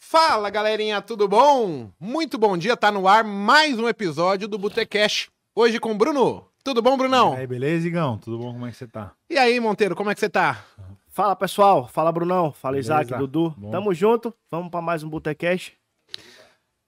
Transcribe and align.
Fala 0.00 0.48
galerinha, 0.48 1.02
tudo 1.02 1.28
bom? 1.28 1.90
Muito 2.00 2.38
bom 2.38 2.56
dia, 2.56 2.76
tá 2.76 2.90
no 2.90 3.06
ar 3.06 3.24
mais 3.24 3.78
um 3.78 3.88
episódio 3.88 4.48
do 4.48 4.56
Botecash. 4.56 5.28
Hoje 5.54 5.78
com 5.80 5.90
o 5.90 5.94
Bruno. 5.94 6.46
Tudo 6.64 6.80
bom, 6.80 6.96
Brunão? 6.96 7.34
E 7.34 7.38
aí, 7.38 7.46
beleza, 7.46 7.86
Igão? 7.86 8.16
Tudo 8.16 8.38
bom? 8.38 8.52
Como 8.52 8.66
é 8.66 8.70
que 8.70 8.76
você 8.76 8.86
tá? 8.86 9.12
E 9.28 9.36
aí, 9.36 9.58
Monteiro, 9.60 9.96
como 9.96 10.08
é 10.08 10.14
que 10.14 10.20
você 10.20 10.28
tá? 10.28 10.64
Fala 11.08 11.34
pessoal, 11.34 11.88
fala 11.88 12.12
Brunão, 12.12 12.52
fala 12.52 12.74
Beleza? 12.74 13.02
Isaac, 13.02 13.18
Dudu. 13.18 13.52
Bom. 13.58 13.70
Tamo 13.70 13.92
junto, 13.92 14.32
vamos 14.50 14.70
pra 14.70 14.80
mais 14.80 15.02
um 15.02 15.10
Botecash. 15.10 15.72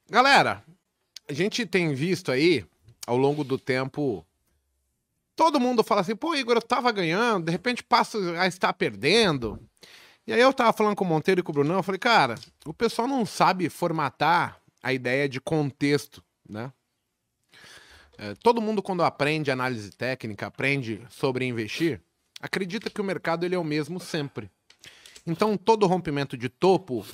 Galera, 0.09 0.63
a 1.29 1.33
gente 1.33 1.65
tem 1.65 1.93
visto 1.93 2.31
aí, 2.31 2.65
ao 3.05 3.17
longo 3.17 3.43
do 3.43 3.57
tempo, 3.57 4.25
todo 5.35 5.59
mundo 5.59 5.83
fala 5.83 6.01
assim, 6.01 6.15
pô, 6.15 6.33
Igor, 6.33 6.55
eu 6.55 6.61
tava 6.61 6.91
ganhando, 6.91 7.45
de 7.45 7.51
repente 7.51 7.83
passa 7.83 8.17
a 8.39 8.47
estar 8.47 8.71
perdendo. 8.73 9.59
E 10.25 10.33
aí 10.33 10.39
eu 10.39 10.53
tava 10.53 10.71
falando 10.71 10.95
com 10.95 11.03
o 11.03 11.07
Monteiro 11.07 11.41
e 11.41 11.43
com 11.43 11.51
o 11.51 11.55
Brunão, 11.55 11.77
eu 11.77 11.83
falei, 11.83 11.99
cara, 11.99 12.35
o 12.65 12.73
pessoal 12.73 13.07
não 13.07 13.25
sabe 13.25 13.69
formatar 13.69 14.61
a 14.81 14.93
ideia 14.93 15.27
de 15.27 15.41
contexto, 15.41 16.23
né? 16.47 16.71
É, 18.17 18.35
todo 18.35 18.61
mundo 18.61 18.83
quando 18.83 19.03
aprende 19.03 19.49
análise 19.49 19.91
técnica, 19.91 20.45
aprende 20.45 21.01
sobre 21.09 21.45
investir, 21.45 21.99
acredita 22.39 22.89
que 22.89 23.01
o 23.01 23.03
mercado 23.03 23.45
ele 23.45 23.55
é 23.55 23.59
o 23.59 23.63
mesmo 23.63 23.99
sempre. 23.99 24.49
Então 25.25 25.57
todo 25.57 25.87
rompimento 25.87 26.37
de 26.37 26.49
topo 26.49 27.05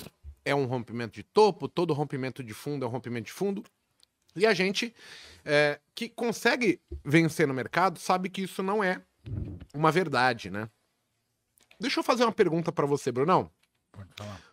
é 0.44 0.54
um 0.54 0.66
rompimento 0.66 1.14
de 1.14 1.22
topo, 1.22 1.66
todo 1.66 1.94
rompimento 1.94 2.42
de 2.42 2.52
fundo 2.52 2.84
é 2.84 2.88
um 2.88 2.90
rompimento 2.90 3.26
de 3.26 3.32
fundo. 3.32 3.64
E 4.36 4.46
a 4.46 4.52
gente 4.52 4.94
é, 5.44 5.80
que 5.94 6.08
consegue 6.10 6.80
vencer 7.02 7.46
no 7.48 7.54
mercado 7.54 7.98
sabe 7.98 8.28
que 8.28 8.42
isso 8.42 8.62
não 8.62 8.84
é 8.84 9.00
uma 9.74 9.90
verdade, 9.90 10.50
né? 10.50 10.68
Deixa 11.80 12.00
eu 12.00 12.04
fazer 12.04 12.24
uma 12.24 12.32
pergunta 12.32 12.72
para 12.72 12.86
você, 12.86 13.12
Brunão. 13.12 13.50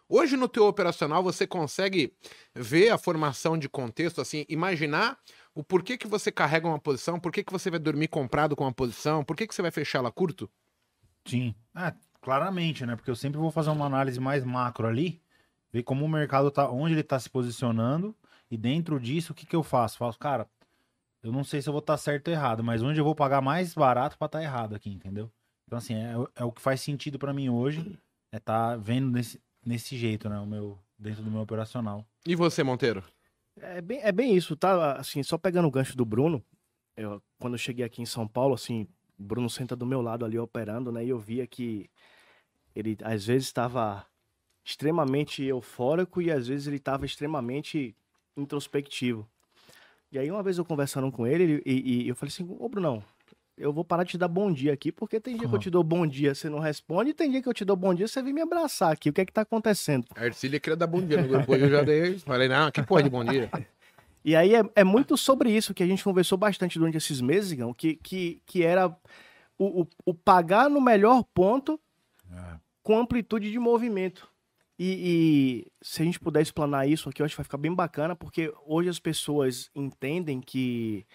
Hoje 0.08 0.38
no 0.38 0.48
teu 0.48 0.68
operacional 0.68 1.24
você 1.24 1.48
consegue 1.48 2.16
ver 2.54 2.90
a 2.92 2.98
formação 2.98 3.58
de 3.58 3.68
contexto, 3.68 4.22
assim, 4.22 4.46
imaginar 4.48 5.18
o 5.54 5.64
porquê 5.64 5.98
que 5.98 6.08
você 6.08 6.32
carrega 6.32 6.68
uma 6.68 6.80
posição, 6.80 7.20
por 7.20 7.32
que 7.32 7.44
você 7.50 7.72
vai 7.72 7.80
dormir 7.80 8.08
comprado 8.08 8.56
com 8.56 8.64
uma 8.64 8.74
posição, 8.74 9.24
por 9.24 9.36
que 9.36 9.48
você 9.48 9.62
vai 9.62 9.72
fechar 9.72 10.00
ela 10.00 10.12
curto? 10.12 10.50
Sim. 11.28 11.56
Ah, 11.74 11.96
claramente, 12.22 12.86
né? 12.86 12.96
Porque 12.96 13.10
eu 13.10 13.16
sempre 13.16 13.40
vou 13.40 13.52
fazer 13.52 13.72
uma 13.72 13.86
análise 13.86 14.20
mais 14.20 14.44
macro 14.44 14.88
ali, 14.88 15.22
ver 15.72 15.84
como 15.84 16.06
o 16.06 16.10
mercado 16.10 16.52
tá, 16.52 16.70
onde 16.70 16.94
ele 16.94 17.04
tá 17.04 17.20
se 17.20 17.30
posicionando, 17.30 18.16
e 18.50 18.58
dentro 18.58 19.00
disso, 19.00 19.34
o 19.34 19.36
que 19.36 19.46
que 19.46 19.56
eu 19.56 19.64
faço? 19.64 19.98
Faço, 19.98 20.20
cara, 20.20 20.48
eu 21.24 21.32
não 21.32 21.44
sei 21.44 21.62
se 21.62 21.70
eu 21.70 21.74
vou 21.74 21.82
estar 21.82 21.98
certo 21.98 22.30
ou 22.30 22.34
errado, 22.34 22.64
mas 22.64 22.84
onde 22.84 23.00
eu 23.00 23.06
vou 23.06 23.16
pagar 23.16 23.42
mais 23.42 23.74
barato 23.74 24.18
pra 24.18 24.28
estar 24.28 24.44
errado 24.44 24.76
aqui, 24.76 24.90
entendeu? 24.92 25.32
Então, 25.68 25.78
assim, 25.78 25.96
é, 25.96 26.14
é 26.36 26.44
o 26.44 26.52
que 26.52 26.62
faz 26.62 26.82
sentido 26.82 27.18
pra 27.18 27.34
mim 27.34 27.50
hoje, 27.50 27.98
é 28.32 28.40
tá 28.40 28.76
vendo 28.76 29.10
nesse, 29.12 29.42
nesse 29.66 29.98
jeito, 29.98 30.30
né? 30.30 30.40
O 30.40 30.46
meu, 30.46 30.78
dentro 30.98 31.24
do 31.24 31.32
meu 31.32 31.42
operacional. 31.42 32.06
E 32.26 32.36
você, 32.36 32.64
Monteiro? 32.64 33.04
É 33.60 33.82
bem, 33.82 34.00
é 34.02 34.12
bem 34.12 34.36
isso, 34.36 34.56
tá? 34.56 34.94
Assim, 34.94 35.24
só 35.24 35.38
pegando 35.38 35.68
o 35.68 35.72
gancho 35.72 35.96
do 35.98 36.06
Bruno, 36.06 36.44
eu, 36.96 37.22
quando 37.40 37.54
eu 37.54 37.58
cheguei 37.58 37.84
aqui 37.86 38.02
em 38.02 38.06
São 38.06 38.28
Paulo, 38.28 38.54
assim, 38.54 38.88
o 39.18 39.24
Bruno 39.24 39.50
senta 39.50 39.76
do 39.76 39.86
meu 39.86 40.02
lado 40.02 40.24
ali 40.26 40.38
operando, 40.38 40.92
né? 40.92 41.04
E 41.06 41.10
eu 41.10 41.18
via 41.18 41.48
que 41.48 41.90
ele 42.76 42.98
às 43.04 43.26
vezes 43.26 43.48
estava 43.48 44.06
extremamente 44.64 45.44
eufórico 45.44 46.22
e 46.22 46.32
às 46.32 46.48
vezes 46.48 46.68
ele 46.68 46.78
estava 46.78 47.06
extremamente 47.06 47.96
introspectivo. 48.36 49.28
E 50.12 50.20
aí 50.20 50.30
uma 50.30 50.44
vez 50.44 50.58
eu 50.58 50.66
conversando 50.66 51.12
com 51.12 51.26
ele, 51.26 51.44
ele- 51.44 51.64
e, 51.66 52.04
e 52.04 52.08
eu 52.10 52.16
falei 52.16 52.32
assim, 52.32 52.46
ô 52.60 52.68
Brunão, 52.70 53.04
eu 53.58 53.72
vou 53.72 53.84
parar 53.86 54.04
de 54.04 54.12
te 54.12 54.18
dar 54.18 54.28
bom 54.28 54.52
dia 54.52 54.74
aqui, 54.74 54.92
porque 54.92 55.20
tem 55.20 55.38
dia 55.38 55.48
que 55.48 55.56
eu 55.56 55.60
te 55.60 55.70
dou 55.70 55.84
bom 55.84 56.06
dia, 56.06 56.36
você 56.36 56.50
não 56.50 56.60
responde, 56.60 57.12
e 57.12 57.14
tem 57.14 57.32
dia 57.32 57.42
que 57.42 57.48
eu 57.48 57.54
te 57.54 57.64
dou 57.64 57.76
bom 57.76 57.94
dia, 57.94 58.08
você 58.08 58.22
vem 58.22 58.34
me 58.34 58.42
abraçar 58.42 58.92
aqui. 58.92 59.10
O 59.10 59.14
que 59.14 59.22
é 59.22 59.26
que 59.26 59.32
tá 59.34 59.42
acontecendo? 59.42 60.06
A 60.16 60.26
Ercília 60.26 60.60
queria 60.60 60.76
dar 60.76 60.88
bom 60.88 61.02
dia 61.02 61.22
no 61.22 61.28
grupo, 61.28 61.56
eu 61.56 61.70
já 61.70 61.82
dei, 61.82 62.20
falei, 62.20 62.48
não, 62.48 62.70
que 62.72 62.82
porra 62.84 63.04
de 63.04 63.10
bom 63.10 63.24
dia. 63.24 63.50
E 64.28 64.36
aí 64.36 64.56
é, 64.56 64.64
é 64.78 64.84
muito 64.84 65.16
sobre 65.16 65.52
isso 65.52 65.72
que 65.72 65.84
a 65.84 65.86
gente 65.86 66.04
conversou 66.04 66.36
bastante 66.36 66.80
durante 66.80 66.98
esses 66.98 67.22
meses, 67.22 67.52
Igão, 67.52 67.72
que, 67.72 67.96
que, 67.98 68.42
que 68.44 68.64
era 68.64 68.88
o, 69.56 69.82
o, 69.84 69.88
o 70.04 70.14
pagar 70.16 70.68
no 70.68 70.82
melhor 70.82 71.24
ponto 71.32 71.80
É. 72.34 72.56
com 72.82 72.98
amplitude 72.98 73.52
de 73.52 73.60
movimento. 73.60 74.28
E, 74.80 74.88
e 75.64 75.72
se 75.80 76.02
a 76.02 76.06
gente 76.06 76.20
puder 76.20 76.42
explanar 76.42 76.90
isso 76.90 77.08
aqui, 77.08 77.22
eu 77.22 77.26
acho 77.28 77.36
que 77.36 77.38
vai 77.38 77.44
ficar 77.44 77.60
bem 77.60 77.72
bacana, 77.72 78.16
porque 78.16 78.52
hoje 78.66 78.90
as 78.90 78.98
pessoas 78.98 79.70
entendem 79.76 80.42
que 80.42 81.06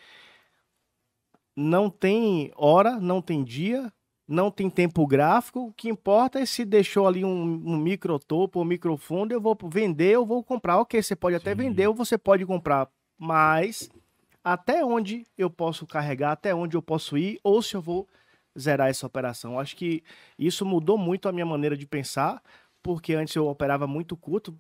não 1.61 1.91
tem 1.91 2.51
hora, 2.57 2.99
não 2.99 3.21
tem 3.21 3.45
dia, 3.45 3.93
não 4.27 4.51
tem 4.51 4.71
tempo 4.71 5.07
gráfico. 5.07 5.67
O 5.67 5.73
que 5.73 5.89
importa 5.91 6.41
é 6.41 6.47
se 6.47 6.65
deixou 6.65 7.07
ali 7.07 7.25
um, 7.25 7.31
um 7.31 7.77
microtopo 7.77 8.59
ou 8.59 8.65
microfundo, 8.65 9.35
eu 9.35 9.41
vou 9.41 9.57
vender, 9.65 10.13
eu 10.13 10.25
vou 10.25 10.43
comprar. 10.43 10.79
Ok, 10.79 11.03
você 11.03 11.15
pode 11.15 11.37
até 11.37 11.51
Sim. 11.51 11.57
vender 11.57 11.87
ou 11.87 11.95
você 11.95 12.17
pode 12.17 12.47
comprar, 12.47 12.89
mas 13.19 13.91
até 14.43 14.83
onde 14.85 15.27
eu 15.37 15.51
posso 15.51 15.87
carregar, 15.87 16.33
até 16.33 16.55
onde 16.55 16.77
eu 16.77 16.83
posso 16.83 17.19
ir, 17.19 17.39
ou 17.45 17.61
se 17.61 17.77
eu 17.77 17.83
vou 17.83 18.09
zerar 18.59 18.89
essa 18.89 19.07
operação. 19.07 19.59
Acho 19.59 19.77
que 19.77 20.03
isso 20.39 20.65
mudou 20.65 20.97
muito 20.97 21.29
a 21.29 21.33
minha 21.33 21.47
maneira 21.47 21.77
de 21.77 21.87
pensar, 21.87 22.43
porque 22.83 23.13
antes 23.13 23.35
eu 23.37 23.47
operava 23.47 23.87
muito 23.87 24.17
curto, 24.17 24.57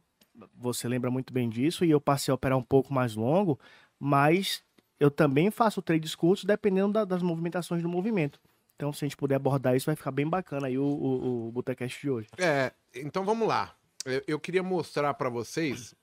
você 0.55 0.87
lembra 0.87 1.11
muito 1.11 1.33
bem 1.33 1.49
disso, 1.49 1.85
e 1.85 1.91
eu 1.91 2.01
passei 2.01 2.31
a 2.31 2.35
operar 2.35 2.59
um 2.59 2.63
pouco 2.63 2.93
mais 2.93 3.15
longo, 3.15 3.59
mas 3.99 4.63
eu 5.01 5.11
também 5.11 5.51
faço 5.51 5.81
trades 5.83 6.15
curtos 6.15 6.45
dependendo 6.45 6.93
da- 6.93 7.05
das 7.05 7.23
movimentações 7.23 7.83
do 7.83 7.89
movimento. 7.89 8.39
Então, 8.77 8.93
se 8.93 9.05
a 9.05 9.09
gente 9.09 9.17
puder 9.17 9.35
abordar 9.35 9.75
isso, 9.75 9.87
vai 9.87 9.97
ficar 9.97 10.11
bem 10.11 10.29
bacana 10.29 10.67
aí 10.69 10.79
o, 10.79 10.85
o, 10.85 11.49
o 11.49 11.53
Botecast 11.53 12.01
de 12.01 12.11
hoje. 12.11 12.29
É, 12.39 12.73
então 12.95 13.25
vamos 13.25 13.49
lá. 13.49 13.75
Eu, 14.05 14.23
eu 14.27 14.41
queria 14.41 14.63
mostrar 14.63 15.13
para 15.15 15.29
vocês, 15.29 15.95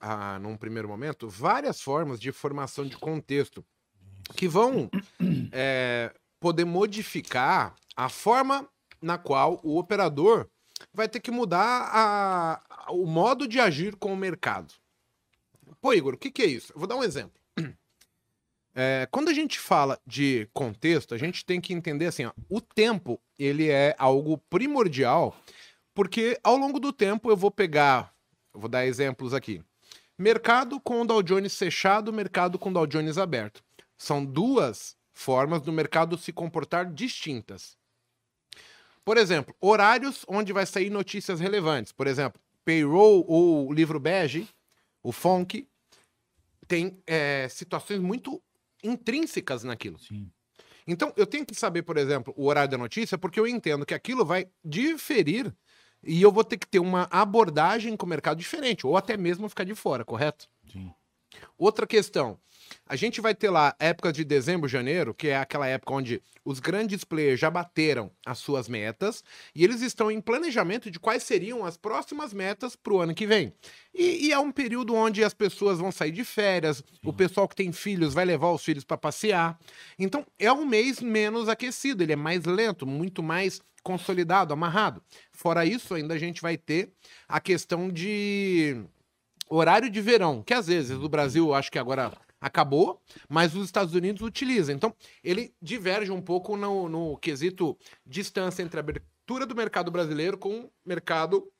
ah, 0.00 0.38
num 0.38 0.56
primeiro 0.56 0.88
momento, 0.88 1.28
várias 1.28 1.80
formas 1.80 2.18
de 2.20 2.32
formação 2.32 2.84
de 2.86 2.96
contexto 2.96 3.64
que 4.36 4.46
vão 4.48 4.90
é, 5.52 6.12
poder 6.38 6.64
modificar 6.66 7.74
a 7.96 8.08
forma 8.10 8.68
na 9.00 9.16
qual 9.16 9.58
o 9.62 9.78
operador 9.78 10.46
vai 10.92 11.08
ter 11.08 11.20
que 11.20 11.30
mudar 11.30 11.88
a- 11.90 12.60
a- 12.68 12.92
o 12.92 13.06
modo 13.06 13.48
de 13.48 13.58
agir 13.58 13.96
com 13.96 14.12
o 14.12 14.16
mercado. 14.16 14.74
Pô, 15.80 15.94
Igor, 15.94 16.14
o 16.14 16.18
que, 16.18 16.30
que 16.30 16.42
é 16.42 16.46
isso? 16.46 16.72
Eu 16.74 16.78
vou 16.78 16.86
dar 16.88 16.96
um 16.96 17.02
exemplo. 17.04 17.37
É, 18.80 19.08
quando 19.10 19.28
a 19.28 19.34
gente 19.34 19.58
fala 19.58 20.00
de 20.06 20.48
contexto, 20.54 21.12
a 21.12 21.18
gente 21.18 21.44
tem 21.44 21.60
que 21.60 21.74
entender 21.74 22.06
assim, 22.06 22.26
ó, 22.26 22.32
o 22.48 22.60
tempo 22.60 23.20
ele 23.36 23.68
é 23.68 23.92
algo 23.98 24.38
primordial, 24.38 25.36
porque 25.92 26.38
ao 26.44 26.56
longo 26.56 26.78
do 26.78 26.92
tempo 26.92 27.28
eu 27.28 27.36
vou 27.36 27.50
pegar, 27.50 28.14
eu 28.54 28.60
vou 28.60 28.68
dar 28.70 28.86
exemplos 28.86 29.34
aqui. 29.34 29.60
Mercado 30.16 30.78
com 30.78 31.00
o 31.00 31.04
Dow 31.04 31.24
Jones 31.24 31.58
fechado, 31.58 32.12
mercado 32.12 32.56
com 32.56 32.70
o 32.70 32.72
Dow 32.72 32.86
Jones 32.86 33.18
aberto. 33.18 33.64
São 33.96 34.24
duas 34.24 34.96
formas 35.12 35.60
do 35.60 35.72
mercado 35.72 36.16
se 36.16 36.32
comportar 36.32 36.88
distintas. 36.88 37.76
Por 39.04 39.16
exemplo, 39.16 39.56
horários 39.60 40.24
onde 40.28 40.52
vai 40.52 40.64
sair 40.64 40.88
notícias 40.88 41.40
relevantes. 41.40 41.90
Por 41.90 42.06
exemplo, 42.06 42.40
payroll 42.64 43.24
ou 43.26 43.72
livro 43.72 43.98
bege, 43.98 44.48
o 45.02 45.10
FONC, 45.10 45.66
tem 46.68 47.02
é, 47.08 47.48
situações 47.48 47.98
muito 47.98 48.40
intrínsecas 48.82 49.64
naquilo. 49.64 49.98
Sim. 49.98 50.30
Então, 50.86 51.12
eu 51.16 51.26
tenho 51.26 51.44
que 51.44 51.54
saber, 51.54 51.82
por 51.82 51.98
exemplo, 51.98 52.32
o 52.36 52.46
horário 52.46 52.70
da 52.70 52.78
notícia, 52.78 53.18
porque 53.18 53.38
eu 53.38 53.46
entendo 53.46 53.84
que 53.84 53.92
aquilo 53.92 54.24
vai 54.24 54.48
diferir 54.64 55.54
e 56.02 56.22
eu 56.22 56.32
vou 56.32 56.44
ter 56.44 56.56
que 56.56 56.66
ter 56.66 56.78
uma 56.78 57.08
abordagem 57.10 57.96
com 57.96 58.06
o 58.06 58.08
mercado 58.08 58.38
diferente, 58.38 58.86
ou 58.86 58.96
até 58.96 59.16
mesmo 59.16 59.48
ficar 59.48 59.64
de 59.64 59.74
fora, 59.74 60.04
correto? 60.04 60.48
Sim. 60.70 60.90
Outra 61.58 61.86
questão. 61.86 62.40
A 62.86 62.96
gente 62.96 63.20
vai 63.20 63.34
ter 63.34 63.50
lá 63.50 63.74
épocas 63.78 64.12
de 64.12 64.24
dezembro, 64.24 64.68
janeiro, 64.68 65.14
que 65.14 65.28
é 65.28 65.36
aquela 65.36 65.66
época 65.66 65.94
onde 65.94 66.22
os 66.44 66.60
grandes 66.60 67.04
players 67.04 67.38
já 67.38 67.50
bateram 67.50 68.10
as 68.24 68.38
suas 68.38 68.68
metas 68.68 69.22
e 69.54 69.64
eles 69.64 69.82
estão 69.82 70.10
em 70.10 70.20
planejamento 70.20 70.90
de 70.90 70.98
quais 70.98 71.22
seriam 71.22 71.64
as 71.64 71.76
próximas 71.76 72.32
metas 72.32 72.74
para 72.74 72.92
o 72.92 73.00
ano 73.00 73.14
que 73.14 73.26
vem. 73.26 73.52
E, 73.94 74.26
e 74.26 74.32
é 74.32 74.38
um 74.38 74.50
período 74.50 74.94
onde 74.94 75.22
as 75.22 75.34
pessoas 75.34 75.78
vão 75.78 75.92
sair 75.92 76.12
de 76.12 76.24
férias, 76.24 76.82
o 77.04 77.12
pessoal 77.12 77.46
que 77.46 77.56
tem 77.56 77.72
filhos 77.72 78.14
vai 78.14 78.24
levar 78.24 78.50
os 78.50 78.64
filhos 78.64 78.84
para 78.84 78.96
passear. 78.96 79.58
Então 79.98 80.24
é 80.38 80.52
um 80.52 80.64
mês 80.64 81.00
menos 81.00 81.48
aquecido, 81.48 82.02
ele 82.02 82.12
é 82.12 82.16
mais 82.16 82.44
lento, 82.44 82.86
muito 82.86 83.22
mais 83.22 83.60
consolidado, 83.82 84.52
amarrado. 84.52 85.02
Fora 85.32 85.64
isso, 85.64 85.94
ainda 85.94 86.14
a 86.14 86.18
gente 86.18 86.42
vai 86.42 86.56
ter 86.56 86.90
a 87.28 87.40
questão 87.40 87.88
de 87.88 88.82
horário 89.48 89.88
de 89.90 90.00
verão, 90.00 90.42
que 90.42 90.52
às 90.52 90.66
vezes 90.66 90.96
o 90.96 91.08
Brasil 91.08 91.54
acho 91.54 91.70
que 91.70 91.78
agora 91.78 92.12
acabou, 92.40 93.02
mas 93.28 93.54
os 93.54 93.64
Estados 93.64 93.94
Unidos 93.94 94.22
utilizam. 94.22 94.74
Então, 94.74 94.94
ele 95.22 95.54
diverge 95.60 96.10
um 96.10 96.20
pouco 96.22 96.56
no, 96.56 96.88
no 96.88 97.16
quesito 97.18 97.76
distância 98.06 98.62
entre 98.62 98.78
a 98.78 98.80
abertura 98.80 99.44
do 99.46 99.54
mercado 99.54 99.90
brasileiro 99.90 100.38
com 100.38 100.60
o 100.60 100.72
mercado 100.84 101.50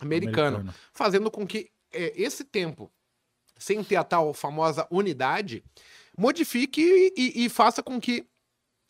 americano, 0.00 0.58
Americano. 0.58 0.74
fazendo 0.92 1.30
com 1.30 1.46
que 1.46 1.70
é, 1.92 2.12
esse 2.20 2.44
tempo, 2.44 2.90
sem 3.56 3.82
ter 3.82 3.96
a 3.96 4.04
tal 4.04 4.34
famosa 4.34 4.86
unidade, 4.90 5.64
modifique 6.18 6.80
e, 6.82 7.14
e- 7.16 7.44
e 7.44 7.48
faça 7.48 7.82
com 7.82 8.00
que 8.00 8.26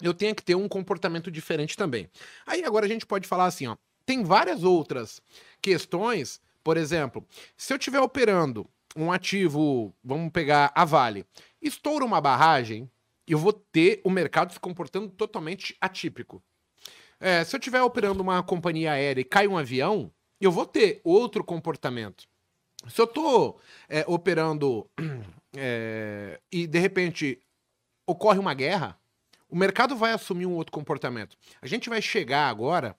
eu 0.02 0.12
tenha 0.12 0.34
que 0.34 0.42
ter 0.42 0.54
um 0.54 0.68
comportamento 0.68 1.30
diferente 1.30 1.76
também. 1.76 2.10
Aí 2.46 2.64
agora 2.64 2.84
a 2.86 2.88
gente 2.88 3.06
pode 3.06 3.26
falar 3.28 3.46
assim, 3.46 3.66
ó, 3.66 3.76
tem 4.04 4.22
várias 4.22 4.62
outras 4.64 5.20
questões 5.60 6.40
Por 6.62 6.76
exemplo, 6.76 7.24
se 7.56 7.72
eu 7.72 7.76
estiver 7.76 8.00
operando 8.00 8.68
um 8.96 9.12
ativo, 9.12 9.94
vamos 10.02 10.32
pegar 10.32 10.72
a 10.74 10.84
Vale, 10.84 11.26
estoura 11.60 12.04
uma 12.04 12.20
barragem, 12.20 12.90
eu 13.26 13.38
vou 13.38 13.52
ter 13.52 14.00
o 14.04 14.10
mercado 14.10 14.52
se 14.52 14.60
comportando 14.60 15.08
totalmente 15.08 15.76
atípico. 15.80 16.42
É, 17.20 17.44
se 17.44 17.54
eu 17.54 17.58
estiver 17.58 17.82
operando 17.82 18.22
uma 18.22 18.42
companhia 18.42 18.92
aérea 18.92 19.20
e 19.20 19.24
cai 19.24 19.46
um 19.46 19.58
avião, 19.58 20.10
eu 20.40 20.50
vou 20.50 20.66
ter 20.66 21.00
outro 21.02 21.42
comportamento. 21.42 22.26
Se 22.88 23.00
eu 23.00 23.04
estou 23.06 23.60
é, 23.88 24.04
operando 24.06 24.88
é, 25.56 26.40
e 26.52 26.66
de 26.66 26.78
repente 26.78 27.40
ocorre 28.06 28.38
uma 28.38 28.54
guerra, 28.54 28.98
o 29.48 29.56
mercado 29.56 29.96
vai 29.96 30.12
assumir 30.12 30.46
um 30.46 30.54
outro 30.54 30.72
comportamento. 30.72 31.36
A 31.60 31.66
gente 31.66 31.88
vai 31.88 32.00
chegar 32.02 32.48
agora 32.48 32.96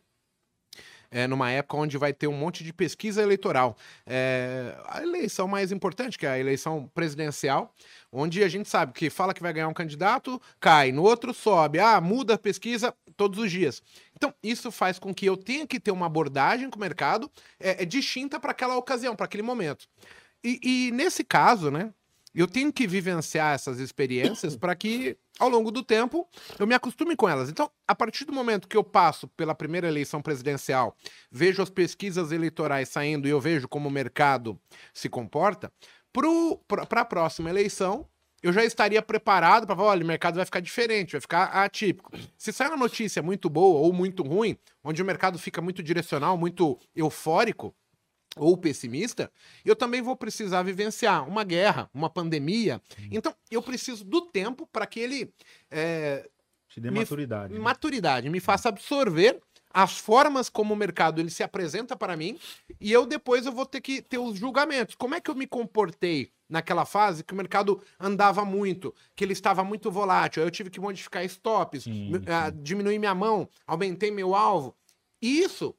é, 1.12 1.28
numa 1.28 1.52
época 1.52 1.78
onde 1.78 1.98
vai 1.98 2.14
ter 2.14 2.28
um 2.28 2.38
monte 2.38 2.64
de 2.64 2.74
pesquisa 2.74 3.22
eleitoral. 3.22 3.78
É, 4.06 4.76
a 4.86 5.02
eleição 5.02 5.48
mais 5.48 5.72
importante, 5.72 6.18
que 6.18 6.26
é 6.26 6.30
a 6.30 6.40
eleição 6.40 6.90
presidencial, 6.94 7.74
onde 8.12 8.44
a 8.44 8.48
gente 8.48 8.70
sabe 8.70 8.94
que 8.94 9.10
fala 9.10 9.34
que 9.34 9.42
vai 9.42 9.54
ganhar 9.54 9.68
um 9.68 9.74
candidato, 9.74 10.42
cai, 10.60 10.92
no 10.92 11.04
outro 11.04 11.34
sobe, 11.34 11.80
ah, 11.80 12.00
muda 12.00 12.36
a 12.36 12.38
pesquisa 12.38 12.94
todos 13.16 13.40
os 13.40 13.52
dias. 13.52 13.82
Então, 14.16 14.34
isso 14.42 14.72
faz 14.72 15.00
com 15.00 15.14
que 15.14 15.26
eu 15.26 15.36
tenha 15.36 15.66
que 15.66 15.80
ter 15.80 15.92
uma 15.92 16.06
abordagem 16.06 16.70
com 16.70 16.78
o 16.78 16.82
mercado 16.82 17.32
é, 17.60 17.84
é 17.84 17.86
distinta 17.86 18.40
para 18.40 18.52
aquela 18.52 18.78
ocasião, 18.78 19.16
para 19.16 19.26
aquele 19.26 19.44
momento. 19.44 19.88
E, 20.44 20.60
e 20.64 20.92
nesse 20.92 21.24
caso, 21.24 21.72
né, 21.72 21.92
eu 22.36 22.48
tenho 22.48 22.72
que 22.72 22.86
vivenciar 22.86 23.56
essas 23.56 23.80
experiências 23.80 24.56
para 24.56 24.76
que, 24.76 25.18
ao 25.40 25.50
longo 25.50 25.72
do 25.72 25.84
tempo, 25.84 26.28
eu 26.60 26.68
me 26.68 26.76
acostume 26.76 27.16
com 27.16 27.28
elas. 27.28 27.50
Então, 27.50 27.70
a 27.88 27.96
partir 27.96 28.26
do 28.26 28.34
momento 28.34 28.68
que 28.68 28.78
eu 28.78 28.84
passo 28.84 29.28
pela 29.30 29.56
primeira 29.56 29.88
eleição 29.88 30.22
presidencial, 30.22 30.96
vejo 31.32 31.62
as 31.62 31.70
pesquisas 31.70 32.32
eleitorais 32.32 32.90
saindo 32.90 33.28
e 33.28 33.32
eu 33.32 33.42
vejo 33.42 33.68
como 33.68 33.90
o 33.90 33.92
mercado 33.92 34.60
se 34.94 35.10
comporta, 35.10 35.72
para 36.68 37.02
a 37.02 37.06
próxima 37.06 37.50
eleição, 37.50 38.08
eu 38.42 38.54
já 38.54 38.64
estaria 38.64 39.02
preparado 39.02 39.66
para 39.66 39.76
falar: 39.76 39.90
olha, 39.90 40.04
o 40.04 40.08
mercado 40.08 40.36
vai 40.36 40.46
ficar 40.46 40.60
diferente, 40.60 41.14
vai 41.14 41.22
ficar 41.22 41.46
atípico. 41.46 42.12
Se 42.38 42.54
sai 42.54 42.68
uma 42.68 42.78
notícia 42.78 43.22
muito 43.22 43.50
boa 43.50 43.80
ou 43.80 43.92
muito 43.92 44.24
ruim, 44.24 44.58
onde 44.84 45.02
o 45.02 45.06
mercado 45.06 45.40
fica 45.40 45.62
muito 45.62 45.82
direcional, 45.82 46.38
muito 46.38 46.80
eufórico, 46.96 47.76
ou 48.40 48.58
pessimista, 48.58 49.32
eu 49.66 49.76
também 49.76 50.02
vou 50.02 50.16
precisar 50.16 50.64
vivenciar 50.64 51.28
uma 51.28 51.44
guerra, 51.44 51.90
uma 51.94 52.10
pandemia. 52.10 52.82
Então, 53.12 53.34
eu 53.52 53.62
preciso 53.62 54.04
do 54.04 54.22
tempo 54.22 54.68
para 54.68 54.86
que 54.86 55.00
ele. 55.00 55.34
É, 55.70 56.30
Te 56.70 56.80
dê 56.80 56.92
maturidade. 56.92 57.54
Me, 57.54 57.60
né? 57.60 57.64
Maturidade, 57.64 58.30
me 58.30 58.40
faça 58.40 58.70
absorver 58.70 59.40
as 59.74 59.98
formas 59.98 60.50
como 60.50 60.74
o 60.74 60.78
mercado 60.78 61.20
ele 61.20 61.30
se 61.30 61.44
apresenta 61.44 61.96
para 61.96 62.18
mim 62.18 62.40
e 62.80 62.92
eu 62.92 63.06
depois 63.06 63.46
eu 63.46 63.52
vou 63.52 63.66
ter 63.66 63.82
que 63.82 64.02
ter 64.02 64.18
os 64.18 64.38
julgamentos. 64.38 64.96
Como 64.96 65.14
é 65.14 65.22
que 65.22 65.30
eu 65.30 65.36
me 65.36 65.46
comportei 65.46 66.32
naquela 66.50 66.86
fase 66.86 67.24
que 67.24 67.34
o 67.34 67.38
mercado 67.38 67.82
andava 68.00 68.46
muito, 68.46 68.96
que 69.16 69.24
ele 69.24 69.34
estava 69.34 69.64
muito 69.64 69.92
volátil, 69.92 70.44
eu 70.44 70.50
tive 70.50 70.70
que 70.70 70.80
modificar 70.80 71.24
stops, 71.26 71.84
sim, 71.84 72.12
sim. 72.12 72.16
Uh, 72.16 72.52
diminuir 72.64 72.98
minha 72.98 73.14
mão, 73.14 73.50
aumentei 73.66 74.10
meu 74.10 74.34
alvo. 74.34 74.76
E 75.22 75.42
isso, 75.42 75.76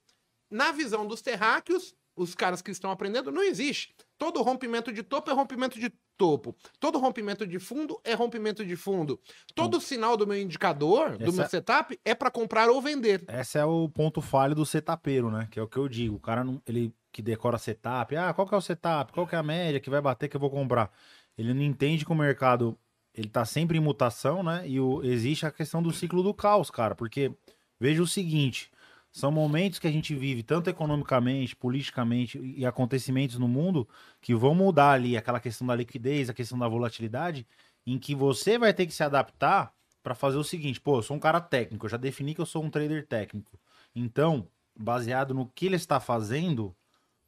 na 0.50 0.70
visão 0.72 1.06
dos 1.06 1.22
terráqueos, 1.22 1.94
os 2.18 2.34
caras 2.34 2.60
que 2.60 2.70
estão 2.70 2.90
aprendendo, 2.90 3.30
não 3.30 3.42
existe. 3.42 3.94
Todo 4.16 4.42
rompimento 4.42 4.92
de 4.92 5.02
topo 5.02 5.30
é 5.30 5.34
rompimento 5.34 5.78
de 5.78 5.92
topo. 6.16 6.54
Todo 6.80 6.98
rompimento 6.98 7.46
de 7.46 7.58
fundo 7.58 8.00
é 8.04 8.14
rompimento 8.14 8.64
de 8.64 8.76
fundo. 8.76 9.20
Todo 9.54 9.76
hum. 9.76 9.80
sinal 9.80 10.16
do 10.16 10.26
meu 10.26 10.40
indicador, 10.40 11.12
Essa... 11.12 11.24
do 11.24 11.32
meu 11.32 11.48
setup, 11.48 11.98
é 12.04 12.14
para 12.14 12.30
comprar 12.30 12.68
ou 12.68 12.82
vender. 12.82 13.24
Esse 13.28 13.58
é 13.58 13.64
o 13.64 13.88
ponto 13.88 14.20
falho 14.20 14.54
do 14.54 14.66
setapeiro, 14.66 15.30
né? 15.30 15.48
Que 15.50 15.58
é 15.60 15.62
o 15.62 15.68
que 15.68 15.76
eu 15.76 15.88
digo. 15.88 16.16
O 16.16 16.20
cara 16.20 16.42
não, 16.42 16.60
ele 16.66 16.92
que 17.10 17.22
decora 17.22 17.56
setup, 17.58 18.14
ah, 18.16 18.32
qual 18.34 18.46
que 18.46 18.54
é 18.54 18.58
o 18.58 18.60
setup? 18.60 19.12
Qual 19.12 19.26
que 19.26 19.34
é 19.34 19.38
a 19.38 19.42
média 19.42 19.80
que 19.80 19.90
vai 19.90 20.00
bater 20.00 20.28
que 20.28 20.36
eu 20.36 20.40
vou 20.40 20.50
comprar? 20.50 20.90
Ele 21.36 21.54
não 21.54 21.62
entende 21.62 22.04
que 22.04 22.12
o 22.12 22.14
mercado 22.14 22.78
ele 23.14 23.28
tá 23.28 23.44
sempre 23.44 23.78
em 23.78 23.80
mutação, 23.80 24.42
né? 24.42 24.62
E 24.66 24.78
o, 24.78 25.02
existe 25.02 25.46
a 25.46 25.50
questão 25.50 25.82
do 25.82 25.92
ciclo 25.92 26.22
do 26.22 26.34
caos, 26.34 26.70
cara, 26.70 26.94
porque 26.94 27.32
veja 27.80 28.02
o 28.02 28.06
seguinte, 28.06 28.70
são 29.10 29.30
momentos 29.30 29.78
que 29.78 29.86
a 29.86 29.90
gente 29.90 30.14
vive, 30.14 30.42
tanto 30.42 30.70
economicamente, 30.70 31.56
politicamente 31.56 32.38
e 32.38 32.64
acontecimentos 32.64 33.38
no 33.38 33.48
mundo, 33.48 33.88
que 34.20 34.34
vão 34.34 34.54
mudar 34.54 34.92
ali 34.92 35.16
aquela 35.16 35.40
questão 35.40 35.66
da 35.66 35.74
liquidez, 35.74 36.28
a 36.28 36.34
questão 36.34 36.58
da 36.58 36.68
volatilidade, 36.68 37.46
em 37.86 37.98
que 37.98 38.14
você 38.14 38.58
vai 38.58 38.72
ter 38.72 38.86
que 38.86 38.92
se 38.92 39.02
adaptar 39.02 39.72
para 40.02 40.14
fazer 40.14 40.36
o 40.36 40.44
seguinte: 40.44 40.80
pô, 40.80 40.98
eu 40.98 41.02
sou 41.02 41.16
um 41.16 41.20
cara 41.20 41.40
técnico, 41.40 41.86
eu 41.86 41.90
já 41.90 41.96
defini 41.96 42.34
que 42.34 42.40
eu 42.40 42.46
sou 42.46 42.62
um 42.62 42.70
trader 42.70 43.06
técnico. 43.06 43.58
Então, 43.94 44.46
baseado 44.78 45.34
no 45.34 45.46
que 45.46 45.66
ele 45.66 45.76
está 45.76 45.98
fazendo, 45.98 46.74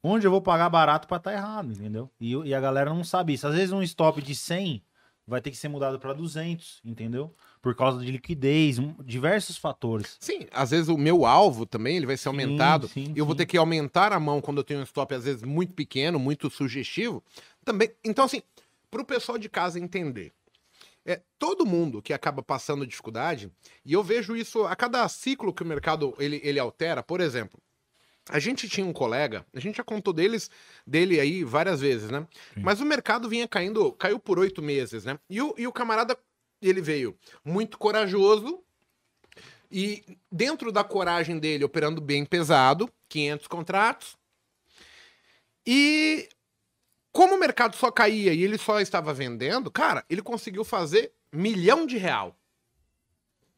onde 0.03 0.27
eu 0.27 0.31
vou 0.31 0.43
pagar 0.43 0.69
barato 0.69 1.09
para 1.09 1.17
estar 1.17 1.31
tá 1.31 1.37
errado, 1.37 1.73
entendeu? 1.73 2.11
E, 2.21 2.35
e, 2.35 2.55
a 2.55 2.61
galera 2.61 2.91
não 2.94 3.05
sabe 3.05 3.35
isso. 3.35 3.47
Às 3.47 3.55
vezes 3.55 3.73
um 3.73 3.82
stop 3.82 4.23
de 4.23 4.35
100 4.35 4.82
vai 5.31 5.41
ter 5.41 5.50
que 5.50 5.56
ser 5.56 5.69
mudado 5.69 5.99
para 5.99 6.12
200, 6.12 6.81
entendeu? 6.85 7.35
por 7.62 7.75
causa 7.75 8.03
de 8.03 8.11
liquidez, 8.11 8.79
diversos 9.05 9.56
fatores. 9.56 10.17
Sim, 10.19 10.47
às 10.50 10.71
vezes 10.71 10.88
o 10.88 10.97
meu 10.97 11.27
alvo 11.27 11.67
também 11.67 11.97
ele 11.97 12.06
vai 12.06 12.17
ser 12.17 12.29
aumentado. 12.29 12.88
Sim, 12.88 13.06
sim, 13.06 13.11
eu 13.11 13.25
sim. 13.25 13.27
vou 13.27 13.35
ter 13.35 13.47
que 13.47 13.56
aumentar 13.56 14.12
a 14.12 14.21
mão 14.21 14.41
quando 14.41 14.59
eu 14.59 14.65
tenho 14.65 14.81
um 14.81 14.85
stop 14.85 15.15
às 15.15 15.25
vezes 15.25 15.43
muito 15.43 15.75
pequeno, 15.75 16.19
muito 16.19 16.49
sugestivo. 16.49 17.23
Também, 17.65 17.91
então 18.03 18.25
assim, 18.25 18.43
para 18.91 19.03
o 19.03 19.05
pessoal 19.05 19.37
de 19.37 19.49
casa 19.49 19.79
entender, 19.79 20.32
é 21.05 21.21
todo 21.38 21.67
mundo 21.67 22.00
que 22.00 22.12
acaba 22.12 22.43
passando 22.43 22.87
dificuldade 22.87 23.50
e 23.85 23.93
eu 23.93 24.03
vejo 24.03 24.35
isso 24.35 24.65
a 24.65 24.75
cada 24.75 25.06
ciclo 25.09 25.53
que 25.53 25.62
o 25.62 25.67
mercado 25.67 26.15
ele, 26.19 26.41
ele 26.43 26.59
altera. 26.59 27.03
Por 27.03 27.21
exemplo, 27.21 27.61
a 28.31 28.38
gente 28.38 28.69
tinha 28.69 28.87
um 28.87 28.93
colega, 28.93 29.44
a 29.53 29.61
gente 29.61 29.77
já 29.77 29.85
contou 29.85 30.12
deles, 30.12 30.50
dele 30.87 31.19
aí 31.21 31.44
várias 31.44 31.81
vezes, 31.81 32.11
né? 32.11 32.27
Sim. 32.55 32.61
Mas 32.61 32.81
o 32.81 32.85
mercado 32.85 33.29
vinha 33.29 33.49
caindo, 33.49 33.93
caiu 33.93 34.19
por 34.19 34.38
oito 34.38 34.62
meses, 34.62 35.05
né? 35.05 35.19
E 35.29 35.43
o, 35.43 35.55
e 35.59 35.67
o 35.67 35.73
camarada 35.73 36.17
ele 36.62 36.81
veio 36.81 37.17
muito 37.44 37.79
corajoso 37.79 38.62
e 39.71 40.19
dentro 40.31 40.71
da 40.71 40.85
coragem 40.85 41.38
dele, 41.38 41.65
operando 41.65 42.00
bem 42.00 42.25
pesado, 42.25 42.91
500 43.09 43.47
contratos. 43.47 44.17
E 45.67 46.29
como 47.12 47.35
o 47.35 47.38
mercado 47.38 47.77
só 47.77 47.91
caía 47.91 48.32
e 48.32 48.43
ele 48.43 48.59
só 48.59 48.81
estava 48.81 49.12
vendendo, 49.12 49.71
cara, 49.71 50.05
ele 50.09 50.23
conseguiu 50.23 50.65
fazer 50.65 51.12
milhão 51.32 51.87
de 51.87 51.97
real. 51.97 52.37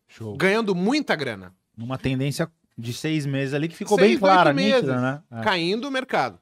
Show. 0.08 0.36
Ganhando 0.36 0.74
muita 0.74 1.16
grana. 1.16 1.54
Numa 1.76 1.96
tendência 1.96 2.50
de 2.76 2.92
seis 2.92 3.26
meses 3.26 3.54
ali 3.54 3.68
que 3.68 3.76
ficou 3.76 3.98
seis, 3.98 4.10
bem 4.12 4.18
clara, 4.18 4.52
nítida, 4.52 5.00
né? 5.00 5.22
É. 5.30 5.42
Caindo 5.42 5.86
o 5.86 5.90
mercado. 5.90 6.38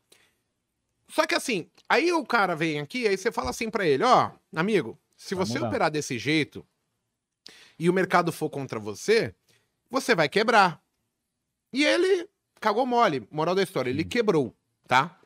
Só 1.08 1.26
que 1.26 1.34
assim, 1.34 1.68
aí 1.88 2.12
o 2.12 2.24
cara 2.24 2.54
vem 2.54 2.80
aqui, 2.80 3.06
aí 3.06 3.16
você 3.16 3.32
fala 3.32 3.50
assim 3.50 3.68
para 3.68 3.86
ele, 3.86 4.04
ó, 4.04 4.30
amigo, 4.54 4.98
se 5.16 5.34
você 5.34 5.54
mudar. 5.54 5.68
operar 5.68 5.90
desse 5.90 6.18
jeito 6.18 6.64
e 7.78 7.90
o 7.90 7.92
mercado 7.92 8.30
for 8.30 8.48
contra 8.48 8.78
você, 8.78 9.34
você 9.90 10.14
vai 10.14 10.28
quebrar. 10.28 10.80
E 11.72 11.84
ele 11.84 12.28
cagou 12.60 12.86
mole. 12.86 13.26
Moral 13.30 13.54
da 13.54 13.62
história, 13.62 13.90
ele 13.90 14.04
hum. 14.04 14.08
quebrou, 14.08 14.54
tá? 14.86 15.18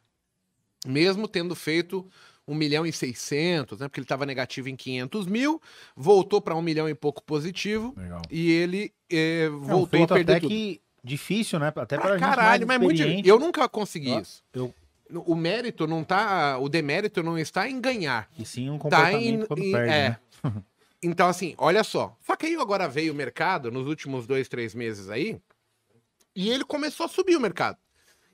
Mesmo 0.87 1.28
tendo 1.28 1.54
feito 1.54 2.08
1 2.46 2.54
milhão 2.54 2.87
e 2.87 2.92
600, 2.92 3.80
né? 3.80 3.88
Porque 3.88 4.00
ele 4.00 4.04
estava 4.04 4.26
negativo 4.26 4.68
em 4.68 4.76
500 4.76 5.26
mil, 5.26 5.61
voltou 5.96 6.40
para 6.40 6.54
1 6.54 6.62
milhão 6.62 6.88
e 6.88 6.94
pouco 6.94 7.23
positivo. 7.23 7.94
Legal. 7.96 8.23
E 8.30 8.50
ele 8.50 8.92
eh, 9.11 9.49
voltou 9.49 9.99
é 9.99 10.02
um 10.02 10.04
a 10.04 10.08
perder 10.08 10.32
até 10.32 10.40
tudo. 10.40 10.50
que 10.50 10.80
difícil, 11.04 11.58
né? 11.58 11.73
Até 11.76 11.99
para 11.99 12.18
caralho, 12.18 12.66
mas 12.66 12.80
muito. 12.80 13.02
Eu 13.02 13.38
nunca 13.38 13.68
consegui 13.68 14.11
eu, 14.11 14.20
isso. 14.20 14.42
Eu 14.52 14.75
o 15.11 15.34
mérito 15.34 15.87
não 15.87 16.02
tá. 16.02 16.58
O 16.58 16.68
demérito 16.68 17.23
não 17.23 17.38
está 17.38 17.68
em 17.68 17.80
ganhar. 17.80 18.28
E 18.38 18.44
sim 18.44 18.70
um 18.70 18.78
comportamento 18.78 19.12
tá 19.12 19.44
em, 19.44 19.46
quando 19.46 19.62
em, 19.62 19.73
perde, 19.73 19.92
é. 19.92 20.08
né? 20.08 20.18
então, 21.02 21.28
assim, 21.28 21.54
olha 21.58 21.84
só. 21.84 22.16
Só 22.20 22.34
que 22.37 22.46
aí 22.46 22.56
agora 22.56 22.88
veio 22.88 23.12
o 23.12 23.16
mercado 23.16 23.70
nos 23.70 23.87
últimos 23.87 24.26
dois, 24.26 24.49
três 24.49 24.75
meses 24.75 25.11
aí. 25.11 25.38
E 26.34 26.50
ele 26.50 26.64
começou 26.64 27.06
a 27.06 27.08
subir 27.08 27.37
o 27.37 27.40
mercado. 27.40 27.78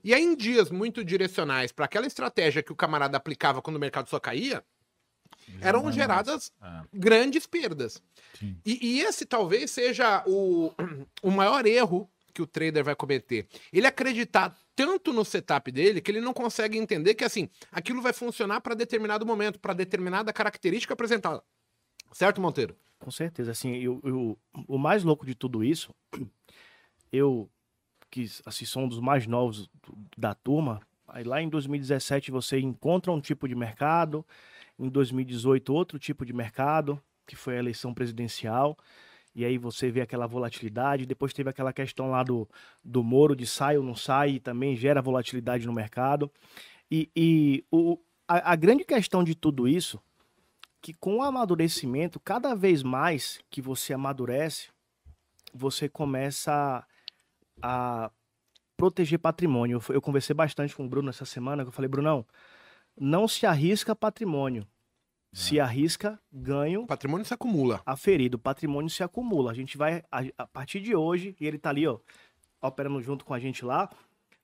E 0.02 0.14
aí, 0.14 0.22
em 0.22 0.34
dias 0.34 0.70
muito 0.70 1.04
direcionais 1.04 1.72
para 1.72 1.84
aquela 1.84 2.06
estratégia 2.06 2.62
que 2.62 2.72
o 2.72 2.76
camarada 2.76 3.16
aplicava 3.16 3.60
quando 3.60 3.76
o 3.76 3.80
mercado 3.80 4.08
só 4.08 4.18
caía, 4.18 4.64
eram 5.60 5.90
geradas 5.92 6.52
ah. 6.60 6.84
grandes 6.92 7.46
perdas. 7.46 8.02
E, 8.64 8.78
e, 8.80 9.00
esse 9.02 9.26
talvez 9.26 9.70
seja 9.70 10.22
o, 10.26 10.72
o 11.22 11.30
maior 11.30 11.66
erro 11.66 12.10
que 12.32 12.42
o 12.42 12.46
trader 12.46 12.84
vai 12.84 12.94
cometer. 12.94 13.46
Ele 13.72 13.86
acreditar 13.86 14.56
tanto 14.74 15.12
no 15.12 15.24
setup 15.24 15.70
dele 15.70 16.00
que 16.00 16.10
ele 16.10 16.20
não 16.20 16.32
consegue 16.32 16.78
entender 16.78 17.14
que 17.14 17.24
assim, 17.24 17.48
aquilo 17.70 18.00
vai 18.00 18.12
funcionar 18.12 18.60
para 18.60 18.74
determinado 18.74 19.26
momento, 19.26 19.58
para 19.58 19.74
determinada 19.74 20.32
característica 20.32 20.94
apresentada. 20.94 21.42
Certo, 22.12 22.40
Monteiro? 22.40 22.76
Com 22.98 23.10
certeza, 23.10 23.50
assim, 23.50 23.76
eu, 23.76 24.00
eu, 24.04 24.38
o 24.68 24.76
mais 24.76 25.02
louco 25.04 25.24
de 25.24 25.34
tudo 25.34 25.64
isso, 25.64 25.94
eu 27.12 27.50
que 28.10 28.26
assim, 28.44 28.64
sou 28.64 28.82
um 28.82 28.88
dos 28.88 28.98
mais 28.98 29.26
novos 29.26 29.70
da 30.18 30.34
turma, 30.34 30.80
aí 31.06 31.22
lá 31.22 31.40
em 31.40 31.48
2017 31.48 32.30
você 32.30 32.58
encontra 32.58 33.12
um 33.12 33.20
tipo 33.20 33.46
de 33.46 33.54
mercado, 33.54 34.26
em 34.78 34.88
2018 34.88 35.72
outro 35.72 35.98
tipo 35.98 36.24
de 36.26 36.32
mercado, 36.32 37.00
que 37.26 37.36
foi 37.36 37.56
a 37.56 37.58
eleição 37.58 37.94
presidencial, 37.94 38.76
e 39.34 39.44
aí 39.44 39.58
você 39.58 39.90
vê 39.90 40.00
aquela 40.00 40.26
volatilidade. 40.26 41.06
Depois 41.06 41.32
teve 41.32 41.50
aquela 41.50 41.72
questão 41.72 42.10
lá 42.10 42.22
do, 42.22 42.48
do 42.84 43.02
Moro, 43.02 43.36
de 43.36 43.46
sai 43.46 43.76
ou 43.76 43.84
não 43.84 43.94
sai, 43.94 44.30
e 44.32 44.40
também 44.40 44.76
gera 44.76 45.02
volatilidade 45.02 45.66
no 45.66 45.72
mercado. 45.72 46.30
E, 46.90 47.10
e 47.14 47.64
o, 47.70 47.98
a, 48.26 48.52
a 48.52 48.56
grande 48.56 48.84
questão 48.84 49.22
de 49.22 49.34
tudo 49.34 49.68
isso, 49.68 50.00
que 50.82 50.92
com 50.92 51.16
o 51.16 51.22
amadurecimento, 51.22 52.18
cada 52.18 52.54
vez 52.54 52.82
mais 52.82 53.40
que 53.50 53.62
você 53.62 53.92
amadurece, 53.92 54.70
você 55.54 55.88
começa 55.88 56.52
a, 57.62 58.04
a 58.06 58.10
proteger 58.76 59.18
patrimônio. 59.18 59.80
Eu, 59.88 59.94
eu 59.94 60.02
conversei 60.02 60.34
bastante 60.34 60.74
com 60.74 60.84
o 60.84 60.88
Bruno 60.88 61.10
essa 61.10 61.24
semana, 61.24 61.62
que 61.62 61.68
eu 61.68 61.72
falei, 61.72 61.88
Brunão, 61.88 62.26
não 62.98 63.28
se 63.28 63.46
arrisca 63.46 63.94
patrimônio. 63.94 64.66
Se 65.32 65.60
arrisca 65.60 66.18
ganho 66.32 66.82
O 66.82 66.86
patrimônio 66.86 67.24
se 67.24 67.32
acumula. 67.32 67.80
aferido, 67.86 68.34
o 68.34 68.38
patrimônio 68.38 68.90
se 68.90 69.02
acumula. 69.02 69.52
A 69.52 69.54
gente 69.54 69.76
vai, 69.76 70.02
a, 70.10 70.24
a 70.36 70.46
partir 70.46 70.80
de 70.80 70.94
hoje, 70.94 71.36
e 71.40 71.46
ele 71.46 71.58
tá 71.58 71.70
ali, 71.70 71.86
ó, 71.86 71.98
operando 72.60 73.00
junto 73.00 73.24
com 73.24 73.32
a 73.32 73.38
gente 73.38 73.64
lá, 73.64 73.88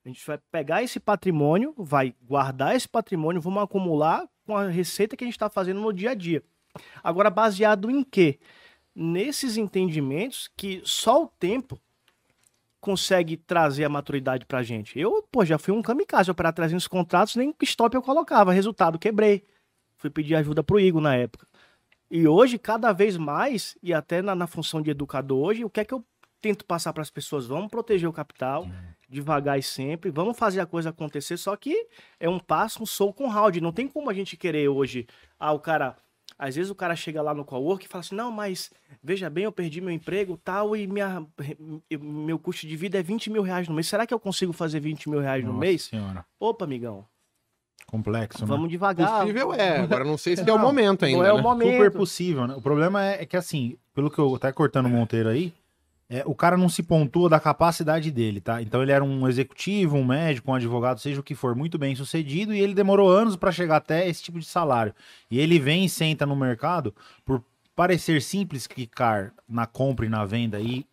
a 0.05 0.07
gente 0.07 0.25
vai 0.25 0.37
pegar 0.49 0.81
esse 0.81 0.99
patrimônio, 0.99 1.73
vai 1.77 2.15
guardar 2.21 2.75
esse 2.75 2.87
patrimônio, 2.87 3.41
vamos 3.41 3.61
acumular 3.61 4.25
com 4.45 4.55
a 4.55 4.67
receita 4.67 5.17
que 5.17 5.23
a 5.23 5.27
gente 5.27 5.35
está 5.35 5.49
fazendo 5.49 5.81
no 5.81 5.91
dia 5.91 6.11
a 6.11 6.15
dia. 6.15 6.41
Agora, 7.03 7.29
baseado 7.29 7.91
em 7.91 8.03
quê? 8.03 8.39
Nesses 8.95 9.57
entendimentos 9.57 10.49
que 10.55 10.81
só 10.85 11.23
o 11.23 11.27
tempo 11.27 11.79
consegue 12.79 13.35
trazer 13.35 13.83
a 13.83 13.89
maturidade 13.89 14.45
pra 14.45 14.63
gente. 14.63 14.97
Eu, 14.97 15.27
pô, 15.29 15.43
já 15.43 15.57
fui 15.57 15.73
um 15.73 15.81
kamikaze 15.81 16.31
operar 16.31 16.53
300 16.53 16.87
contratos, 16.87 17.35
nem 17.35 17.53
stop 17.63 17.93
eu 17.93 18.01
colocava. 18.01 18.53
Resultado, 18.53 18.97
quebrei. 18.97 19.43
Fui 19.97 20.09
pedir 20.09 20.35
ajuda 20.35 20.63
pro 20.63 20.79
Igor 20.79 21.01
na 21.01 21.15
época. 21.15 21.47
E 22.09 22.27
hoje, 22.27 22.57
cada 22.57 22.93
vez 22.93 23.17
mais, 23.17 23.77
e 23.83 23.93
até 23.93 24.21
na, 24.21 24.33
na 24.33 24.47
função 24.47 24.81
de 24.81 24.89
educador 24.91 25.47
hoje, 25.47 25.65
o 25.65 25.69
que 25.69 25.81
é 25.81 25.85
que 25.85 25.93
eu 25.93 26.03
tento 26.41 26.63
passar 26.65 26.93
para 26.93 27.01
as 27.01 27.09
pessoas? 27.09 27.47
Vamos 27.47 27.69
proteger 27.69 28.07
o 28.07 28.13
capital, 28.13 28.65
devagar 29.09 29.59
e 29.59 29.63
sempre, 29.63 30.09
vamos 30.09 30.37
fazer 30.37 30.61
a 30.61 30.65
coisa 30.65 30.89
acontecer, 30.89 31.35
só 31.37 31.55
que 31.55 31.87
é 32.19 32.29
um 32.29 32.39
passo, 32.39 32.81
um 32.81 32.85
soco 32.85 33.23
com 33.23 33.27
round. 33.27 33.59
Não 33.59 33.73
tem 33.73 33.87
como 33.87 34.09
a 34.09 34.13
gente 34.13 34.37
querer 34.37 34.69
hoje, 34.69 35.05
ah, 35.39 35.51
o 35.51 35.59
cara. 35.59 35.95
Às 36.39 36.55
vezes 36.55 36.69
o 36.69 36.75
cara 36.75 36.95
chega 36.95 37.19
lá 37.19 37.33
no 37.33 37.43
cowork 37.43 37.85
e 37.85 37.89
fala 37.89 38.01
assim: 38.01 38.13
não, 38.13 38.31
mas 38.31 38.71
veja 39.01 39.27
bem, 39.27 39.45
eu 39.45 39.51
perdi 39.51 39.81
meu 39.81 39.89
emprego 39.89 40.37
tal, 40.37 40.75
e 40.75 40.85
minha, 40.85 41.25
meu 41.99 42.37
custo 42.37 42.67
de 42.67 42.75
vida 42.75 42.99
é 42.99 43.01
20 43.01 43.31
mil 43.31 43.41
reais 43.41 43.67
no 43.67 43.73
mês. 43.73 43.87
Será 43.87 44.05
que 44.05 44.13
eu 44.13 44.19
consigo 44.19 44.53
fazer 44.53 44.79
20 44.79 45.09
mil 45.09 45.19
reais 45.19 45.43
no 45.43 45.49
Nossa 45.49 45.59
mês? 45.59 45.83
senhora. 45.85 46.23
Opa, 46.39 46.65
amigão, 46.65 47.07
Complexo, 47.89 48.41
né? 48.41 48.47
vamos 48.47 48.69
devagar. 48.69 49.21
Possível 49.21 49.53
é. 49.53 49.79
Agora 49.79 50.03
não 50.03 50.17
sei 50.17 50.35
se 50.35 50.41
é 50.41 50.53
o 50.53 50.57
Não, 50.57 50.59
momento 50.59 51.05
ainda. 51.05 51.19
Não 51.19 51.25
é 51.25 51.31
o 51.31 51.37
né? 51.37 51.41
momento. 51.41 51.71
Super 51.71 51.91
possível, 51.91 52.45
né? 52.45 52.53
O 52.55 52.61
problema 52.61 53.03
é, 53.03 53.23
é 53.23 53.25
que, 53.25 53.37
assim, 53.37 53.77
pelo 53.95 54.11
que 54.11 54.19
eu 54.19 54.35
até 54.35 54.51
cortando 54.51 54.87
o 54.87 54.89
Monteiro 54.89 55.29
aí, 55.29 55.53
é, 56.09 56.23
o 56.25 56.35
cara 56.35 56.57
não 56.57 56.67
se 56.67 56.83
pontua 56.83 57.29
da 57.29 57.39
capacidade 57.39 58.11
dele, 58.11 58.41
tá? 58.41 58.61
Então 58.61 58.81
ele 58.81 58.91
era 58.91 59.03
um 59.03 59.27
executivo, 59.27 59.97
um 59.97 60.05
médico, 60.05 60.51
um 60.51 60.53
advogado, 60.53 60.99
seja 60.99 61.19
o 61.19 61.23
que 61.23 61.35
for, 61.35 61.55
muito 61.55 61.77
bem 61.77 61.95
sucedido, 61.95 62.53
e 62.53 62.59
ele 62.59 62.73
demorou 62.73 63.09
anos 63.09 63.35
para 63.35 63.51
chegar 63.51 63.77
até 63.77 64.07
esse 64.07 64.21
tipo 64.21 64.39
de 64.39 64.45
salário. 64.45 64.93
E 65.31 65.39
ele 65.39 65.59
vem 65.59 65.85
e 65.85 65.89
senta 65.89 66.25
no 66.25 66.35
mercado 66.35 66.93
por 67.25 67.43
parecer 67.75 68.21
simples 68.21 68.67
clicar 68.67 69.33
na 69.47 69.65
compra 69.65 70.05
e 70.05 70.09
na 70.09 70.25
venda 70.25 70.59
e 70.59 70.85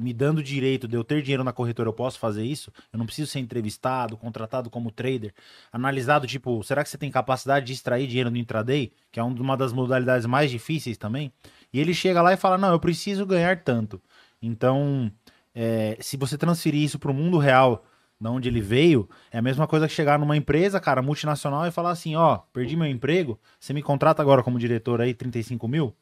me 0.00 0.12
dando 0.12 0.42
direito 0.42 0.88
de 0.88 0.96
eu 0.96 1.04
ter 1.04 1.22
dinheiro 1.22 1.44
na 1.44 1.52
corretora, 1.52 1.88
eu 1.88 1.92
posso 1.92 2.18
fazer 2.18 2.44
isso? 2.44 2.72
Eu 2.92 2.98
não 2.98 3.06
preciso 3.06 3.30
ser 3.30 3.38
entrevistado, 3.38 4.16
contratado 4.16 4.70
como 4.70 4.90
trader, 4.90 5.32
analisado, 5.72 6.26
tipo, 6.26 6.62
será 6.62 6.82
que 6.82 6.88
você 6.88 6.98
tem 6.98 7.10
capacidade 7.10 7.66
de 7.66 7.72
extrair 7.72 8.06
dinheiro 8.06 8.30
no 8.30 8.36
intraday? 8.36 8.92
Que 9.12 9.20
é 9.20 9.22
uma 9.22 9.56
das 9.56 9.72
modalidades 9.72 10.26
mais 10.26 10.50
difíceis 10.50 10.96
também. 10.96 11.32
E 11.72 11.78
ele 11.78 11.94
chega 11.94 12.22
lá 12.22 12.32
e 12.32 12.36
fala, 12.36 12.56
não, 12.56 12.72
eu 12.72 12.80
preciso 12.80 13.26
ganhar 13.26 13.62
tanto. 13.62 14.00
Então, 14.40 15.12
é, 15.54 15.96
se 16.00 16.16
você 16.16 16.38
transferir 16.38 16.82
isso 16.82 16.98
para 16.98 17.10
o 17.10 17.14
mundo 17.14 17.38
real, 17.38 17.84
da 18.20 18.30
onde 18.30 18.48
ele 18.48 18.60
veio, 18.60 19.08
é 19.30 19.38
a 19.38 19.42
mesma 19.42 19.66
coisa 19.66 19.88
que 19.88 19.94
chegar 19.94 20.18
numa 20.18 20.36
empresa, 20.36 20.78
cara, 20.78 21.00
multinacional 21.00 21.66
e 21.66 21.70
falar 21.70 21.90
assim, 21.90 22.16
ó, 22.16 22.38
perdi 22.52 22.76
meu 22.76 22.86
emprego, 22.86 23.40
você 23.58 23.72
me 23.72 23.82
contrata 23.82 24.20
agora 24.20 24.42
como 24.42 24.58
diretor 24.58 25.00
aí, 25.00 25.14
35 25.14 25.66
mil? 25.66 25.94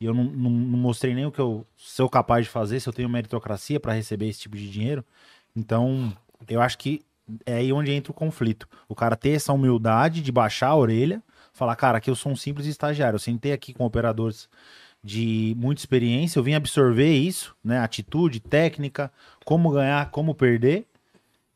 E 0.00 0.04
eu 0.06 0.14
não, 0.14 0.24
não- 0.24 0.50
não 0.50 0.78
mostrei 0.78 1.14
nem 1.14 1.26
o 1.26 1.32
que 1.32 1.40
eu 1.40 1.66
sou 1.76 2.08
capaz 2.08 2.46
de 2.46 2.50
fazer, 2.50 2.80
se 2.80 2.88
eu 2.88 2.92
tenho 2.92 3.08
meritocracia 3.08 3.78
para 3.78 3.92
receber 3.92 4.28
esse 4.28 4.40
tipo 4.40 4.56
de 4.56 4.70
dinheiro. 4.70 5.04
Então, 5.54 6.12
eu 6.48 6.60
acho 6.60 6.78
que 6.78 7.02
é 7.44 7.54
aí 7.56 7.72
onde 7.72 7.92
entra 7.92 8.10
o 8.10 8.14
conflito. 8.14 8.66
O 8.88 8.94
cara 8.94 9.14
ter 9.16 9.30
essa 9.30 9.52
humildade 9.52 10.22
de 10.22 10.32
baixar 10.32 10.68
a 10.68 10.76
orelha, 10.76 11.22
falar, 11.52 11.76
cara, 11.76 11.98
aqui 11.98 12.08
eu 12.10 12.16
sou 12.16 12.32
um 12.32 12.36
simples 12.36 12.66
estagiário. 12.66 13.16
Eu 13.16 13.20
sentei 13.20 13.52
aqui 13.52 13.72
com 13.74 13.84
operadores 13.84 14.48
de 15.02 15.54
muita 15.58 15.80
experiência, 15.80 16.38
eu 16.38 16.42
vim 16.42 16.54
absorver 16.54 17.12
isso, 17.14 17.54
né? 17.64 17.78
Atitude, 17.78 18.40
técnica, 18.40 19.10
como 19.44 19.70
ganhar, 19.70 20.10
como 20.10 20.34
perder. 20.34 20.86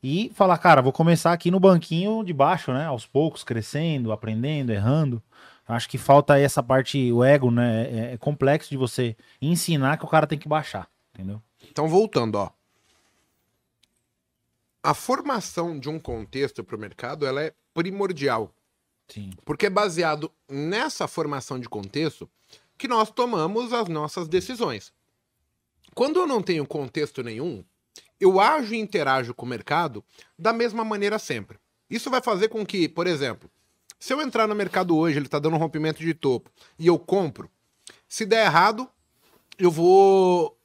E 0.03 0.31
falar, 0.35 0.57
cara, 0.59 0.81
vou 0.81 0.91
começar 0.91 1.33
aqui 1.33 1.49
no 1.49 1.59
banquinho 1.59 2.23
de 2.23 2.33
baixo, 2.33 2.71
né? 2.71 2.85
Aos 2.85 3.05
poucos, 3.07 3.43
crescendo, 3.43 4.11
aprendendo, 4.11 4.71
errando. 4.71 5.21
Acho 5.67 5.89
que 5.89 5.97
falta 5.97 6.35
aí 6.35 6.43
essa 6.43 6.61
parte, 6.61 7.11
o 7.11 7.23
ego, 7.23 7.49
né? 7.49 8.09
É, 8.09 8.13
é 8.13 8.17
complexo 8.17 8.69
de 8.69 8.77
você 8.77 9.15
ensinar 9.41 9.97
que 9.97 10.05
o 10.05 10.07
cara 10.07 10.27
tem 10.27 10.37
que 10.37 10.47
baixar, 10.47 10.87
entendeu? 11.13 11.41
Então, 11.69 11.87
voltando, 11.87 12.35
ó. 12.35 12.51
A 14.83 14.93
formação 14.93 15.79
de 15.79 15.89
um 15.89 15.99
contexto 15.99 16.63
para 16.63 16.75
o 16.75 16.79
mercado 16.79 17.25
ela 17.25 17.41
é 17.41 17.53
primordial. 17.73 18.53
Sim. 19.07 19.31
Porque 19.43 19.65
é 19.65 19.69
baseado 19.69 20.31
nessa 20.47 21.07
formação 21.07 21.59
de 21.59 21.67
contexto 21.67 22.29
que 22.77 22.87
nós 22.87 23.09
tomamos 23.09 23.73
as 23.73 23.87
nossas 23.87 24.27
decisões. 24.27 24.93
Quando 25.95 26.19
eu 26.19 26.27
não 26.27 26.41
tenho 26.41 26.67
contexto 26.67 27.23
nenhum, 27.23 27.63
eu 28.19 28.39
ajo 28.39 28.73
e 28.73 28.77
interajo 28.77 29.33
com 29.33 29.45
o 29.45 29.49
mercado 29.49 30.03
da 30.37 30.53
mesma 30.53 30.83
maneira 30.83 31.17
sempre. 31.17 31.57
Isso 31.89 32.09
vai 32.09 32.21
fazer 32.21 32.49
com 32.49 32.65
que, 32.65 32.87
por 32.87 33.07
exemplo, 33.07 33.49
se 33.99 34.13
eu 34.13 34.21
entrar 34.21 34.47
no 34.47 34.55
mercado 34.55 34.97
hoje, 34.97 35.17
ele 35.17 35.25
está 35.25 35.39
dando 35.39 35.55
um 35.55 35.59
rompimento 35.59 35.99
de 35.99 36.13
topo 36.13 36.49
e 36.77 36.87
eu 36.87 36.97
compro, 36.99 37.49
se 38.07 38.25
der 38.25 38.45
errado, 38.45 38.89
eu 39.57 39.71
vou 39.71 40.57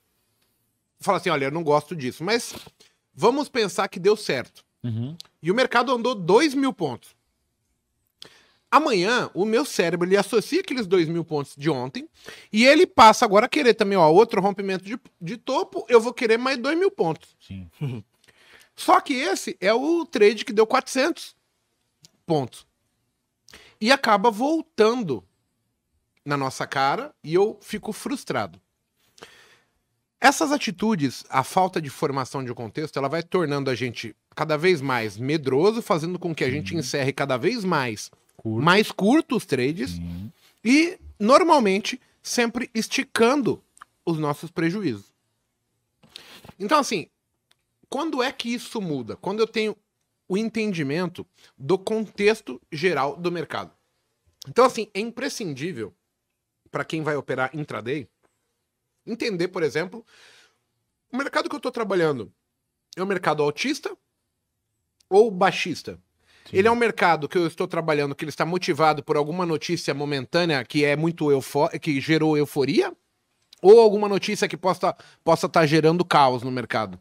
falar 1.00 1.18
assim: 1.18 1.30
olha, 1.30 1.46
eu 1.46 1.50
não 1.50 1.64
gosto 1.64 1.96
disso. 1.96 2.22
Mas 2.22 2.54
vamos 3.14 3.48
pensar 3.48 3.88
que 3.88 3.98
deu 3.98 4.16
certo. 4.16 4.64
Uhum. 4.82 5.16
E 5.42 5.50
o 5.50 5.54
mercado 5.54 5.92
andou 5.92 6.14
2 6.14 6.54
mil 6.54 6.72
pontos. 6.72 7.14
Amanhã, 8.70 9.28
o 9.34 9.44
meu 9.44 9.64
cérebro 9.64 10.06
ele 10.06 10.16
associa 10.16 10.60
aqueles 10.60 10.86
2 10.86 11.08
mil 11.08 11.24
pontos 11.24 11.56
de 11.56 11.68
ontem 11.68 12.08
e 12.52 12.64
ele 12.64 12.86
passa 12.86 13.24
agora 13.24 13.46
a 13.46 13.48
querer 13.48 13.74
também, 13.74 13.98
ó, 13.98 14.08
outro 14.08 14.40
rompimento 14.40 14.84
de, 14.84 14.96
de 15.20 15.36
topo, 15.36 15.84
eu 15.88 16.00
vou 16.00 16.14
querer 16.14 16.38
mais 16.38 16.56
2 16.56 16.78
mil 16.78 16.90
pontos. 16.90 17.36
Sim. 17.40 17.68
Só 18.76 19.00
que 19.00 19.12
esse 19.12 19.56
é 19.60 19.74
o 19.74 20.06
trade 20.06 20.44
que 20.44 20.52
deu 20.52 20.68
400 20.68 21.34
pontos. 22.24 22.64
E 23.80 23.90
acaba 23.90 24.30
voltando 24.30 25.24
na 26.24 26.36
nossa 26.36 26.66
cara 26.66 27.14
e 27.24 27.34
eu 27.34 27.58
fico 27.62 27.92
frustrado. 27.92 28.60
Essas 30.20 30.52
atitudes, 30.52 31.24
a 31.30 31.42
falta 31.42 31.80
de 31.80 31.88
formação 31.88 32.44
de 32.44 32.52
contexto, 32.52 32.98
ela 32.98 33.08
vai 33.08 33.22
tornando 33.22 33.70
a 33.70 33.74
gente 33.74 34.14
cada 34.36 34.56
vez 34.58 34.82
mais 34.82 35.16
medroso, 35.16 35.80
fazendo 35.80 36.18
com 36.18 36.34
que 36.34 36.44
a 36.44 36.50
gente 36.50 36.76
encerre 36.76 37.12
cada 37.12 37.38
vez 37.38 37.64
mais 37.64 38.10
Curto. 38.36 38.62
mais 38.64 38.92
curto 38.92 39.36
os 39.36 39.46
trades 39.46 39.92
Sim. 39.92 40.30
e 40.62 40.98
normalmente 41.18 41.98
sempre 42.22 42.70
esticando 42.74 43.62
os 44.04 44.18
nossos 44.18 44.50
prejuízos. 44.50 45.06
Então, 46.58 46.78
assim, 46.78 47.06
quando 47.88 48.22
é 48.22 48.30
que 48.30 48.52
isso 48.52 48.80
muda? 48.80 49.16
Quando 49.16 49.40
eu 49.40 49.46
tenho 49.46 49.74
o 50.30 50.38
entendimento 50.38 51.26
do 51.58 51.76
contexto 51.76 52.62
geral 52.70 53.16
do 53.16 53.32
mercado. 53.32 53.72
Então, 54.48 54.64
assim, 54.64 54.88
é 54.94 55.00
imprescindível 55.00 55.92
para 56.70 56.84
quem 56.84 57.02
vai 57.02 57.16
operar 57.16 57.50
intraday 57.52 58.08
entender, 59.04 59.48
por 59.48 59.64
exemplo, 59.64 60.06
o 61.12 61.16
mercado 61.16 61.48
que 61.48 61.54
eu 61.56 61.58
estou 61.58 61.72
trabalhando 61.72 62.32
é 62.96 63.02
um 63.02 63.06
mercado 63.06 63.42
altista 63.42 63.90
ou 65.08 65.32
baixista? 65.32 65.98
Sim. 66.48 66.58
Ele 66.58 66.68
é 66.68 66.70
um 66.70 66.76
mercado 66.76 67.28
que 67.28 67.36
eu 67.36 67.48
estou 67.48 67.66
trabalhando 67.66 68.14
que 68.14 68.22
ele 68.22 68.30
está 68.30 68.46
motivado 68.46 69.02
por 69.02 69.16
alguma 69.16 69.44
notícia 69.44 69.92
momentânea 69.92 70.64
que 70.64 70.84
é 70.84 70.94
muito 70.94 71.32
eufó 71.32 71.68
que 71.70 72.00
gerou 72.00 72.38
euforia 72.38 72.96
ou 73.60 73.80
alguma 73.80 74.08
notícia 74.08 74.46
que 74.46 74.56
possa 74.56 74.96
possa 75.24 75.46
estar 75.46 75.66
gerando 75.66 76.04
caos 76.04 76.44
no 76.44 76.52
mercado. 76.52 77.00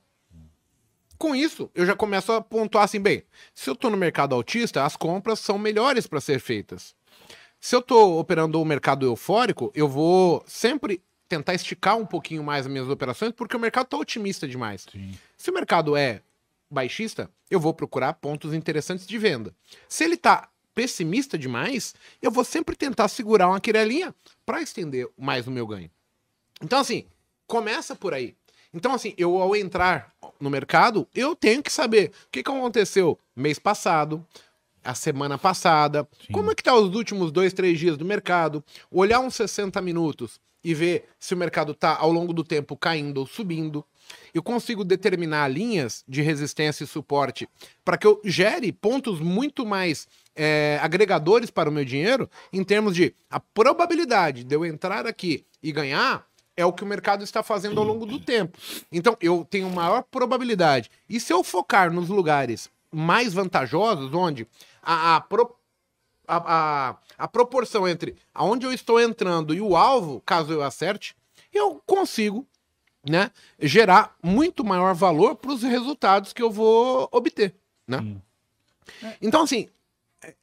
Com 1.19 1.35
isso, 1.35 1.69
eu 1.75 1.85
já 1.85 1.95
começo 1.97 2.31
a 2.31 2.41
pontuar 2.41 2.85
assim, 2.85 2.99
bem, 2.99 3.23
se 3.53 3.69
eu 3.69 3.73
estou 3.73 3.91
no 3.91 3.97
mercado 3.97 4.33
autista, 4.33 4.85
as 4.85 4.95
compras 4.95 5.39
são 5.39 5.59
melhores 5.59 6.07
para 6.07 6.21
ser 6.21 6.39
feitas. 6.39 6.95
Se 7.59 7.75
eu 7.75 7.81
estou 7.81 8.17
operando 8.17 8.59
o 8.59 8.63
mercado 8.63 9.05
eufórico, 9.05 9.69
eu 9.75 9.85
vou 9.85 10.41
sempre 10.47 11.03
tentar 11.27 11.53
esticar 11.53 11.97
um 11.97 12.05
pouquinho 12.05 12.41
mais 12.41 12.65
as 12.65 12.71
minhas 12.71 12.87
operações, 12.87 13.33
porque 13.33 13.55
o 13.55 13.59
mercado 13.59 13.83
está 13.83 13.97
otimista 13.97 14.47
demais. 14.47 14.87
Sim. 14.89 15.13
Se 15.37 15.51
o 15.51 15.53
mercado 15.53 15.97
é 15.97 16.21
baixista, 16.71 17.29
eu 17.51 17.59
vou 17.59 17.73
procurar 17.73 18.13
pontos 18.13 18.53
interessantes 18.53 19.05
de 19.05 19.17
venda. 19.17 19.53
Se 19.89 20.05
ele 20.05 20.15
tá 20.15 20.47
pessimista 20.73 21.37
demais, 21.37 21.93
eu 22.21 22.31
vou 22.31 22.45
sempre 22.45 22.77
tentar 22.77 23.09
segurar 23.09 23.49
uma 23.49 23.59
quirelinha 23.59 24.15
para 24.45 24.61
estender 24.61 25.09
mais 25.17 25.45
o 25.47 25.51
meu 25.51 25.67
ganho. 25.67 25.91
Então, 26.61 26.79
assim, 26.79 27.05
começa 27.45 27.93
por 27.93 28.13
aí. 28.13 28.37
Então, 28.73 28.93
assim, 28.93 29.13
eu 29.17 29.41
ao 29.41 29.55
entrar 29.55 30.13
no 30.39 30.49
mercado, 30.49 31.07
eu 31.13 31.35
tenho 31.35 31.61
que 31.63 31.71
saber 31.71 32.11
o 32.27 32.31
que, 32.31 32.43
que 32.43 32.49
aconteceu 32.49 33.17
mês 33.35 33.57
passado, 33.57 34.25
a 34.83 34.93
semana 34.93 35.37
passada, 35.37 36.07
Sim. 36.25 36.33
como 36.33 36.51
é 36.51 36.55
que 36.55 36.63
tá 36.63 36.73
os 36.75 36.95
últimos 36.95 37.31
dois, 37.31 37.53
três 37.53 37.79
dias 37.79 37.97
do 37.97 38.05
mercado, 38.05 38.63
olhar 38.91 39.19
uns 39.19 39.35
60 39.35 39.81
minutos 39.81 40.39
e 40.63 40.73
ver 40.73 41.05
se 41.19 41.33
o 41.33 41.37
mercado 41.37 41.73
tá 41.73 41.95
ao 41.97 42.11
longo 42.11 42.33
do 42.33 42.43
tempo 42.43 42.75
caindo 42.75 43.19
ou 43.19 43.27
subindo. 43.27 43.83
Eu 44.33 44.41
consigo 44.41 44.83
determinar 44.83 45.47
linhas 45.47 46.03
de 46.07 46.21
resistência 46.21 46.83
e 46.83 46.87
suporte 46.87 47.47
para 47.85 47.97
que 47.97 48.07
eu 48.07 48.19
gere 48.25 48.71
pontos 48.71 49.19
muito 49.19 49.65
mais 49.65 50.07
é, 50.35 50.79
agregadores 50.81 51.49
para 51.49 51.69
o 51.69 51.71
meu 51.71 51.85
dinheiro 51.85 52.29
em 52.51 52.63
termos 52.63 52.95
de 52.95 53.13
a 53.29 53.39
probabilidade 53.39 54.43
de 54.43 54.55
eu 54.55 54.65
entrar 54.65 55.05
aqui 55.05 55.45
e 55.61 55.71
ganhar 55.71 56.25
é 56.59 56.65
o 56.65 56.73
que 56.73 56.83
o 56.83 56.87
mercado 56.87 57.23
está 57.23 57.41
fazendo 57.41 57.79
ao 57.79 57.85
longo 57.85 58.05
do 58.05 58.19
tempo. 58.19 58.57
Então, 58.91 59.15
eu 59.21 59.47
tenho 59.49 59.69
maior 59.69 60.03
probabilidade. 60.03 60.91
E 61.09 61.19
se 61.19 61.31
eu 61.31 61.43
focar 61.43 61.91
nos 61.91 62.09
lugares 62.09 62.69
mais 62.91 63.33
vantajosos, 63.33 64.13
onde 64.13 64.45
a, 64.81 65.15
a, 65.15 65.21
pro- 65.21 65.55
a, 66.27 66.37
a, 66.89 66.97
a 67.17 67.27
proporção 67.27 67.87
entre 67.87 68.15
aonde 68.33 68.65
eu 68.65 68.73
estou 68.73 68.99
entrando 68.99 69.53
e 69.53 69.61
o 69.61 69.75
alvo, 69.75 70.21
caso 70.25 70.51
eu 70.51 70.61
acerte, 70.61 71.15
eu 71.53 71.81
consigo 71.85 72.45
né, 73.07 73.31
gerar 73.59 74.15
muito 74.21 74.63
maior 74.65 74.93
valor 74.93 75.35
para 75.35 75.51
os 75.51 75.63
resultados 75.63 76.33
que 76.33 76.41
eu 76.41 76.51
vou 76.51 77.07
obter. 77.11 77.55
Né? 77.87 77.99
Sim. 77.99 78.21
Então, 79.21 79.43
assim, 79.43 79.69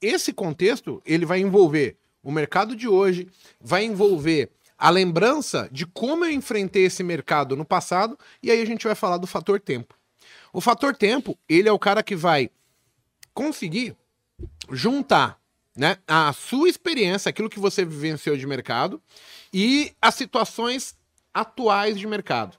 esse 0.01 0.33
contexto 0.33 1.03
ele 1.05 1.27
vai 1.27 1.41
envolver 1.41 1.99
o 2.23 2.33
mercado 2.33 2.75
de 2.75 2.89
hoje, 2.89 3.29
vai 3.61 3.85
envolver 3.85 4.51
a 4.79 4.91
lembrança 4.91 5.69
de 5.73 5.87
como 5.87 6.25
eu 6.25 6.31
enfrentei 6.31 6.85
esse 6.85 7.03
mercado 7.03 7.57
no 7.57 7.65
passado, 7.65 8.19
e 8.43 8.51
aí 8.51 8.61
a 8.61 8.67
gente 8.67 8.87
vai 8.87 8.95
falar 8.95 9.17
do 9.17 9.27
fator 9.27 9.61
tempo. 9.61 9.95
O 10.53 10.61
fator 10.61 10.95
tempo, 10.95 11.39
ele 11.49 11.69
é 11.69 11.73
o 11.73 11.79
cara 11.79 12.03
que 12.03 12.17
vai 12.17 12.51
conseguir 13.35 13.97
juntar 14.71 15.39
né, 15.77 15.99
a 16.07 16.33
sua 16.33 16.69
experiência, 16.69 17.29
aquilo 17.29 17.51
que 17.51 17.59
você 17.59 17.85
vivenciou 17.85 18.37
de 18.37 18.47
mercado, 18.47 19.01
e 19.53 19.93
as 20.01 20.15
situações 20.15 20.97
atuais 21.33 21.99
de 21.99 22.07
mercado. 22.07 22.59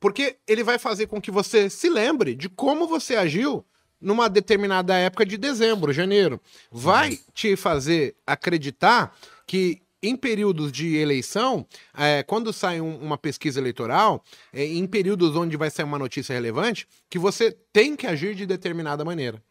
Porque 0.00 0.36
ele 0.46 0.62
vai 0.62 0.78
fazer 0.78 1.06
com 1.06 1.20
que 1.20 1.30
você 1.30 1.68
se 1.68 1.88
lembre 1.88 2.34
de 2.34 2.48
como 2.48 2.86
você 2.86 3.16
agiu 3.16 3.64
numa 4.00 4.28
determinada 4.28 4.96
época 4.96 5.26
de 5.26 5.36
dezembro, 5.36 5.92
janeiro. 5.92 6.40
Vai 6.70 7.18
te 7.34 7.56
fazer 7.56 8.16
acreditar 8.26 9.14
que 9.46 9.82
em 10.02 10.16
períodos 10.16 10.70
de 10.70 10.96
eleição, 10.96 11.66
é, 11.96 12.22
quando 12.22 12.52
sai 12.52 12.80
um- 12.80 12.98
uma 12.98 13.18
pesquisa 13.18 13.60
eleitoral, 13.60 14.22
é, 14.52 14.64
em 14.64 14.86
períodos 14.86 15.34
onde 15.36 15.56
vai 15.56 15.70
sair 15.70 15.84
uma 15.84 15.98
notícia 15.98 16.32
relevante, 16.32 16.86
que 17.10 17.18
você 17.18 17.50
tem 17.72 17.96
que 17.96 18.06
agir 18.06 18.34
de 18.34 18.46
determinada 18.46 19.04
maneira. 19.04 19.42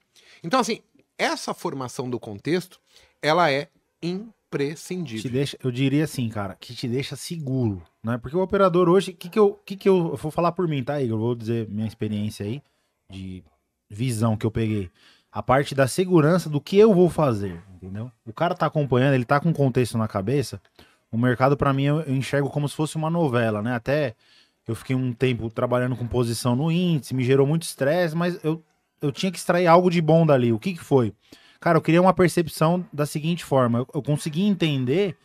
Então, 0.44 0.60
assim, 0.60 0.80
essa 1.18 1.54
formação 1.54 2.10
do 2.10 2.20
contexto, 2.20 2.80
ela 3.22 3.52
é 3.52 3.66
te 3.66 3.72
imprescindível. 4.02 5.32
deixa, 5.32 5.58
eu 5.64 5.72
diria 5.72 6.04
assim, 6.06 6.30
cara, 6.30 6.56
que 6.56 6.74
te 6.74 6.88
deixa 6.88 7.16
seguro, 7.16 7.82
né? 8.04 8.18
Porque 8.18 8.38
o 8.38 8.42
operador 8.42 8.88
hoje, 8.88 9.12
o 9.12 9.16
que 9.16 9.30
que 9.30 9.40
eu, 9.40 9.54
que 9.66 9.76
que 9.76 9.90
eu, 9.90 10.10
eu 10.12 10.16
vou 10.16 10.32
falar 10.32 10.52
por 10.54 10.68
mim, 10.68 10.84
tá, 10.84 11.02
Igor? 11.02 11.16
Eu 11.18 11.22
vou 11.22 11.36
dizer 11.36 11.68
minha 11.70 11.88
experiência 11.88 12.46
aí 12.46 12.62
de 13.10 13.44
visão 13.90 14.38
que 14.38 14.46
eu 14.46 14.52
peguei. 14.52 14.90
A 15.32 15.44
parte 15.44 15.76
da 15.76 15.88
segurança 15.88 16.50
do 16.50 16.62
que 16.62 16.78
eu 16.78 16.94
vou 16.94 17.10
fazer, 17.10 17.62
entendeu? 17.78 18.12
O 18.26 18.34
cara 18.34 18.56
tá 18.56 18.66
acompanhando, 18.66 19.14
ele 19.14 19.26
tá 19.26 19.40
com 19.40 19.54
contexto 19.54 19.98
na 19.98 20.08
cabeça. 20.08 20.62
O 21.12 21.18
mercado 21.18 21.56
pra 21.56 21.72
mim 21.72 21.84
eu, 21.84 22.10
enxergo 22.10 22.50
como 22.50 22.68
se 22.68 22.76
fosse 22.76 22.96
uma 22.96 23.10
novela, 23.10 23.62
né? 23.62 23.76
Até 23.76 24.16
eu 24.68 24.76
fiquei 24.76 24.96
um 24.96 25.14
tempo 25.14 25.50
trabalhando 25.50 25.96
com 25.96 26.06
posição 26.06 26.56
no 26.56 26.72
índice, 26.72 27.16
me 27.16 27.24
gerou 27.24 27.48
muito 27.48 27.64
estresse, 27.64 28.16
mas 28.16 28.44
eu, 28.44 28.62
eu 29.02 29.12
tinha 29.12 29.32
que 29.32 29.38
extrair 29.38 29.68
algo 29.68 29.90
de 29.90 30.02
bom 30.02 30.26
dali. 30.26 30.52
O 30.52 30.60
que 30.60 30.74
que 30.74 30.84
foi? 30.84 31.14
Cara, 31.60 31.78
eu 31.78 31.82
queria 31.82 32.02
uma 32.02 32.14
percepção 32.14 32.86
da 32.92 33.06
seguinte 33.06 33.46
forma. 33.46 33.80
Eu, 33.80 33.88
eu 33.96 34.02
consegui 34.02 34.44
entender 34.44 35.18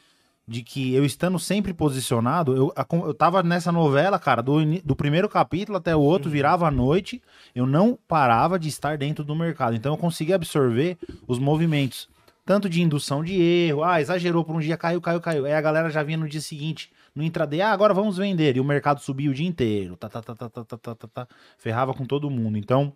de 0.46 0.62
que 0.62 0.92
eu 0.94 1.04
estando 1.04 1.38
sempre 1.38 1.72
posicionado, 1.72 2.56
eu, 2.56 2.74
eu 3.06 3.14
tava 3.14 3.42
nessa 3.42 3.70
novela, 3.70 4.18
cara, 4.18 4.42
do, 4.42 4.58
do 4.82 4.96
primeiro 4.96 5.28
capítulo 5.28 5.78
até 5.78 5.94
o 5.94 6.00
outro, 6.00 6.30
virava 6.30 6.66
a 6.66 6.70
noite, 6.70 7.22
eu 7.54 7.64
não 7.64 7.98
parava 8.08 8.58
de 8.58 8.68
estar 8.68 8.98
dentro 8.98 9.24
do 9.24 9.36
mercado. 9.36 9.76
Então 9.76 9.92
eu 9.92 9.96
consegui 9.96 10.32
absorver 10.32 10.98
os 11.28 11.38
movimentos, 11.38 12.08
tanto 12.44 12.68
de 12.68 12.82
indução 12.82 13.22
de 13.22 13.40
erro, 13.40 13.84
ah, 13.84 14.00
exagerou 14.00 14.44
por 14.44 14.56
um 14.56 14.60
dia, 14.60 14.76
caiu, 14.76 15.00
caiu, 15.00 15.20
caiu. 15.20 15.44
Aí 15.44 15.54
a 15.54 15.60
galera 15.60 15.90
já 15.90 16.02
vinha 16.02 16.18
no 16.18 16.28
dia 16.28 16.40
seguinte, 16.40 16.90
no 17.14 17.22
intraday, 17.22 17.60
ah, 17.60 17.72
agora 17.72 17.94
vamos 17.94 18.16
vender. 18.16 18.56
E 18.56 18.60
o 18.60 18.64
mercado 18.64 19.00
subia 19.00 19.30
o 19.30 19.34
dia 19.34 19.46
inteiro, 19.46 19.96
tá, 19.96 20.08
tá, 20.08 20.22
tá, 20.22 20.34
tá, 20.34 20.48
tá, 20.50 20.64
tá, 20.64 20.76
tá, 20.76 20.94
tá, 20.94 21.08
tá, 21.08 21.28
ferrava 21.56 21.94
com 21.94 22.04
todo 22.04 22.30
mundo. 22.30 22.58
Então, 22.58 22.92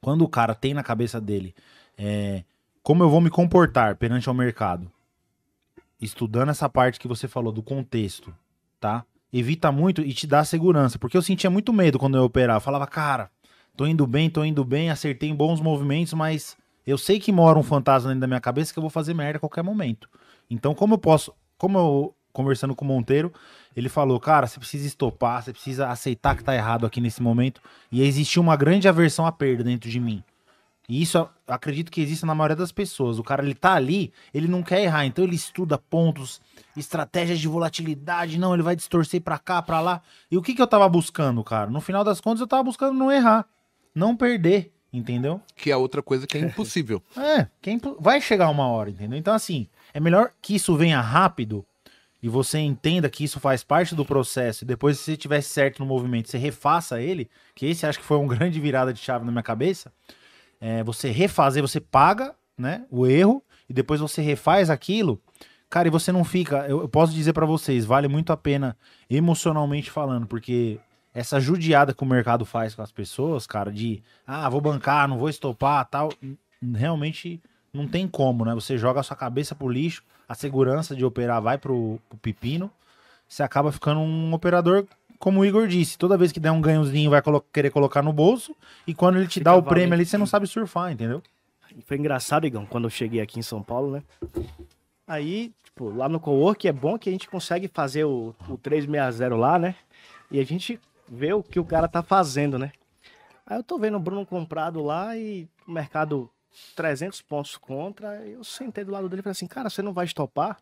quando 0.00 0.22
o 0.22 0.28
cara 0.28 0.54
tem 0.54 0.74
na 0.74 0.82
cabeça 0.82 1.20
dele, 1.20 1.54
é, 1.96 2.42
como 2.82 3.02
eu 3.02 3.08
vou 3.08 3.20
me 3.20 3.30
comportar 3.30 3.96
perante 3.96 4.28
ao 4.28 4.34
mercado, 4.34 4.90
estudando 6.00 6.50
essa 6.50 6.68
parte 6.68 6.98
que 6.98 7.08
você 7.08 7.28
falou 7.28 7.52
do 7.52 7.62
contexto, 7.62 8.34
tá? 8.80 9.04
Evita 9.32 9.72
muito 9.72 10.02
e 10.02 10.12
te 10.12 10.26
dá 10.26 10.44
segurança, 10.44 10.98
porque 10.98 11.16
eu 11.16 11.22
sentia 11.22 11.50
muito 11.50 11.72
medo 11.72 11.98
quando 11.98 12.16
eu 12.16 12.24
operava. 12.24 12.58
Eu 12.58 12.60
falava, 12.60 12.86
cara, 12.86 13.30
tô 13.76 13.86
indo 13.86 14.06
bem, 14.06 14.28
tô 14.28 14.44
indo 14.44 14.64
bem, 14.64 14.90
acertei 14.90 15.28
em 15.28 15.34
bons 15.34 15.60
movimentos, 15.60 16.12
mas 16.12 16.56
eu 16.86 16.98
sei 16.98 17.18
que 17.18 17.32
mora 17.32 17.58
um 17.58 17.62
fantasma 17.62 18.08
dentro 18.08 18.20
da 18.20 18.26
minha 18.26 18.40
cabeça 18.40 18.72
que 18.72 18.78
eu 18.78 18.82
vou 18.82 18.90
fazer 18.90 19.14
merda 19.14 19.36
a 19.36 19.40
qualquer 19.40 19.62
momento. 19.62 20.08
Então, 20.50 20.74
como 20.74 20.94
eu 20.94 20.98
posso, 20.98 21.32
como 21.56 21.78
eu 21.78 22.14
conversando 22.32 22.74
com 22.74 22.84
o 22.84 22.88
Monteiro, 22.88 23.32
ele 23.76 23.88
falou, 23.88 24.18
cara, 24.18 24.46
você 24.46 24.58
precisa 24.58 24.86
estopar, 24.86 25.42
você 25.42 25.52
precisa 25.52 25.88
aceitar 25.88 26.36
que 26.36 26.44
tá 26.44 26.54
errado 26.54 26.84
aqui 26.84 27.00
nesse 27.00 27.22
momento, 27.22 27.60
e 27.90 28.02
existia 28.02 28.42
uma 28.42 28.56
grande 28.56 28.88
aversão 28.88 29.24
à 29.24 29.32
perda 29.32 29.62
dentro 29.62 29.88
de 29.88 30.00
mim. 30.00 30.22
E 30.88 31.00
isso 31.00 31.26
acredito 31.46 31.90
que 31.90 32.00
existe 32.00 32.26
na 32.26 32.34
maioria 32.34 32.56
das 32.56 32.70
pessoas. 32.70 33.18
O 33.18 33.22
cara 33.22 33.42
ele 33.42 33.54
tá 33.54 33.72
ali, 33.72 34.12
ele 34.34 34.46
não 34.46 34.62
quer 34.62 34.82
errar, 34.82 35.06
então 35.06 35.24
ele 35.24 35.34
estuda 35.34 35.78
pontos, 35.78 36.42
estratégias 36.76 37.38
de 37.38 37.48
volatilidade, 37.48 38.38
não, 38.38 38.52
ele 38.52 38.62
vai 38.62 38.76
distorcer 38.76 39.22
pra 39.22 39.38
cá, 39.38 39.62
pra 39.62 39.80
lá. 39.80 40.02
E 40.30 40.36
o 40.36 40.42
que 40.42 40.54
que 40.54 40.60
eu 40.60 40.66
tava 40.66 40.86
buscando, 40.88 41.42
cara? 41.42 41.70
No 41.70 41.80
final 41.80 42.04
das 42.04 42.20
contas 42.20 42.40
eu 42.40 42.46
tava 42.46 42.64
buscando 42.64 42.98
não 42.98 43.10
errar, 43.10 43.46
não 43.94 44.14
perder, 44.14 44.73
entendeu? 44.98 45.40
Que 45.56 45.70
é 45.70 45.76
outra 45.76 46.02
coisa 46.02 46.26
que 46.26 46.38
é 46.38 46.40
impossível. 46.40 47.02
É, 47.16 47.48
quem 47.60 47.80
vai 47.98 48.20
chegar 48.20 48.50
uma 48.50 48.66
hora, 48.68 48.90
entendeu? 48.90 49.18
Então 49.18 49.34
assim, 49.34 49.68
é 49.92 50.00
melhor 50.00 50.32
que 50.40 50.54
isso 50.54 50.76
venha 50.76 51.00
rápido 51.00 51.64
e 52.22 52.28
você 52.28 52.58
entenda 52.58 53.08
que 53.08 53.24
isso 53.24 53.40
faz 53.40 53.64
parte 53.64 53.94
do 53.94 54.04
processo 54.04 54.64
e 54.64 54.66
depois 54.66 54.98
se 54.98 55.04
você 55.04 55.16
tivesse 55.16 55.48
certo 55.48 55.80
no 55.80 55.86
movimento, 55.86 56.28
você 56.28 56.38
refaça 56.38 57.00
ele, 57.00 57.28
que 57.54 57.66
esse 57.66 57.86
acho 57.86 57.98
que 57.98 58.04
foi 58.04 58.16
uma 58.16 58.28
grande 58.34 58.60
virada 58.60 58.92
de 58.92 59.00
chave 59.00 59.24
na 59.24 59.32
minha 59.32 59.42
cabeça. 59.42 59.92
É, 60.60 60.82
você 60.82 61.10
refazer, 61.10 61.62
você 61.62 61.80
paga, 61.80 62.34
né, 62.56 62.84
o 62.90 63.06
erro 63.06 63.42
e 63.68 63.72
depois 63.72 64.00
você 64.00 64.22
refaz 64.22 64.70
aquilo. 64.70 65.20
Cara, 65.68 65.88
e 65.88 65.90
você 65.90 66.12
não 66.12 66.24
fica, 66.24 66.66
eu, 66.68 66.82
eu 66.82 66.88
posso 66.88 67.12
dizer 67.12 67.32
pra 67.32 67.44
vocês, 67.44 67.84
vale 67.84 68.06
muito 68.06 68.32
a 68.32 68.36
pena 68.36 68.76
emocionalmente 69.10 69.90
falando, 69.90 70.26
porque 70.26 70.78
essa 71.14 71.38
judiada 71.40 71.94
que 71.94 72.02
o 72.02 72.06
mercado 72.06 72.44
faz 72.44 72.74
com 72.74 72.82
as 72.82 72.90
pessoas, 72.90 73.46
cara, 73.46 73.70
de 73.72 74.02
ah, 74.26 74.48
vou 74.48 74.60
bancar, 74.60 75.06
não 75.08 75.16
vou 75.16 75.28
estopar, 75.28 75.84
tal, 75.86 76.10
realmente 76.74 77.40
não 77.72 77.86
tem 77.86 78.06
como, 78.08 78.44
né? 78.44 78.54
Você 78.54 78.76
joga 78.76 79.00
a 79.00 79.02
sua 79.02 79.16
cabeça 79.16 79.54
pro 79.54 79.68
lixo, 79.68 80.02
a 80.28 80.34
segurança 80.34 80.94
de 80.94 81.04
operar 81.04 81.40
vai 81.40 81.56
pro, 81.58 82.00
pro 82.08 82.18
pepino, 82.18 82.70
você 83.28 83.42
acaba 83.42 83.70
ficando 83.72 84.00
um 84.00 84.32
operador, 84.34 84.86
como 85.18 85.40
o 85.40 85.44
Igor 85.44 85.66
disse, 85.68 85.96
toda 85.96 86.16
vez 86.18 86.32
que 86.32 86.40
der 86.40 86.50
um 86.50 86.60
ganhozinho 86.60 87.10
vai 87.10 87.22
colo- 87.22 87.44
querer 87.52 87.70
colocar 87.70 88.02
no 88.02 88.12
bolso, 88.12 88.54
e 88.86 88.92
quando 88.92 89.16
ele 89.16 89.26
te 89.26 89.34
Fica 89.34 89.44
dá 89.44 89.52
o 89.52 89.60
valendo. 89.62 89.68
prêmio 89.68 89.94
ali, 89.94 90.04
você 90.04 90.18
não 90.18 90.26
sabe 90.26 90.46
surfar, 90.46 90.90
entendeu? 90.92 91.22
Foi 91.86 91.96
engraçado, 91.96 92.46
Igão, 92.46 92.66
quando 92.66 92.84
eu 92.84 92.90
cheguei 92.90 93.20
aqui 93.20 93.38
em 93.38 93.42
São 93.42 93.62
Paulo, 93.62 93.90
né? 93.92 94.02
Aí, 95.06 95.52
tipo, 95.64 95.90
lá 95.90 96.08
no 96.08 96.20
Cowork 96.20 96.66
é 96.66 96.72
bom 96.72 96.98
que 96.98 97.08
a 97.08 97.12
gente 97.12 97.28
consegue 97.28 97.68
fazer 97.68 98.04
o, 98.04 98.34
o 98.48 98.56
360 98.56 99.34
lá, 99.36 99.58
né? 99.58 99.74
E 100.30 100.38
a 100.40 100.44
gente 100.44 100.78
vê 101.14 101.32
o 101.32 101.42
que 101.42 101.60
o 101.60 101.64
cara 101.64 101.88
tá 101.88 102.02
fazendo, 102.02 102.58
né? 102.58 102.72
Aí 103.46 103.58
eu 103.58 103.62
tô 103.62 103.78
vendo 103.78 103.96
o 103.96 104.00
Bruno 104.00 104.26
comprado 104.26 104.82
lá 104.82 105.16
e 105.16 105.48
o 105.66 105.72
mercado 105.72 106.30
300 106.74 107.22
pontos 107.22 107.56
contra. 107.56 108.26
Eu 108.26 108.42
sentei 108.42 108.84
do 108.84 108.92
lado 108.92 109.08
dele 109.08 109.20
e 109.20 109.22
falei 109.22 109.32
assim, 109.32 109.46
cara, 109.46 109.70
você 109.70 109.82
não 109.82 109.92
vai 109.92 110.04
estopar? 110.04 110.58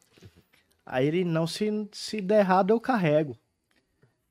Aí 0.85 1.07
ele, 1.07 1.25
não, 1.25 1.47
se, 1.47 1.88
se 1.93 2.21
der 2.21 2.41
errado 2.41 2.71
eu 2.71 2.81
carrego. 2.81 3.37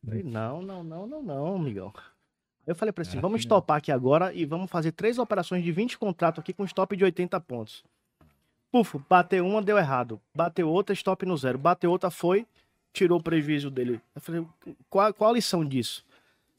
Eu 0.03 0.09
falei, 0.09 0.23
não, 0.23 0.61
não, 0.61 0.83
não, 0.83 1.07
não, 1.07 1.23
não, 1.23 1.55
amigão. 1.55 1.93
Eu 2.65 2.75
falei 2.75 2.91
pra 2.91 3.03
ele 3.03 3.09
assim, 3.09 3.19
vamos 3.19 3.41
estopar 3.41 3.77
aqui 3.77 3.91
agora 3.91 4.33
e 4.33 4.45
vamos 4.45 4.69
fazer 4.69 4.91
três 4.91 5.17
operações 5.17 5.63
de 5.63 5.71
20 5.71 5.97
contratos 5.97 6.41
aqui 6.41 6.53
com 6.53 6.65
stop 6.65 6.95
de 6.95 7.03
80 7.03 7.39
pontos. 7.41 7.83
Puf, 8.71 8.97
bateu 9.09 9.45
uma, 9.45 9.61
deu 9.61 9.77
errado. 9.77 10.21
Bateu 10.35 10.69
outra, 10.69 10.93
stop 10.93 11.25
no 11.25 11.35
zero. 11.35 11.57
Bateu 11.57 11.91
outra, 11.91 12.09
foi, 12.09 12.45
tirou 12.93 13.19
o 13.19 13.23
prejuízo 13.23 13.69
dele. 13.69 14.01
Eu 14.15 14.21
falei, 14.21 14.45
qual, 14.89 15.13
qual 15.13 15.31
a 15.31 15.33
lição 15.33 15.65
disso? 15.65 16.05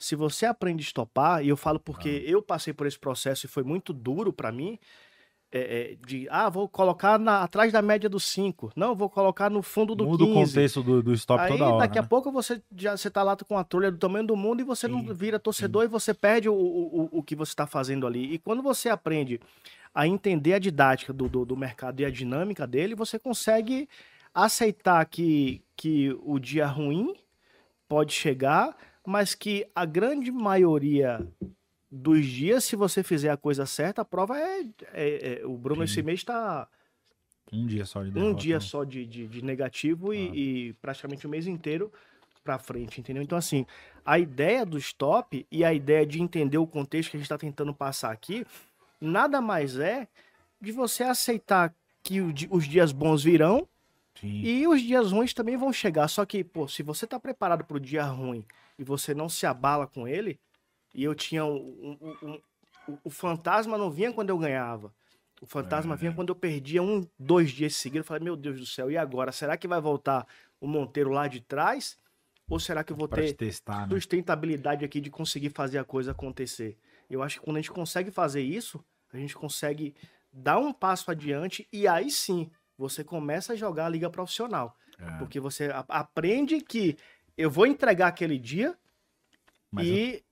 Se 0.02 0.16
você 0.16 0.46
aprende 0.46 0.82
a 0.82 0.86
estopar, 0.86 1.44
e 1.44 1.48
eu 1.48 1.56
falo 1.56 1.78
porque 1.78 2.22
eu 2.26 2.42
passei 2.42 2.72
por 2.72 2.86
esse 2.86 2.98
processo 2.98 3.46
e 3.46 3.48
foi 3.48 3.62
muito 3.62 3.92
duro 3.92 4.32
pra 4.32 4.50
mim, 4.50 4.78
é, 5.54 5.92
é, 5.92 5.96
de, 6.06 6.26
ah, 6.30 6.48
vou 6.48 6.66
colocar 6.66 7.18
na, 7.18 7.42
atrás 7.42 7.70
da 7.72 7.82
média 7.82 8.08
dos 8.08 8.24
5. 8.24 8.72
Não, 8.74 8.94
vou 8.96 9.10
colocar 9.10 9.50
no 9.50 9.62
fundo 9.62 9.94
do 9.94 10.04
Muda 10.06 10.24
15. 10.24 10.30
o 10.30 10.34
contexto 10.44 10.82
do, 10.82 11.02
do 11.02 11.12
stop 11.12 11.40
Aí 11.42 11.48
toda 11.52 11.66
hora. 11.66 11.78
daqui 11.86 11.98
a 11.98 12.02
né? 12.02 12.08
pouco 12.08 12.32
você 12.32 12.62
já 12.74 12.96
você 12.96 13.10
tá 13.10 13.22
lá 13.22 13.36
com 13.36 13.58
a 13.58 13.62
trolha 13.62 13.90
do 13.92 13.98
tamanho 13.98 14.26
do 14.26 14.34
mundo 14.34 14.60
e 14.60 14.64
você 14.64 14.88
não 14.88 15.04
vira 15.14 15.38
torcedor 15.38 15.84
e 15.84 15.88
você 15.88 16.14
perde 16.14 16.48
o, 16.48 16.54
o, 16.54 17.02
o- 17.04 17.18
o 17.18 17.22
que 17.22 17.36
você 17.36 17.52
está 17.52 17.66
fazendo 17.66 18.06
ali. 18.06 18.32
E 18.32 18.38
quando 18.38 18.62
você 18.62 18.88
aprende 18.88 19.38
a 19.94 20.06
entender 20.06 20.54
a 20.54 20.58
didática 20.58 21.12
do, 21.12 21.28
do, 21.28 21.44
do 21.44 21.56
mercado 21.56 22.00
e 22.00 22.04
a 22.06 22.10
dinâmica 22.10 22.66
dele, 22.66 22.94
você 22.94 23.18
consegue 23.18 23.86
aceitar 24.34 25.04
que, 25.04 25.62
que 25.76 26.16
o 26.24 26.38
dia 26.38 26.66
ruim 26.66 27.14
pode 27.86 28.14
chegar, 28.14 28.74
mas 29.06 29.34
que 29.34 29.66
a 29.74 29.84
grande 29.84 30.30
maioria 30.30 31.26
dos 31.90 32.24
dias, 32.26 32.64
se 32.64 32.76
você 32.76 33.02
fizer 33.02 33.30
a 33.30 33.36
coisa 33.36 33.66
certa, 33.66 34.02
a 34.02 34.04
prova 34.04 34.38
é. 34.38 34.60
é- 34.92 35.40
é- 35.42 35.46
o 35.46 35.56
Bruno 35.56 35.86
Sim. 35.86 35.92
esse 35.92 36.02
mês 36.02 36.20
está 36.20 36.66
Um 37.52 37.66
dia 37.66 37.84
só 37.84 38.02
de 38.02 38.10
um 38.10 38.12
derrota, 38.12 38.34
dia 38.40 38.54
né? 38.54 38.60
só 38.60 38.84
de, 38.84 39.04
de, 39.04 39.26
de 39.26 39.44
negativo 39.44 40.14
e- 40.14 40.28
Ah. 40.28 40.32
e, 40.34 40.72
praticamente 40.80 41.26
o 41.26 41.30
mês 41.30 41.46
inteiro 41.46 41.92
pra 42.42 42.58
frente, 42.58 43.00
entendeu? 43.00 43.22
Então, 43.22 43.36
assim, 43.38 43.66
a 44.04 44.18
ideia 44.18 44.64
do 44.66 44.78
stop 44.78 45.46
e 45.50 45.64
a 45.64 45.72
ideia 45.72 46.04
de 46.06 46.20
entender 46.20 46.58
o 46.58 46.66
contexto 46.66 47.10
que 47.10 47.16
a 47.16 47.20
gente 47.20 47.28
tá 47.28 47.38
tentando 47.38 47.72
passar 47.74 48.10
aqui, 48.10 48.44
nada 49.00 49.40
mais 49.40 49.78
é 49.78 50.08
de 50.60 50.72
você 50.72 51.02
aceitar 51.04 51.74
que 52.02 52.20
o 52.20 52.32
os 52.50 52.66
dias 52.66 52.90
bons 52.90 53.22
virão 53.22 53.68
Sim. 54.20 54.40
e 54.42 54.66
os 54.66 54.80
dias 54.82 55.12
ruins 55.12 55.32
também 55.34 55.56
vão 55.56 55.72
chegar. 55.72 56.08
Só 56.08 56.24
que, 56.24 56.42
pô, 56.42 56.66
se 56.66 56.82
você 56.82 57.06
tá 57.06 57.20
preparado 57.20 57.64
pro 57.64 57.78
dia 57.78 58.02
ruim 58.04 58.44
e 58.78 58.84
você 58.84 59.14
não 59.14 59.28
se 59.28 59.46
abala 59.46 59.86
com 59.86 60.06
ele, 60.08 60.38
e 60.94 61.02
eu 61.04 61.14
tinha 61.14 61.44
um. 61.44 61.96
um- 62.02 62.16
um- 62.28 62.98
o- 63.04 63.10
fantasma 63.10 63.78
não 63.78 63.90
vinha 63.90 64.12
quando 64.12 64.30
eu 64.30 64.38
ganhava. 64.38 64.92
O 65.40 65.46
fantasma 65.46 65.94
É. 65.94 65.96
vinha 65.96 66.12
quando 66.12 66.28
eu 66.30 66.34
perdia 66.34 66.82
um, 66.82 67.06
dois 67.18 67.50
dias 67.52 67.76
seguidos. 67.76 68.04
Eu 68.04 68.08
falei, 68.08 68.24
meu 68.24 68.36
Deus 68.36 68.58
do 68.60 68.66
céu, 68.66 68.90
e 68.90 68.96
agora? 68.96 69.30
Será 69.32 69.56
que 69.56 69.66
vai 69.68 69.80
voltar 69.80 70.26
o 70.60 70.66
Monteiro 70.66 71.10
lá 71.10 71.28
de 71.28 71.40
trás? 71.40 71.96
Ou 72.48 72.58
será 72.60 72.82
que 72.84 72.92
eu 72.92 72.96
vou 72.96 73.08
Pra 73.08 73.22
te 73.22 73.32
ter 73.34 73.46
testar, 73.46 73.86
né? 73.86 73.94
sustentabilidade 73.94 74.84
aqui 74.84 75.00
de 75.00 75.10
conseguir 75.10 75.50
fazer 75.50 75.78
a 75.78 75.84
coisa 75.84 76.10
acontecer? 76.10 76.76
Eu 77.08 77.22
acho 77.22 77.38
que 77.38 77.44
quando 77.44 77.56
a 77.56 77.60
gente 77.60 77.70
consegue 77.70 78.10
fazer 78.10 78.42
isso, 78.42 78.84
a 79.12 79.16
gente 79.16 79.34
consegue 79.34 79.94
dar 80.32 80.58
um 80.58 80.72
passo 80.72 81.10
adiante 81.10 81.66
e 81.72 81.86
aí 81.88 82.10
sim 82.10 82.50
você 82.76 83.04
começa 83.04 83.52
a 83.52 83.56
jogar 83.56 83.86
a 83.86 83.88
liga 83.88 84.10
profissional. 84.10 84.76
É, 84.98 85.18
Porque 85.18 85.38
você 85.40 85.70
aprende 85.88 86.60
que 86.60 86.96
eu 87.36 87.50
vou 87.50 87.66
entregar 87.66 88.08
aquele 88.08 88.38
dia 88.38 88.74
mas 89.70 89.86
eu- 89.88 89.94
e 89.96 90.22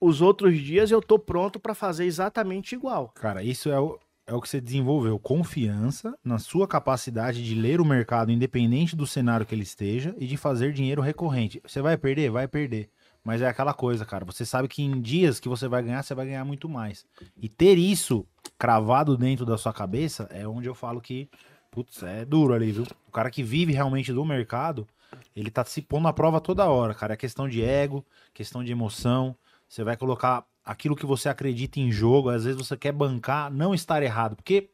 os 0.00 0.20
outros 0.20 0.58
dias 0.58 0.90
eu 0.90 1.00
tô 1.02 1.18
pronto 1.18 1.58
para 1.58 1.74
fazer 1.74 2.04
exatamente 2.04 2.74
igual. 2.74 3.08
Cara, 3.14 3.42
isso 3.42 3.68
é 3.70 3.78
o, 3.78 3.98
é 4.26 4.34
o 4.34 4.40
que 4.40 4.48
você 4.48 4.60
desenvolveu. 4.60 5.18
Confiança 5.18 6.16
na 6.24 6.38
sua 6.38 6.66
capacidade 6.68 7.44
de 7.44 7.54
ler 7.54 7.80
o 7.80 7.84
mercado, 7.84 8.30
independente 8.30 8.94
do 8.94 9.06
cenário 9.06 9.44
que 9.44 9.54
ele 9.54 9.62
esteja, 9.62 10.14
e 10.18 10.26
de 10.26 10.36
fazer 10.36 10.72
dinheiro 10.72 11.02
recorrente. 11.02 11.60
Você 11.66 11.82
vai 11.82 11.96
perder? 11.96 12.30
Vai 12.30 12.46
perder. 12.48 12.88
Mas 13.22 13.42
é 13.42 13.48
aquela 13.48 13.74
coisa, 13.74 14.06
cara. 14.06 14.24
Você 14.24 14.46
sabe 14.46 14.68
que 14.68 14.82
em 14.82 15.00
dias 15.00 15.38
que 15.38 15.48
você 15.48 15.68
vai 15.68 15.82
ganhar, 15.82 16.02
você 16.02 16.14
vai 16.14 16.24
ganhar 16.26 16.44
muito 16.44 16.68
mais. 16.68 17.04
E 17.36 17.48
ter 17.48 17.76
isso 17.76 18.26
cravado 18.58 19.16
dentro 19.16 19.44
da 19.44 19.58
sua 19.58 19.72
cabeça 19.74 20.26
é 20.30 20.48
onde 20.48 20.66
eu 20.68 20.74
falo 20.74 21.00
que, 21.02 21.28
putz, 21.70 22.02
é 22.02 22.24
duro 22.24 22.54
ali, 22.54 22.72
viu? 22.72 22.84
O 23.06 23.10
cara 23.10 23.30
que 23.30 23.42
vive 23.42 23.72
realmente 23.74 24.10
do 24.12 24.24
mercado, 24.24 24.86
ele 25.34 25.50
tá 25.50 25.64
se 25.64 25.82
pondo 25.82 26.08
à 26.08 26.12
prova 26.12 26.40
toda 26.40 26.64
hora, 26.66 26.94
cara. 26.94 27.14
É 27.14 27.16
questão 27.16 27.48
de 27.48 27.62
ego, 27.62 28.04
questão 28.34 28.62
de 28.64 28.72
emoção. 28.72 29.34
Você 29.68 29.84
vai 29.84 29.96
colocar 29.96 30.44
aquilo 30.64 30.96
que 30.96 31.06
você 31.06 31.28
acredita 31.28 31.78
em 31.80 31.90
jogo. 31.90 32.28
Às 32.30 32.44
vezes 32.44 32.58
você 32.58 32.76
quer 32.76 32.92
bancar, 32.92 33.50
não 33.52 33.74
estar 33.74 34.02
errado. 34.02 34.36
Porque 34.36 34.68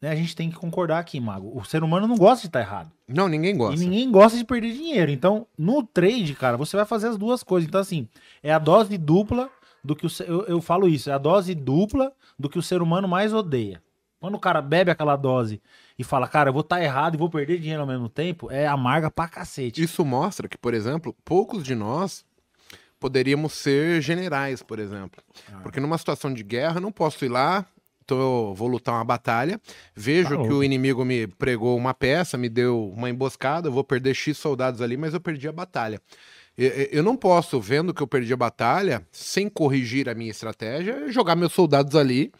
né, 0.00 0.10
a 0.10 0.14
gente 0.14 0.36
tem 0.36 0.48
que 0.50 0.56
concordar 0.56 0.98
aqui, 0.98 1.18
Mago. 1.20 1.50
O 1.58 1.64
ser 1.64 1.82
humano 1.82 2.06
não 2.06 2.16
gosta 2.16 2.42
de 2.42 2.46
estar 2.48 2.60
errado. 2.60 2.90
Não, 3.06 3.28
ninguém 3.28 3.54
E 3.54 3.58
gosta. 3.58 3.80
ninguém 3.84 4.10
gosta 4.10 4.38
de 4.38 4.44
perder 4.44 4.72
dinheiro. 4.72 5.10
Então, 5.10 5.46
no 5.56 5.82
trade, 5.82 6.34
cara, 6.34 6.56
você 6.56 6.76
vai 6.76 6.86
fazer 6.86 7.08
as 7.08 7.16
duas 7.16 7.42
coisas. 7.42 7.68
Então, 7.68 7.80
assim, 7.80 8.08
é 8.42 8.52
a 8.52 8.58
dose 8.58 8.96
dupla 8.96 9.50
do 9.82 9.96
que 9.96 10.06
o. 10.06 10.10
Eu, 10.26 10.44
eu 10.46 10.60
falo 10.60 10.86
isso, 10.88 11.10
é 11.10 11.12
a 11.12 11.18
dose 11.18 11.54
dupla 11.54 12.12
do 12.38 12.48
que 12.48 12.58
o 12.58 12.62
ser 12.62 12.80
humano 12.82 13.08
mais 13.08 13.32
odeia. 13.32 13.82
Quando 14.20 14.34
o 14.34 14.38
cara 14.40 14.60
bebe 14.60 14.90
aquela 14.90 15.14
dose 15.16 15.60
e 15.98 16.04
fala, 16.04 16.28
cara, 16.28 16.50
eu 16.50 16.52
vou 16.52 16.60
estar 16.60 16.80
errado 16.80 17.14
e 17.14 17.18
vou 17.18 17.28
perder 17.28 17.58
dinheiro 17.58 17.80
ao 17.82 17.88
mesmo 17.88 18.08
tempo, 18.08 18.50
é 18.50 18.66
amarga 18.66 19.10
pra 19.10 19.26
cacete. 19.26 19.82
Isso 19.82 20.04
mostra 20.04 20.48
que, 20.48 20.56
por 20.56 20.72
exemplo, 20.72 21.14
poucos 21.24 21.64
de 21.64 21.74
nós 21.74 22.24
poderíamos 23.00 23.52
ser 23.52 24.00
generais, 24.00 24.62
por 24.62 24.78
exemplo. 24.78 25.22
Ah. 25.52 25.58
Porque 25.62 25.80
numa 25.80 25.98
situação 25.98 26.32
de 26.32 26.42
guerra, 26.44 26.76
eu 26.76 26.80
não 26.80 26.92
posso 26.92 27.24
ir 27.24 27.28
lá, 27.28 27.66
tô, 28.06 28.54
vou 28.54 28.68
lutar 28.68 28.94
uma 28.94 29.04
batalha, 29.04 29.60
vejo 29.94 30.36
Tá 30.36 30.42
que 30.42 30.52
o 30.52 30.62
inimigo 30.62 31.04
me 31.04 31.26
pregou 31.26 31.76
uma 31.76 31.92
peça, 31.92 32.38
me 32.38 32.48
deu 32.48 32.90
uma 32.90 33.10
emboscada, 33.10 33.68
eu 33.68 33.72
vou 33.72 33.82
perder 33.82 34.14
X 34.14 34.38
soldados 34.38 34.80
ali, 34.80 34.96
mas 34.96 35.14
eu 35.14 35.20
perdi 35.20 35.48
a 35.48 35.52
batalha. 35.52 36.00
Eu 36.56 37.04
não 37.04 37.16
posso, 37.16 37.60
vendo 37.60 37.94
que 37.94 38.02
eu 38.02 38.06
perdi 38.06 38.32
a 38.32 38.36
batalha, 38.36 39.06
sem 39.12 39.48
corrigir 39.48 40.08
a 40.08 40.14
minha 40.14 40.30
estratégia, 40.30 41.08
jogar 41.08 41.36
meus 41.36 41.52
soldados 41.52 41.94
ali 41.94 42.32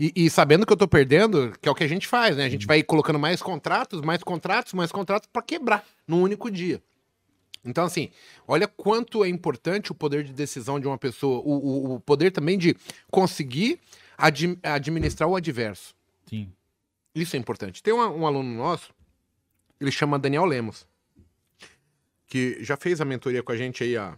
e, 0.00 0.12
e 0.16 0.30
sabendo 0.30 0.64
que 0.66 0.72
eu 0.72 0.76
tô 0.78 0.88
perdendo, 0.88 1.52
que 1.60 1.68
é 1.68 1.72
o 1.72 1.74
que 1.74 1.84
a 1.84 1.88
gente 1.88 2.08
faz, 2.08 2.36
né? 2.36 2.44
A 2.44 2.48
gente 2.48 2.66
vai 2.66 2.82
colocando 2.82 3.18
mais 3.18 3.42
contratos, 3.42 4.00
mais 4.00 4.22
contratos, 4.22 4.72
mais 4.72 4.90
contratos 4.90 5.28
para 5.30 5.42
quebrar 5.42 5.86
num 6.08 6.22
único 6.22 6.50
dia. 6.50 6.82
Então, 7.62 7.84
assim, 7.84 8.08
olha 8.48 8.66
quanto 8.66 9.22
é 9.22 9.28
importante 9.28 9.92
o 9.92 9.94
poder 9.94 10.24
de 10.24 10.32
decisão 10.32 10.80
de 10.80 10.86
uma 10.86 10.96
pessoa, 10.96 11.40
o, 11.44 11.52
o- 11.52 11.94
o 11.96 12.00
poder 12.00 12.30
também 12.32 12.56
de 12.56 12.74
conseguir 13.10 13.78
admi- 14.16 14.58
administrar 14.62 15.28
o 15.28 15.36
adverso. 15.36 15.94
Sim. 16.26 16.50
Isso 17.14 17.36
é 17.36 17.38
importante. 17.38 17.82
Tem 17.82 17.92
um, 17.92 17.98
um 18.20 18.26
aluno 18.26 18.56
nosso, 18.56 18.94
ele 19.78 19.90
chama 19.92 20.18
Daniel 20.18 20.46
Lemos, 20.46 20.86
que 22.26 22.62
já 22.64 22.76
fez 22.76 23.00
a 23.00 23.04
mentoria 23.04 23.42
com 23.42 23.52
a 23.52 23.56
gente 23.56 23.82
aí 23.84 23.96
há, 23.96 24.16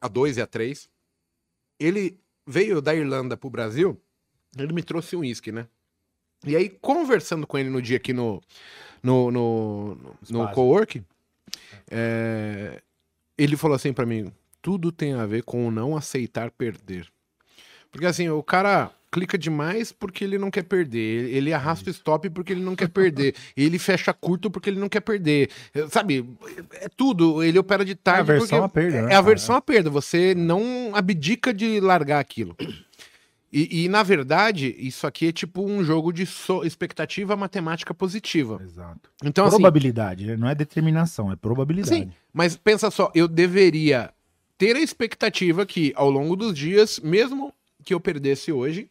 há 0.00 0.08
dois 0.08 0.36
e 0.36 0.42
há 0.42 0.46
três. 0.46 0.90
Ele 1.78 2.18
veio 2.46 2.82
da 2.82 2.94
Irlanda 2.94 3.36
pro 3.36 3.48
Brasil, 3.48 3.98
ele 4.58 4.72
me 4.72 4.82
trouxe 4.82 5.16
um 5.16 5.20
uísque, 5.20 5.50
né? 5.52 5.66
E 6.46 6.56
aí, 6.56 6.68
conversando 6.68 7.46
com 7.46 7.56
ele 7.56 7.70
no 7.70 7.80
dia 7.80 7.96
aqui 7.98 8.12
no, 8.12 8.40
no, 9.02 9.30
no, 9.30 9.94
no, 9.94 10.16
no 10.28 10.48
coworking, 10.50 11.04
é, 11.90 12.80
ele 13.38 13.56
falou 13.56 13.74
assim 13.76 13.92
pra 13.92 14.06
mim, 14.06 14.32
tudo 14.60 14.90
tem 14.90 15.14
a 15.14 15.26
ver 15.26 15.42
com 15.44 15.66
o 15.66 15.70
não 15.70 15.96
aceitar 15.96 16.50
perder. 16.50 17.06
Porque 17.90 18.06
assim, 18.06 18.28
o 18.28 18.42
cara 18.42 18.90
clica 19.10 19.36
demais 19.36 19.92
porque 19.92 20.24
ele 20.24 20.38
não 20.38 20.50
quer 20.50 20.62
perder. 20.64 21.28
Ele- 21.30 21.52
arrasta 21.52 21.90
o 21.90 21.92
stop 21.92 22.30
porque 22.30 22.52
ele 22.54 22.62
não 22.62 22.74
quer 22.74 22.88
perder. 22.88 23.34
ele 23.54 23.78
fecha 23.78 24.12
curto 24.14 24.50
porque 24.50 24.70
ele 24.70 24.80
não 24.80 24.88
quer 24.88 25.00
perder. 25.00 25.50
Sabe? 25.90 26.26
É 26.80 26.88
tudo. 26.88 27.42
Ele 27.42 27.58
opera 27.58 27.84
de 27.84 27.94
tarde. 27.94 28.22
aversão 28.32 28.66
porque 28.68 28.80
à 28.80 28.82
perda, 28.82 28.96
É 28.96 29.00
né, 29.02 29.06
a 29.06 29.08
cara? 29.10 29.18
aversão 29.18 29.54
à 29.56 29.60
perda. 29.60 29.90
Você 29.90 30.34
não 30.34 30.92
abdica 30.94 31.52
de 31.52 31.78
largar 31.80 32.18
aquilo. 32.20 32.56
E, 33.52 33.84
e, 33.84 33.88
na 33.88 34.02
verdade, 34.02 34.74
isso 34.78 35.06
aqui 35.06 35.28
é 35.28 35.32
tipo 35.32 35.62
um 35.62 35.84
jogo 35.84 36.10
de 36.10 36.24
so- 36.24 36.64
expectativa 36.64 37.36
matemática 37.36 37.92
positiva. 37.92 38.58
Exato. 38.62 39.10
Então, 39.22 39.44
assim, 39.44 39.56
probabilidade, 39.56 40.24
né? 40.24 40.36
não 40.38 40.48
é 40.48 40.54
determinação, 40.54 41.30
é 41.30 41.36
probabilidade. 41.36 42.04
Sim, 42.04 42.12
mas 42.32 42.56
pensa 42.56 42.90
só, 42.90 43.12
eu 43.14 43.28
deveria 43.28 44.10
ter 44.56 44.74
a 44.74 44.80
expectativa 44.80 45.66
que, 45.66 45.92
ao 45.94 46.08
longo 46.08 46.34
dos 46.34 46.54
dias, 46.54 46.98
mesmo 47.00 47.52
que 47.84 47.92
eu 47.92 48.00
perdesse 48.00 48.50
hoje, 48.50 48.88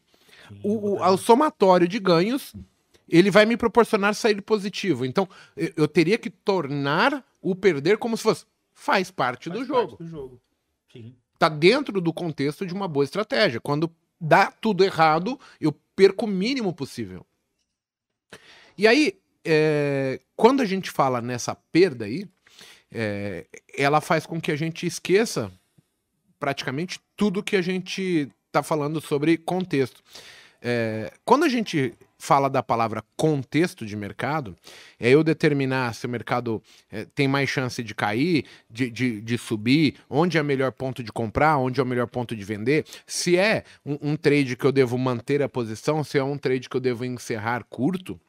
o, 0.61 0.91
o, 0.91 1.03
ao 1.03 1.17
somatório 1.17 1.87
de 1.87 1.97
ganhos, 1.97 2.53
ele 3.09 3.31
vai 3.31 3.47
me 3.47 3.57
proporcionar 3.57 4.13
sair 4.13 4.41
positivo. 4.41 5.05
Então, 5.05 5.27
eu, 5.57 5.71
eu 5.75 5.87
teria 5.87 6.19
que 6.19 6.29
tornar 6.29 7.25
o 7.41 7.55
perder 7.55 7.97
como 7.97 8.15
se 8.15 8.21
fosse. 8.21 8.45
Faz 8.75 9.09
parte 9.09 9.49
do 9.49 9.65
jogo. 9.65 9.97
do 9.97 10.07
jogo. 10.07 10.41
Sim. 10.91 11.15
Tá 11.39 11.49
dentro 11.49 11.99
do 11.99 12.13
contexto 12.13 12.65
de 12.65 12.73
uma 12.73 12.87
boa 12.87 13.03
estratégia. 13.03 13.59
Quando 13.59 13.91
dá 14.21 14.51
tudo 14.51 14.83
errado, 14.83 15.39
eu 15.59 15.73
perco 15.95 16.25
o 16.25 16.29
mínimo 16.29 16.71
possível. 16.71 17.25
E 18.77 18.87
aí, 18.87 19.19
é, 19.43 20.19
quando 20.35 20.61
a 20.61 20.65
gente 20.65 20.91
fala 20.91 21.19
nessa 21.19 21.55
perda 21.55 22.05
aí, 22.05 22.27
é, 22.91 23.47
ela 23.75 23.99
faz 23.99 24.25
com 24.25 24.39
que 24.39 24.51
a 24.51 24.55
gente 24.55 24.85
esqueça 24.85 25.51
praticamente 26.39 26.99
tudo 27.15 27.43
que 27.43 27.55
a 27.55 27.61
gente 27.61 28.31
está 28.47 28.61
falando 28.61 29.01
sobre 29.01 29.37
contexto. 29.37 30.03
É, 30.61 31.11
quando 31.25 31.43
a 31.43 31.49
gente 31.49 31.93
fala 32.21 32.49
da 32.51 32.61
palavra 32.61 33.03
contexto 33.17 33.83
de 33.83 33.95
mercado, 33.95 34.55
é 34.99 35.09
eu 35.09 35.23
determinar 35.23 35.95
se 35.95 36.05
o 36.05 36.09
mercado 36.09 36.61
é, 36.91 37.03
tem 37.03 37.27
mais 37.27 37.49
chance 37.49 37.81
de 37.81 37.95
cair, 37.95 38.45
de, 38.69 38.91
de, 38.91 39.19
de 39.19 39.37
subir, 39.39 39.95
onde 40.07 40.37
é 40.37 40.41
o 40.41 40.45
melhor 40.45 40.71
ponto 40.71 41.03
de 41.03 41.11
comprar, 41.11 41.57
onde 41.57 41.79
é 41.79 41.83
o 41.83 41.85
melhor 41.85 42.05
ponto 42.05 42.35
de 42.35 42.43
vender, 42.43 42.85
se 43.07 43.35
é 43.35 43.63
um, 43.83 44.11
um 44.11 44.15
trade 44.15 44.55
que 44.55 44.63
eu 44.63 44.71
devo 44.71 44.99
manter 44.99 45.41
a 45.41 45.49
posição, 45.49 46.03
se 46.03 46.19
é 46.19 46.23
um 46.23 46.37
trade 46.37 46.69
que 46.69 46.77
eu 46.77 46.81
devo 46.81 47.03
encerrar 47.03 47.63
curto, 47.63 48.21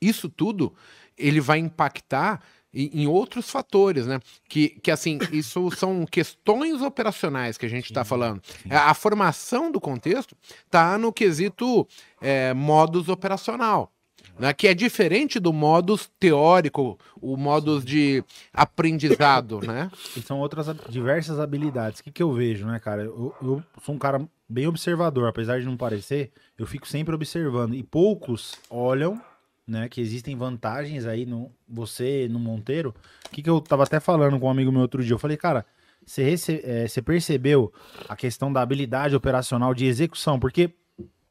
isso 0.00 0.28
tudo 0.28 0.72
ele 1.18 1.40
vai 1.40 1.58
impactar 1.58 2.40
em 2.74 3.06
outros 3.06 3.48
fatores, 3.48 4.06
né? 4.06 4.20
Que, 4.48 4.70
que 4.82 4.90
assim, 4.90 5.18
isso 5.32 5.70
são 5.70 6.04
questões 6.04 6.82
operacionais 6.82 7.56
que 7.56 7.66
a 7.66 7.68
gente 7.68 7.86
está 7.86 8.04
falando. 8.04 8.42
É, 8.68 8.76
A 8.76 8.94
formação 8.94 9.70
do 9.70 9.80
contexto 9.80 10.36
está 10.66 10.98
no 10.98 11.12
quesito 11.12 11.86
é, 12.20 12.52
modus 12.52 13.08
operacional. 13.08 13.90
Né, 14.36 14.52
que 14.52 14.66
é 14.66 14.74
diferente 14.74 15.38
do 15.38 15.52
modus 15.52 16.10
teórico, 16.18 16.98
o 17.20 17.36
modus 17.36 17.84
de 17.84 18.24
aprendizado, 18.52 19.60
né? 19.60 19.88
E 20.16 20.22
são 20.22 20.40
outras 20.40 20.66
diversas 20.88 21.38
habilidades. 21.38 22.00
O 22.00 22.04
que, 22.04 22.10
que 22.10 22.22
eu 22.22 22.32
vejo, 22.32 22.66
né, 22.66 22.80
cara? 22.80 23.04
Eu, 23.04 23.32
eu 23.40 23.62
sou 23.84 23.94
um 23.94 23.98
cara 23.98 24.26
bem 24.48 24.66
observador, 24.66 25.28
apesar 25.28 25.60
de 25.60 25.66
não 25.66 25.76
parecer, 25.76 26.32
eu 26.58 26.66
fico 26.66 26.86
sempre 26.88 27.14
observando. 27.14 27.74
E 27.74 27.82
poucos 27.84 28.56
olham, 28.68 29.20
né, 29.66 29.88
que 29.88 30.00
existem 30.00 30.36
vantagens 30.36 31.06
aí 31.06 31.24
no 31.24 31.50
você, 31.68 32.28
no 32.30 32.38
Monteiro. 32.38 32.94
O 33.26 33.30
que, 33.30 33.42
que 33.42 33.50
eu 33.50 33.60
tava 33.60 33.82
até 33.84 33.98
falando 34.00 34.38
com 34.38 34.46
um 34.46 34.50
amigo 34.50 34.70
meu 34.70 34.82
outro 34.82 35.02
dia? 35.02 35.14
Eu 35.14 35.18
falei, 35.18 35.36
cara, 35.36 35.64
você, 36.04 36.22
rece- 36.22 36.60
eh, 36.64 36.86
você 36.86 37.00
percebeu 37.00 37.72
a 38.08 38.14
questão 38.14 38.52
da 38.52 38.60
habilidade 38.60 39.16
operacional 39.16 39.72
de 39.74 39.86
execução? 39.86 40.38
Porque, 40.38 40.70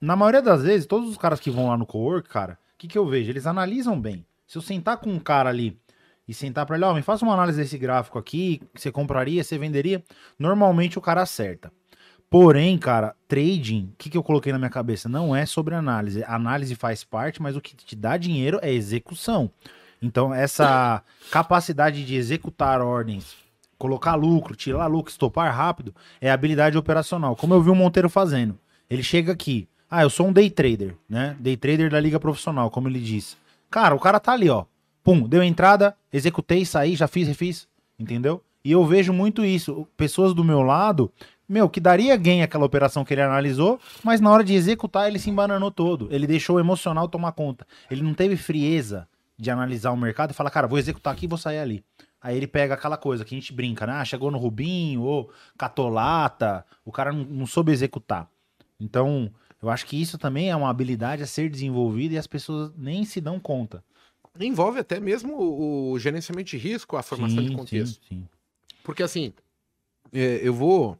na 0.01 0.15
maioria 0.15 0.41
das 0.41 0.63
vezes, 0.63 0.85
todos 0.87 1.09
os 1.09 1.17
caras 1.17 1.39
que 1.39 1.51
vão 1.51 1.67
lá 1.67 1.77
no 1.77 1.85
co-work, 1.85 2.27
cara, 2.27 2.57
o 2.73 2.77
que, 2.77 2.87
que 2.87 2.97
eu 2.97 3.05
vejo? 3.05 3.29
Eles 3.29 3.45
analisam 3.45 3.99
bem. 3.99 4.25
Se 4.47 4.57
eu 4.57 4.61
sentar 4.61 4.97
com 4.97 5.09
um 5.09 5.19
cara 5.19 5.49
ali 5.49 5.79
e 6.27 6.33
sentar 6.33 6.65
pra 6.65 6.75
ele, 6.75 6.85
ó, 6.85 6.93
me 6.93 7.01
faça 7.01 7.23
uma 7.23 7.33
análise 7.33 7.61
desse 7.61 7.77
gráfico 7.77 8.17
aqui, 8.17 8.61
você 8.73 8.91
compraria, 8.91 9.43
você 9.43 9.57
venderia, 9.57 10.03
normalmente 10.39 10.97
o 10.97 11.01
cara 11.01 11.21
acerta. 11.21 11.71
Porém, 12.33 12.79
cara, 12.79 13.15
trading, 13.27 13.91
o 13.93 13.95
que, 13.95 14.09
que 14.09 14.17
eu 14.17 14.23
coloquei 14.23 14.51
na 14.51 14.57
minha 14.57 14.71
cabeça? 14.71 15.07
Não 15.07 15.35
é 15.35 15.45
sobre 15.45 15.75
análise. 15.75 16.23
A 16.23 16.33
análise 16.33 16.73
faz 16.73 17.03
parte, 17.03 17.39
mas 17.39 17.55
o 17.55 17.61
que 17.61 17.75
te 17.75 17.95
dá 17.95 18.17
dinheiro 18.17 18.57
é 18.63 18.73
execução. 18.73 19.51
Então, 20.01 20.33
essa 20.33 21.03
capacidade 21.29 22.03
de 22.03 22.15
executar 22.15 22.81
ordens, 22.81 23.35
colocar 23.77 24.15
lucro, 24.15 24.55
tirar 24.55 24.87
lucro, 24.87 25.11
estopar 25.11 25.55
rápido, 25.55 25.93
é 26.19 26.31
habilidade 26.31 26.75
operacional. 26.75 27.35
Como 27.35 27.53
eu 27.53 27.61
vi 27.61 27.69
o 27.69 27.75
Monteiro 27.75 28.09
fazendo. 28.09 28.57
Ele 28.89 29.03
chega 29.03 29.31
aqui. 29.31 29.67
Ah, 29.87 30.01
eu 30.01 30.09
sou 30.09 30.25
um 30.25 30.33
day 30.33 30.49
trader, 30.49 30.95
né? 31.07 31.37
Day 31.39 31.55
trader 31.55 31.91
da 31.91 31.99
liga 31.99 32.19
profissional, 32.19 32.71
como 32.71 32.87
ele 32.87 32.99
disse. 32.99 33.37
Cara, 33.69 33.93
o 33.93 33.99
cara 33.99 34.19
tá 34.19 34.31
ali, 34.31 34.49
ó. 34.49 34.65
Pum, 35.03 35.27
deu 35.27 35.43
entrada, 35.43 35.95
executei, 36.11 36.65
saí, 36.65 36.95
já 36.95 37.07
fiz, 37.07 37.27
refiz. 37.27 37.67
Entendeu? 37.99 38.43
E 38.65 38.71
eu 38.71 38.85
vejo 38.85 39.11
muito 39.11 39.43
isso. 39.43 39.85
Pessoas 39.97 40.33
do 40.33 40.43
meu 40.43 40.61
lado, 40.61 41.11
meu, 41.47 41.69
que 41.69 41.79
daria 41.79 42.15
gain 42.15 42.41
aquela 42.41 42.65
operação 42.65 43.03
que 43.03 43.13
ele 43.13 43.21
analisou, 43.21 43.79
mas 44.03 44.21
na 44.21 44.31
hora 44.31 44.43
de 44.43 44.53
executar 44.53 45.07
ele 45.07 45.19
se 45.19 45.29
embananou 45.29 45.71
todo. 45.71 46.07
Ele 46.11 46.25
deixou 46.25 46.55
o 46.55 46.59
emocional 46.59 47.07
tomar 47.07 47.33
conta. 47.33 47.67
Ele 47.91 48.01
não 48.01 48.13
teve 48.13 48.37
frieza 48.37 49.07
de 49.37 49.51
analisar 49.51 49.91
o 49.91 49.97
mercado 49.97 50.31
e 50.31 50.33
falar, 50.33 50.49
cara, 50.49 50.67
vou 50.67 50.79
executar 50.79 51.13
aqui 51.13 51.25
e 51.25 51.27
vou 51.27 51.37
sair 51.37 51.59
ali. 51.59 51.83
Aí 52.21 52.37
ele 52.37 52.47
pega 52.47 52.73
aquela 52.73 52.95
coisa 52.95 53.25
que 53.25 53.35
a 53.35 53.37
gente 53.37 53.51
brinca, 53.51 53.85
né? 53.85 53.93
Ah, 53.93 54.05
chegou 54.05 54.31
no 54.31 54.37
Rubinho, 54.37 55.01
ou 55.01 55.29
catolata, 55.57 56.65
o 56.85 56.91
cara 56.91 57.11
não, 57.11 57.25
não 57.25 57.45
soube 57.45 57.71
executar. 57.71 58.29
Então, 58.79 59.29
eu 59.61 59.69
acho 59.69 59.85
que 59.85 60.01
isso 60.01 60.17
também 60.17 60.49
é 60.49 60.55
uma 60.55 60.69
habilidade 60.69 61.23
a 61.23 61.27
ser 61.27 61.49
desenvolvida 61.49 62.15
e 62.15 62.17
as 62.17 62.27
pessoas 62.27 62.71
nem 62.77 63.03
se 63.03 63.19
dão 63.19 63.39
conta. 63.39 63.83
Envolve 64.39 64.79
até 64.79 64.99
mesmo 64.99 65.37
o, 65.37 65.99
gerenciamento 65.99 66.49
de 66.49 66.57
risco, 66.57 66.97
a 66.97 67.03
formação 67.03 67.43
de 67.43 67.49
Sim, 67.49 67.55
contexto. 67.55 68.01
Sim, 68.07 68.15
sim. 68.15 68.27
Porque 68.83 69.03
assim, 69.03 69.33
é, 70.11 70.39
eu 70.41 70.53
vou 70.53 70.97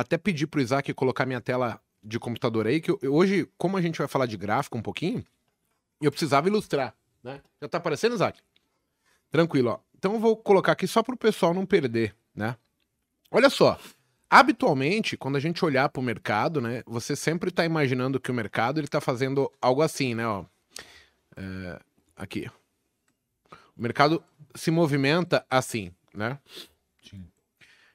até 0.00 0.18
pedir 0.18 0.46
pro 0.46 0.60
Isaac 0.60 0.92
colocar 0.94 1.26
minha 1.26 1.40
tela 1.40 1.80
de 2.02 2.18
computador 2.18 2.66
aí, 2.66 2.80
que 2.80 2.90
eu- 2.90 2.98
hoje, 3.14 3.48
como 3.58 3.76
a 3.76 3.82
gente 3.82 3.98
vai 3.98 4.08
falar 4.08 4.26
de 4.26 4.36
gráfico 4.36 4.76
um 4.78 4.82
pouquinho, 4.82 5.24
eu 6.00 6.10
precisava 6.10 6.48
ilustrar, 6.48 6.94
né? 7.22 7.40
Já 7.60 7.68
tá 7.68 7.78
aparecendo, 7.78 8.14
Isaac? 8.14 8.40
Tranquilo, 9.30 9.70
ó. 9.70 9.78
Então 9.96 10.14
eu 10.14 10.18
vou 10.18 10.36
colocar 10.36 10.72
aqui 10.72 10.86
só 10.86 11.02
pro 11.02 11.16
pessoal 11.16 11.52
não 11.52 11.66
perder, 11.66 12.14
né? 12.34 12.56
Olha 13.30 13.50
só, 13.50 13.78
habitualmente, 14.28 15.16
quando 15.16 15.36
a 15.36 15.40
gente 15.40 15.64
olhar 15.64 15.88
pro 15.88 16.02
mercado, 16.02 16.60
né, 16.60 16.82
você 16.86 17.14
sempre 17.14 17.50
tá 17.50 17.64
imaginando 17.64 18.18
que 18.18 18.30
o 18.30 18.34
mercado 18.34 18.80
ele 18.80 18.88
tá 18.88 19.00
fazendo 19.00 19.52
algo 19.60 19.82
assim, 19.82 20.14
né, 20.14 20.26
ó. 20.26 20.44
É, 21.36 21.80
aqui. 22.16 22.50
O 23.76 23.82
mercado 23.82 24.22
se 24.54 24.70
movimenta 24.70 25.44
assim, 25.48 25.92
né? 26.14 26.38
Sim. 27.02 27.29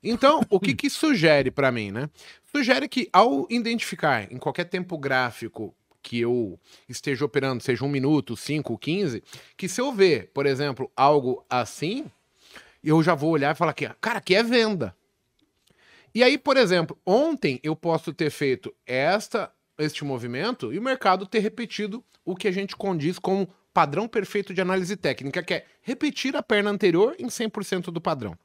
Então, 0.07 0.41
o 0.51 0.59
que 0.59 0.75
que 0.75 0.87
sugere 0.87 1.49
para 1.49 1.71
mim, 1.71 1.89
né? 1.89 2.07
Sugere 2.55 2.87
que 2.87 3.09
ao 3.11 3.47
identificar 3.49 4.31
em 4.31 4.37
qualquer 4.37 4.65
tempo 4.65 4.99
gráfico 4.99 5.75
que 5.99 6.19
eu 6.19 6.59
esteja 6.87 7.25
operando, 7.25 7.63
seja 7.63 7.83
um 7.83 7.89
minuto, 7.89 8.37
5, 8.37 8.77
15, 8.77 9.23
que 9.57 9.67
se 9.67 9.81
eu 9.81 9.91
ver, 9.91 10.29
por 10.31 10.45
exemplo, 10.45 10.91
algo 10.95 11.43
assim, 11.49 12.05
eu 12.83 13.01
já 13.01 13.15
vou 13.15 13.31
olhar 13.31 13.55
e 13.55 13.57
falar 13.57 13.73
que, 13.73 13.89
cara, 13.99 14.19
aqui 14.19 14.35
é 14.35 14.43
venda. 14.43 14.95
E 16.13 16.23
aí, 16.23 16.37
por 16.37 16.55
exemplo, 16.55 16.95
ontem 17.03 17.59
eu 17.63 17.75
posso 17.75 18.13
ter 18.13 18.29
feito 18.29 18.71
esta, 18.85 19.51
este 19.75 20.05
movimento 20.05 20.71
e 20.71 20.77
o 20.77 20.83
mercado 20.83 21.25
ter 21.25 21.39
repetido 21.39 22.03
o 22.23 22.35
que 22.35 22.47
a 22.47 22.51
gente 22.51 22.75
condiz 22.75 23.17
com 23.17 23.47
padrão 23.73 24.07
perfeito 24.07 24.53
de 24.53 24.61
análise 24.61 24.95
técnica, 24.95 25.41
que 25.41 25.55
é 25.55 25.65
repetir 25.81 26.35
a 26.35 26.43
perna 26.43 26.69
anterior 26.69 27.15
em 27.17 27.25
100% 27.25 27.85
do 27.85 27.99
padrão. 27.99 28.37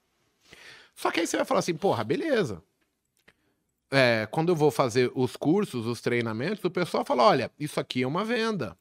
Só 1.00 1.10
que 1.10 1.18
aí 1.18 1.26
você 1.26 1.38
vai 1.38 1.46
falar 1.46 1.60
assim, 1.60 1.72
porra, 1.72 2.04
beleza. 2.04 2.62
É, 3.90 4.28
quando 4.30 4.50
eu 4.50 4.54
vou 4.54 4.70
fazer 4.70 5.10
os 5.14 5.34
cursos, 5.34 5.86
os 5.86 6.02
treinamentos, 6.02 6.62
o 6.62 6.70
pessoal 6.70 7.06
fala, 7.06 7.22
olha, 7.22 7.50
isso 7.58 7.80
aqui 7.80 8.02
é 8.02 8.06
uma 8.06 8.22
venda. 8.22 8.76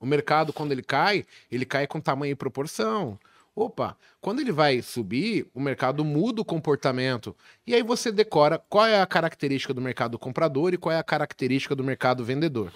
O 0.00 0.06
mercado, 0.06 0.52
quando 0.52 0.70
ele 0.70 0.84
cai, 0.84 1.26
ele 1.50 1.66
cai 1.66 1.88
com 1.88 2.00
tamanho 2.00 2.30
e 2.30 2.36
proporção. 2.36 3.18
Opa, 3.52 3.96
quando 4.20 4.38
ele 4.38 4.52
vai 4.52 4.80
subir, 4.80 5.44
o 5.52 5.60
mercado 5.60 6.04
muda 6.04 6.40
o 6.40 6.44
comportamento. 6.44 7.34
E 7.66 7.74
aí 7.74 7.82
você 7.82 8.12
decora 8.12 8.56
qual 8.56 8.86
é 8.86 9.02
a 9.02 9.06
característica 9.06 9.74
do 9.74 9.80
mercado 9.80 10.16
comprador 10.20 10.72
e 10.72 10.78
qual 10.78 10.92
é 10.92 10.98
a 11.00 11.02
característica 11.02 11.74
do 11.74 11.82
mercado 11.82 12.24
vendedor. 12.24 12.72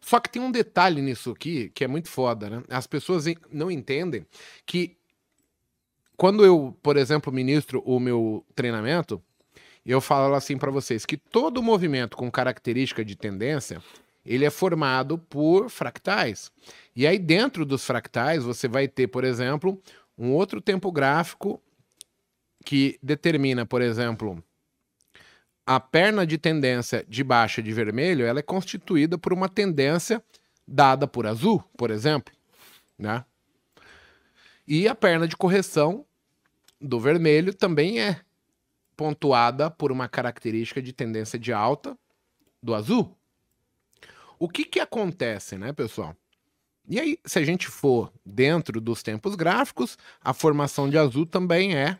Só 0.00 0.18
que 0.18 0.30
tem 0.30 0.40
um 0.40 0.50
detalhe 0.50 1.02
nisso 1.02 1.32
aqui 1.32 1.70
que 1.74 1.84
é 1.84 1.86
muito 1.86 2.08
foda, 2.08 2.48
né? 2.48 2.62
As 2.70 2.86
pessoas 2.86 3.26
não 3.52 3.70
entendem 3.70 4.26
que 4.64 4.96
quando 6.16 6.44
eu, 6.44 6.76
por 6.82 6.96
exemplo, 6.96 7.32
ministro 7.32 7.82
o 7.84 7.98
meu 7.98 8.44
treinamento, 8.54 9.22
eu 9.84 10.00
falo 10.00 10.34
assim 10.34 10.56
para 10.56 10.70
vocês 10.70 11.04
que 11.04 11.16
todo 11.16 11.62
movimento 11.62 12.16
com 12.16 12.30
característica 12.30 13.04
de 13.04 13.16
tendência, 13.16 13.82
ele 14.24 14.44
é 14.44 14.50
formado 14.50 15.18
por 15.18 15.68
fractais. 15.68 16.52
E 16.94 17.06
aí 17.06 17.18
dentro 17.18 17.66
dos 17.66 17.84
fractais 17.84 18.44
você 18.44 18.68
vai 18.68 18.86
ter, 18.86 19.08
por 19.08 19.24
exemplo, 19.24 19.80
um 20.16 20.32
outro 20.32 20.60
tempo 20.60 20.92
gráfico 20.92 21.60
que 22.64 22.98
determina, 23.02 23.66
por 23.66 23.82
exemplo, 23.82 24.42
a 25.66 25.80
perna 25.80 26.26
de 26.26 26.38
tendência 26.38 27.04
de 27.08 27.24
baixa 27.24 27.62
de 27.62 27.72
vermelho, 27.72 28.24
ela 28.24 28.38
é 28.38 28.42
constituída 28.42 29.18
por 29.18 29.32
uma 29.32 29.48
tendência 29.48 30.22
dada 30.66 31.06
por 31.08 31.26
azul, 31.26 31.62
por 31.76 31.90
exemplo, 31.90 32.32
né? 32.98 33.24
E 34.66 34.86
a 34.86 34.94
perna 34.94 35.26
de 35.26 35.36
correção 35.36 36.06
do 36.80 36.98
vermelho 37.00 37.54
também 37.54 38.00
é 38.00 38.20
pontuada 38.96 39.70
por 39.70 39.90
uma 39.90 40.08
característica 40.08 40.80
de 40.80 40.92
tendência 40.92 41.38
de 41.38 41.52
alta 41.52 41.96
do 42.62 42.74
azul. 42.74 43.16
O 44.38 44.48
que 44.48 44.64
que 44.64 44.80
acontece, 44.80 45.56
né, 45.56 45.72
pessoal? 45.72 46.16
E 46.88 46.98
aí, 46.98 47.18
se 47.24 47.38
a 47.38 47.44
gente 47.44 47.68
for 47.68 48.12
dentro 48.24 48.80
dos 48.80 49.02
tempos 49.02 49.34
gráficos, 49.34 49.96
a 50.20 50.34
formação 50.34 50.90
de 50.90 50.98
azul 50.98 51.24
também 51.24 51.76
é 51.76 51.98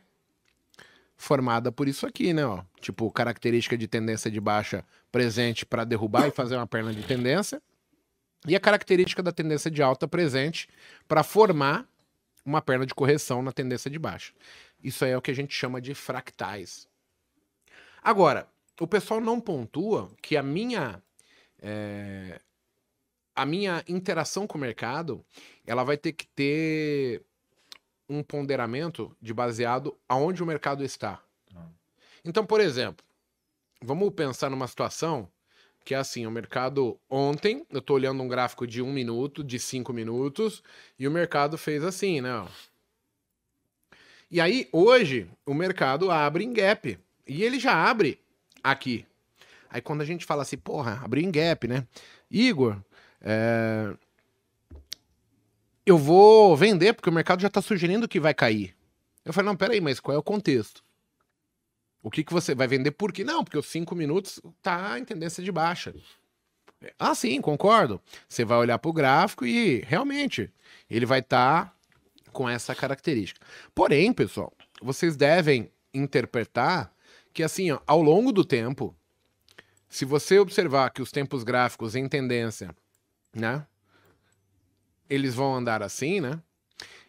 formada 1.17 1.71
por 1.71 1.87
isso 1.87 2.05
aqui, 2.05 2.33
né? 2.33 2.45
Ó. 2.45 2.63
Tipo, 2.81 3.11
característica 3.13 3.79
de 3.79 3.87
tendência 3.87 4.29
de 4.31 4.41
baixa 4.41 4.85
presente 5.11 5.65
para 5.65 5.85
derrubar 5.85 6.27
e 6.27 6.33
fazer 6.33 6.57
uma 6.57 6.67
perna 6.67 6.93
de 6.93 7.03
tendência. 7.05 7.63
E 8.47 8.57
a 8.57 8.61
característica 8.61 9.23
da 9.23 9.31
tendência 9.31 9.71
de 9.71 9.81
alta 9.81 10.09
presente 10.09 10.69
para 11.07 11.23
formar 11.23 11.87
uma 12.45 12.61
perna 12.61 12.87
de 12.87 12.95
correção 12.95 13.43
na 13.43 13.53
tendência 13.53 13.91
de 13.91 13.99
baixa. 13.99 14.33
Isso 14.83 15.05
aí 15.05 15.13
é 15.13 15.17
o 15.17 15.23
que 15.23 15.31
a 15.31 15.35
gente 15.35 15.55
chama 15.55 15.81
de 15.81 15.95
fractais. 15.95 16.89
Agora, 18.03 18.49
o 18.81 18.87
pessoal 18.87 19.21
não 19.21 19.41
pontua 19.41 20.11
que 20.21 20.37
a 20.37 20.43
minha 20.43 21.03
é, 21.61 22.41
a 23.35 23.47
minha 23.47 23.83
interação 23.87 24.47
com 24.47 24.59
o 24.59 24.61
mercado 24.61 25.25
ela 25.65 25.85
vai 25.85 25.97
ter 25.97 26.13
que 26.13 26.27
ter 26.27 27.23
um 28.09 28.23
ponderamento 28.23 29.17
de 29.21 29.33
baseado 29.33 29.97
aonde 30.09 30.43
o 30.43 30.47
mercado 30.47 30.85
está. 30.85 31.23
Então, 32.25 32.45
por 32.47 32.61
exemplo, 32.61 33.05
vamos 33.81 34.13
pensar 34.15 34.51
numa 34.51 34.69
situação 34.69 35.29
que 35.85 35.95
é 35.95 35.99
assim, 35.99 36.27
o 36.27 36.31
mercado 36.31 36.99
ontem, 37.09 37.67
eu 37.71 37.83
tô 37.83 37.95
olhando 37.95 38.23
um 38.23 38.29
gráfico 38.29 38.67
de 38.67 38.81
um 38.81 38.93
minuto, 38.93 39.43
de 39.43 39.59
cinco 39.59 39.93
minutos, 39.93 40.63
e 40.99 41.07
o 41.07 41.11
mercado 41.11 41.59
fez 41.59 41.83
assim, 41.83 42.21
né? 42.21 42.47
E 44.31 44.41
aí, 44.41 44.69
hoje, 44.73 45.29
o 45.45 45.53
mercado 45.53 46.11
abre 46.11 46.45
em 46.45 46.53
gap. 46.53 46.99
E 47.27 47.43
ele 47.43 47.59
já 47.59 47.75
abre 47.75 48.19
aqui. 48.63 49.07
Aí 49.69 49.81
quando 49.81 50.03
a 50.03 50.05
gente 50.05 50.25
fala 50.25 50.43
assim, 50.43 50.57
porra, 50.57 51.01
abriu 51.03 51.25
em 51.25 51.31
gap, 51.31 51.67
né? 51.67 51.87
Igor, 52.31 52.77
é, 53.21 53.95
eu 55.85 55.99
vou 55.99 56.57
vender, 56.57 56.93
porque 56.93 57.11
o 57.11 57.13
mercado 57.13 57.41
já 57.41 57.49
está 57.49 57.61
sugerindo 57.61 58.09
que 58.09 58.21
vai 58.21 58.35
cair. 58.35 58.75
Eu 59.25 59.33
falei, 59.33 59.47
não, 59.47 59.57
peraí, 59.57 59.81
mas 59.81 60.01
qual 60.01 60.15
é 60.15 60.19
o 60.19 60.23
contexto? 60.23 60.83
O 62.03 62.11
que, 62.11 62.25
que 62.25 62.33
você 62.33 62.55
vai 62.55 62.67
vender 62.67 62.91
por 62.91 63.13
quê? 63.13 63.23
Não, 63.23 63.45
porque 63.45 63.59
os 63.59 63.67
cinco 63.67 63.95
minutos 63.95 64.41
tá 64.61 64.99
em 64.99 65.05
tendência 65.05 65.43
de 65.43 65.53
baixa. 65.53 65.95
Ah, 66.99 67.15
sim, 67.15 67.41
concordo. 67.41 68.01
Você 68.29 68.45
vai 68.45 68.59
olhar 68.59 68.79
para 68.79 68.89
o 68.89 68.93
gráfico 68.93 69.47
e 69.47 69.81
realmente 69.87 70.53
ele 70.91 71.07
vai 71.07 71.21
estar 71.21 71.67
tá 71.67 71.77
com 72.33 72.49
essa 72.49 72.75
característica. 72.75 73.41
Porém, 73.75 74.13
pessoal, 74.13 74.53
vocês 74.81 75.17
devem 75.17 75.71
interpretar 75.95 76.93
que 77.33 77.43
assim, 77.43 77.71
ó, 77.71 77.81
ao 77.87 78.03
longo 78.03 78.33
do 78.33 78.45
tempo, 78.45 78.95
se 79.89 80.05
você 80.05 80.39
observar 80.39 80.91
que 80.91 81.03
os 81.03 81.13
tempos 81.13 81.45
gráficos 81.45 81.95
em 81.95 82.09
tendência, 82.09 82.75
né, 83.35 83.67
eles 85.09 85.35
vão 85.35 85.55
andar 85.55 85.83
assim, 85.83 86.21
né? 86.21 86.41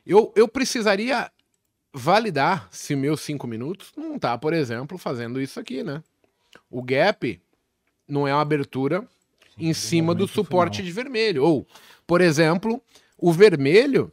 Eu, 0.05 0.33
eu 0.35 0.47
precisaria 0.47 1.31
validar 1.93 2.67
se 2.71 2.95
meus 2.95 3.21
cinco 3.21 3.45
minutos 3.45 3.91
não 3.95 4.17
tá, 4.17 4.37
por 4.37 4.53
exemplo, 4.53 4.97
fazendo 4.97 5.39
isso 5.39 5.59
aqui, 5.59 5.83
né? 5.83 6.03
O 6.69 6.81
gap 6.81 7.39
não 8.07 8.27
é 8.27 8.33
uma 8.33 8.41
abertura 8.41 9.01
Sim, 9.55 9.67
em 9.67 9.73
cima 9.73 10.15
do 10.15 10.27
suporte 10.27 10.77
final. 10.77 10.87
de 10.87 10.91
vermelho. 10.91 11.43
Ou, 11.43 11.67
por 12.07 12.19
exemplo, 12.19 12.81
o 13.17 13.31
vermelho, 13.31 14.11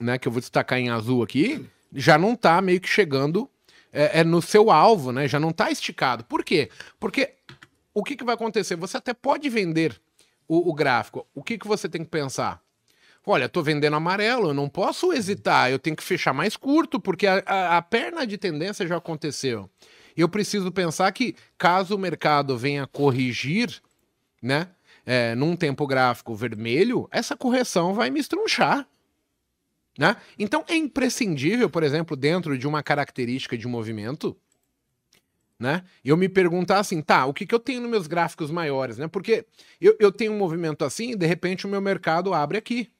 né, 0.00 0.18
que 0.18 0.26
eu 0.26 0.32
vou 0.32 0.40
destacar 0.40 0.78
em 0.78 0.90
azul 0.90 1.22
aqui, 1.22 1.64
já 1.92 2.18
não 2.18 2.34
tá 2.34 2.60
meio 2.60 2.80
que 2.80 2.88
chegando 2.88 3.48
é, 3.92 4.20
é 4.20 4.24
no 4.24 4.42
seu 4.42 4.70
alvo, 4.70 5.12
né? 5.12 5.28
Já 5.28 5.38
não 5.38 5.52
tá 5.52 5.70
esticado. 5.70 6.24
Por 6.24 6.44
quê? 6.44 6.68
Porque 6.98 7.34
o 7.94 8.02
que, 8.02 8.16
que 8.16 8.24
vai 8.24 8.34
acontecer? 8.34 8.74
Você 8.76 8.96
até 8.96 9.14
pode 9.14 9.48
vender 9.48 10.00
o, 10.48 10.68
o 10.70 10.74
gráfico. 10.74 11.26
O 11.32 11.42
que, 11.42 11.56
que 11.56 11.68
você 11.68 11.88
tem 11.88 12.02
que 12.02 12.10
pensar? 12.10 12.60
Olha, 13.26 13.48
tô 13.48 13.62
vendendo 13.62 13.96
amarelo, 13.96 14.50
eu 14.50 14.54
não 14.54 14.68
posso 14.68 15.12
hesitar, 15.12 15.70
eu 15.70 15.78
tenho 15.78 15.96
que 15.96 16.02
fechar 16.02 16.34
mais 16.34 16.56
curto, 16.56 17.00
porque 17.00 17.26
a, 17.26 17.42
a, 17.46 17.76
a 17.78 17.82
perna 17.82 18.26
de 18.26 18.36
tendência 18.36 18.86
já 18.86 18.96
aconteceu. 18.96 19.70
Eu 20.16 20.28
preciso 20.28 20.70
pensar 20.70 21.10
que, 21.12 21.34
caso 21.56 21.96
o 21.96 21.98
mercado 21.98 22.56
venha 22.56 22.86
corrigir, 22.86 23.80
né, 24.42 24.68
é, 25.06 25.34
num 25.34 25.56
tempo 25.56 25.86
gráfico 25.86 26.34
vermelho, 26.34 27.08
essa 27.10 27.36
correção 27.36 27.94
vai 27.94 28.10
me 28.10 28.20
estrunchar. 28.20 28.86
Né? 29.98 30.16
Então 30.38 30.64
é 30.68 30.74
imprescindível, 30.74 31.70
por 31.70 31.82
exemplo, 31.82 32.16
dentro 32.16 32.58
de 32.58 32.66
uma 32.66 32.82
característica 32.82 33.56
de 33.56 33.66
movimento, 33.66 34.36
né? 35.58 35.84
Eu 36.04 36.16
me 36.16 36.28
perguntar 36.28 36.80
assim, 36.80 37.00
tá, 37.00 37.26
o 37.26 37.32
que, 37.32 37.46
que 37.46 37.54
eu 37.54 37.60
tenho 37.60 37.80
nos 37.80 37.90
meus 37.90 38.06
gráficos 38.08 38.50
maiores, 38.50 38.98
né? 38.98 39.06
Porque 39.06 39.46
eu, 39.80 39.96
eu 40.00 40.10
tenho 40.10 40.32
um 40.32 40.36
movimento 40.36 40.84
assim 40.84 41.12
e 41.12 41.16
de 41.16 41.26
repente 41.26 41.64
o 41.64 41.68
meu 41.68 41.80
mercado 41.80 42.34
abre 42.34 42.58
aqui. 42.58 42.90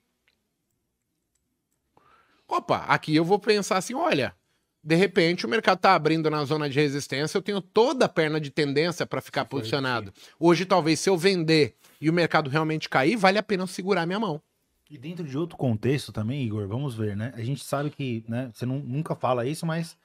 Opa, 2.56 2.84
aqui 2.86 3.16
eu 3.16 3.24
vou 3.24 3.36
pensar 3.36 3.78
assim, 3.78 3.94
olha, 3.94 4.32
de 4.82 4.94
repente 4.94 5.44
o 5.44 5.48
mercado 5.48 5.78
está 5.78 5.92
abrindo 5.92 6.30
na 6.30 6.44
zona 6.44 6.70
de 6.70 6.78
resistência, 6.78 7.36
eu 7.36 7.42
tenho 7.42 7.60
toda 7.60 8.04
a 8.04 8.08
perna 8.08 8.40
de 8.40 8.48
tendência 8.48 9.04
para 9.04 9.20
ficar 9.20 9.44
posicionado. 9.44 10.12
Hoje, 10.38 10.64
talvez, 10.64 11.00
se 11.00 11.10
eu 11.10 11.16
vender 11.16 11.74
e 12.00 12.08
o 12.08 12.12
mercado 12.12 12.48
realmente 12.48 12.88
cair, 12.88 13.16
vale 13.16 13.38
a 13.38 13.42
pena 13.42 13.66
segurar 13.66 14.06
minha 14.06 14.20
mão. 14.20 14.40
E 14.88 14.96
dentro 14.96 15.24
de 15.24 15.36
outro 15.36 15.56
contexto 15.56 16.12
também, 16.12 16.44
Igor, 16.44 16.68
vamos 16.68 16.94
ver, 16.94 17.16
né? 17.16 17.32
A 17.34 17.42
gente 17.42 17.64
sabe 17.64 17.90
que, 17.90 18.24
né, 18.28 18.52
você 18.54 18.64
não, 18.64 18.78
nunca 18.78 19.16
fala 19.16 19.44
isso, 19.44 19.66
mas 19.66 19.96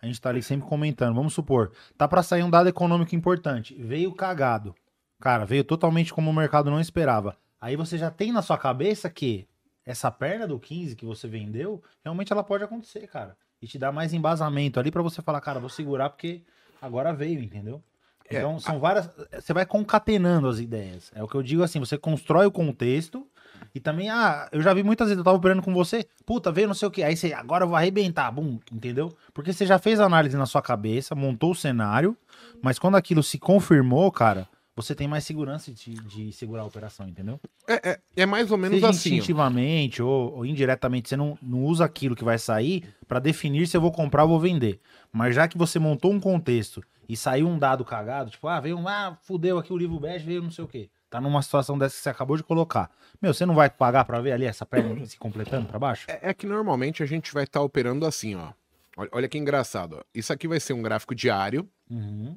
a 0.00 0.06
gente 0.06 0.18
tá 0.18 0.30
ali 0.30 0.42
sempre 0.42 0.66
comentando. 0.66 1.14
Vamos 1.14 1.34
supor, 1.34 1.72
tá 1.98 2.08
para 2.08 2.22
sair 2.22 2.42
um 2.42 2.48
dado 2.48 2.70
econômico 2.70 3.14
importante, 3.14 3.74
veio 3.74 4.14
cagado. 4.14 4.74
Cara, 5.20 5.44
veio 5.44 5.62
totalmente 5.62 6.14
como 6.14 6.30
o 6.30 6.34
mercado 6.34 6.70
não 6.70 6.80
esperava. 6.80 7.36
Aí 7.60 7.76
você 7.76 7.98
já 7.98 8.10
tem 8.10 8.32
na 8.32 8.40
sua 8.40 8.56
cabeça 8.56 9.10
que 9.10 9.46
essa 9.88 10.10
perna 10.10 10.46
do 10.46 10.60
15 10.60 10.94
que 10.94 11.06
você 11.06 11.26
vendeu, 11.26 11.82
realmente 12.04 12.30
ela 12.30 12.44
pode 12.44 12.62
acontecer, 12.62 13.08
cara. 13.08 13.34
E 13.60 13.66
te 13.66 13.78
dá 13.78 13.90
mais 13.90 14.12
embasamento 14.12 14.78
ali 14.78 14.90
para 14.90 15.00
você 15.00 15.22
falar, 15.22 15.40
cara, 15.40 15.58
vou 15.58 15.70
segurar 15.70 16.10
porque 16.10 16.42
agora 16.80 17.10
veio, 17.10 17.40
entendeu? 17.40 17.82
É, 18.28 18.36
então 18.36 18.56
é, 18.56 18.58
são 18.60 18.78
várias. 18.78 19.10
Você 19.32 19.54
vai 19.54 19.64
concatenando 19.64 20.46
as 20.46 20.58
ideias. 20.58 21.10
É 21.14 21.22
o 21.22 21.26
que 21.26 21.34
eu 21.34 21.42
digo 21.42 21.62
assim: 21.62 21.80
você 21.80 21.96
constrói 21.96 22.44
o 22.44 22.52
contexto 22.52 23.26
e 23.74 23.80
também, 23.80 24.10
ah, 24.10 24.46
eu 24.52 24.60
já 24.60 24.74
vi 24.74 24.82
muitas 24.82 25.08
vezes, 25.08 25.18
eu 25.18 25.24
tava 25.24 25.38
operando 25.38 25.62
com 25.62 25.72
você, 25.72 26.06
puta, 26.26 26.52
veio 26.52 26.68
não 26.68 26.74
sei 26.74 26.86
o 26.86 26.90
que, 26.90 27.02
aí 27.02 27.16
você, 27.16 27.32
agora 27.32 27.64
eu 27.64 27.68
vou 27.68 27.76
arrebentar, 27.76 28.30
bum, 28.30 28.58
entendeu? 28.70 29.10
Porque 29.32 29.54
você 29.54 29.64
já 29.64 29.78
fez 29.78 29.98
a 29.98 30.04
análise 30.04 30.36
na 30.36 30.46
sua 30.46 30.60
cabeça, 30.60 31.14
montou 31.14 31.52
o 31.52 31.54
cenário, 31.54 32.16
mas 32.62 32.78
quando 32.78 32.96
aquilo 32.96 33.22
se 33.22 33.38
confirmou, 33.38 34.12
cara, 34.12 34.46
você 34.82 34.94
tem 34.94 35.08
mais 35.08 35.24
segurança 35.24 35.72
de, 35.72 35.94
de 35.94 36.32
segurar 36.32 36.62
a 36.62 36.64
operação, 36.64 37.08
entendeu? 37.08 37.40
É, 37.66 37.90
é, 37.90 38.00
é 38.16 38.26
mais 38.26 38.52
ou 38.52 38.56
menos 38.56 38.76
Seja 38.76 38.90
assim. 38.90 39.14
Instintivamente 39.16 40.00
ou, 40.00 40.36
ou, 40.36 40.46
indiretamente, 40.46 41.08
você 41.08 41.16
não, 41.16 41.36
não 41.42 41.64
usa 41.64 41.84
aquilo 41.84 42.14
que 42.14 42.22
vai 42.22 42.38
sair 42.38 42.84
para 43.08 43.18
definir 43.18 43.66
se 43.66 43.76
eu 43.76 43.80
vou 43.80 43.90
comprar 43.90 44.22
ou 44.22 44.28
vou 44.28 44.40
vender. 44.40 44.80
Mas 45.12 45.34
já 45.34 45.48
que 45.48 45.58
você 45.58 45.80
montou 45.80 46.12
um 46.12 46.20
contexto 46.20 46.80
e 47.08 47.16
saiu 47.16 47.48
um 47.48 47.58
dado 47.58 47.84
cagado, 47.84 48.30
tipo, 48.30 48.46
ah, 48.46 48.60
veio 48.60 48.78
um, 48.78 48.86
ah, 48.86 49.18
fudeu 49.22 49.58
aqui 49.58 49.72
o 49.72 49.76
livro 49.76 49.98
bege, 49.98 50.24
veio 50.24 50.42
não 50.42 50.50
sei 50.50 50.64
o 50.64 50.68
quê. 50.68 50.88
Tá 51.10 51.20
numa 51.20 51.42
situação 51.42 51.76
dessa 51.76 51.96
que 51.96 52.02
você 52.02 52.10
acabou 52.10 52.36
de 52.36 52.44
colocar. 52.44 52.88
Meu, 53.20 53.34
você 53.34 53.44
não 53.44 53.54
vai 53.54 53.68
pagar 53.68 54.04
para 54.04 54.20
ver 54.20 54.32
ali 54.32 54.44
essa 54.44 54.64
perna 54.64 55.04
se 55.06 55.18
completando 55.18 55.66
para 55.66 55.78
baixo? 55.78 56.06
É, 56.08 56.30
é, 56.30 56.34
que 56.34 56.46
normalmente 56.46 57.02
a 57.02 57.06
gente 57.06 57.34
vai 57.34 57.44
estar 57.44 57.58
tá 57.60 57.64
operando 57.64 58.06
assim, 58.06 58.36
ó. 58.36 58.52
Olha, 58.96 59.10
olha, 59.12 59.28
que 59.28 59.38
engraçado. 59.38 59.96
Ó. 59.98 60.02
Isso 60.14 60.32
aqui 60.32 60.46
vai 60.46 60.60
ser 60.60 60.72
um 60.72 60.82
gráfico 60.82 61.14
diário. 61.14 61.68
Uhum. 61.90 62.36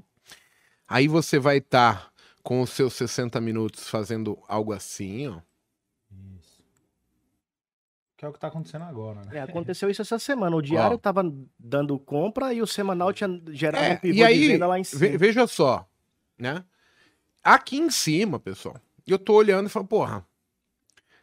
Aí 0.91 1.07
você 1.07 1.39
vai 1.39 1.57
estar 1.57 1.95
tá 1.95 2.10
com 2.43 2.61
os 2.61 2.69
seus 2.71 2.93
60 2.93 3.39
minutos 3.41 3.89
fazendo 3.89 4.37
algo 4.47 4.73
assim, 4.73 5.27
ó. 5.27 5.39
Isso. 6.37 6.63
Que 8.17 8.25
é 8.25 8.27
o 8.27 8.33
que 8.33 8.39
tá 8.39 8.47
acontecendo 8.47 8.83
agora, 8.83 9.21
né? 9.25 9.37
É, 9.37 9.41
aconteceu 9.41 9.89
isso 9.89 10.01
essa 10.01 10.19
semana. 10.19 10.55
O 10.55 10.61
diário 10.61 10.95
ó. 10.95 10.99
tava 10.99 11.23
dando 11.57 11.97
compra 11.99 12.53
e 12.53 12.61
o 12.61 12.67
semanal 12.67 13.11
tinha 13.13 13.41
gerado 13.49 13.85
é, 13.85 13.93
um 13.93 13.97
pivô 13.97 14.17
e 14.17 14.23
aí, 14.23 14.39
de 14.39 14.47
venda 14.49 14.67
lá 14.67 14.79
em 14.79 14.83
cima. 14.83 14.99
Ve 14.99 15.17
veja 15.17 15.47
só, 15.47 15.87
né? 16.37 16.63
Aqui 17.43 17.77
em 17.77 17.89
cima, 17.89 18.39
pessoal, 18.39 18.75
eu 19.07 19.17
tô 19.17 19.33
olhando 19.33 19.65
e 19.65 19.69
falo, 19.69 19.87
porra, 19.87 20.25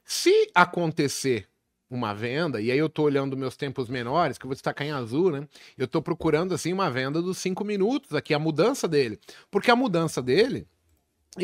se 0.04 0.50
acontecer 0.54 1.48
uma 1.90 2.12
venda, 2.12 2.60
e 2.60 2.70
aí 2.70 2.78
eu 2.78 2.88
tô 2.88 3.02
olhando 3.04 3.36
meus 3.36 3.56
tempos 3.56 3.88
menores, 3.88 4.36
que 4.36 4.44
eu 4.44 4.48
vou 4.48 4.54
destacar 4.54 4.86
em 4.86 4.90
azul, 4.90 5.30
né? 5.30 5.48
Eu 5.76 5.88
tô 5.88 6.02
procurando, 6.02 6.52
assim, 6.52 6.72
uma 6.72 6.90
venda 6.90 7.22
dos 7.22 7.38
5 7.38 7.64
minutos 7.64 8.14
aqui, 8.14 8.34
a 8.34 8.38
mudança 8.38 8.86
dele. 8.86 9.18
Porque 9.50 9.70
a 9.70 9.76
mudança 9.76 10.20
dele 10.20 10.66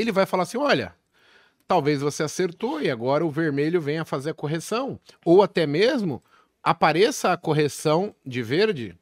ele 0.00 0.12
vai 0.12 0.26
falar 0.26 0.44
assim: 0.44 0.59
olha, 0.59 0.94
talvez 1.66 2.00
você 2.00 2.22
acertou 2.22 2.80
e 2.80 2.90
agora 2.90 3.24
o 3.24 3.30
vermelho 3.30 3.80
venha 3.80 4.04
fazer 4.04 4.30
a 4.30 4.35
correção. 4.35 4.98
Ou 5.24 5.42
até 5.42 5.66
mesmo 5.66 6.22
apareça 6.62 7.33
a 7.33 7.37
correção 7.37 8.14
de 8.24 8.42
verde, 8.42 8.96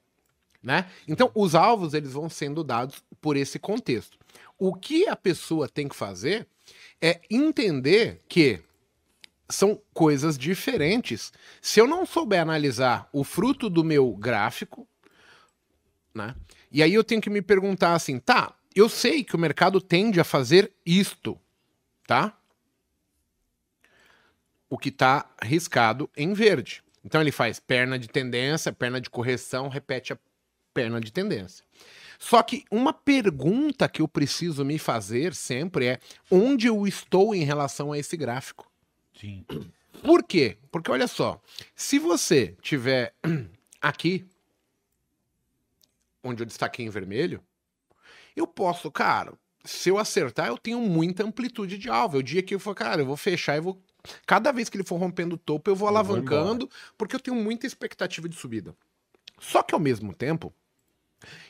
né? 0.63 0.87
Então, 1.07 1.31
os 1.35 1.55
alvos 1.55 1.95
eles 1.95 2.13
vão 2.13 2.29
sendo 2.29 2.65
dados 2.65 3.03
por 3.21 3.37
esse 3.37 3.59
contexto. 3.59 4.19
O 4.59 4.75
que 4.75 5.09
a 5.09 5.17
pessoa 5.17 5.69
tem 5.69 5.89
que 5.89 5.97
fazer 5.97 6.47
é 7.01 7.21
entender 7.31 8.21
que 8.29 8.61
são 9.49 9.81
coisas 9.93 10.39
diferentes. 10.39 11.33
Se 11.61 11.81
eu 11.81 11.87
não 11.87 12.07
souber 12.07 12.41
analisar 12.41 13.09
o 13.13 13.23
fruto 13.23 13.69
do 13.69 13.85
meu 13.85 14.13
gráfico, 14.13 14.89
né? 16.15 16.35
E 16.71 16.83
aí 16.83 16.95
eu 16.95 17.05
tenho 17.05 17.21
que 17.21 17.31
me 17.31 17.43
perguntar 17.43 17.95
assim, 17.95 18.19
tá, 18.19 18.55
eu 18.75 18.89
sei 18.89 19.25
que 19.25 19.37
o 19.37 19.39
mercado 19.39 19.81
tende 19.81 20.21
a 20.21 20.25
fazer 20.25 20.73
isto, 20.85 21.39
tá? 22.07 22.37
O 24.69 24.79
que 24.79 24.89
está 24.89 25.31
riscado 25.43 26.09
em 26.17 26.33
verde. 26.33 26.83
Então 27.05 27.21
ele 27.21 27.33
faz 27.33 27.59
perna 27.59 27.99
de 27.99 28.09
tendência, 28.09 28.73
perna 28.73 29.01
de 29.01 29.11
correção, 29.11 29.69
repete 29.69 30.13
a 30.13 30.19
perna 30.73 31.01
de 31.01 31.13
tendência. 31.13 31.65
Só 32.19 32.43
que 32.43 32.65
uma 32.71 32.93
pergunta 32.93 33.89
que 33.89 34.01
eu 34.01 34.07
preciso 34.07 34.65
me 34.65 34.79
fazer 34.79 35.35
sempre 35.35 35.87
é 35.87 36.01
onde 36.31 36.69
eu 36.69 36.87
estou 36.87 37.35
em 37.35 37.43
relação 37.43 37.93
a 37.93 37.99
esse 37.99 38.17
gráfico. 38.17 38.71
Sim. 39.21 39.45
Por 40.03 40.23
quê? 40.23 40.57
Porque 40.71 40.91
olha 40.91 41.07
só, 41.07 41.41
se 41.75 41.99
você 41.99 42.57
tiver 42.63 43.15
aqui, 43.81 44.25
onde 46.23 46.43
eu 46.43 46.47
destaquei 46.47 46.87
em 46.87 46.91
vermelho, 46.91 47.43
eu 48.37 48.47
posso, 48.47 48.91
cara, 48.91 49.35
se 49.65 49.89
eu 49.89 49.99
acertar, 49.99 50.49
eu 50.49 50.59
tenho 50.59 50.81
muita 50.81 51.25
amplitude 51.25 51.79
de 51.79 51.89
alvo. 51.89 52.17
É 52.17 52.21
o 52.21 52.23
dia 52.23 52.43
que 52.43 52.55
eu 52.55 52.61
for, 52.61 52.75
cara, 52.75 53.03
eu 53.03 53.07
vou 53.07 53.17
fechar 53.17 53.57
e 53.57 53.61
vou. 53.61 53.81
Cada 54.27 54.51
vez 54.51 54.69
que 54.69 54.77
ele 54.77 54.85
for 54.85 54.97
rompendo 54.97 55.37
o 55.37 55.39
topo, 55.39 55.71
eu 55.71 55.77
vou 55.77 55.87
eu 55.87 55.91
alavancando, 55.91 56.67
vou 56.67 56.95
porque 56.99 57.15
eu 57.15 57.21
tenho 57.21 57.37
muita 57.37 57.67
expectativa 57.67 58.29
de 58.29 58.35
subida. 58.35 58.75
Só 59.39 59.63
que 59.63 59.75
ao 59.75 59.81
mesmo 59.81 60.13
tempo, 60.15 60.53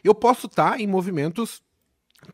eu 0.05 0.14
posso 0.14 0.47
estar 0.47 0.72
tá 0.72 0.78
em 0.78 0.87
movimentos 0.87 1.62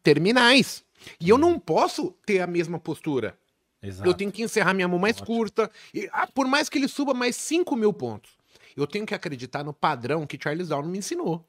terminais. 0.03 0.84
E 1.20 1.28
eu 1.28 1.38
não 1.38 1.59
posso 1.59 2.12
ter 2.26 2.40
a 2.40 2.46
mesma 2.46 2.78
postura. 2.78 3.38
Exato. 3.80 4.09
Eu 4.09 4.14
tenho 4.14 4.32
que 4.32 4.42
encerrar 4.42 4.74
minha 4.74 4.88
mão 4.88 4.99
mais 4.99 5.20
Ótimo. 5.20 5.36
curta. 5.36 5.70
E, 5.94 6.09
ah, 6.12 6.26
por 6.26 6.49
mais 6.49 6.68
que 6.68 6.78
ele 6.78 6.88
suba 6.88 7.14
mais 7.14 7.36
5 7.36 7.76
mil 7.76 7.92
pontos, 7.92 8.32
eu 8.76 8.86
tenho 8.86 9.07
que 9.07 9.14
acreditar 9.14 9.62
no 9.62 9.72
padrão 9.72 10.26
que 10.26 10.38
Charles 10.40 10.68
Down 10.68 10.82
me 10.82 10.99
ensinou 10.99 11.46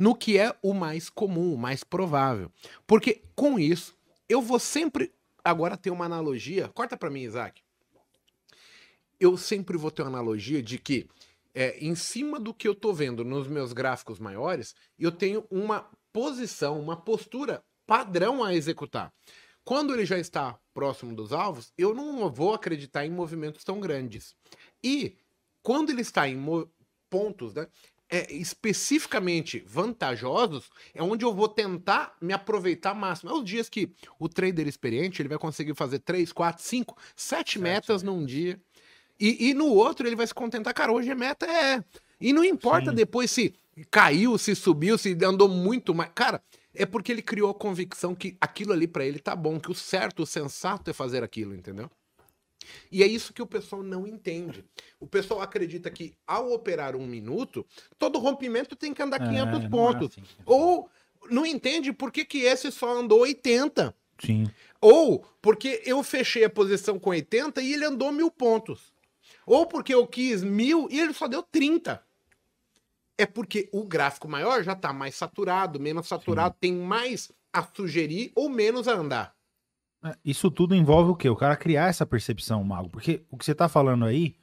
no 0.00 0.14
que 0.14 0.38
é 0.38 0.56
o 0.62 0.72
mais 0.72 1.10
comum, 1.10 1.52
o 1.52 1.58
mais 1.58 1.84
provável. 1.84 2.50
Porque 2.86 3.22
com 3.36 3.58
isso, 3.58 3.94
eu 4.26 4.40
vou 4.40 4.58
sempre 4.58 5.12
agora 5.44 5.76
ter 5.76 5.90
uma 5.90 6.06
analogia. 6.06 6.68
Corta 6.68 6.96
para 6.96 7.10
mim, 7.10 7.20
Isaac. 7.20 7.62
eu 9.20 9.36
sempre 9.36 9.76
vou 9.76 9.90
ter 9.90 10.00
uma 10.00 10.08
analogia 10.08 10.62
de 10.62 10.78
que 10.78 11.06
é, 11.54 11.78
em 11.78 11.94
cima 11.94 12.40
do 12.40 12.54
que 12.54 12.66
eu 12.66 12.74
tô 12.74 12.94
vendo 12.94 13.22
nos 13.22 13.46
meus 13.46 13.74
gráficos 13.74 14.18
maiores, 14.18 14.74
eu 14.98 15.12
tenho 15.12 15.44
uma 15.50 15.86
posição, 16.10 16.80
uma 16.80 16.96
postura 16.96 17.62
padrão 17.86 18.42
a 18.42 18.54
executar. 18.54 19.12
Quando 19.62 19.92
ele 19.92 20.06
já 20.06 20.18
está 20.18 20.58
próximo 20.72 21.14
dos 21.14 21.30
alvos, 21.30 21.74
eu 21.76 21.92
não 21.92 22.30
vou 22.32 22.54
acreditar 22.54 23.04
em 23.04 23.10
movimentos 23.10 23.62
tão 23.62 23.78
grandes. 23.78 24.34
E 24.82 25.14
quando 25.62 25.90
ele 25.90 26.00
está 26.00 26.26
em 26.26 26.38
pontos, 27.10 27.52
né, 27.52 27.66
é, 28.10 28.32
especificamente 28.32 29.62
vantajosos, 29.66 30.68
é 30.92 31.02
onde 31.02 31.24
eu 31.24 31.32
vou 31.32 31.48
tentar 31.48 32.16
me 32.20 32.32
aproveitar 32.32 32.92
máximo. 32.92 33.30
É 33.30 33.34
os 33.34 33.44
dias 33.44 33.68
que 33.68 33.92
o 34.18 34.28
trader 34.28 34.66
experiente 34.66 35.22
ele 35.22 35.28
vai 35.28 35.38
conseguir 35.38 35.74
fazer 35.74 36.00
3, 36.00 36.32
4, 36.32 36.62
5, 36.62 36.96
7 37.14 37.58
metas 37.58 38.02
num 38.02 38.24
dia. 38.24 38.60
E, 39.18 39.50
e, 39.50 39.54
no 39.54 39.66
outro 39.66 40.08
ele 40.08 40.16
vai 40.16 40.26
se 40.26 40.34
contentar, 40.34 40.74
cara, 40.74 40.90
hoje 40.92 41.10
a 41.10 41.14
meta 41.14 41.46
é. 41.46 41.84
E 42.20 42.32
não 42.32 42.44
importa 42.44 42.90
Sim. 42.90 42.96
depois 42.96 43.30
se 43.30 43.54
caiu, 43.90 44.36
se 44.38 44.54
subiu, 44.54 44.98
se 44.98 45.16
andou 45.24 45.48
muito 45.48 45.94
mais. 45.94 46.10
Cara, 46.14 46.42
é 46.74 46.84
porque 46.84 47.12
ele 47.12 47.22
criou 47.22 47.50
a 47.50 47.54
convicção 47.54 48.14
que 48.14 48.36
aquilo 48.40 48.72
ali 48.72 48.88
para 48.88 49.04
ele 49.04 49.18
tá 49.18 49.36
bom, 49.36 49.60
que 49.60 49.70
o 49.70 49.74
certo, 49.74 50.22
o 50.22 50.26
sensato 50.26 50.90
é 50.90 50.92
fazer 50.92 51.22
aquilo, 51.22 51.54
entendeu? 51.54 51.90
E 52.90 53.02
é 53.02 53.06
isso 53.06 53.32
que 53.32 53.42
o 53.42 53.46
pessoal 53.46 53.82
não 53.82 54.06
entende. 54.06 54.64
O 54.98 55.06
pessoal 55.06 55.40
acredita 55.40 55.90
que 55.90 56.14
ao 56.26 56.52
operar 56.52 56.94
um 56.96 57.06
minuto, 57.06 57.66
todo 57.98 58.18
rompimento 58.18 58.76
tem 58.76 58.92
que 58.92 59.02
andar 59.02 59.18
500 59.18 59.64
é, 59.64 59.68
pontos. 59.68 60.18
É 60.18 60.20
assim. 60.20 60.30
Ou 60.44 60.90
não 61.30 61.46
entende 61.46 61.92
por 61.92 62.10
que, 62.10 62.24
que 62.24 62.40
esse 62.40 62.70
só 62.70 62.98
andou 62.98 63.20
80. 63.20 63.94
Sim. 64.24 64.46
Ou 64.80 65.24
porque 65.40 65.82
eu 65.84 66.02
fechei 66.02 66.44
a 66.44 66.50
posição 66.50 66.98
com 66.98 67.10
80 67.10 67.60
e 67.62 67.72
ele 67.72 67.84
andou 67.84 68.12
mil 68.12 68.30
pontos. 68.30 68.92
Ou 69.46 69.66
porque 69.66 69.94
eu 69.94 70.06
quis 70.06 70.42
mil 70.42 70.88
e 70.90 71.00
ele 71.00 71.12
só 71.12 71.26
deu 71.26 71.42
30. 71.42 72.02
É 73.18 73.26
porque 73.26 73.68
o 73.72 73.84
gráfico 73.84 74.28
maior 74.28 74.62
já 74.62 74.72
está 74.72 74.92
mais 74.92 75.14
saturado, 75.14 75.78
menos 75.78 76.08
saturado, 76.08 76.54
Sim. 76.54 76.58
tem 76.60 76.72
mais 76.72 77.30
a 77.52 77.62
sugerir 77.62 78.32
ou 78.34 78.48
menos 78.48 78.88
a 78.88 78.94
andar. 78.94 79.34
É, 80.04 80.16
isso 80.24 80.50
tudo 80.50 80.74
envolve 80.74 81.10
o 81.10 81.16
quê? 81.16 81.28
O 81.28 81.36
cara 81.36 81.56
criar 81.56 81.88
essa 81.88 82.06
percepção, 82.06 82.62
Mago. 82.64 82.88
Porque 82.88 83.22
o 83.30 83.36
que 83.36 83.44
você 83.44 83.52
está 83.52 83.68
falando 83.68 84.04
aí 84.04 84.34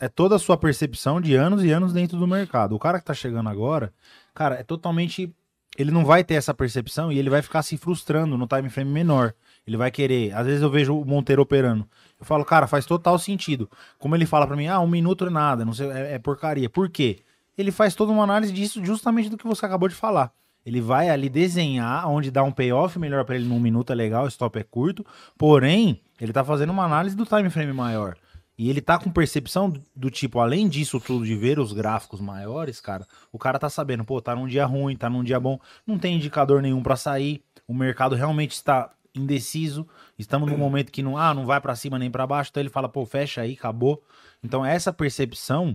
é 0.00 0.08
toda 0.08 0.36
a 0.36 0.38
sua 0.38 0.56
percepção 0.56 1.20
de 1.20 1.34
anos 1.34 1.62
e 1.62 1.70
anos 1.70 1.92
dentro 1.92 2.18
do 2.18 2.26
mercado. 2.26 2.74
O 2.74 2.78
cara 2.78 2.98
que 2.98 3.02
está 3.02 3.14
chegando 3.14 3.48
agora, 3.48 3.92
cara, 4.34 4.56
é 4.56 4.62
totalmente. 4.62 5.32
Ele 5.76 5.92
não 5.92 6.04
vai 6.04 6.24
ter 6.24 6.34
essa 6.34 6.52
percepção 6.52 7.12
e 7.12 7.18
ele 7.18 7.30
vai 7.30 7.40
ficar 7.40 7.62
se 7.62 7.76
frustrando 7.76 8.36
no 8.36 8.48
time 8.48 8.68
frame 8.68 8.90
menor. 8.90 9.32
Ele 9.64 9.76
vai 9.76 9.90
querer. 9.90 10.32
Às 10.34 10.46
vezes 10.46 10.62
eu 10.62 10.70
vejo 10.70 10.98
o 10.98 11.04
Monteiro 11.04 11.42
operando. 11.42 11.86
Eu 12.18 12.26
falo, 12.26 12.44
cara, 12.44 12.66
faz 12.66 12.84
total 12.84 13.16
sentido. 13.18 13.70
Como 13.98 14.16
ele 14.16 14.26
fala 14.26 14.46
para 14.46 14.56
mim, 14.56 14.66
ah, 14.66 14.80
um 14.80 14.88
minuto 14.88 15.26
é 15.26 15.30
nada, 15.30 15.64
não 15.64 15.72
sei, 15.72 15.88
é, 15.90 16.14
é 16.14 16.18
porcaria. 16.18 16.68
Por 16.68 16.88
quê? 16.88 17.20
Ele 17.56 17.70
faz 17.70 17.94
toda 17.94 18.10
uma 18.10 18.24
análise 18.24 18.52
disso 18.52 18.84
justamente 18.84 19.28
do 19.28 19.36
que 19.36 19.46
você 19.46 19.64
acabou 19.66 19.88
de 19.88 19.94
falar. 19.94 20.32
Ele 20.68 20.82
vai 20.82 21.08
ali 21.08 21.30
desenhar 21.30 22.06
onde 22.10 22.30
dá 22.30 22.42
um 22.42 22.52
payoff 22.52 22.98
melhor 22.98 23.24
para 23.24 23.36
ele 23.36 23.46
num 23.46 23.58
minuto 23.58 23.90
é 23.90 23.94
legal, 23.94 24.26
o 24.26 24.28
stop 24.28 24.58
é 24.58 24.62
curto. 24.62 25.04
Porém, 25.38 25.98
ele 26.20 26.30
tá 26.30 26.44
fazendo 26.44 26.68
uma 26.68 26.84
análise 26.84 27.16
do 27.16 27.24
time 27.24 27.48
frame 27.48 27.72
maior. 27.72 28.18
E 28.58 28.68
ele 28.68 28.82
tá 28.82 28.98
com 28.98 29.10
percepção 29.10 29.72
do 29.96 30.10
tipo, 30.10 30.40
além 30.40 30.68
disso 30.68 31.00
tudo, 31.00 31.24
de 31.24 31.34
ver 31.34 31.58
os 31.58 31.72
gráficos 31.72 32.20
maiores, 32.20 32.82
cara, 32.82 33.06
o 33.32 33.38
cara 33.38 33.58
tá 33.58 33.70
sabendo, 33.70 34.04
pô, 34.04 34.20
tá 34.20 34.34
num 34.34 34.46
dia 34.46 34.66
ruim, 34.66 34.94
tá 34.94 35.08
num 35.08 35.24
dia 35.24 35.40
bom, 35.40 35.58
não 35.86 35.98
tem 35.98 36.16
indicador 36.16 36.60
nenhum 36.60 36.82
para 36.82 36.96
sair, 36.96 37.42
o 37.66 37.72
mercado 37.72 38.14
realmente 38.14 38.50
está 38.52 38.90
indeciso, 39.14 39.88
estamos 40.18 40.50
num 40.50 40.58
momento 40.58 40.92
que 40.92 41.02
não, 41.02 41.16
ah, 41.16 41.32
não 41.32 41.46
vai 41.46 41.60
para 41.62 41.76
cima 41.76 41.98
nem 41.98 42.10
para 42.10 42.26
baixo, 42.26 42.50
então 42.50 42.60
ele 42.60 42.68
fala, 42.68 42.88
pô, 42.88 43.06
fecha 43.06 43.40
aí, 43.40 43.54
acabou. 43.54 44.02
Então 44.42 44.66
essa 44.66 44.92
percepção 44.92 45.74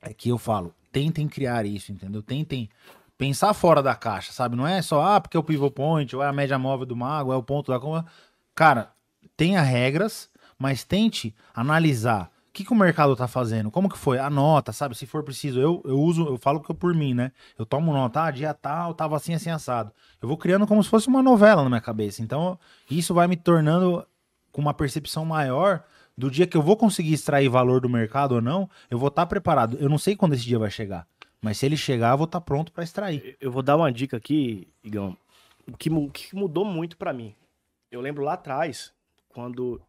é 0.00 0.14
que 0.14 0.28
eu 0.28 0.38
falo, 0.38 0.72
tentem 0.92 1.28
criar 1.28 1.66
isso, 1.66 1.92
entendeu? 1.92 2.22
Tentem 2.22 2.70
pensar 3.18 3.52
fora 3.54 3.82
da 3.82 3.94
caixa, 3.94 4.32
sabe? 4.32 4.56
Não 4.56 4.66
é 4.66 4.82
só, 4.82 5.02
ah, 5.02 5.20
porque 5.20 5.36
é 5.36 5.40
o 5.40 5.44
pivot 5.44 5.74
point, 5.74 6.14
ou 6.14 6.22
é 6.22 6.28
a 6.28 6.32
média 6.32 6.58
móvel 6.58 6.86
do 6.86 6.96
mago, 6.96 7.32
é 7.32 7.36
o 7.36 7.42
ponto 7.42 7.72
da 7.72 7.80
curva. 7.80 8.06
Cara, 8.54 8.90
tenha 9.36 9.62
regras, 9.62 10.30
mas 10.58 10.84
tente 10.84 11.34
analisar 11.54 12.30
o 12.48 12.52
que, 12.56 12.64
que 12.64 12.72
o 12.72 12.76
mercado 12.76 13.14
tá 13.14 13.28
fazendo, 13.28 13.70
como 13.70 13.88
que 13.88 13.98
foi, 13.98 14.18
anota, 14.18 14.72
sabe? 14.72 14.96
Se 14.96 15.04
for 15.04 15.22
preciso, 15.22 15.60
eu, 15.60 15.82
eu 15.84 16.00
uso, 16.00 16.26
eu 16.26 16.38
falo 16.38 16.60
que 16.60 16.70
eu 16.70 16.74
por 16.74 16.94
mim, 16.94 17.12
né? 17.12 17.32
Eu 17.58 17.66
tomo 17.66 17.92
nota, 17.92 18.24
ah, 18.24 18.30
dia 18.30 18.54
tal, 18.54 18.94
tava 18.94 19.16
assim, 19.16 19.34
assim, 19.34 19.50
assado. 19.50 19.92
Eu 20.22 20.28
vou 20.28 20.38
criando 20.38 20.66
como 20.66 20.82
se 20.82 20.88
fosse 20.88 21.06
uma 21.06 21.22
novela 21.22 21.62
na 21.62 21.68
minha 21.68 21.80
cabeça. 21.82 22.22
Então, 22.22 22.58
isso 22.90 23.12
vai 23.12 23.26
me 23.26 23.36
tornando 23.36 24.06
com 24.50 24.62
uma 24.62 24.72
percepção 24.72 25.22
maior 25.26 25.84
do 26.16 26.30
dia 26.30 26.46
que 26.46 26.56
eu 26.56 26.62
vou 26.62 26.76
conseguir 26.78 27.12
extrair 27.12 27.48
valor 27.48 27.80
do 27.80 27.90
mercado 27.90 28.36
ou 28.36 28.40
não, 28.40 28.70
eu 28.90 28.98
vou 28.98 29.08
estar 29.08 29.22
tá 29.22 29.26
preparado. 29.26 29.76
Eu 29.78 29.88
não 29.88 29.98
sei 29.98 30.16
quando 30.16 30.32
esse 30.32 30.44
dia 30.44 30.58
vai 30.58 30.70
chegar. 30.70 31.06
Mas 31.40 31.58
se 31.58 31.66
ele 31.66 31.76
chegar, 31.76 32.12
eu 32.12 32.18
vou 32.18 32.24
estar 32.24 32.40
tá 32.40 32.44
pronto 32.44 32.72
para 32.72 32.84
extrair. 32.84 33.36
Eu 33.40 33.50
vou 33.50 33.62
dar 33.62 33.76
uma 33.76 33.92
dica 33.92 34.16
aqui, 34.16 34.68
Igão, 34.82 35.16
que, 35.78 35.90
que 36.10 36.34
mudou 36.34 36.64
muito 36.64 36.96
para 36.96 37.12
mim. 37.12 37.34
Eu 37.90 38.00
lembro 38.00 38.24
lá 38.24 38.34
atrás, 38.34 38.92
quando 39.28 39.80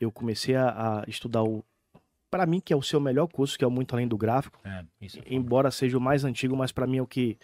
eu 0.00 0.10
comecei 0.10 0.54
a, 0.54 1.00
a 1.00 1.04
estudar 1.08 1.42
o. 1.42 1.64
Para 2.30 2.44
mim, 2.44 2.60
que 2.60 2.72
é 2.72 2.76
o 2.76 2.82
seu 2.82 3.00
melhor 3.00 3.26
curso, 3.26 3.56
que 3.58 3.64
é 3.64 3.66
o 3.66 3.70
Muito 3.70 3.94
Além 3.94 4.06
do 4.06 4.18
Gráfico. 4.18 4.60
É, 4.62 4.84
é 5.00 5.06
embora 5.34 5.70
seja 5.70 5.96
o 5.96 6.00
mais 6.00 6.24
antigo, 6.24 6.54
mas 6.54 6.70
para 6.70 6.86
mim 6.86 6.98
é 6.98 7.02
o 7.02 7.06
que 7.06 7.38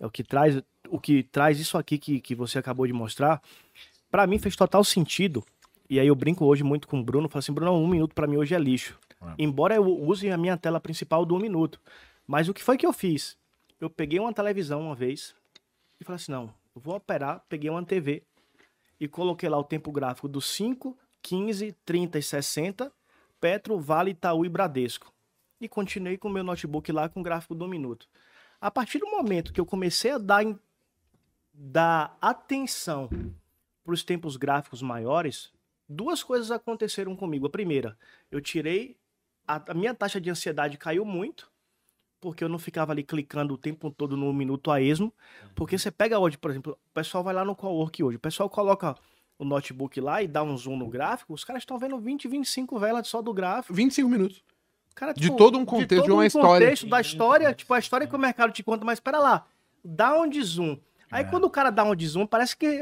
é 0.00 0.06
o 0.06 0.10
que 0.10 0.24
traz 0.24 0.62
o 0.88 0.98
que 0.98 1.22
traz 1.22 1.60
isso 1.60 1.76
aqui 1.76 1.98
que, 1.98 2.20
que 2.20 2.34
você 2.34 2.58
acabou 2.58 2.86
de 2.86 2.92
mostrar. 2.92 3.42
Para 4.10 4.26
mim 4.26 4.38
fez 4.38 4.56
total 4.56 4.82
sentido. 4.82 5.44
E 5.88 6.00
aí 6.00 6.06
eu 6.06 6.14
brinco 6.14 6.44
hoje 6.44 6.62
muito 6.62 6.88
com 6.88 7.00
o 7.00 7.04
Bruno, 7.04 7.28
falo 7.28 7.40
assim, 7.40 7.52
Bruno, 7.52 7.72
um 7.72 7.86
minuto 7.86 8.14
para 8.14 8.26
mim 8.26 8.36
hoje 8.36 8.54
é 8.54 8.58
lixo. 8.58 8.98
É. 9.20 9.34
Embora 9.38 9.74
eu 9.74 9.84
use 9.84 10.30
a 10.30 10.38
minha 10.38 10.56
tela 10.56 10.80
principal 10.80 11.26
do 11.26 11.34
um 11.34 11.38
minuto. 11.38 11.80
Mas 12.26 12.48
o 12.48 12.54
que 12.54 12.62
foi 12.62 12.76
que 12.76 12.86
eu 12.86 12.92
fiz? 12.92 13.36
Eu 13.80 13.90
peguei 13.90 14.18
uma 14.18 14.32
televisão 14.32 14.80
uma 14.80 14.94
vez 14.94 15.34
e 16.00 16.04
falei 16.04 16.16
assim: 16.16 16.32
não, 16.32 16.52
vou 16.74 16.96
operar. 16.96 17.44
Peguei 17.48 17.68
uma 17.70 17.84
TV 17.84 18.22
e 18.98 19.06
coloquei 19.06 19.48
lá 19.48 19.58
o 19.58 19.64
tempo 19.64 19.92
gráfico 19.92 20.28
dos 20.28 20.46
5, 20.46 20.96
15, 21.20 21.72
30 21.84 22.18
e 22.18 22.22
60, 22.22 22.92
Petro, 23.40 23.78
Vale, 23.78 24.12
Itaú 24.12 24.44
e 24.44 24.48
Bradesco. 24.48 25.12
E 25.60 25.68
continuei 25.68 26.16
com 26.16 26.28
o 26.28 26.32
meu 26.32 26.44
notebook 26.44 26.90
lá 26.92 27.08
com 27.08 27.20
o 27.20 27.22
gráfico 27.22 27.54
do 27.54 27.68
minuto. 27.68 28.08
A 28.60 28.70
partir 28.70 28.98
do 28.98 29.10
momento 29.10 29.52
que 29.52 29.60
eu 29.60 29.66
comecei 29.66 30.12
a 30.12 30.18
dar, 30.18 30.44
dar 31.52 32.16
atenção 32.20 33.08
para 33.84 33.92
os 33.92 34.02
tempos 34.02 34.36
gráficos 34.36 34.80
maiores, 34.80 35.52
duas 35.86 36.22
coisas 36.22 36.50
aconteceram 36.50 37.14
comigo. 37.14 37.46
A 37.46 37.50
primeira, 37.50 37.98
eu 38.30 38.40
tirei. 38.40 38.96
A, 39.46 39.62
a 39.70 39.74
minha 39.74 39.94
taxa 39.94 40.18
de 40.18 40.30
ansiedade 40.30 40.78
caiu 40.78 41.04
muito 41.04 41.52
porque 42.24 42.42
eu 42.42 42.48
não 42.48 42.58
ficava 42.58 42.90
ali 42.90 43.02
clicando 43.02 43.52
o 43.52 43.58
tempo 43.58 43.90
todo 43.90 44.16
no 44.16 44.32
minuto 44.32 44.70
a 44.70 44.80
esmo. 44.80 45.12
Porque 45.54 45.76
você 45.76 45.90
pega 45.90 46.18
hoje, 46.18 46.38
por 46.38 46.50
exemplo, 46.50 46.72
o 46.72 46.94
pessoal 46.94 47.22
vai 47.22 47.34
lá 47.34 47.44
no 47.44 47.54
Cowork 47.54 48.02
hoje, 48.02 48.16
o 48.16 48.20
pessoal 48.20 48.48
coloca 48.48 48.96
o 49.38 49.44
notebook 49.44 50.00
lá 50.00 50.22
e 50.22 50.26
dá 50.26 50.42
um 50.42 50.56
zoom 50.56 50.78
no 50.78 50.88
gráfico, 50.88 51.34
os 51.34 51.44
caras 51.44 51.60
estão 51.60 51.78
vendo 51.78 51.98
20, 51.98 52.26
25 52.26 52.78
velas 52.78 53.06
só 53.08 53.20
do 53.20 53.34
gráfico. 53.34 53.74
25 53.74 54.08
minutos. 54.08 54.42
Cara, 54.94 55.12
tipo, 55.12 55.30
de 55.32 55.36
todo 55.36 55.58
um 55.58 55.66
contexto 55.66 55.88
de, 55.90 55.96
todo 55.96 56.06
de 56.06 56.12
uma 56.12 56.22
um 56.22 56.26
história. 56.26 56.66
contexto 56.66 56.88
da 56.88 57.00
história, 57.00 57.52
tipo, 57.52 57.74
a 57.74 57.78
história 57.78 58.06
que 58.06 58.16
o 58.16 58.18
mercado 58.18 58.52
te 58.52 58.62
conta, 58.62 58.86
mas 58.86 58.96
espera 58.96 59.18
lá, 59.18 59.44
dá 59.84 60.18
um 60.18 60.26
de 60.26 60.42
zoom. 60.42 60.78
Aí 61.10 61.24
é. 61.24 61.28
quando 61.28 61.44
o 61.44 61.50
cara 61.50 61.68
dá 61.68 61.84
um 61.84 61.94
de 61.94 62.06
zoom, 62.08 62.26
parece 62.26 62.56
que. 62.56 62.80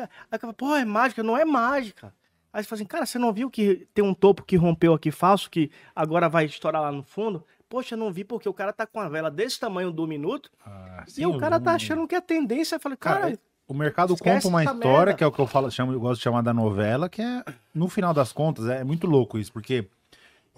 Pô, 0.57 0.77
é 0.77 0.85
mágica, 0.85 1.23
não 1.23 1.37
é 1.37 1.45
mágica. 1.45 2.15
Aí 2.53 2.63
você 2.63 2.69
fala 2.69 2.77
assim, 2.77 2.87
cara, 2.87 3.07
você 3.07 3.19
não 3.19 3.33
viu 3.33 3.51
que 3.51 3.89
tem 3.95 4.05
um 4.05 4.13
topo 4.13 4.45
que 4.45 4.57
rompeu 4.57 4.93
aqui 4.93 5.11
falso, 5.11 5.51
que 5.51 5.71
agora 5.97 6.29
vai 6.29 6.45
estourar 6.45 6.83
lá 6.83 6.93
no 6.93 7.03
fundo? 7.03 7.45
Poxa, 7.73 7.97
não 7.97 8.13
vi 8.13 8.23
porque 8.23 8.47
o 8.47 8.53
cara 8.53 8.71
tá 8.71 8.87
com 8.87 9.01
a 9.01 9.09
vela 9.09 9.31
desse 9.31 9.59
tamanho 9.59 9.91
do 9.91 10.07
minuto. 10.07 10.51
Ah, 10.63 11.07
e 11.17 11.25
o 11.25 11.39
cara 11.39 11.59
tá 11.59 11.73
achando 11.73 12.07
que 12.07 12.15
é 12.15 12.21
tendência. 12.21 12.77
Eu 12.77 12.81
falei, 12.81 12.99
cara. 12.99 13.21
cara 13.21 13.39
o 13.67 13.73
mercado 13.73 14.15
conta 14.15 14.47
uma 14.47 14.63
história, 14.63 15.07
merda. 15.07 15.15
que 15.15 15.25
é 15.25 15.27
o 15.27 15.33
que 15.33 15.39
eu 15.39 15.47
falo, 15.47 15.71
chamo, 15.71 15.91
eu 15.91 15.99
gosto 15.99 16.19
de 16.19 16.23
chamar 16.25 16.43
da 16.43 16.53
novela, 16.53 17.09
que 17.09 17.23
é, 17.23 17.43
no 17.75 17.89
final 17.89 18.13
das 18.13 18.31
contas, 18.31 18.67
é 18.67 18.85
muito 18.85 19.07
louco 19.07 19.39
isso, 19.39 19.51
porque 19.51 19.89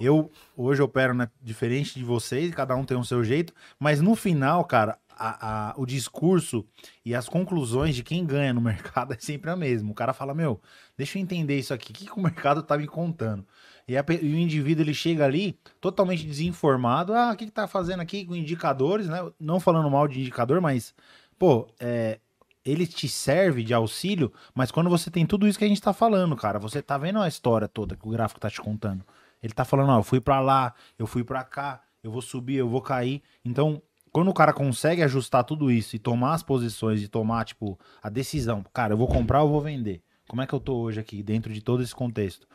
eu 0.00 0.28
hoje 0.56 0.82
opero 0.82 1.14
né, 1.14 1.30
diferente 1.40 1.94
de 1.94 2.04
vocês, 2.04 2.52
cada 2.52 2.74
um 2.74 2.84
tem 2.84 2.96
o 2.96 3.04
seu 3.04 3.22
jeito, 3.22 3.52
mas 3.78 4.00
no 4.00 4.16
final, 4.16 4.64
cara, 4.64 4.98
a, 5.16 5.70
a, 5.70 5.74
o 5.76 5.86
discurso 5.86 6.66
e 7.04 7.14
as 7.14 7.28
conclusões 7.28 7.94
de 7.94 8.02
quem 8.02 8.26
ganha 8.26 8.52
no 8.52 8.60
mercado 8.60 9.12
é 9.12 9.18
sempre 9.20 9.48
a 9.48 9.54
mesma. 9.54 9.92
O 9.92 9.94
cara 9.94 10.12
fala, 10.12 10.34
meu, 10.34 10.60
deixa 10.96 11.16
eu 11.16 11.22
entender 11.22 11.56
isso 11.56 11.72
aqui, 11.72 11.92
o 11.92 11.94
que, 11.94 12.06
que 12.06 12.18
o 12.18 12.22
mercado 12.22 12.60
tá 12.60 12.76
me 12.76 12.88
contando? 12.88 13.46
E, 13.86 13.96
a, 13.96 14.04
e, 14.08 14.32
o 14.32 14.38
indivíduo 14.38 14.82
ele 14.82 14.94
chega 14.94 15.24
ali 15.24 15.58
totalmente 15.80 16.26
desinformado. 16.26 17.14
Ah, 17.14 17.32
o 17.32 17.36
que, 17.36 17.46
que 17.46 17.52
tá 17.52 17.66
fazendo 17.66 18.00
aqui 18.00 18.24
com 18.24 18.34
indicadores, 18.34 19.08
né? 19.08 19.18
Não 19.38 19.60
falando 19.60 19.90
mal 19.90 20.08
de 20.08 20.20
indicador, 20.20 20.60
mas, 20.60 20.94
pô, 21.38 21.66
é, 21.78 22.18
ele 22.64 22.86
te 22.86 23.08
serve 23.08 23.62
de 23.62 23.74
auxílio, 23.74 24.32
mas 24.54 24.70
quando 24.70 24.88
você 24.88 25.10
tem 25.10 25.26
tudo 25.26 25.46
isso 25.46 25.58
que 25.58 25.64
a 25.64 25.68
gente 25.68 25.82
tá 25.82 25.92
falando, 25.92 26.34
cara, 26.34 26.58
você 26.58 26.80
tá 26.80 26.96
vendo 26.96 27.18
a 27.18 27.28
história 27.28 27.68
toda 27.68 27.94
que 27.94 28.08
o 28.08 28.10
gráfico 28.10 28.40
tá 28.40 28.48
te 28.48 28.60
contando. 28.60 29.04
Ele 29.42 29.52
tá 29.52 29.64
falando, 29.64 29.90
ó, 29.90 29.98
eu 29.98 30.02
fui 30.02 30.20
para 30.20 30.40
lá, 30.40 30.74
eu 30.98 31.06
fui 31.06 31.22
para 31.22 31.44
cá, 31.44 31.82
eu 32.02 32.10
vou 32.10 32.22
subir, 32.22 32.56
eu 32.56 32.68
vou 32.68 32.80
cair. 32.80 33.22
Então, 33.44 33.82
quando 34.10 34.28
o 34.28 34.34
cara 34.34 34.54
consegue 34.54 35.02
ajustar 35.02 35.44
tudo 35.44 35.70
isso 35.70 35.94
e 35.94 35.98
tomar 35.98 36.32
as 36.32 36.42
posições 36.42 37.02
e 37.02 37.08
tomar, 37.08 37.44
tipo, 37.44 37.78
a 38.02 38.08
decisão, 38.08 38.64
cara, 38.72 38.94
eu 38.94 38.96
vou 38.96 39.08
comprar 39.08 39.42
ou 39.42 39.50
vou 39.50 39.60
vender? 39.60 40.02
Como 40.26 40.40
é 40.40 40.46
que 40.46 40.54
eu 40.54 40.60
tô 40.60 40.76
hoje 40.76 40.98
aqui, 40.98 41.22
dentro 41.22 41.52
de 41.52 41.60
todo 41.60 41.82
esse 41.82 41.94
contexto? 41.94 42.46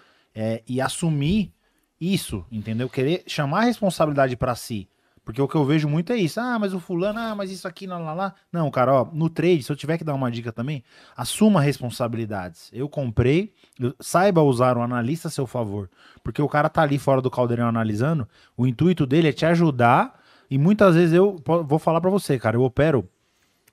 É, 0.42 0.64
e 0.66 0.80
assumir 0.80 1.52
isso, 2.00 2.46
entendeu? 2.50 2.88
Querer 2.88 3.24
chamar 3.28 3.60
a 3.60 3.66
responsabilidade 3.66 4.38
pra 4.38 4.56
si. 4.56 4.88
Porque 5.26 5.42
o 5.42 5.50
que 5.50 5.56
eu 5.56 5.66
vejo 5.66 5.90
muito 5.90 6.14
é 6.14 6.16
isso. 6.16 6.40
Ah, 6.40 6.58
mas 6.58 6.74
o 6.74 6.80
fulano, 6.80 7.20
ah, 7.20 7.36
mas 7.36 7.52
isso 7.52 7.68
aqui, 7.68 7.86
lá, 7.86 8.00
lá, 8.00 8.14
lá. 8.14 8.34
Não, 8.52 8.72
cara, 8.72 9.02
ó, 9.02 9.08
no 9.12 9.30
trade, 9.30 9.62
se 9.64 9.70
eu 9.70 9.76
tiver 9.76 9.98
que 9.98 10.04
dar 10.04 10.14
uma 10.14 10.32
dica 10.32 10.54
também, 10.54 10.82
assuma 11.16 11.60
responsabilidades. 11.60 12.70
Eu 12.72 12.88
comprei, 12.88 13.54
eu- 13.78 13.94
saiba 14.00 14.42
usar 14.42 14.78
o 14.78 14.82
analista 14.82 15.28
a 15.28 15.32
seu 15.32 15.46
favor. 15.46 15.90
Porque 16.24 16.42
o 16.42 16.48
cara 16.48 16.70
tá 16.70 16.84
ali 16.84 16.98
fora 16.98 17.22
do 17.22 17.30
caldeirão 17.30 17.68
analisando, 17.68 18.26
o 18.56 18.66
intuito 18.66 19.06
dele 19.06 19.28
é 19.28 19.34
te 19.34 19.46
ajudar. 19.46 20.18
E 20.50 20.58
muitas 20.58 20.96
vezes 20.96 21.14
eu 21.14 21.36
vou 21.46 21.78
falar 21.78 22.00
pra 22.00 22.10
você, 22.10 22.40
cara, 22.40 22.56
eu 22.56 22.64
opero 22.64 23.08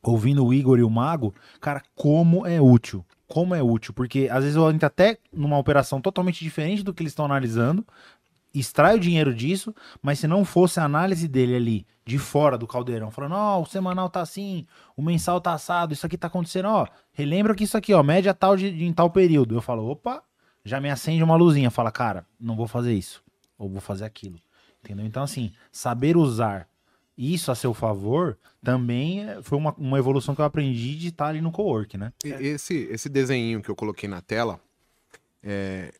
ouvindo 0.02 0.44
o 0.44 0.52
Igor 0.52 0.78
e 0.80 0.82
o 0.82 0.90
Mago, 0.90 1.32
cara, 1.60 1.80
como 1.94 2.44
é 2.44 2.60
útil. 2.60 3.04
Como 3.28 3.54
é 3.54 3.62
útil, 3.62 3.92
porque 3.92 4.28
às 4.30 4.44
vezes 4.44 4.56
eu 4.56 4.70
entro 4.70 4.86
até 4.86 5.18
numa 5.32 5.58
operação 5.58 6.00
totalmente 6.00 6.44
diferente 6.44 6.82
do 6.82 6.94
que 6.94 7.02
eles 7.02 7.12
estão 7.12 7.24
analisando, 7.24 7.84
extrai 8.54 8.96
o 8.96 9.00
dinheiro 9.00 9.34
disso, 9.34 9.74
mas 10.00 10.18
se 10.18 10.26
não 10.26 10.44
fosse 10.44 10.80
a 10.80 10.84
análise 10.84 11.28
dele 11.28 11.56
ali, 11.56 11.86
de 12.04 12.18
fora 12.18 12.56
do 12.56 12.66
caldeirão, 12.66 13.10
falando, 13.10 13.34
ó, 13.34 13.60
o 13.60 13.66
semanal 13.66 14.08
tá 14.08 14.20
assim, 14.20 14.64
o 14.96 15.02
mensal 15.02 15.40
tá 15.40 15.52
assado, 15.52 15.92
isso 15.92 16.06
aqui 16.06 16.16
tá 16.16 16.28
acontecendo, 16.28 16.68
ó, 16.68 16.86
relembra 17.12 17.54
que 17.54 17.64
isso 17.64 17.76
aqui, 17.76 17.92
ó, 17.92 18.02
média 18.02 18.32
tal 18.32 18.56
de, 18.56 18.70
de 18.70 18.84
em 18.84 18.92
tal 18.92 19.10
período. 19.10 19.56
Eu 19.56 19.60
falo, 19.60 19.88
opa, 19.90 20.22
já 20.64 20.80
me 20.80 20.88
acende 20.88 21.22
uma 21.22 21.36
luzinha, 21.36 21.70
fala, 21.70 21.90
cara, 21.90 22.24
não 22.40 22.56
vou 22.56 22.66
fazer 22.66 22.94
isso, 22.94 23.22
ou 23.58 23.68
vou 23.68 23.80
fazer 23.80 24.04
aquilo. 24.04 24.38
Entendeu? 24.82 25.04
Então, 25.04 25.24
assim, 25.24 25.52
saber 25.72 26.16
usar 26.16 26.68
isso 27.16 27.50
a 27.50 27.54
seu 27.54 27.72
favor 27.72 28.38
também 28.62 29.28
é- 29.28 29.42
foi 29.42 29.56
uma, 29.56 29.72
uma 29.74 29.98
evolução 29.98 30.34
que 30.34 30.40
eu 30.40 30.44
aprendi 30.44 30.96
de 30.96 31.08
estar 31.08 31.28
ali 31.28 31.40
no 31.40 31.50
co-work, 31.52 31.96
né? 31.96 32.12
Esse, 32.24 32.74
esse 32.90 33.08
desenho 33.08 33.62
que 33.62 33.68
eu 33.70 33.76
coloquei 33.76 34.08
na 34.08 34.20
tela, 34.20 34.60
é, 35.42 35.92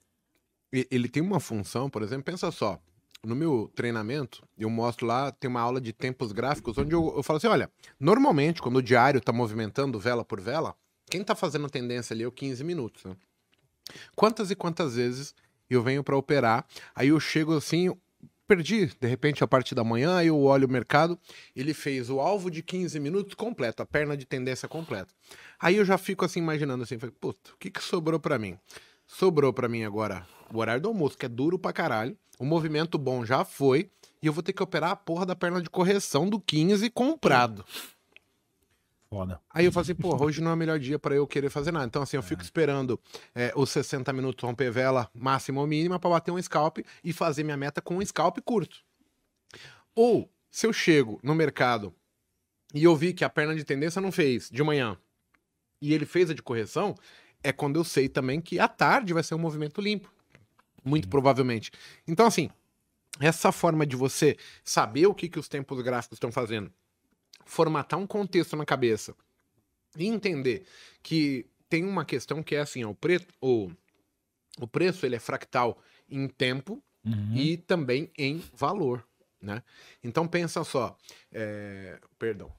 ele 0.73 1.09
tem 1.09 1.23
uma 1.23 1.41
função, 1.41 1.89
por 1.89 2.03
exemplo, 2.03 2.25
pensa 2.25 2.51
só. 2.51 2.79
No 3.25 3.35
meu 3.35 3.71
treinamento, 3.75 4.47
eu 4.59 4.69
mostro 4.71 5.07
lá, 5.07 5.33
tem 5.33 5.49
uma 5.49 5.61
aula 5.61 5.81
de 5.81 5.93
tempos 5.93 6.33
gráficos, 6.33 6.77
onde 6.79 6.95
eu, 6.95 7.15
eu 7.17 7.23
falo 7.23 7.39
assim: 7.39 7.47
olha, 7.47 7.71
normalmente, 7.99 8.61
quando 8.63 8.77
o 8.77 8.83
diário 8.83 9.19
está 9.19 9.33
movimentando 9.33 9.99
vela 9.99 10.25
por 10.25 10.41
vela, 10.41 10.77
quem 11.11 11.23
está 11.23 11.35
fazendo 11.35 11.69
tendência 11.69 12.15
ali 12.15 12.23
é 12.23 12.27
o 12.27 12.33
15 12.33 12.63
minutos. 12.63 13.05
Né? 13.05 13.17
Quantas 14.15 14.51
e 14.51 14.55
quantas 14.55 14.97
vezes 14.97 15.35
eu 15.69 15.83
venho 15.83 16.05
para 16.05 16.17
operar, 16.17 16.67
aí 16.95 17.09
eu 17.09 17.19
chego 17.19 17.57
assim, 17.57 17.97
perdi 18.47 18.87
de 18.87 19.07
repente 19.07 19.43
a 19.43 19.47
parte 19.47 19.75
da 19.75 19.83
manhã, 19.83 20.23
eu 20.23 20.41
olho 20.41 20.67
o 20.67 20.71
mercado, 20.71 21.19
ele 21.55 21.75
fez 21.75 22.09
o 22.09 22.21
alvo 22.21 22.51
de 22.51 22.63
15 22.63 22.99
minutos 23.01 23.35
completo, 23.35 23.83
a 23.83 23.87
perna 23.87 24.17
de 24.17 24.25
tendência 24.25 24.69
completa. 24.69 25.13
Aí 25.59 25.77
eu 25.77 25.85
já 25.85 25.99
fico 25.99 26.25
assim 26.25 26.41
imaginando 26.41 26.85
assim, 26.85 26.99
falei, 26.99 27.15
puta, 27.21 27.53
o 27.53 27.57
que 27.59 27.71
que 27.71 27.83
sobrou 27.83 28.21
pra 28.21 28.39
mim? 28.39 28.59
Sobrou 29.07 29.53
pra 29.53 29.69
mim 29.69 29.85
agora 29.85 30.27
o 30.53 30.59
horário 30.59 30.83
do 30.83 30.89
almoço, 30.89 31.17
que 31.19 31.27
é 31.27 31.29
duro 31.29 31.59
pra 31.59 31.73
caralho. 31.73 32.17
O 32.39 32.45
movimento 32.45 32.99
bom 32.99 33.25
já 33.25 33.45
foi 33.45 33.91
e 34.23 34.27
eu 34.27 34.33
vou 34.33 34.43
ter 34.43 34.53
que 34.53 34.63
operar 34.63 34.91
a 34.91 34.97
porra 34.97 35.25
da 35.25 35.35
perna 35.35 35.61
de 35.63 35.71
correção 35.71 36.29
do 36.29 36.39
15 36.39 36.91
comprado. 36.91 37.65
Foda. 39.17 39.41
Aí 39.49 39.65
eu 39.65 39.73
falo 39.73 39.85
assim, 39.85 39.95
porra, 39.95 40.23
hoje 40.23 40.43
não 40.43 40.51
é 40.51 40.55
o 40.55 40.57
melhor 40.59 40.79
dia 40.79 40.99
pra 40.99 41.15
eu 41.15 41.27
querer 41.27 41.49
fazer 41.49 41.73
nada. 41.73 41.87
Então, 41.87 42.03
assim, 42.03 42.19
eu 42.19 42.23
fico 42.23 42.43
esperando 42.43 43.01
é, 43.35 43.51
os 43.57 43.71
60 43.71 44.13
minutos 44.13 44.45
romper 44.45 44.71
vela 44.71 45.11
máxima 45.15 45.59
ou 45.59 45.67
mínima 45.67 45.99
pra 45.99 46.11
bater 46.11 46.31
um 46.31 46.43
scalp 46.43 46.81
e 47.03 47.15
fazer 47.15 47.43
minha 47.43 47.57
meta 47.57 47.81
com 47.81 47.97
um 47.97 48.05
scalp 48.05 48.37
curto. 48.45 48.85
Ou, 49.95 50.31
se 50.51 50.67
eu 50.67 50.73
chego 50.73 51.19
no 51.23 51.35
mercado 51.35 51.95
e 52.75 52.85
eu 52.85 52.95
vi 52.95 53.15
que 53.15 53.25
a 53.25 53.31
perna 53.31 53.57
de 53.57 53.65
tendência 53.65 54.03
não 54.03 54.13
fez 54.13 54.51
de 54.51 54.63
manhã 54.63 54.99
e 55.81 55.95
ele 55.95 56.05
fez 56.05 56.29
a 56.29 56.35
de 56.35 56.43
correção, 56.43 56.95
é 57.43 57.53
quando 57.53 57.77
eu 57.77 57.85
sei 57.85 58.11
também 58.11 58.39
que 58.39 58.59
à 58.59 58.69
tarde 58.69 59.15
vai 59.15 59.23
ser 59.23 59.35
um 59.35 59.39
movimento 59.39 59.81
limpo. 59.81 60.13
Muito 60.85 61.09
provavelmente. 61.09 61.71
Então, 62.07 62.27
assim, 62.27 62.51
essa 63.19 63.51
forma 63.51 63.87
de 63.87 63.97
você 63.97 64.37
saber 64.63 65.07
o 65.07 65.15
que, 65.15 65.27
que 65.27 65.39
os 65.39 65.49
tempos 65.49 65.81
gráficos 65.81 66.17
estão 66.17 66.31
fazendo, 66.31 66.71
formatar 67.47 67.99
um 67.99 68.07
contexto 68.07 68.55
na 68.57 68.67
cabeça 68.67 69.15
e 69.97 70.07
entender 70.07 70.67
que 71.03 71.47
tem 71.69 71.85
uma 71.85 72.05
questão 72.05 72.43
que 72.43 72.55
é 72.55 72.61
assim, 72.61 72.85
ó, 72.85 72.91
o, 72.91 72.95
preto, 72.95 73.33
o, 73.41 73.71
o 74.61 74.67
preço 74.69 75.07
ele 75.07 75.17
é 75.17 75.21
fractal 75.21 75.81
em 76.09 76.29
tempo 76.29 76.83
Uhum. 77.05 77.37
e 77.37 77.57
também 77.57 78.11
em 78.19 78.43
valor, 78.53 79.07
né? 79.41 79.63
Então 80.03 80.27
pensa 80.27 80.65
só, 80.65 80.99
é, 81.31 82.01
perdão, 82.19 82.53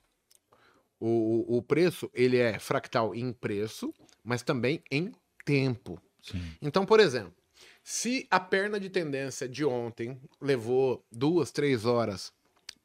o, 1.00 1.54
o- 1.56 1.58
o 1.58 1.62
preço 1.62 2.10
ele 2.14 2.38
é 2.38 2.58
fractal 2.60 3.14
em 3.14 3.32
preço, 3.34 3.94
mas 4.24 4.42
também 4.42 4.82
em 4.90 5.12
tempo. 5.46 6.02
Sim. 6.22 6.42
Então, 6.62 6.86
por 6.86 7.00
exemplo, 7.02 7.36
se 7.84 8.26
a 8.32 8.40
perna 8.40 8.80
de 8.80 8.90
tendência 8.90 9.48
de 9.50 9.64
ontem 9.66 10.18
levou 10.42 11.06
duas, 11.12 11.52
três 11.52 11.84
horas 11.86 12.32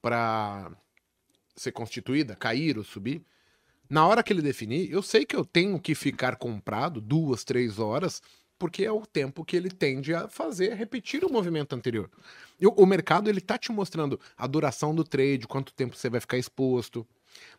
para 0.00 0.70
ser 1.56 1.72
constituída, 1.72 2.36
cair 2.36 2.78
ou 2.78 2.84
subir, 2.84 3.22
na 3.88 4.06
hora 4.06 4.22
que 4.22 4.32
ele 4.32 4.40
definir, 4.40 4.90
eu 4.90 5.02
sei 5.02 5.24
que 5.24 5.36
eu 5.36 5.44
tenho 5.44 5.78
que 5.78 5.94
ficar 5.94 6.36
comprado 6.36 7.00
duas, 7.00 7.44
três 7.44 7.78
horas, 7.78 8.22
porque 8.58 8.84
é 8.84 8.92
o 8.92 9.04
tempo 9.04 9.44
que 9.44 9.56
ele 9.56 9.70
tende 9.70 10.14
a 10.14 10.28
fazer, 10.28 10.74
repetir 10.74 11.24
o 11.24 11.32
movimento 11.32 11.74
anterior. 11.74 12.10
E 12.58 12.66
o, 12.66 12.70
o 12.70 12.86
mercado 12.86 13.28
ele 13.28 13.40
tá 13.40 13.58
te 13.58 13.70
mostrando 13.70 14.18
a 14.36 14.46
duração 14.46 14.94
do 14.94 15.04
trade, 15.04 15.46
quanto 15.46 15.74
tempo 15.74 15.96
você 15.96 16.08
vai 16.08 16.20
ficar 16.20 16.38
exposto. 16.38 17.06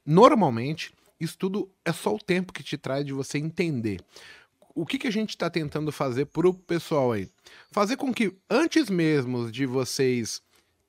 Normalmente, 0.05 0.93
isso 1.19 1.37
tudo 1.37 1.69
é 1.85 1.91
só 1.91 2.15
o 2.15 2.19
tempo 2.19 2.53
que 2.53 2.63
te 2.63 2.77
traz 2.77 3.05
de 3.05 3.13
você 3.13 3.37
entender 3.37 3.99
o 4.75 4.85
que, 4.85 4.97
que 4.97 5.07
a 5.07 5.11
gente 5.11 5.29
está 5.29 5.49
tentando 5.49 5.91
fazer 5.91 6.25
pro 6.25 6.53
pessoal 6.53 7.11
aí? 7.11 7.29
Fazer 7.71 7.95
com 7.95 8.13
que, 8.13 8.33
antes 8.49 8.89
mesmo 8.89 9.51
de 9.51 9.65
vocês 9.65 10.41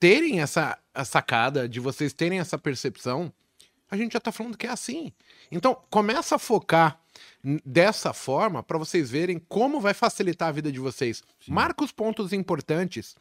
terem 0.04 0.42
essa 0.42 0.78
sacada, 1.06 1.66
de 1.66 1.80
vocês 1.80 2.12
terem 2.12 2.38
essa 2.38 2.58
percepção, 2.58 3.32
a 3.90 3.96
gente 3.96 4.12
já 4.12 4.20
tá 4.20 4.30
falando 4.30 4.58
que 4.58 4.66
é 4.66 4.70
assim. 4.70 5.10
Então, 5.50 5.74
começa 5.88 6.34
a 6.34 6.38
focar 6.38 7.00
dessa 7.64 8.12
forma 8.12 8.62
para 8.62 8.76
vocês 8.76 9.10
verem 9.10 9.38
como 9.48 9.80
vai 9.80 9.94
facilitar 9.94 10.48
a 10.50 10.52
vida 10.52 10.70
de 10.70 10.78
vocês. 10.78 11.22
Marca 11.48 11.82
os 11.82 11.90
pontos 11.90 12.34
importantes 12.34 13.16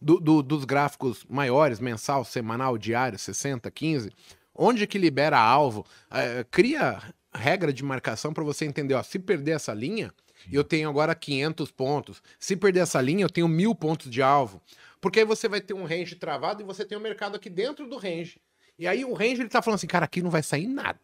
do- 0.00 0.20
do- 0.20 0.44
dos 0.44 0.64
gráficos 0.64 1.26
maiores, 1.28 1.80
mensal, 1.80 2.24
semanal, 2.24 2.78
diário, 2.78 3.18
60, 3.18 3.68
15, 3.68 4.12
onde 4.54 4.86
que 4.86 4.96
libera 4.96 5.40
alvo, 5.40 5.84
eh, 6.12 6.46
cria 6.52 7.02
regra 7.34 7.72
de 7.72 7.82
marcação 7.82 8.32
para 8.32 8.44
você 8.44 8.64
entender, 8.64 8.94
ó, 8.94 9.02
se 9.02 9.18
perder 9.18 9.52
essa 9.56 9.74
linha, 9.74 10.14
eu 10.52 10.62
tenho 10.62 10.88
agora 10.88 11.16
500 11.16 11.72
pontos. 11.72 12.22
Se 12.38 12.56
perder 12.56 12.80
essa 12.80 13.00
linha, 13.02 13.24
eu 13.24 13.28
tenho 13.30 13.48
mil 13.48 13.74
pontos 13.74 14.08
de 14.08 14.22
alvo. 14.22 14.62
Porque 15.00 15.20
aí 15.20 15.24
você 15.24 15.48
vai 15.48 15.60
ter 15.60 15.74
um 15.74 15.84
range 15.84 16.14
travado 16.16 16.62
e 16.62 16.64
você 16.64 16.84
tem 16.84 16.96
o 16.96 17.00
mercado 17.00 17.36
aqui 17.36 17.48
dentro 17.48 17.88
do 17.88 17.96
range. 17.96 18.40
E 18.78 18.86
aí 18.86 19.04
o 19.04 19.12
range 19.12 19.40
ele 19.42 19.48
tá 19.48 19.60
falando 19.62 19.76
assim, 19.76 19.86
cara, 19.86 20.04
aqui 20.04 20.22
não 20.22 20.30
vai 20.30 20.42
sair 20.42 20.66
nada. 20.66 20.98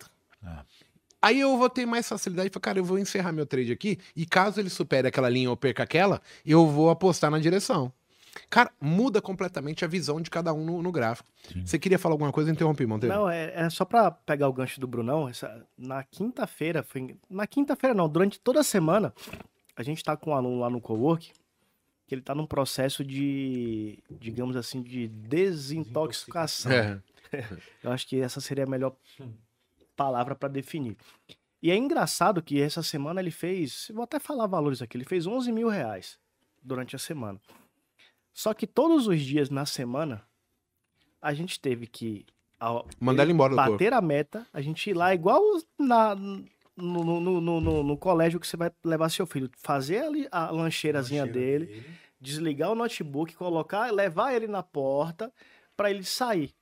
É. 0.45 0.59
Aí 1.23 1.41
eu 1.41 1.57
vou 1.57 1.69
ter 1.69 1.87
mais 1.87 2.09
facilidade 2.09 2.51
para, 2.51 2.61
cara, 2.61 2.79
eu 2.79 2.85
vou 2.85 2.99
encerrar 2.99 3.33
meu 3.33 3.47
trade 3.47 3.73
aqui 3.73 3.99
e 4.15 4.25
caso 4.27 4.61
ele 4.61 4.71
supere 4.71 5.09
aquela 5.09 5.29
linha 5.29 5.51
ou 5.51 5.57
perca 5.57 5.83
aquela, 5.83 6.21
eu 6.45 6.67
vou 6.67 6.91
apostar 6.91 7.31
na 7.31 7.39
direção. 7.39 7.93
Cara, 8.51 8.71
muda 8.79 9.21
completamente 9.23 9.83
a 9.83 9.89
visão 9.89 10.21
de 10.21 10.29
cada 10.31 10.53
um 10.53 10.63
no, 10.63 10.83
no 10.83 10.93
gráfico. 10.93 11.27
Você 11.65 11.79
queria 11.79 11.99
falar 11.99 12.13
alguma 12.15 12.31
coisa? 12.31 12.51
Interrompi, 12.51 12.85
Monteiro. 12.85 13.15
Não, 13.15 13.29
é, 13.31 13.51
é 13.57 13.71
só 13.71 13.83
pra 13.85 14.11
pegar 14.11 14.47
o 14.47 14.53
gancho 14.53 14.79
do 14.79 14.87
Brunão. 14.87 15.27
essa- 15.27 15.65
na 15.77 16.05
quinta-feira, 16.05 16.83
foi, 16.83 17.17
na 17.31 17.47
quinta-feira 17.47 17.95
não, 17.95 18.07
durante 18.09 18.39
toda 18.39 18.61
a 18.61 18.63
semana, 18.65 19.13
a 19.75 19.83
gente 19.83 20.05
tá 20.05 20.17
com 20.19 20.31
um 20.31 20.35
aluno 20.35 20.61
lá 20.61 20.69
no 20.69 20.83
Cowork, 20.83 21.33
que 22.07 22.15
ele 22.15 22.23
tá 22.23 22.35
num 22.35 22.47
processo 22.47 23.05
de, 23.05 23.99
digamos 24.11 24.57
assim, 24.57 24.83
de 24.83 25.09
desintoxicação. 25.09 26.73
É. 26.73 27.03
Eu 27.83 27.91
acho 27.91 28.07
que 28.07 28.21
essa 28.21 28.41
seria 28.41 28.65
a 28.65 28.69
melhor 28.69 28.95
palavra 29.97 30.35
pra 30.35 30.49
definir. 30.49 30.97
E 31.63 31.71
é 31.71 31.77
engraçado 31.77 32.43
que 32.43 32.61
essa 32.61 32.83
semana 32.83 33.21
ele 33.21 33.31
fez, 33.31 33.91
vou 33.93 34.05
até 34.05 34.19
falar 34.21 34.47
valores 34.47 34.81
aqui, 34.83 34.97
ele 34.97 35.05
fez 35.05 35.27
11 35.27 35.51
mil 35.51 35.69
reais 35.69 36.19
durante 36.63 36.95
a 36.95 36.99
semana. 36.99 37.41
Só 38.33 38.53
que 38.55 38.67
todos 38.67 39.09
os 39.09 39.21
dias 39.21 39.51
na 39.51 39.65
semana, 39.67 40.23
a 41.21 41.33
gente 41.35 41.59
teve 41.59 41.87
que 41.87 42.25
ao- 42.61 42.87
Mandar 43.01 43.25
ele 43.25 43.33
embora 43.33 43.55
bater 43.55 43.93
a 43.93 44.01
meta, 44.01 44.47
a 44.53 44.61
gente 44.61 44.91
ir 44.91 44.95
lá 44.95 45.13
igual 45.15 45.43
na, 45.79 46.15
no, 46.77 47.03
no, 47.21 47.41
no, 47.41 47.61
no- 47.61 47.83
no 47.83 47.97
colégio 47.99 48.39
que 48.39 48.47
você 48.47 48.57
vai 48.57 48.71
levar 48.85 49.09
seu 49.09 49.27
filho, 49.27 49.51
fazer 49.59 50.05
ali 50.05 50.29
a 50.31 50.51
lancheirazinha 50.51 51.27
dele, 51.27 51.67
desligar 52.21 52.71
o 52.71 52.75
notebook, 52.75 53.35
colocar, 53.35 53.91
levar 53.93 54.35
ele 54.35 54.47
na 54.47 54.63
porta 54.63 55.33
para 55.77 55.91
ele 55.91 56.05
sair. 56.05 56.55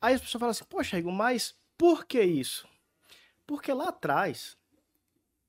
Aí 0.00 0.14
as 0.14 0.20
pessoas 0.20 0.40
falam 0.40 0.50
assim: 0.50 0.64
"Poxa, 0.64 0.98
Igor, 0.98 1.12
mas 1.12 1.54
por 1.78 2.04
que 2.06 2.20
isso?" 2.22 2.68
Porque 3.46 3.72
lá 3.72 3.88
atrás 3.88 4.56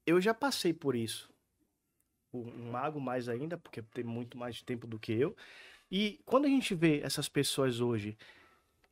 eu 0.05 0.21
já 0.21 0.33
passei 0.33 0.73
por 0.73 0.95
isso. 0.95 1.29
Um 2.33 2.69
mago 2.71 2.99
mais 2.99 3.29
ainda, 3.29 3.57
porque 3.57 3.81
tem 3.81 4.03
muito 4.03 4.37
mais 4.37 4.61
tempo 4.61 4.85
do 4.85 4.99
que 4.99 5.13
eu. 5.13 5.35
E 5.89 6.19
quando 6.25 6.45
a 6.45 6.49
gente 6.49 6.75
vê 6.75 6.99
essas 7.01 7.29
pessoas 7.29 7.79
hoje, 7.79 8.17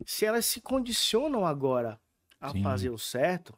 se 0.06 0.26
elas 0.26 0.46
se 0.46 0.62
condicionam 0.62 1.46
agora 1.46 2.00
a 2.40 2.50
Sim. 2.52 2.64
fazer 2.64 2.90
o 2.90 2.98
certo, 2.98 3.58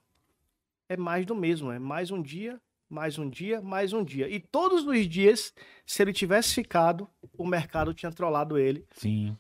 é 0.90 0.98
mais 0.98 1.26
do 1.26 1.36
mesmo, 1.36 1.72
é 1.72 1.80
mais 1.80 2.12
um 2.12 2.22
dia 2.22 2.60
mais 2.88 3.18
um 3.18 3.28
dia, 3.28 3.62
mais 3.62 3.94
um 3.94 4.04
dia. 4.04 4.30
E 4.30 4.40
todos 4.40 4.86
os 4.86 5.10
dias, 5.10 5.52
se 5.88 6.04
ele 6.04 6.14
tivesse 6.14 6.54
ficado, 6.54 7.10
o 7.36 7.46
mercado 7.46 7.96
tinha 7.96 8.12
trollado 8.12 8.60
ele. 8.60 8.86
Sim. 8.92 9.36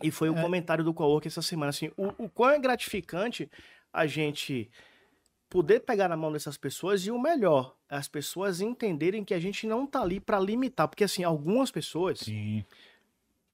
E 0.00 0.12
foi 0.12 0.30
o 0.30 0.38
É. 0.38 0.40
comentário 0.40 0.84
do 0.84 0.94
Cowork 0.94 1.26
essa 1.26 1.42
semana. 1.42 1.70
Assim, 1.70 1.90
o, 1.96 2.24
o 2.24 2.28
quão 2.28 2.50
é 2.50 2.58
gratificante 2.58 3.50
a 3.92 4.06
gente 4.06 4.70
poder 5.50 5.80
pegar 5.80 6.08
na 6.08 6.16
mão 6.16 6.32
dessas 6.32 6.56
pessoas 6.56 7.04
e 7.04 7.10
o 7.10 7.20
melhor, 7.20 7.76
as 7.88 8.06
pessoas 8.08 8.60
entenderem 8.60 9.24
que 9.24 9.34
a 9.34 9.40
gente 9.40 9.66
não 9.66 9.86
tá 9.86 10.00
ali 10.00 10.20
para 10.20 10.38
limitar. 10.38 10.86
Porque, 10.88 11.04
assim, 11.04 11.24
algumas 11.24 11.72
pessoas 11.72 12.20
Sim. 12.20 12.64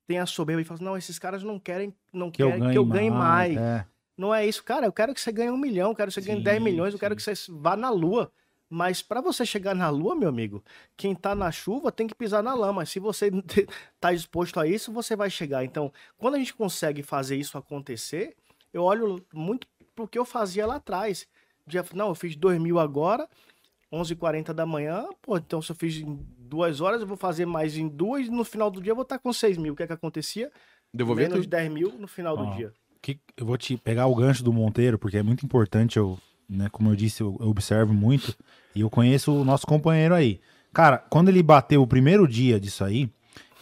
têm 0.07 0.19
a 0.19 0.27
soberba 0.27 0.61
e 0.61 0.65
falam 0.65 0.77
assim, 0.77 0.85
não, 0.85 0.97
esses 0.99 1.19
caras 1.19 1.43
não 1.43 1.59
querem, 1.59 1.95
não 2.13 2.31
Que 2.31 2.43
eu 2.43 2.49
querem 2.49 2.61
ganhe 2.61 2.73
que 2.73 2.79
eu 2.79 2.85
ganhe 2.85 3.11
mais. 3.11 3.57
É. 3.57 3.87
Não 4.21 4.35
é 4.35 4.47
isso, 4.47 4.63
cara. 4.63 4.85
Eu 4.85 4.93
quero 4.93 5.15
que 5.15 5.21
você 5.21 5.33
ganhe 5.33 5.51
um 5.51 5.57
milhão, 5.57 5.89
eu 5.89 5.97
quero 5.97 6.11
que 6.11 6.15
você 6.15 6.21
ganhe 6.21 6.37
Sim, 6.37 6.45
10 6.45 6.63
milhões, 6.63 6.93
eu 6.93 7.01
quero 7.01 7.17
que 7.17 7.23
você 7.23 7.33
vá 7.49 7.75
na 7.75 7.89
lua. 7.89 8.31
Mas 8.69 9.01
para 9.01 9.23
você 9.23 9.47
chegar 9.47 9.75
na 9.75 9.89
lua, 9.89 10.15
meu 10.15 10.29
amigo, 10.29 10.63
quem 10.95 11.15
tá 11.15 11.35
na 11.35 11.51
chuva 11.51 11.91
tem 11.91 12.07
que 12.07 12.15
pisar 12.15 12.43
na 12.43 12.53
lama. 12.53 12.85
Se 12.85 13.01
você 13.01 13.31
tá 13.99 14.13
disposto 14.13 14.61
a 14.61 14.67
isso, 14.67 14.93
você 14.93 15.17
vai 15.17 15.31
chegar. 15.31 15.65
Então, 15.65 15.91
quando 16.19 16.35
a 16.35 16.39
gente 16.39 16.53
consegue 16.53 17.03
fazer 17.03 17.37
isso 17.37 17.57
acontecer, 17.57 18.37
eu 18.75 18.83
olho 18.83 19.25
muito 19.33 19.67
pro 19.95 20.07
que 20.07 20.19
eu 20.19 20.27
fazia 20.27 20.67
lá 20.67 20.77
atrás. 20.77 21.27
Não, 21.95 22.09
eu 22.09 22.15
fiz 22.15 22.37
2 22.37 22.61
mil 22.61 22.79
agora, 22.79 23.27
11h40 23.91 24.53
da 24.53 24.67
manhã. 24.67 25.09
Pô, 25.23 25.39
então 25.39 25.63
se 25.63 25.73
eu 25.73 25.77
fiz 25.77 25.97
em 25.97 26.15
duas 26.39 26.83
horas, 26.83 27.01
eu 27.01 27.07
vou 27.07 27.17
fazer 27.17 27.47
mais 27.47 27.75
em 27.75 27.89
duas. 27.89 28.27
E 28.27 28.31
no 28.31 28.45
final 28.45 28.71
do 28.71 28.83
dia 28.83 28.91
eu 28.91 28.97
vou 28.97 29.03
estar 29.03 29.19
com 29.19 29.33
6 29.33 29.57
mil. 29.57 29.73
O 29.73 29.77
que 29.77 29.85
é 29.85 29.87
que 29.87 29.95
acontecia? 29.95 30.53
Devolver 30.93 31.31
Menos 31.31 31.47
tudo. 31.47 31.51
10 31.51 31.73
mil 31.73 31.93
no 31.99 32.07
final 32.07 32.37
do 32.37 32.45
Ó, 32.45 32.55
dia. 32.55 32.71
Que 33.03 33.19
eu 33.37 33.47
vou 33.47 33.57
te 33.57 33.77
pegar 33.77 34.07
o 34.07 34.15
gancho 34.15 34.43
do 34.45 34.53
Monteiro, 34.53 34.99
porque 34.99 35.17
é 35.17 35.23
muito 35.23 35.45
importante, 35.45 35.97
eu, 35.99 36.19
né, 36.49 36.69
como 36.71 36.91
eu 36.91 36.97
disse, 36.97 37.23
eu, 37.23 37.37
eu 37.41 37.49
observo 37.49 37.93
muito 37.95 38.37
e 38.75 38.81
eu 38.83 38.91
conheço 38.91 39.33
o 39.33 39.45
nosso 39.45 39.67
companheiro 39.67 40.15
aí. 40.15 40.41
Cara, 40.73 40.99
quando 40.99 41.29
ele 41.29 41.43
bateu 41.43 41.83
o 41.83 41.87
primeiro 41.87 42.29
dia 42.29 42.61
disso 42.61 42.85
aí, 42.85 43.11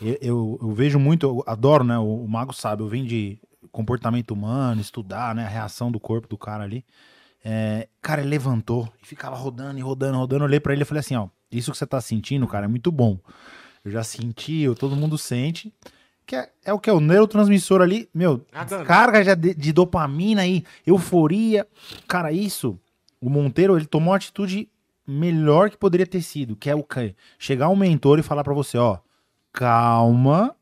eu, 0.01 0.19
eu, 0.21 0.59
eu 0.63 0.73
vejo 0.73 0.99
muito, 0.99 1.25
eu 1.25 1.45
adoro, 1.47 1.85
né, 1.85 1.99
o, 1.99 2.25
o 2.25 2.29
Mago 2.29 2.53
sabe, 2.53 2.83
eu 2.83 2.89
venho 2.89 3.07
de 3.07 3.39
comportamento 3.71 4.33
humano, 4.33 4.81
estudar, 4.81 5.35
né, 5.35 5.45
a 5.45 5.49
reação 5.49 5.91
do 5.91 6.01
corpo 6.01 6.29
do 6.29 6.37
cara 6.37 6.65
ali. 6.65 6.85
É, 7.45 7.89
cara, 8.03 8.21
ele 8.21 8.31
levantou 8.31 8.93
e 9.03 9.07
ficava 9.07 9.37
rodando 9.37 9.79
e 9.79 9.83
rodando, 9.83 10.19
rodando. 10.19 10.43
Eu 10.45 10.49
olhei 10.49 10.61
pra 10.61 10.73
ele 10.73 10.83
e 10.83 10.85
falei 10.85 11.01
assim, 11.01 11.15
ó, 11.15 11.29
isso 11.51 11.71
que 11.71 11.79
você 11.79 11.87
tá 11.87 12.01
sentindo, 12.01 12.47
cara, 12.47 12.65
é 12.65 12.69
muito 12.69 12.91
bom. 12.91 13.19
Eu 13.85 13.91
já 13.93 14.03
senti, 14.03 14.61
eu- 14.63 14.75
todo 14.75 14.97
mundo 14.97 15.17
sente. 15.17 15.73
Que 16.29 16.37
é, 16.37 16.51
é 16.67 16.73
o 16.75 16.79
que? 16.79 16.91
O 16.91 17.01
neurotransmissor 17.01 17.81
ali, 17.81 18.07
meu, 18.13 18.45
Ah, 18.53 18.63
dano. 18.63 18.85
carga 18.85 19.25
já 19.25 19.35
de, 19.35 19.55
de 19.55 19.73
dopamina 19.73 20.47
e 20.47 20.63
euforia. 20.87 21.67
Cara, 22.07 22.31
isso, 22.31 22.79
o 23.19 23.31
Monteiro, 23.31 23.79
ele 23.79 23.87
tomou 23.87 24.13
a 24.13 24.19
atitude 24.19 24.69
melhor 25.07 25.71
que 25.71 25.79
poderia 25.79 26.07
ter 26.07 26.21
sido, 26.21 26.55
que 26.55 26.69
é 26.69 26.75
o 26.75 26.83
quê? 26.83 27.15
Chegar 27.39 27.71
um 27.71 27.77
mentor 27.77 28.19
e 28.19 28.23
falar 28.23 28.45
pra 28.45 28.53
você, 28.53 28.77
ó, 28.77 28.99
calma, 29.51 30.55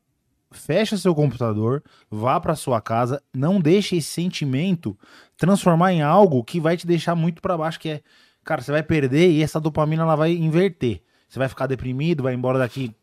fecha 0.52 0.96
seu 0.96 1.12
computador, 1.16 1.82
vá 2.08 2.38
pra 2.40 2.54
sua 2.54 2.80
casa, 2.80 3.20
não 3.34 3.60
deixe 3.60 3.96
esse 3.96 4.08
sentimento 4.08 4.96
transformar 5.36 5.92
em 5.92 6.00
algo 6.00 6.44
que 6.44 6.60
vai 6.60 6.76
te 6.76 6.86
deixar 6.86 7.16
muito 7.16 7.42
pra 7.42 7.58
baixo, 7.58 7.80
que 7.80 7.88
é, 7.88 8.00
cara, 8.44 8.62
você 8.62 8.70
vai 8.70 8.84
perder 8.84 9.30
e 9.32 9.42
essa 9.42 9.60
dopamina 9.60 10.02
ela 10.04 10.14
vai 10.14 10.32
inverter. 10.32 11.02
Você 11.28 11.40
vai 11.40 11.48
ficar 11.48 11.66
deprimido, 11.66 12.22
vai 12.22 12.34
embora 12.34 12.56
daqui 12.56 12.94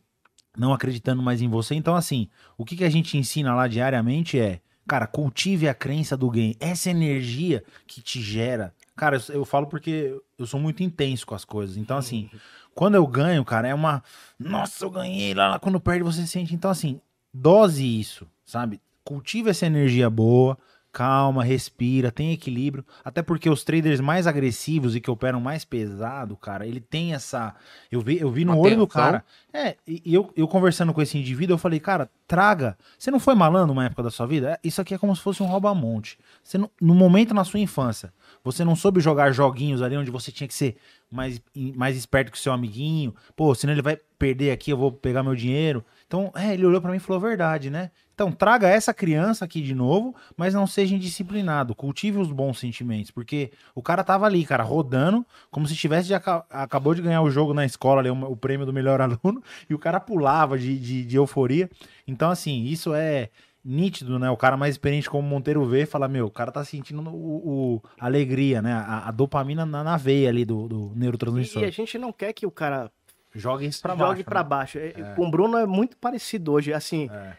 não 0.58 0.74
acreditando 0.74 1.22
mais 1.22 1.42
em 1.42 1.48
você. 1.48 1.76
Então, 1.76 1.96
assim, 1.96 2.30
o 2.58 2.66
que, 2.66 2.76
que 2.76 2.84
a 2.84 2.90
gente 2.90 3.18
ensina 3.18 3.56
lá 3.56 3.68
diariamente 3.68 4.40
é, 4.40 4.60
cara, 4.88 5.08
cultive 5.08 5.68
a 5.68 5.74
crença 5.74 6.16
do 6.16 6.30
game. 6.30 6.56
Essa 6.60 6.90
energia 6.90 7.64
que 7.88 8.02
te 8.02 8.22
gera. 8.22 8.74
Cara, 8.96 9.18
eu, 9.18 9.36
eu 9.36 9.46
falo 9.46 9.68
porque 9.68 10.16
eu 10.38 10.46
sou 10.46 10.60
muito 10.60 10.84
intenso 10.84 11.26
com 11.26 11.36
as 11.36 11.46
coisas. 11.46 11.78
Então, 11.78 11.98
assim, 11.98 12.30
quando 12.76 12.96
eu 12.96 13.06
ganho, 13.08 13.44
cara, 13.44 13.68
é 13.68 13.74
uma. 13.74 14.04
Nossa, 14.38 14.86
eu 14.86 14.90
ganhei 14.90 15.34
lá, 15.34 15.50
lá 15.50 15.60
quando 15.60 15.80
perde 15.80 16.04
você 16.04 16.26
sente. 16.28 16.54
Então, 16.54 16.70
assim, 16.70 17.00
dose 17.34 17.84
isso, 18.00 18.28
sabe? 18.46 18.80
Cultive 19.04 19.50
essa 19.50 19.66
energia 19.66 20.10
boa. 20.10 20.58
Calma, 20.94 21.44
respira, 21.44 22.12
tem 22.12 22.32
equilíbrio. 22.32 22.86
Até 23.04 23.24
porque 23.24 23.50
os 23.50 23.64
traders 23.64 24.00
mais 24.00 24.28
agressivos 24.28 24.96
e 24.96 25.02
que 25.02 25.10
operam 25.10 25.42
mais 25.42 25.66
pesado, 25.66 26.38
cara, 26.38 26.68
ele 26.68 26.80
tem 26.80 27.16
essa. 27.16 27.56
Eu 27.92 28.00
vi, 28.00 28.20
eu 28.20 28.30
vi 28.30 28.46
no 28.46 28.56
olho 28.56 28.78
do 28.78 28.84
Atenção. 28.84 29.02
cara. 29.02 29.26
É, 29.52 29.76
e 29.88 30.14
eu, 30.14 30.32
eu 30.38 30.48
conversando 30.48 30.94
com 30.94 31.02
esse 31.02 31.18
indivíduo, 31.18 31.56
eu 31.56 31.58
falei, 31.58 31.80
cara, 31.80 32.08
traga. 32.28 32.78
Você 32.98 33.10
não 33.10 33.20
foi 33.20 33.34
malandro 33.34 33.74
uma 33.74 33.86
época 33.86 34.04
da 34.04 34.12
sua 34.12 34.28
vida? 34.28 34.52
É, 34.52 34.60
Isso 34.64 34.80
aqui 34.82 34.94
é 34.94 34.98
como 35.00 35.16
se 35.16 35.22
fosse 35.24 35.42
um 35.42 35.48
rouba-monte. 35.48 36.20
Você 36.44 36.60
não- 36.60 36.70
no 36.80 36.94
momento 36.94 37.34
na 37.34 37.44
sua 37.44 37.60
infância, 37.60 38.14
você 38.44 38.64
não 38.64 38.76
soube 38.76 39.00
jogar 39.02 39.32
joguinhos 39.32 39.82
ali 39.82 39.98
onde 39.98 40.12
você 40.12 40.32
tinha 40.32 40.48
que 40.48 40.54
ser 40.54 40.78
mais, 41.10 41.42
mais 41.76 41.98
esperto 41.98 42.32
que 42.32 42.38
o 42.38 42.42
seu 42.42 42.54
amiguinho. 42.54 43.16
Pô, 43.36 43.54
senão 43.56 43.74
ele 43.74 43.82
vai 43.82 43.98
perder 44.20 44.52
aqui, 44.52 44.72
eu 44.72 44.78
vou 44.78 44.92
pegar 44.92 45.24
meu 45.24 45.36
dinheiro. 45.36 45.84
Então, 46.08 46.32
é, 46.36 46.54
ele 46.54 46.66
olhou 46.68 46.80
pra 46.80 46.92
mim 46.92 46.98
e 46.98 47.00
falou 47.00 47.20
verdade, 47.20 47.72
né? 47.72 47.90
Então, 48.14 48.32
traga 48.32 48.68
essa 48.68 48.94
criança 48.94 49.44
aqui 49.44 49.60
de 49.62 49.74
novo, 49.74 50.16
mas 50.38 50.54
não 50.54 50.68
seja 50.68 50.94
indisciplinado. 50.96 51.74
Cultive 51.74 52.20
os 52.20 52.32
bons 52.32 52.60
sentimentos, 52.60 53.10
porque 53.10 53.52
o 53.74 53.82
cara 53.82 54.04
tava 54.04 54.26
ali, 54.28 54.46
cara, 54.46 54.64
rodando, 54.64 55.26
como 55.50 55.68
se 55.68 55.76
tivesse 55.76 56.08
de 56.08 56.14
aca- 56.14 56.46
acabou 56.50 56.94
de 56.94 57.02
ganhar 57.02 57.22
o 57.24 57.32
jogo 57.32 57.54
na 57.54 57.66
escola, 57.66 58.02
ali, 58.02 58.10
o, 58.12 58.36
prêmio 58.38 58.66
do 58.66 58.74
melhor 58.74 59.02
aluno, 59.02 59.42
e 59.70 59.74
o 59.74 59.80
cara 59.80 60.00
pulava 60.00 60.58
de, 60.60 60.78
de, 60.78 61.04
de 61.06 61.16
euforia. 61.16 61.70
Então, 62.08 62.30
assim, 62.30 62.66
isso 62.66 62.94
é 62.94 63.30
nítido, 63.66 64.20
né? 64.20 64.30
O 64.30 64.38
cara 64.38 64.58
mais 64.58 64.76
experiente 64.76 65.10
como 65.10 65.26
o 65.26 65.30
Monteiro 65.30 65.66
vê, 65.66 65.86
fala, 65.86 66.08
meu, 66.08 66.28
o 66.28 66.32
cara 66.32 66.52
tá 66.52 66.64
sentindo 66.66 67.02
o, 67.10 67.76
o- 67.76 67.82
a 68.00 68.06
alegria, 68.06 68.62
né? 68.62 68.74
A, 68.74 69.08
a 69.08 69.12
dopamina 69.12 69.66
na, 69.66 69.84
na 69.84 69.98
veia 69.98 70.30
ali 70.30 70.44
do, 70.46 70.68
do 70.68 70.92
neurotransmissor. 70.96 71.64
E 71.64 71.66
a 71.66 71.72
gente 71.72 71.98
não 71.98 72.12
quer 72.12 72.34
que 72.34 72.46
o 72.46 72.52
cara 72.52 72.92
Joga 73.36 73.66
isso 73.66 73.82
pra 73.82 73.94
jogue 73.96 74.04
baixo. 74.06 74.24
pra 74.26 74.44
né? 74.44 74.48
baixo. 74.50 74.78
É, 74.78 74.92
Com 75.16 75.26
o 75.28 75.32
Bruno 75.32 75.58
é 75.58 75.66
muito 75.66 75.98
parecido 75.98 76.52
hoje. 76.52 76.72
Assim, 76.72 77.10
É. 77.12 77.34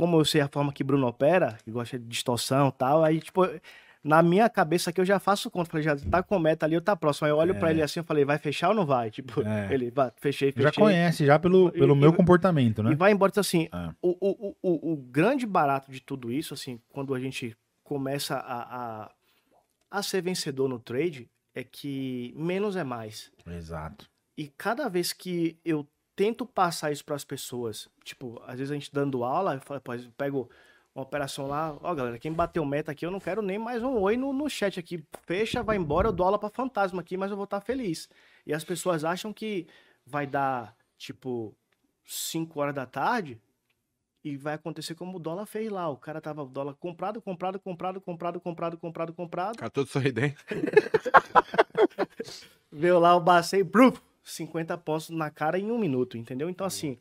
como 0.00 0.18
eu 0.18 0.24
sei 0.24 0.40
a 0.40 0.48
forma 0.48 0.72
que 0.72 0.82
Bruno 0.82 1.06
opera, 1.06 1.58
que 1.64 1.70
gosta 1.70 1.98
de 1.98 2.04
distorção 2.06 2.68
e 2.68 2.72
tal, 2.72 3.04
aí, 3.04 3.20
tipo, 3.20 3.42
na 4.02 4.22
minha 4.22 4.48
cabeça 4.48 4.88
aqui 4.90 5.00
eu 5.00 5.04
já 5.04 5.18
faço 5.18 5.50
conta. 5.50 5.70
Falei, 5.70 5.84
já 5.84 5.94
tá 5.96 6.22
com 6.22 6.38
meta 6.38 6.64
ali, 6.64 6.74
eu 6.74 6.80
tá 6.80 6.96
próximo. 6.96 7.26
Aí 7.26 7.32
eu 7.32 7.36
olho 7.36 7.54
pra 7.54 7.70
ele 7.70 7.82
assim, 7.82 8.00
eu 8.00 8.04
falei, 8.04 8.24
vai 8.24 8.38
fechar 8.38 8.70
ou 8.70 8.74
não 8.74 8.86
vai? 8.86 9.10
Tipo, 9.10 9.42
É. 9.46 9.72
ele, 9.74 9.90
vai, 9.90 10.10
fechei, 10.16 10.50
fechei. 10.52 10.62
Já 10.64 10.72
conhece, 10.72 11.26
já 11.26 11.38
pelo, 11.38 11.70
pelo 11.70 11.94
E- 11.94 11.98
meu 11.98 12.10
e- 12.10 12.16
comportamento, 12.16 12.80
E 12.80 12.84
né? 12.84 12.94
vai 12.94 13.12
embora, 13.12 13.30
então 13.30 13.42
assim, 13.42 13.68
É. 13.72 13.90
o, 14.00 14.16
o, 14.20 14.56
o, 14.62 14.92
o 14.92 14.96
grande 14.96 15.44
barato 15.46 15.92
de 15.92 16.00
tudo 16.00 16.32
isso, 16.32 16.54
assim, 16.54 16.80
quando 16.88 17.14
a 17.14 17.20
gente 17.20 17.54
começa 17.84 18.36
a, 18.36 19.02
a, 19.04 19.10
a 19.90 20.02
ser 20.02 20.22
vencedor 20.22 20.68
no 20.68 20.78
trade, 20.78 21.28
é 21.54 21.62
que 21.62 22.32
menos 22.36 22.76
é 22.76 22.84
mais. 22.84 23.30
Exato. 23.46 24.08
E 24.38 24.48
cada 24.48 24.88
vez 24.88 25.12
que 25.12 25.58
eu 25.64 25.86
tento 26.20 26.44
passar 26.44 26.92
isso 26.92 27.02
para 27.02 27.16
as 27.16 27.24
pessoas, 27.24 27.88
tipo, 28.04 28.38
às 28.46 28.58
vezes 28.58 28.70
a 28.70 28.74
gente 28.74 28.92
dando 28.92 29.24
aula, 29.24 29.54
eu, 29.54 29.60
falo, 29.62 29.80
pô, 29.80 29.94
eu 29.94 30.12
pego 30.18 30.50
uma 30.94 31.02
operação 31.02 31.46
lá, 31.46 31.74
ó 31.80 31.94
galera, 31.94 32.18
quem 32.18 32.30
bateu 32.30 32.62
meta 32.62 32.92
aqui, 32.92 33.06
eu 33.06 33.10
não 33.10 33.18
quero 33.18 33.40
nem 33.40 33.58
mais 33.58 33.82
um 33.82 33.98
oi 33.98 34.18
no, 34.18 34.30
no 34.30 34.50
chat 34.50 34.78
aqui. 34.78 35.02
Fecha, 35.22 35.62
vai 35.62 35.78
embora, 35.78 36.08
eu 36.08 36.12
dou 36.12 36.26
aula 36.26 36.38
para 36.38 36.50
fantasma 36.50 37.00
aqui, 37.00 37.16
mas 37.16 37.30
eu 37.30 37.38
vou 37.38 37.44
estar 37.44 37.62
feliz. 37.62 38.06
E 38.46 38.52
as 38.52 38.62
pessoas 38.62 39.02
acham 39.02 39.32
que 39.32 39.66
vai 40.04 40.26
dar, 40.26 40.76
tipo, 40.98 41.56
5 42.04 42.60
horas 42.60 42.74
da 42.74 42.84
tarde 42.84 43.40
e 44.22 44.36
vai 44.36 44.52
acontecer 44.52 44.94
como 44.94 45.16
o 45.16 45.20
dólar 45.20 45.46
fez 45.46 45.70
lá. 45.70 45.88
O 45.88 45.96
cara 45.96 46.20
tava 46.20 46.42
o 46.42 46.48
dólar 46.48 46.74
comprado, 46.74 47.22
comprado, 47.22 47.58
comprado, 47.58 47.98
comprado, 47.98 48.38
comprado, 48.38 48.76
comprado, 48.76 49.14
comprado. 49.14 49.56
Cara 49.56 49.70
todo 49.70 49.86
sorridente. 49.86 50.36
Veio 52.70 52.98
lá 52.98 53.16
o 53.16 53.20
Bacei, 53.20 53.62
bruf, 53.62 54.02
50 54.32 54.76
pontos 54.78 55.10
na 55.10 55.30
cara 55.30 55.58
em 55.58 55.70
um 55.70 55.78
minuto, 55.78 56.16
entendeu? 56.18 56.48
Então, 56.48 56.66
assim, 56.66 56.96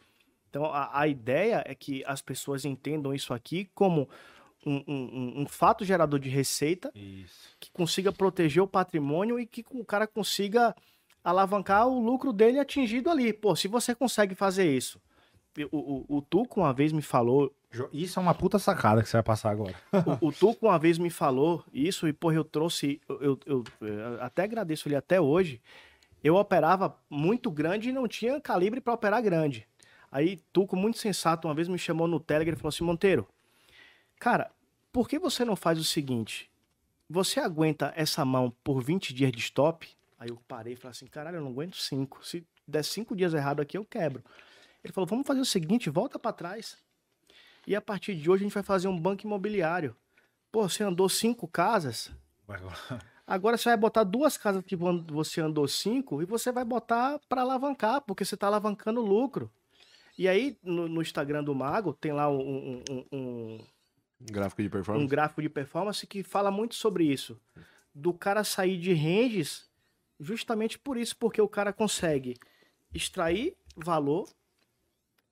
então 0.50 0.66
a, 0.66 1.00
a 1.02 1.08
ideia 1.08 1.64
é 1.66 1.74
que 1.76 2.04
as 2.06 2.22
pessoas 2.22 2.66
entendam 2.66 3.14
isso 3.14 3.34
aqui 3.34 3.70
como 3.76 4.08
um, 4.66 4.84
um- 4.88 5.42
um- 5.44 5.46
fato 5.48 5.86
gerador 5.86 6.20
de 6.20 6.28
receita 6.28 6.92
Isso. 6.94 7.56
que 7.60 7.72
consiga 7.72 8.12
proteger 8.12 8.62
o 8.62 8.68
patrimônio 8.68 9.40
e 9.40 9.46
que 9.46 9.64
o 9.72 9.86
cara 9.86 10.06
consiga 10.06 10.76
alavancar 11.24 11.88
o 11.88 12.00
lucro 12.04 12.34
dele 12.34 12.60
atingido 12.60 13.10
ali. 13.10 13.32
Pô, 13.32 13.56
se 13.56 13.68
você 13.68 13.94
consegue 13.96 14.36
fazer 14.36 14.70
isso. 14.76 15.00
O, 15.72 16.06
o, 16.12 16.18
o 16.18 16.22
Tuco 16.22 16.62
uma 16.62 16.74
vez 16.74 16.92
me 16.92 17.02
falou, 17.02 17.54
Isso 17.92 18.18
é 18.20 18.22
uma 18.22 18.34
puta 18.34 18.58
sacada 18.60 19.02
que 19.02 19.10
você 19.10 19.18
vai 19.18 19.24
passar 19.24 19.50
agora. 19.52 19.76
o, 20.22 20.28
o 20.28 20.32
Tuco 20.32 20.68
uma 20.68 20.80
vez 20.80 20.98
me 20.98 21.10
falou 21.10 21.64
isso 21.74 22.08
e, 22.08 22.14
porra, 22.14 22.36
eu 22.36 22.44
trouxe. 22.44 23.02
Eu, 23.10 23.38
eu- 23.46 23.64
eu, 23.82 24.22
até 24.22 24.44
agradeço 24.44 24.88
ele 24.88 24.96
até 24.96 25.20
hoje. 25.20 25.62
Eu 26.24 26.36
operava 26.36 26.98
muito 27.10 27.50
grande 27.50 27.90
e 27.90 27.94
não 27.94 28.08
tinha 28.08 28.40
calibre 28.42 28.82
para 28.82 28.94
operar 28.94 29.22
grande. 29.22 29.68
Aí, 30.12 30.38
Tuco, 30.52 30.76
muito 30.76 30.98
sensato, 30.98 31.48
uma 31.48 31.54
vez 31.54 31.68
me 31.68 31.78
chamou 31.78 32.08
no 32.08 32.20
Telegram 32.20 32.54
e 32.54 32.58
falou 32.58 32.70
assim: 32.70 32.84
Monteiro, 32.84 33.28
cara, 34.20 34.52
por 34.92 35.08
que 35.08 35.20
você 35.20 35.46
não 35.46 35.56
faz 35.56 35.80
o 35.80 35.84
seguinte? 35.84 36.50
Você 37.10 37.40
aguenta 37.40 37.94
essa 37.96 38.26
mão 38.26 38.54
por 38.64 38.84
20 38.84 39.14
dias 39.14 39.32
de 39.32 39.40
stop? 39.40 39.88
Aí 40.18 40.30
eu 40.30 40.38
parei 40.48 40.74
e 40.74 40.76
falei 40.76 40.92
assim: 40.92 41.08
caralho, 41.08 41.38
eu 41.38 41.42
não 41.42 41.52
aguento 41.52 41.78
5. 41.78 42.26
Se 42.26 42.46
der 42.68 42.84
5 42.84 43.16
dias 43.16 43.34
errado 43.34 43.62
aqui, 43.62 43.78
eu 43.78 43.86
quebro. 43.86 44.24
Ele 44.84 44.94
falou: 44.94 45.08
vamos 45.08 45.26
fazer 45.26 45.40
o 45.40 45.46
seguinte, 45.46 45.90
volta 45.90 46.20
para 46.20 46.34
trás. 46.34 46.78
E 47.66 47.76
a 47.76 47.82
partir 47.82 48.16
de 48.16 48.30
hoje 48.30 48.44
a 48.44 48.46
gente 48.46 48.54
vai 48.54 48.64
fazer 48.64 48.88
um 48.88 49.00
banco 49.00 49.26
imobiliário. 49.26 49.96
Pô, 50.52 50.68
você 50.68 50.84
andou 50.84 51.08
cinco 51.08 51.48
casas, 51.48 52.12
você 53.38 53.70
vai 53.70 53.78
botar 53.78 54.04
duas 54.04 54.38
casas 54.38 54.64
que 54.64 54.76
vo- 54.76 55.04
você 55.08 55.42
andou 55.42 55.68
cinco 55.68 56.22
e 56.22 56.26
você 56.26 56.52
vai 56.52 56.64
botar 56.66 57.20
para 57.30 57.42
alavancar, 57.42 58.02
porque 58.02 58.26
você 58.26 58.36
está 58.36 58.48
alavancando 58.48 59.02
lucro. 59.02 59.52
E 60.18 60.28
aí, 60.28 60.58
no, 60.64 60.88
no 60.88 61.02
Instagram 61.02 61.44
do 61.44 61.54
Mago, 61.54 61.94
tem 61.94 62.12
lá 62.12 62.30
um, 62.30 62.40
um- 62.40 62.84
um- 62.90 63.06
um- 63.12 63.60
Gráfico 64.22 64.62
de 64.62 64.68
um 64.68 64.72
performance. 64.72 65.08
gráfico 65.08 65.42
de 65.42 65.50
performance 65.50 66.06
que 66.08 66.24
fala 66.24 66.50
muito 66.52 66.76
sobre 66.76 67.06
isso. 67.06 67.40
Do 67.94 68.14
cara 68.14 68.44
sair 68.44 68.78
de 68.78 68.94
ranges 68.94 69.70
justamente 70.20 70.78
por 70.78 70.98
isso, 70.98 71.16
porque 71.16 71.42
o 71.42 71.48
cara 71.48 71.72
consegue 71.72 72.36
extrair 72.94 73.56
valor, 73.78 74.28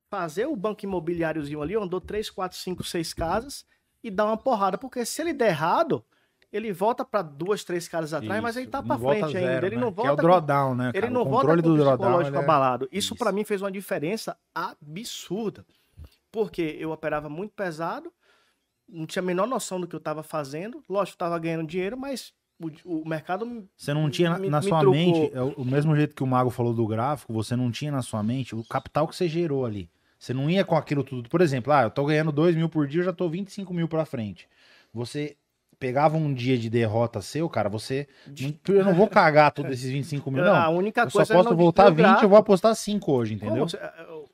fazer 0.10 0.45
o 0.45 0.56
banco 0.56 0.86
imobiliáriozinho 0.86 1.62
ali, 1.62 1.76
andou 1.76 2.00
3, 2.00 2.30
4, 2.30 2.58
5, 2.58 2.84
6 2.84 3.14
casas 3.14 3.66
e 4.02 4.10
dar 4.10 4.26
uma 4.26 4.38
porrada, 4.38 4.78
porque 4.78 5.04
se 5.06 5.22
ele 5.22 5.34
der 5.34 5.50
errado, 5.50 6.04
ele 6.52 6.72
volta 6.72 7.04
para 7.04 7.22
duas, 7.22 7.64
três 7.64 7.88
casas 7.88 8.14
atrás, 8.14 8.41
mas 8.41 8.56
ele 8.56 8.64
Isso, 8.66 8.72
tá 8.72 8.82
para 8.82 8.95
volta 8.95 9.20
frente 9.20 9.34
zero, 9.34 9.54
ainda, 9.56 9.68
ele 9.68 9.76
né? 9.76 9.82
não 9.82 9.91
Que 9.93 10.00
é 10.00 10.04
o 10.04 10.08
volta 10.08 10.22
drawdown, 10.22 10.76
né? 10.76 10.89
ele 10.93 11.02
cara? 11.02 11.14
não 11.14 11.22
o 11.22 11.26
volta 11.26 11.38
controle 11.48 11.60
o 11.60 11.64
do 11.64 11.76
drawdown. 11.76 11.98
psicológico 11.98 12.36
ele 12.36 12.41
é- 12.41 12.43
abalado. 12.43 12.86
Isso, 12.91 13.14
Isso. 13.14 13.16
pra 13.16 13.32
mim 13.32 13.43
fez 13.43 13.62
uma 13.62 13.72
diferença 13.72 14.38
absurda. 14.56 15.66
Porque 16.32 16.76
eu 16.80 16.91
operava 16.91 17.30
muito 17.30 17.52
pesado, 17.54 18.12
não 18.88 19.06
tinha 19.06 19.22
a 19.22 19.26
menor 19.26 19.48
noção 19.48 19.80
do 19.80 19.88
que 19.88 19.95
eu 19.95 20.00
tava 20.00 20.24
fazendo. 20.24 20.84
Lógico, 20.89 21.16
eu 21.16 21.20
tava 21.20 21.39
ganhando 21.39 21.66
dinheiro, 21.68 21.98
mas 21.98 22.34
o, 22.86 23.02
o 23.02 23.08
mercado 23.08 23.68
Você 23.76 23.93
não 23.93 24.10
tinha 24.10 24.30
na, 24.30 24.39
me- 24.39 24.50
na 24.50 24.62
sua 24.62 24.84
mente, 24.84 25.32
é 25.34 25.41
o, 25.41 25.66
mesmo 25.66 25.95
jeito 25.95 26.16
que 26.16 26.24
o 26.24 26.28
Mago 26.28 26.50
falou 26.50 26.74
do 26.74 26.86
gráfico, 26.88 27.34
você 27.34 27.56
não 27.56 27.72
tinha 27.72 27.91
na 27.91 28.02
sua 28.02 28.22
mente 28.24 28.56
o 28.56 28.64
capital 28.64 29.08
que 29.08 29.16
você 29.16 29.28
gerou 29.28 29.66
ali. 29.66 29.89
Você 30.20 30.34
não 30.34 30.50
ia 30.50 30.66
com 30.66 30.76
aquilo 30.76 31.04
tudo. 31.04 31.30
Por 31.30 31.41
exemplo, 31.41 31.72
ah, 31.72 31.84
eu 31.84 31.91
tô 31.91 32.04
ganhando 32.06 32.32
2 32.32 32.56
mil 32.56 32.68
por 32.70 32.88
dia, 32.88 33.02
eu 33.02 33.06
já 33.06 33.14
tô 33.14 33.30
25 33.30 33.74
mil 33.74 33.88
pra 33.88 34.04
frente. 34.06 34.48
Você 34.93 35.36
pegava 35.80 36.18
um 36.18 36.34
dia 36.34 36.58
de 36.58 36.70
derrota 36.70 37.22
seu, 37.22 37.50
cara, 37.50 37.70
você. 37.70 38.08
não- 38.28 38.76
Eu 38.76 38.86
não 38.86 38.94
vou 38.94 39.08
cagar 39.08 39.52
todos 39.52 39.72
esses 39.72 39.90
25 39.92 40.32
mil, 40.32 40.44
a 40.44 40.66
não. 40.66 40.78
única 40.78 41.02
Eu 41.02 41.10
só 41.10 41.20
coisa 41.20 41.34
é 41.34 41.36
posso 41.38 41.50
não 41.50 41.58
voltar 41.58 41.84
destruir 41.86 42.08
o 42.10 42.14
20, 42.16 42.24
eu 42.24 42.30
vou 42.30 42.38
apostar 42.38 42.76
5 42.76 43.12
hoje, 43.12 43.34
entendeu? 43.36 43.68
você- 43.68 43.80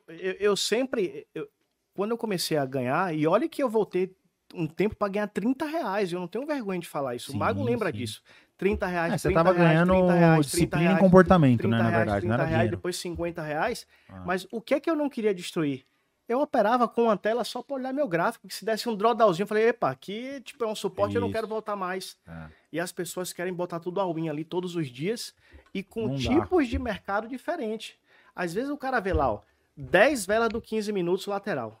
eu, 0.08 0.32
eu- 0.40 0.56
sempre. 0.56 1.26
eu- 1.34 1.46
quando 1.94 2.10
eu 2.12 2.18
comecei 2.18 2.56
a 2.56 2.66
ganhar, 2.66 3.14
e 3.14 3.26
olha 3.26 3.48
que 3.48 3.62
eu 3.62 3.68
voltei 3.68 4.10
um 4.54 4.66
tempo 4.66 4.94
pra 4.96 5.08
ganhar 5.08 5.26
30 5.28 5.64
reais, 5.66 6.12
eu 6.12 6.20
não 6.20 6.28
tenho 6.28 6.46
vergonha 6.46 6.78
de 6.80 6.88
falar 6.88 7.14
isso. 7.14 7.30
Sim, 7.30 7.36
o 7.36 7.40
Mago 7.40 7.62
lembra 7.62 7.90
sim. 7.90 7.98
disso. 7.98 8.22
30 8.56 8.86
reais, 8.86 9.12
É, 9.14 9.18
você 9.18 9.28
30 9.28 9.42
tava 9.44 9.52
reais, 9.56 9.68
ganhando 9.72 9.92
30 9.92 10.12
reais, 10.14 10.34
30 10.34 10.42
disciplina 10.50 10.82
reais, 10.84 10.96
e 10.96 11.00
comportamento, 11.00 11.58
30 11.60 11.76
né? 11.76 11.82
Na 11.82 11.90
verdade, 11.90 12.10
não 12.10 12.20
30 12.20 12.34
era 12.34 12.44
reais, 12.44 12.52
dinheiro. 12.60 12.76
depois 12.76 12.96
50 12.96 13.42
reais. 13.42 13.86
Ah. 14.08 14.22
Mas 14.24 14.46
o 14.52 14.60
que 14.60 14.74
é 14.74 14.80
que 14.80 14.88
eu 14.88 14.94
não 14.94 15.08
queria 15.08 15.34
destruir? 15.34 15.84
Eu 16.28 16.40
operava 16.40 16.88
com 16.88 17.02
uma 17.04 17.16
tela 17.16 17.44
só 17.44 17.62
pra 17.62 17.76
olhar 17.76 17.92
meu 17.92 18.08
gráfico, 18.08 18.48
que 18.48 18.54
se 18.54 18.64
desse 18.64 18.88
um 18.88 18.96
drawdownzinho, 18.96 19.44
eu 19.44 19.46
falei, 19.46 19.68
epa, 19.68 19.90
aqui 19.90 20.40
tipo, 20.40 20.64
é 20.64 20.66
um 20.66 20.74
suporte, 20.74 21.14
eu 21.14 21.20
não 21.20 21.28
Isso. 21.28 21.34
quero 21.34 21.46
voltar 21.46 21.76
mais. 21.76 22.16
É. 22.26 22.48
E 22.72 22.80
as 22.80 22.90
pessoas 22.92 23.32
querem 23.32 23.52
botar 23.52 23.78
tudo 23.78 24.00
all 24.00 24.18
in 24.18 24.28
ali 24.28 24.42
todos 24.44 24.74
os 24.74 24.88
dias 24.88 25.34
e 25.74 25.82
com 25.82 26.08
Não 26.08 26.14
dá. 26.14 26.20
tipos 26.20 26.66
de 26.66 26.78
mercado 26.78 27.28
diferentes. 27.28 27.94
Às 28.34 28.54
vezes 28.54 28.70
o 28.70 28.76
cara 28.76 29.00
vê 29.00 29.12
lá, 29.12 29.30
ó, 29.32 29.40
10 29.76 30.24
velas 30.24 30.48
do 30.48 30.60
15 30.62 30.92
minutos 30.92 31.26
lateral. 31.26 31.80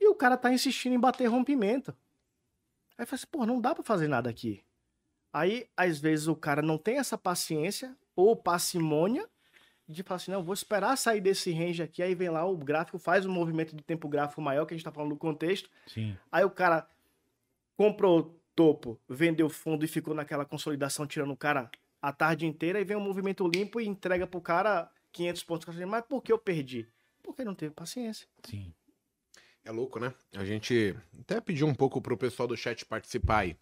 E 0.00 0.06
o 0.08 0.14
cara 0.14 0.36
tá 0.36 0.52
insistindo 0.52 0.94
em 0.94 1.00
bater 1.00 1.26
rompimento. 1.26 1.94
Aí 2.98 3.06
fala 3.06 3.16
assim, 3.16 3.26
pô, 3.30 3.46
não 3.46 3.60
dá 3.60 3.74
pra 3.74 3.82
fazer 3.82 4.08
nada 4.08 4.28
aqui. 4.28 4.62
Aí, 5.32 5.66
às 5.76 5.98
vezes, 5.98 6.28
o 6.28 6.36
cara 6.36 6.62
não 6.62 6.78
tem 6.78 6.98
essa 6.98 7.18
paciência 7.18 7.96
ou 8.14 8.36
parcimônia 8.36 9.28
de 9.88 10.02
falar 10.02 10.16
assim, 10.16 10.30
não, 10.30 10.42
vou 10.42 10.54
esperar 10.54 10.96
sair 10.96 11.20
desse 11.20 11.52
range 11.52 11.82
aqui, 11.82 12.02
aí 12.02 12.14
vem 12.14 12.30
lá 12.30 12.44
o 12.44 12.56
gráfico, 12.56 12.98
faz 12.98 13.26
um 13.26 13.32
movimento 13.32 13.76
de 13.76 13.82
tempo 13.82 14.08
gráfico 14.08 14.40
maior, 14.40 14.64
que 14.64 14.74
a 14.74 14.76
gente 14.76 14.84
tá 14.84 14.92
falando 14.92 15.10
do 15.10 15.16
contexto, 15.16 15.68
Sim. 15.86 16.16
Aí 16.32 16.44
o 16.44 16.50
cara 16.50 16.88
comprou 17.76 18.40
topo, 18.54 19.00
vendeu 19.08 19.48
fundo 19.48 19.84
e 19.84 19.88
ficou 19.88 20.14
naquela 20.14 20.44
consolidação 20.44 21.06
tirando 21.06 21.32
o 21.32 21.36
cara 21.36 21.70
a 22.00 22.12
tarde 22.12 22.46
inteira 22.46 22.80
e 22.80 22.84
vem 22.84 22.96
um 22.96 23.00
movimento 23.00 23.46
limpo 23.48 23.80
e 23.80 23.86
entrega 23.86 24.26
pro 24.26 24.40
cara 24.40 24.90
500 25.12 25.42
pontos. 25.44 25.76
Mas 25.76 26.04
por 26.06 26.22
que 26.22 26.32
eu 26.32 26.38
perdi? 26.38 26.86
Porque 27.22 27.44
não 27.44 27.54
teve 27.54 27.74
paciência. 27.74 28.28
Sim. 28.44 28.72
É 29.64 29.70
louco, 29.70 29.98
né? 29.98 30.12
A 30.36 30.44
gente 30.44 30.94
até 31.20 31.40
pediu 31.40 31.66
um 31.66 31.74
pouco 31.74 32.00
pro 32.02 32.18
pessoal 32.18 32.46
do 32.46 32.56
chat 32.56 32.84
participar 32.84 33.38
aí. 33.38 33.56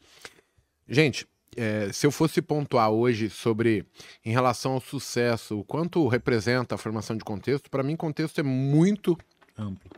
Gente, 0.88 1.26
é, 1.56 1.92
se 1.92 2.06
eu 2.06 2.10
fosse 2.10 2.40
pontuar 2.40 2.90
hoje 2.90 3.28
sobre, 3.28 3.84
em 4.24 4.32
relação 4.32 4.72
ao 4.72 4.80
sucesso, 4.80 5.58
o 5.58 5.64
quanto 5.64 6.06
representa 6.08 6.74
a 6.74 6.78
formação 6.78 7.16
de 7.16 7.24
contexto, 7.24 7.70
para 7.70 7.82
mim, 7.82 7.96
contexto 7.96 8.38
é 8.38 8.42
muito 8.42 9.18
Amplo. 9.58 9.90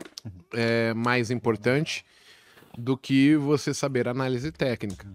é, 0.53 0.93
mais 0.93 1.31
importante 1.31 2.05
do 2.77 2.97
que 2.97 3.35
você 3.37 3.73
saber 3.73 4.07
análise 4.07 4.51
técnica. 4.51 5.07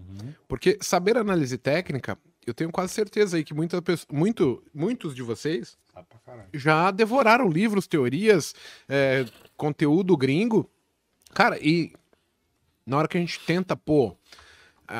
Porque 0.47 0.77
saber 0.81 1.17
análise 1.17 1.57
técnica, 1.57 2.17
eu 2.45 2.53
tenho 2.53 2.71
quase 2.71 2.93
certeza 2.93 3.37
aí 3.37 3.43
que 3.43 3.53
muita, 3.53 3.83
muito, 4.11 4.63
muitos 4.73 5.13
de 5.13 5.21
vocês 5.21 5.77
já 6.53 6.89
devoraram 6.89 7.47
livros, 7.47 7.85
teorias, 7.85 8.55
é, 8.89 9.25
conteúdo 9.55 10.17
gringo. 10.17 10.69
Cara, 11.33 11.59
e 11.59 11.93
na 12.85 12.97
hora 12.97 13.07
que 13.07 13.17
a 13.17 13.21
gente 13.21 13.39
tenta 13.45 13.75
pôr 13.75 14.17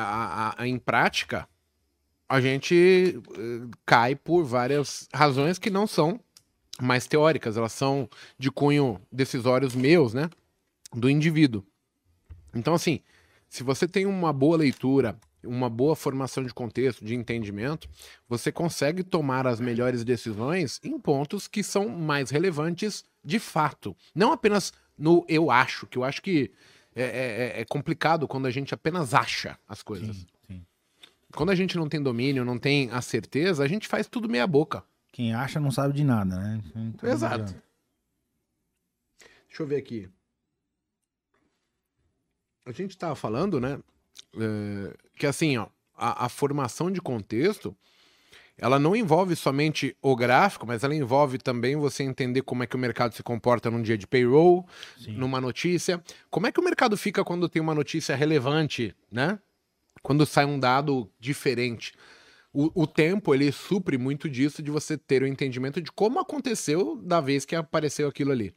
a, 0.00 0.48
a- 0.58 0.62
a- 0.62 0.66
em 0.68 0.78
prática, 0.78 1.48
a 2.28 2.40
gente 2.40 3.20
eh, 3.36 3.68
cai 3.84 4.14
por 4.14 4.44
várias 4.44 5.08
razões 5.14 5.58
que 5.58 5.70
não 5.70 5.86
são 5.86 6.18
mais 6.80 7.06
teóricas, 7.06 7.56
elas 7.56 7.72
são 7.72 8.08
de 8.38 8.50
cunho 8.50 9.00
decisórios 9.10 9.74
meus, 9.74 10.14
né? 10.14 10.28
Do 10.94 11.08
indivíduo. 11.10 11.64
Então, 12.54 12.74
assim, 12.74 13.00
se 13.48 13.62
você 13.62 13.86
tem 13.86 14.06
uma 14.06 14.32
boa 14.32 14.56
leitura, 14.56 15.18
uma 15.44 15.68
boa 15.68 15.94
formação 15.96 16.42
de 16.44 16.52
contexto, 16.54 17.04
de 17.04 17.14
entendimento, 17.14 17.88
você 18.28 18.50
consegue 18.52 19.02
tomar 19.02 19.46
as 19.46 19.60
melhores 19.60 20.04
decisões 20.04 20.80
em 20.84 20.98
pontos 20.98 21.46
que 21.48 21.62
são 21.62 21.88
mais 21.88 22.30
relevantes 22.30 23.04
de 23.24 23.38
fato. 23.38 23.96
Não 24.14 24.32
apenas 24.32 24.72
no 24.96 25.24
eu 25.28 25.50
acho, 25.50 25.86
que 25.86 25.98
eu 25.98 26.04
acho 26.04 26.22
que 26.22 26.50
é, 26.94 27.56
é- 27.56 27.60
é 27.60 27.64
complicado 27.64 28.26
quando 28.28 28.46
a 28.46 28.50
gente 28.50 28.74
apenas 28.74 29.14
acha 29.14 29.58
as 29.68 29.82
coisas. 29.82 30.16
Sim, 30.16 30.26
sim. 30.46 30.66
Quando 31.34 31.50
a 31.50 31.54
gente 31.54 31.76
não 31.76 31.88
tem 31.88 32.02
domínio, 32.02 32.44
não 32.44 32.58
tem 32.58 32.90
a 32.90 33.00
certeza, 33.00 33.64
a 33.64 33.68
gente 33.68 33.88
faz 33.88 34.06
tudo 34.06 34.28
meia 34.28 34.46
boca. 34.46 34.84
Quem 35.10 35.34
acha 35.34 35.58
não 35.60 35.70
sabe 35.70 35.94
de 35.94 36.04
nada, 36.04 36.36
né? 36.38 36.62
Então, 36.74 37.08
Exato. 37.10 37.54
Deixa 39.48 39.62
eu 39.62 39.66
ver 39.66 39.76
aqui. 39.76 40.08
A 42.64 42.72
gente 42.72 42.96
tava 42.96 43.14
falando, 43.14 43.60
né? 43.60 43.78
é, 44.36 44.96
que 45.16 45.26
assim, 45.26 45.56
ó, 45.56 45.66
a, 45.94 46.26
a 46.26 46.28
formação 46.28 46.90
de 46.90 47.00
contexto, 47.00 47.76
ela 48.62 48.78
não 48.78 48.94
envolve 48.94 49.34
somente 49.34 49.96
o 50.00 50.14
gráfico, 50.14 50.64
mas 50.64 50.84
ela 50.84 50.94
envolve 50.94 51.36
também 51.36 51.74
você 51.74 52.04
entender 52.04 52.42
como 52.42 52.62
é 52.62 52.66
que 52.66 52.76
o 52.76 52.78
mercado 52.78 53.12
se 53.12 53.20
comporta 53.20 53.68
num 53.68 53.82
dia 53.82 53.98
de 53.98 54.06
payroll, 54.06 54.64
Sim. 54.96 55.16
numa 55.16 55.40
notícia. 55.40 56.00
Como 56.30 56.46
é 56.46 56.52
que 56.52 56.60
o 56.60 56.62
mercado 56.62 56.96
fica 56.96 57.24
quando 57.24 57.48
tem 57.48 57.60
uma 57.60 57.74
notícia 57.74 58.14
relevante, 58.14 58.94
né? 59.10 59.36
Quando 60.00 60.24
sai 60.24 60.44
um 60.44 60.60
dado 60.60 61.10
diferente. 61.18 61.92
O, 62.52 62.82
o 62.82 62.86
tempo, 62.86 63.34
ele 63.34 63.50
supre 63.50 63.98
muito 63.98 64.30
disso 64.30 64.62
de 64.62 64.70
você 64.70 64.96
ter 64.96 65.24
o 65.24 65.26
entendimento 65.26 65.82
de 65.82 65.90
como 65.90 66.20
aconteceu 66.20 66.94
da 67.02 67.20
vez 67.20 67.44
que 67.44 67.56
apareceu 67.56 68.06
aquilo 68.06 68.30
ali. 68.30 68.54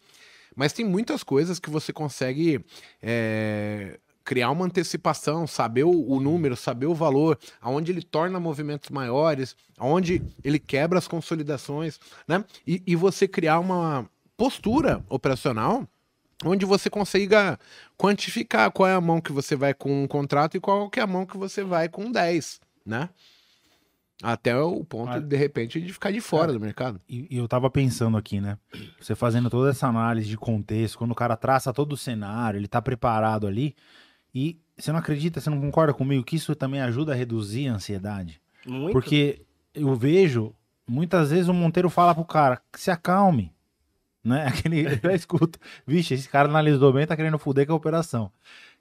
Mas 0.56 0.72
tem 0.72 0.86
muitas 0.86 1.24
coisas 1.24 1.58
que 1.58 1.72
você 1.72 1.92
consegue 1.92 2.64
é, 3.02 4.00
criar 4.26 4.50
uma 4.50 4.66
antecipação, 4.66 5.46
saber 5.46 5.84
o, 5.84 6.12
o 6.12 6.20
número, 6.20 6.56
saber 6.56 6.88
o 6.88 6.96
valor, 6.96 7.38
aonde 7.62 7.92
ele 7.92 8.02
torna 8.02 8.40
movimentos 8.40 8.90
maiores, 8.90 9.56
aonde 9.78 10.22
ele 10.44 10.58
quebra 10.58 10.98
as 10.98 11.08
consolidações, 11.08 12.00
né? 12.28 12.44
E, 12.66 12.82
e 12.86 12.96
você 12.96 13.28
criar 13.28 13.60
uma 13.60 14.10
postura 14.36 15.06
operacional 15.08 15.88
onde 16.44 16.66
você 16.66 16.90
consiga 16.90 17.58
quantificar 17.98 18.72
qual 18.72 18.90
é 18.90 18.94
a 18.94 19.00
mão 19.00 19.22
que 19.22 19.32
você 19.32 19.56
vai 19.56 19.74
com 19.74 20.04
um 20.04 20.08
contrato 20.08 20.58
e 20.58 20.60
qual 20.60 20.90
que 20.90 21.00
é 21.00 21.04
a 21.04 21.08
mão 21.08 21.26
que 21.26 21.38
você 21.38 21.64
vai 21.64 21.88
com 21.88 22.12
10, 22.12 22.60
né? 22.86 23.10
Até 24.24 24.58
o 24.58 24.84
ponto, 24.84 25.20
de 25.20 25.36
repente, 25.36 25.80
de 25.80 25.92
ficar 25.92 26.12
de 26.12 26.22
fora 26.22 26.52
do 26.52 26.60
mercado. 26.60 27.02
E, 27.08 27.28
e 27.30 27.38
eu 27.38 27.48
tava 27.48 27.70
pensando 27.70 28.18
aqui, 28.18 28.40
né? 28.40 28.58
Você 29.00 29.14
fazendo 29.14 29.50
toda 29.50 29.70
essa 29.70 29.88
análise 29.88 30.28
de 30.28 30.38
contexto, 30.38 30.98
quando 30.98 31.12
o 31.12 31.16
cara 31.16 31.36
traça 31.36 31.74
todo 31.74 31.94
o 31.94 31.98
cenário, 31.98 32.58
ele 32.58 32.68
tá 32.68 32.82
preparado 32.82 33.46
ali. 33.46 33.76
E 34.36 34.60
você 34.78 34.92
não 34.92 35.00
acredita, 35.00 35.40
você 35.40 35.50
não 35.50 35.62
concorda 35.62 35.94
comigo 35.94 36.24
que 36.24 36.36
isso 36.36 36.54
também 36.54 36.82
ajuda 36.82 37.14
a 37.14 37.16
reduzir 37.16 37.70
a 37.70 37.76
ansiedade? 37.76 38.42
Muito. 38.68 38.92
Porque 38.92 39.42
eu 39.74 39.96
vejo, 39.96 40.54
muitas 40.86 41.32
vezes 41.32 41.48
o 41.48 41.54
Monteiro 41.54 41.90
fala 41.90 42.14
pro 42.14 42.26
cara, 42.26 42.62
se 42.74 42.92
acalme. 42.92 43.54
Né? 44.22 44.46
Aquele, 44.50 44.86
eu 44.86 45.00
já 45.02 45.14
escuto. 45.14 45.58
Vixe, 45.88 46.16
esse 46.16 46.28
cara 46.28 46.50
analisou 46.50 46.92
bem, 46.92 47.08
tá 47.08 47.16
querendo 47.16 47.40
fuder 47.40 47.66
com 47.66 47.72
a 47.72 47.78
operação. 47.78 48.30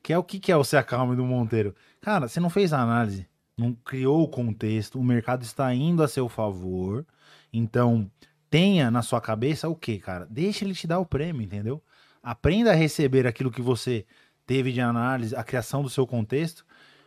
Que 0.02 0.12
é 0.12 0.18
o 0.18 0.24
que, 0.24 0.40
que 0.40 0.50
é 0.50 0.56
o 0.56 0.64
se 0.64 0.76
acalme 0.76 1.14
do 1.14 1.24
Monteiro? 1.24 1.74
Cara, 2.00 2.26
você 2.26 2.40
não 2.40 2.50
fez 2.50 2.72
a 2.72 2.80
análise, 2.80 3.28
não 3.56 3.72
criou 3.72 4.22
o 4.22 4.28
contexto, 4.28 4.98
o 4.98 5.04
mercado 5.04 5.42
está 5.42 5.72
indo 5.72 6.02
a 6.02 6.08
seu 6.08 6.28
favor. 6.28 7.06
Então, 7.52 8.10
tenha 8.50 8.90
na 8.90 9.02
sua 9.02 9.20
cabeça 9.20 9.68
o 9.68 9.76
que, 9.76 9.98
cara? 9.98 10.26
Deixa 10.28 10.64
ele 10.64 10.74
te 10.74 10.86
dar 10.86 10.98
o 10.98 11.06
prêmio, 11.06 11.42
entendeu? 11.42 11.80
Aprenda 12.20 12.72
a 12.72 12.74
receber 12.74 13.26
aquilo 13.26 13.50
que 13.50 13.62
você 13.62 14.04
teve 14.46 14.72
de 14.72 14.80
análise, 14.80 15.34
a 15.34 15.42
criação 15.42 15.82
do 15.82 15.88
seu 15.88 16.06
contexto, 16.06 16.64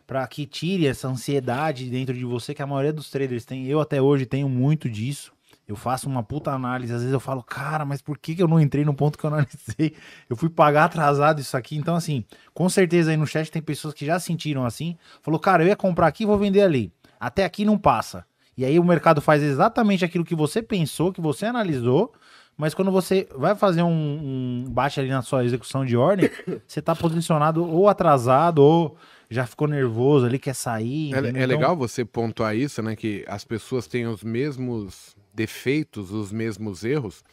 Pra 0.08 0.26
que 0.26 0.46
tire 0.46 0.88
essa 0.88 1.10
ansiedade 1.10 1.90
dentro 1.90 2.16
de 2.16 2.24
você 2.24 2.54
que 2.54 2.62
a 2.62 2.66
maioria 2.66 2.94
dos 2.94 3.10
traders 3.10 3.44
tem. 3.44 3.66
Eu 3.66 3.82
até 3.82 4.02
hoje 4.02 4.26
tenho 4.26 4.48
muito 4.48 4.90
disso. 4.90 5.34
Eu 5.68 5.76
faço 5.76 6.08
uma 6.08 6.24
puta 6.24 6.50
análise, 6.50 6.94
às 6.94 7.02
vezes 7.02 7.14
eu 7.14 7.20
falo, 7.20 7.44
cara, 7.44 7.84
mas 7.84 8.02
por 8.02 8.18
que, 8.18 8.34
que 8.34 8.42
eu 8.42 8.48
não 8.48 8.58
entrei 8.58 8.86
no 8.86 8.94
ponto 8.94 9.18
que 9.18 9.26
eu 9.26 9.28
analisei? 9.28 9.94
Eu 10.30 10.38
fui 10.38 10.50
pagar 10.50 10.86
atrasado 10.86 11.42
isso 11.42 11.58
aqui. 11.58 11.76
Então, 11.76 11.94
assim, 11.94 12.24
com 12.54 12.70
certeza 12.70 13.12
aí 13.12 13.18
no 13.18 13.28
chat 13.28 13.52
tem 13.52 13.62
pessoas 13.62 13.94
que 13.94 14.06
já 14.06 14.18
sentiram 14.18 14.66
assim. 14.66 14.98
Falou, 15.22 15.38
cara, 15.38 15.62
eu 15.62 15.68
ia 15.68 15.76
comprar 15.76 16.08
aqui 16.08 16.26
vou 16.26 16.38
vender 16.38 16.62
ali. 16.62 16.90
Até 17.20 17.44
aqui 17.44 17.66
não 17.66 17.78
passa. 17.78 18.26
E 18.56 18.64
aí 18.64 18.80
o 18.80 18.84
mercado 18.86 19.22
faz 19.22 19.44
exatamente 19.44 20.06
aquilo 20.06 20.24
que 20.24 20.36
você 20.36 20.64
pensou, 20.64 21.12
que 21.12 21.20
você 21.20 21.46
analisou, 21.46 22.14
mas 22.58 22.74
quando 22.74 22.92
você 22.92 23.28
vai 23.36 23.56
fazer 23.56 23.84
um, 23.84 24.66
um 24.66 24.66
bate 24.68 25.00
ali 25.00 25.10
na 25.10 25.22
sua 25.22 25.46
execução 25.46 25.86
de 25.86 25.96
ordem, 25.96 26.30
você 26.68 26.82
tá 26.82 26.96
posicionado 26.96 27.64
ou 27.64 27.88
atrasado 27.88 28.60
ou 28.60 28.98
já 29.30 29.46
ficou 29.46 29.68
nervoso 29.68 30.26
ali, 30.26 30.40
quer 30.40 30.56
sair. 30.56 31.14
É, 31.14 31.18
é 31.18 31.30
Então, 31.30 31.46
legal 31.46 31.78
você 31.78 32.04
pontuar 32.04 32.56
isso, 32.56 32.82
né? 32.82 32.96
Que 32.96 33.24
as 33.28 33.46
pessoas 33.46 33.86
têm 33.86 34.08
os 34.08 34.24
mesmos 34.24 35.16
defeitos, 35.34 36.12
os 36.12 36.32
mesmos 36.32 36.84
erros, 36.84 37.24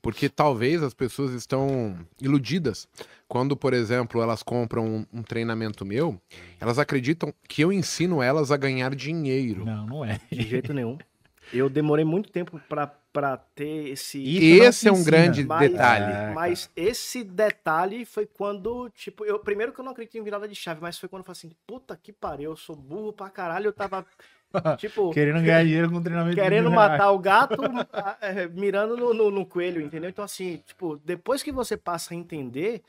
porque 0.00 0.28
talvez 0.28 0.82
as 0.82 0.94
pessoas 0.94 1.32
estão 1.32 1.96
iludidas. 2.20 2.86
Quando, 3.26 3.56
por 3.56 3.74
exemplo, 3.74 4.22
elas 4.22 4.42
compram 4.42 4.86
um, 4.86 5.06
um 5.12 5.22
treinamento 5.22 5.84
meu, 5.84 6.20
elas 6.60 6.78
acreditam 6.78 7.34
que 7.48 7.62
eu 7.62 7.72
ensino 7.72 8.22
elas 8.22 8.50
a 8.50 8.56
ganhar 8.56 8.94
dinheiro. 8.94 9.64
Não, 9.64 9.86
não 9.86 10.04
é. 10.04 10.20
De 10.30 10.48
jeito 10.48 10.72
nenhum. 10.72 10.96
Eu 11.52 11.68
demorei 11.70 12.04
muito 12.04 12.30
tempo 12.30 12.60
pra, 12.68 12.86
pra 13.12 13.36
ter 13.36 13.88
esse. 13.88 14.18
E 14.18 14.58
esse 14.60 14.88
é 14.88 14.92
um 14.92 15.02
grande 15.02 15.44
Mas- 15.44 15.70
detalhe. 15.70 16.12
É, 16.30 16.32
mas 16.34 16.70
esse 16.76 17.24
detalhe 17.24 18.04
foi 18.04 18.26
quando, 18.26 18.90
tipo, 18.90 19.24
eu 19.24 19.38
primeiro 19.38 19.72
que 19.72 19.80
eu 19.80 19.84
não 19.84 19.92
acredito 19.92 20.18
em 20.18 20.22
virada 20.22 20.46
de 20.46 20.54
chave, 20.54 20.80
mas 20.80 20.98
foi 20.98 21.08
quando 21.08 21.20
eu 21.20 21.26
falei 21.26 21.38
assim, 21.38 21.52
puta 21.66 21.96
que 21.96 22.12
pariu, 22.12 22.50
eu 22.50 22.56
sou 22.56 22.76
burro 22.76 23.12
pra 23.12 23.30
caralho, 23.30 23.68
eu 23.68 23.72
tava, 23.72 24.04
tipo, 24.78 25.10
Querendo 25.10 25.42
ganhar 25.42 25.64
dinheiro 25.64 25.90
com 25.90 26.02
treinamento 26.02 26.36
querendo 26.36 26.70
matar 26.70 27.10
o 27.12 27.18
gato, 27.18 27.56
a- 27.92 28.16
é, 28.20 28.46
mirando 28.48 28.96
no, 28.96 29.14
no- 29.14 29.30
no 29.30 29.46
coelho, 29.46 29.80
entendeu? 29.80 30.10
Então, 30.10 30.24
assim, 30.24 30.58
tipo, 30.66 30.96
depois 31.04 31.42
que 31.42 31.50
você 31.52 31.76
passa 31.76 32.12
a 32.12 32.16
entender, 32.16 32.82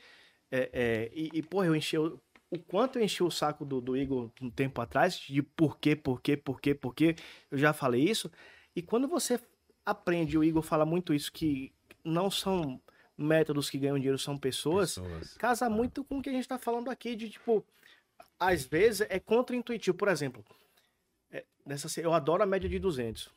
é, 0.52 0.68
é, 0.72 1.10
e, 1.14 1.30
e, 1.34 1.42
porra, 1.42 1.66
eu 1.66 1.74
enchi 1.76 1.96
o, 2.50 2.58
quanto 2.58 2.98
eu 2.98 3.04
enchi 3.04 3.22
o 3.22 3.30
saco 3.30 3.64
do, 3.64 3.80
do 3.80 3.96
Igor 3.96 4.30
um 4.40 4.50
tempo 4.50 4.80
atrás, 4.80 5.16
de 5.18 5.42
por 5.42 5.78
quê, 5.78 5.94
por 5.94 6.20
quê, 6.20 6.36
por 6.36 6.60
quê, 6.60 6.74
por 6.74 6.94
quê, 6.94 7.14
eu 7.50 7.58
já 7.58 7.72
falei 7.72 8.02
isso, 8.02 8.30
e 8.74 8.82
quando 8.82 9.06
você 9.08 9.40
aprende, 9.84 10.36
o 10.36 10.44
Igor 10.44 10.62
fala 10.62 10.84
muito 10.84 11.14
isso, 11.14 11.32
que 11.32 11.72
não 12.04 12.30
são 12.30 12.80
métodos 13.16 13.68
que 13.68 13.78
ganham 13.78 13.98
dinheiro, 13.98 14.18
são 14.18 14.36
pessoas, 14.36 14.94
Pessoas. 14.94 15.34
casa 15.34 15.68
muito 15.68 16.02
com 16.02 16.18
o 16.18 16.22
que 16.22 16.30
a 16.30 16.32
gente 16.32 16.48
tá 16.48 16.58
falando 16.58 16.90
aqui, 16.90 17.14
de 17.14 17.28
tipo, 17.28 17.64
às 18.38 18.64
vezes 18.64 19.06
é 19.10 19.20
contra-intuitivo. 19.20 19.96
Por 19.96 20.08
exemplo, 20.08 20.44
é, 21.30 21.44
nessa, 21.64 22.00
eu 22.00 22.14
adoro 22.14 22.42
a 22.42 22.46
média 22.46 22.68
de 22.68 22.78
200. 22.78 23.30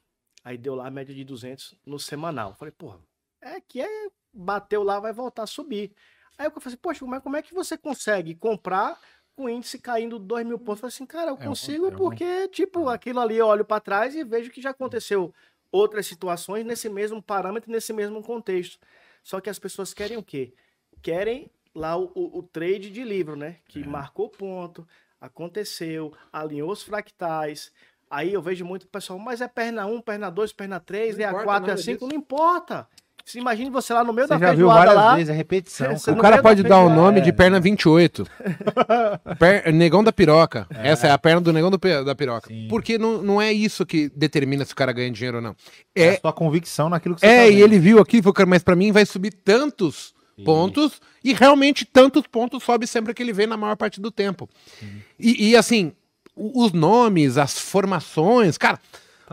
Aí 0.43 0.57
deu 0.57 0.75
lá 0.75 0.87
a 0.87 0.91
média 0.91 1.13
de 1.13 1.23
200 1.23 1.75
no 1.85 1.99
semanal. 1.99 2.53
Falei, 2.53 2.71
porra, 2.71 2.99
é 3.41 3.59
que 3.59 3.81
é, 3.81 4.09
bateu 4.33 4.83
lá, 4.83 4.99
vai 4.99 5.11
voltar 5.11 5.43
a 5.43 5.47
subir. 5.47 5.91
Aí 6.37 6.45
eu 6.47 6.61
falei, 6.61 6.77
poxa, 6.81 7.05
mas 7.05 7.21
como 7.23 7.35
é 7.37 7.41
que 7.41 7.53
você 7.53 7.77
consegue 7.77 8.35
comprar 8.35 8.99
com 9.35 9.45
o 9.45 9.49
índice 9.49 9.77
caindo 9.79 10.17
2 10.19 10.45
mil 10.45 10.57
pontos? 10.57 10.77
Eu 10.83 10.89
falei 10.89 10.93
assim, 10.95 11.05
cara, 11.05 11.31
eu 11.31 11.37
É 11.39 11.43
um- 11.43 11.49
consigo 11.49 11.85
é 11.85 11.89
um- 11.89 11.95
porque, 11.95 12.47
tipo, 12.49 12.89
aquilo 12.89 13.19
ali 13.19 13.37
eu 13.37 13.47
olho 13.47 13.65
para 13.65 13.79
trás 13.79 14.15
e 14.15 14.23
vejo 14.23 14.49
que 14.51 14.61
já 14.61 14.71
aconteceu 14.71 15.33
outras 15.71 16.05
situações 16.07 16.65
nesse 16.65 16.89
mesmo 16.89 17.21
parâmetro, 17.21 17.71
nesse 17.71 17.93
mesmo 17.93 18.21
contexto. 18.21 18.77
Só 19.23 19.39
que 19.39 19.49
as 19.49 19.57
pessoas 19.59 19.93
querem 19.93 20.17
o 20.17 20.23
quê? 20.23 20.53
Querem 21.01 21.49
lá 21.73 21.97
o, 21.97 22.11
o- 22.13 22.39
o 22.39 22.43
trade 22.43 22.89
de 22.91 23.03
livro, 23.03 23.35
né? 23.35 23.57
Que 23.67 23.81
É. 23.81 23.85
marcou 23.85 24.29
ponto, 24.29 24.87
aconteceu, 25.19 26.13
alinhou 26.31 26.71
os 26.71 26.83
fractais. 26.83 27.71
Aí 28.09 28.31
eu 28.33 28.41
vejo 28.41 28.63
muito 28.63 28.87
pessoal, 28.87 29.17
mas 29.17 29.41
é 29.41 29.47
perna 29.47 29.85
1, 29.87 29.99
perna 29.99 30.29
2, 30.29 30.53
perna 30.53 30.79
3, 30.79 31.17
Não 31.17 31.23
é 31.23 31.25
a 31.25 31.29
importa 31.29 31.45
4, 31.45 31.63
é 31.63 31.65
a 31.65 31.69
nada 31.73 31.81
5, 31.81 31.99
disso. 32.05 32.09
não 32.09 32.15
importa. 32.15 32.87
Se 33.25 33.39
imagine 33.39 33.69
você 33.69 33.93
lá 33.93 34.03
no 34.03 34.11
meio 34.11 34.27
Você 34.27 34.37
da 34.37 34.47
já 34.47 34.53
viu 34.53 34.67
várias 34.67 34.95
lá. 34.95 35.15
vezes, 35.15 35.29
é 35.29 35.33
repetição. 35.33 35.97
Você 35.97 36.11
O 36.11 36.17
cara 36.17 36.41
pode 36.41 36.61
dar 36.61 36.79
o 36.79 36.89
nome 36.89 37.21
de 37.21 37.29
É. 37.29 37.31
perna 37.31 37.57
28. 37.59 38.27
Per- 39.39 39.73
negão 39.73 40.03
da 40.03 40.11
piroca. 40.11 40.67
Essa 40.69 41.07
é 41.07 41.11
a 41.11 41.17
perna 41.17 41.39
do 41.39 41.53
negão 41.53 41.71
do 41.71 41.77
da 42.03 42.13
piroca. 42.15 42.47
Sim. 42.49 42.67
Porque 42.69 42.97
não, 42.97 43.21
não 43.23 43.41
é 43.41 43.51
isso 43.53 43.85
que 43.85 44.09
determina 44.15 44.65
se 44.65 44.73
o 44.73 44.75
cara 44.75 44.91
ganha 44.91 45.09
dinheiro 45.09 45.37
ou 45.37 45.43
não. 45.43 45.55
É 45.95 46.09
a 46.09 46.13
É, 46.13 46.19
sua 46.19 46.33
convicção 46.33 46.89
naquilo 46.89 47.15
que 47.15 47.21
você 47.21 47.27
é 47.27 47.45
tá 47.45 47.47
e 47.47 47.61
ele 47.61 47.79
viu 47.79 47.99
aqui, 47.99 48.21
falou, 48.21 48.33
cara, 48.33 48.49
mas 48.49 48.61
pra 48.61 48.75
mim 48.75 48.91
vai 48.91 49.05
subir 49.05 49.31
tantos 49.31 50.13
Isso. 50.37 50.43
pontos 50.45 51.01
e 51.23 51.31
realmente 51.33 51.85
tantos 51.85 52.23
pontos 52.27 52.61
sobe 52.61 52.85
sempre 52.85 53.13
que 53.13 53.23
ele 53.23 53.31
vem 53.33 53.47
na 53.47 53.55
maior 53.55 53.77
parte 53.77 54.01
do 54.01 54.11
tempo. 54.11 54.49
E, 55.17 55.51
e, 55.51 55.55
assim, 55.55 55.93
os 56.35 56.73
nomes, 56.73 57.37
as 57.37 57.57
formações, 57.57 58.57
cara, 58.57 58.77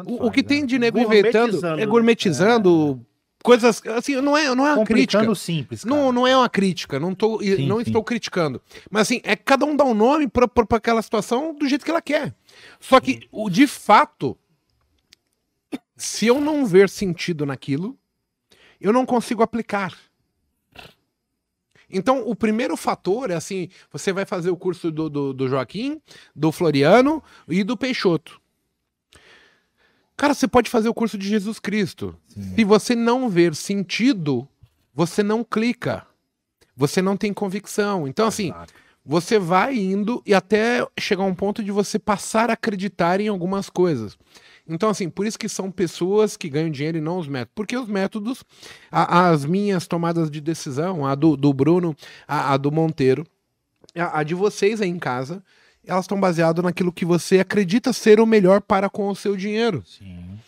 o, 0.06 0.26
o 0.26 0.30
que 0.30 0.42
né? 0.42 0.48
tem 0.48 0.64
de 0.64 0.78
nego 0.78 0.98
inventando 1.00 1.32
Gourmetizando, 1.50 1.74
é 1.82 1.84
né? 1.84 1.86
gourmetizando 1.86 3.00
coisas, 3.42 3.82
assim, 3.86 4.16
não 4.20 4.36
é, 4.36 4.54
não 4.54 4.66
é 4.66 4.74
uma 4.74 4.84
crítica. 4.84 5.34
Simples, 5.34 5.84
cara. 5.84 5.94
Não, 5.94 6.12
não 6.12 6.26
é 6.26 6.36
uma 6.36 6.48
crítica, 6.48 6.98
não, 7.00 7.14
tô, 7.14 7.40
Sim, 7.40 7.66
não 7.66 7.76
sim. 7.76 7.84
estou 7.86 8.02
criticando. 8.04 8.60
Mas 8.90 9.02
assim, 9.02 9.20
é 9.24 9.36
cada 9.36 9.64
um 9.64 9.76
dá 9.76 9.84
um 9.84 9.94
nome 9.94 10.28
pra 10.28 10.48
aquela 10.70 11.02
situação 11.02 11.54
do 11.54 11.68
jeito 11.68 11.84
que 11.84 11.90
ela 11.90 12.02
quer. 12.02 12.34
Só 12.78 13.00
que, 13.00 13.28
o, 13.30 13.48
de 13.48 13.66
fato, 13.66 14.36
se 15.96 16.26
eu 16.26 16.40
não 16.40 16.66
ver 16.66 16.88
sentido 16.88 17.46
naquilo, 17.46 17.98
eu 18.80 18.92
não 18.92 19.04
consigo 19.06 19.42
aplicar. 19.42 19.96
Então, 21.92 22.22
o 22.26 22.36
primeiro 22.36 22.76
fator 22.76 23.30
é 23.30 23.34
assim: 23.34 23.68
você 23.92 24.12
vai 24.12 24.24
fazer 24.24 24.50
o 24.50 24.56
curso 24.56 24.90
do, 24.90 25.10
do, 25.10 25.32
do 25.32 25.48
Joaquim, 25.48 26.00
do 26.34 26.52
Floriano 26.52 27.22
e 27.48 27.64
do 27.64 27.76
Peixoto. 27.76 28.40
Cara, 30.20 30.34
você 30.34 30.46
pode 30.46 30.68
fazer 30.68 30.86
o 30.90 30.92
curso 30.94 31.16
de 31.16 31.26
Jesus 31.26 31.58
Cristo. 31.58 32.14
Sim. 32.28 32.54
Se 32.54 32.62
você 32.62 32.94
não 32.94 33.26
ver 33.30 33.54
sentido, 33.54 34.46
você 34.94 35.22
não 35.22 35.42
clica. 35.42 36.06
Você 36.76 37.00
não 37.00 37.16
tem 37.16 37.32
convicção. 37.32 38.06
Então, 38.06 38.26
assim, 38.26 38.48
Exato. 38.48 38.74
você 39.02 39.38
vai 39.38 39.78
indo 39.78 40.22
e 40.26 40.34
até 40.34 40.86
chegar 40.98 41.22
a 41.22 41.26
um 41.26 41.34
ponto 41.34 41.64
de 41.64 41.70
você 41.72 41.98
passar 41.98 42.50
a 42.50 42.52
acreditar 42.52 43.18
em 43.18 43.28
algumas 43.28 43.70
coisas. 43.70 44.18
Então, 44.68 44.90
assim, 44.90 45.08
por 45.08 45.24
isso 45.26 45.38
que 45.38 45.48
são 45.48 45.70
pessoas 45.70 46.36
que 46.36 46.50
ganham 46.50 46.70
dinheiro 46.70 46.98
e 46.98 47.00
não 47.00 47.16
os 47.18 47.26
métodos. 47.26 47.52
Porque 47.54 47.74
os 47.76 47.88
métodos, 47.88 48.44
a- 48.92 49.30
as 49.30 49.46
minhas 49.46 49.86
tomadas 49.86 50.30
de 50.30 50.38
decisão, 50.42 51.06
a 51.06 51.14
do, 51.14 51.34
do 51.34 51.50
Bruno, 51.54 51.96
a, 52.28 52.52
a 52.52 52.56
do 52.58 52.70
Monteiro, 52.70 53.26
a, 53.96 54.18
a 54.18 54.22
de 54.22 54.34
vocês 54.34 54.82
aí 54.82 54.90
em 54.90 54.98
casa, 54.98 55.42
elas 55.86 56.04
estão 56.04 56.20
baseadas 56.20 56.64
naquilo 56.64 56.92
que 56.92 57.04
você 57.04 57.40
acredita 57.40 57.92
ser 57.92 58.20
o 58.20 58.26
melhor 58.26 58.60
para 58.60 58.88
com 58.88 59.08
o 59.08 59.16
seu 59.16 59.36
dinheiro. 59.36 59.82
Sim. 59.86 60.38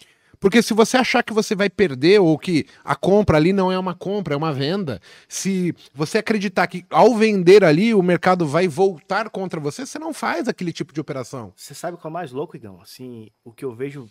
Porque 0.43 0.61
se 0.61 0.75
você 0.75 0.97
achar 0.97 1.23
que 1.23 1.33
você 1.33 1.55
vai 1.55 1.71
perder 1.71 2.21
ou 2.21 2.37
que 2.37 2.67
a 2.83 2.97
compra 2.97 3.37
ali 3.37 3.53
não 3.53 3.71
é 3.71 3.79
uma 3.79 3.95
compra, 3.95 4.35
é 4.35 4.37
uma 4.37 4.53
venda, 4.53 5.01
se 5.29 5.73
você 5.95 6.19
acreditar 6.19 6.67
que 6.67 6.85
ao 6.91 7.15
vender 7.15 7.63
ali 7.63 7.95
o 7.95 8.03
mercado 8.03 8.45
vai 8.45 8.67
voltar 8.67 9.31
contra 9.31 9.61
você, 9.61 9.87
você 9.87 10.01
não 10.01 10.13
faz 10.13 10.49
aquele 10.49 10.73
tipo 10.73 10.93
de 10.93 11.01
operação. 11.01 11.53
Você 11.55 11.75
sabe 11.75 11.97
qual 11.97 12.09
é 12.09 12.11
o 12.11 12.13
mais 12.13 12.33
louco, 12.33 12.57
Igão? 12.57 12.81
Assim, 12.81 13.31
o 13.45 13.53
que 13.53 13.65
eu 13.65 13.73
vejo, 13.73 14.11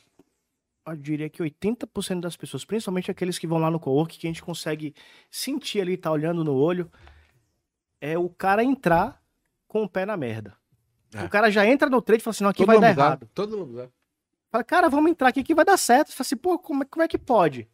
eu 0.88 0.96
diria 0.96 1.30
que 1.30 1.44
80% 1.44 2.22
das 2.22 2.38
pessoas, 2.38 2.64
principalmente 2.64 3.12
aqueles 3.12 3.38
que 3.38 3.46
vão 3.46 3.58
lá 3.58 3.70
no 3.70 3.78
co-work, 3.78 4.18
que 4.18 4.26
a 4.26 4.30
gente 4.30 4.42
consegue 4.42 4.96
sentir 5.30 5.82
ali, 5.82 5.98
tá 5.98 6.10
olhando 6.10 6.46
no 6.46 6.54
olho, 6.54 6.90
é 8.00 8.18
o 8.18 8.30
cara 8.30 8.64
entrar 8.64 9.22
com 9.68 9.84
o 9.84 9.90
pé 9.90 10.06
na 10.06 10.16
merda. 10.16 10.61
É. 11.14 11.24
O 11.26 11.30
cara 11.30 11.50
já 11.52 11.66
entra 11.66 11.90
no 11.90 12.02
trade 12.02 12.22
e 12.22 12.24
fala 12.24 12.32
assim, 12.32 12.44
não, 12.44 12.52
aqui 12.52 12.66
vai 12.66 12.80
dar 12.80 12.88
sabe, 12.96 13.00
errado. 13.02 13.30
Todo 13.34 13.58
mundo 13.58 13.76
sabe. 13.76 13.92
Fala, 14.50 14.64
cara, 14.64 14.90
vamos 14.90 15.12
entrar 15.12 15.30
aqui 15.30 15.44
que 15.44 15.56
vai 15.56 15.66
dar 15.66 15.78
certo. 15.78 16.10
Você 16.10 16.14
fala 16.16 16.26
assim, 16.26 16.38
pô, 16.38 16.58
como 16.60 16.84
é, 16.84 16.86
como 16.86 17.04
é 17.04 17.08
que 17.08 17.18
pode? 17.18 17.68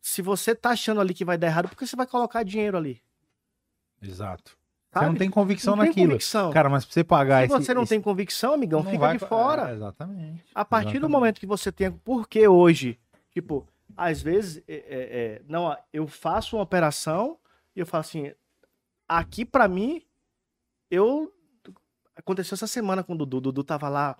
Se 0.00 0.22
você 0.22 0.54
tá 0.54 0.70
achando 0.70 1.00
ali 1.00 1.12
que 1.14 1.24
vai 1.24 1.36
dar 1.38 1.46
errado, 1.48 1.68
por 1.68 1.76
que 1.76 1.86
você 1.86 1.96
vai 1.96 2.06
colocar 2.06 2.42
dinheiro 2.42 2.76
ali? 2.76 3.02
Exato. 4.00 4.52
Você 4.92 5.00
Sabe? 5.00 5.06
não 5.06 5.14
tem 5.16 5.30
convicção 5.30 5.74
Não 5.76 5.82
tem 5.84 5.90
naquilo. 5.90 6.08
convicção. 6.12 6.50
Cara, 6.52 6.68
mas 6.70 6.84
pra 6.84 6.94
você 6.94 7.04
pagar 7.04 7.40
Se 7.40 7.52
esse... 7.54 7.64
você 7.64 7.74
não 7.74 7.82
esse- 7.82 7.90
tem 7.90 8.00
convicção, 8.00 8.54
amigão, 8.54 8.82
não 8.82 8.90
fica 8.90 9.06
vai 9.06 9.18
de 9.18 9.26
fora. 9.26 9.70
É, 9.70 9.74
exatamente. 9.74 10.44
A 10.54 10.64
partir 10.64 10.84
do 10.84 10.90
Exatamente. 10.90 11.12
momento 11.12 11.40
que 11.40 11.46
você 11.46 11.70
tem. 11.72 11.90
Porque 11.92 12.46
hoje, 12.48 12.98
tipo, 13.30 13.66
às 13.96 14.22
vezes, 14.22 14.62
é, 14.68 14.74
é, 14.74 14.78
é, 14.78 15.42
não, 15.48 15.76
eu 15.92 16.06
faço 16.06 16.56
uma 16.56 16.62
operação 16.62 17.36
e 17.74 17.80
eu 17.80 17.86
falo 17.86 18.00
assim, 18.00 18.32
aqui 19.08 19.44
pra 19.44 19.66
mim, 19.68 20.02
eu. 20.90 21.32
Aconteceu 22.16 22.54
essa 22.54 22.66
semana 22.66 23.04
com 23.04 23.12
o 23.12 23.16
Dudu. 23.16 23.40
Dudu 23.40 23.62
tava 23.62 23.88
lá, 23.88 24.16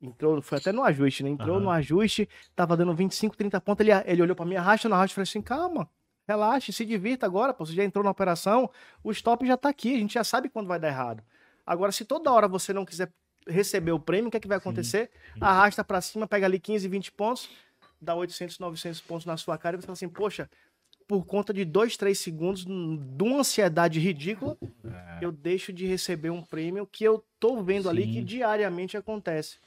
entrou, 0.00 0.40
foi 0.40 0.58
até 0.58 0.72
no 0.72 0.82
ajuste, 0.82 1.22
né? 1.22 1.30
Entrou 1.30 1.56
Aham. 1.56 1.64
no 1.64 1.70
ajuste, 1.70 2.28
tava 2.54 2.76
dando 2.76 2.94
25, 2.94 3.36
30 3.36 3.60
pontos. 3.60 3.86
Ele, 3.86 3.92
ele 4.06 4.22
olhou 4.22 4.34
pra 4.34 4.46
mim, 4.46 4.56
arrasta 4.56 4.88
no 4.88 4.94
arrasto 4.94 5.12
e 5.12 5.14
falei 5.14 5.28
assim: 5.28 5.42
calma, 5.42 5.88
relaxe, 6.26 6.72
se 6.72 6.84
divirta 6.84 7.26
agora, 7.26 7.52
pô. 7.52 7.64
Você 7.66 7.74
já 7.74 7.84
entrou 7.84 8.02
na 8.02 8.10
operação, 8.10 8.70
o 9.04 9.10
stop 9.12 9.46
já 9.46 9.56
tá 9.56 9.68
aqui, 9.68 9.94
a 9.94 9.98
gente 9.98 10.14
já 10.14 10.24
sabe 10.24 10.48
quando 10.48 10.66
vai 10.66 10.80
dar 10.80 10.88
errado. 10.88 11.22
Agora, 11.64 11.92
se 11.92 12.04
toda 12.04 12.32
hora 12.32 12.48
você 12.48 12.72
não 12.72 12.84
quiser 12.84 13.12
receber 13.46 13.92
o 13.92 14.00
prêmio, 14.00 14.28
o 14.28 14.30
que 14.30 14.36
é 14.36 14.40
que 14.40 14.48
vai 14.48 14.58
acontecer? 14.58 15.10
Arrasta 15.40 15.84
pra 15.84 16.00
cima, 16.00 16.26
pega 16.26 16.46
ali 16.46 16.58
15, 16.58 16.88
20 16.88 17.12
pontos, 17.12 17.48
dá 18.00 18.14
800, 18.14 18.58
900 18.58 19.00
pontos 19.02 19.26
na 19.26 19.36
sua 19.36 19.56
cara 19.58 19.76
e 19.76 19.80
você 19.80 19.86
fala 19.86 19.94
assim, 19.94 20.08
poxa, 20.08 20.48
por 21.06 21.24
conta 21.24 21.52
de 21.54 21.64
dois, 21.64 21.96
três 21.96 22.18
segundos, 22.18 22.64
de 22.64 23.22
uma 23.22 23.38
ansiedade 23.40 24.00
ridícula, 24.00 24.56
É. 24.84 25.18
eu 25.24 25.30
deixo 25.30 25.72
de 25.72 25.86
receber 25.86 26.30
um 26.30 26.42
prêmio 26.42 26.86
que 26.86 27.04
eu 27.04 27.24
tô 27.38 27.62
vendo 27.62 27.88
ali 27.88 28.04
Sim. 28.04 28.12
que 28.12 28.22
diariamente 28.22 28.96
acontece. 28.96 29.58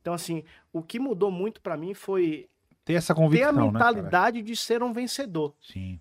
Então, 0.00 0.14
assim, 0.14 0.42
o 0.72 0.82
que 0.82 0.98
mudou 0.98 1.30
muito 1.30 1.60
pra 1.60 1.76
mim 1.76 1.94
foi 1.94 2.48
Ter 2.84 2.94
essa 2.94 3.14
ter 3.14 3.20
a 3.20 3.24
convicção, 3.24 3.52
né, 3.54 3.62
mentalidade 3.72 4.42
de 4.42 4.56
ser 4.56 4.82
um 4.82 4.92
vencedor. 4.92 5.54
Sim. 5.62 5.98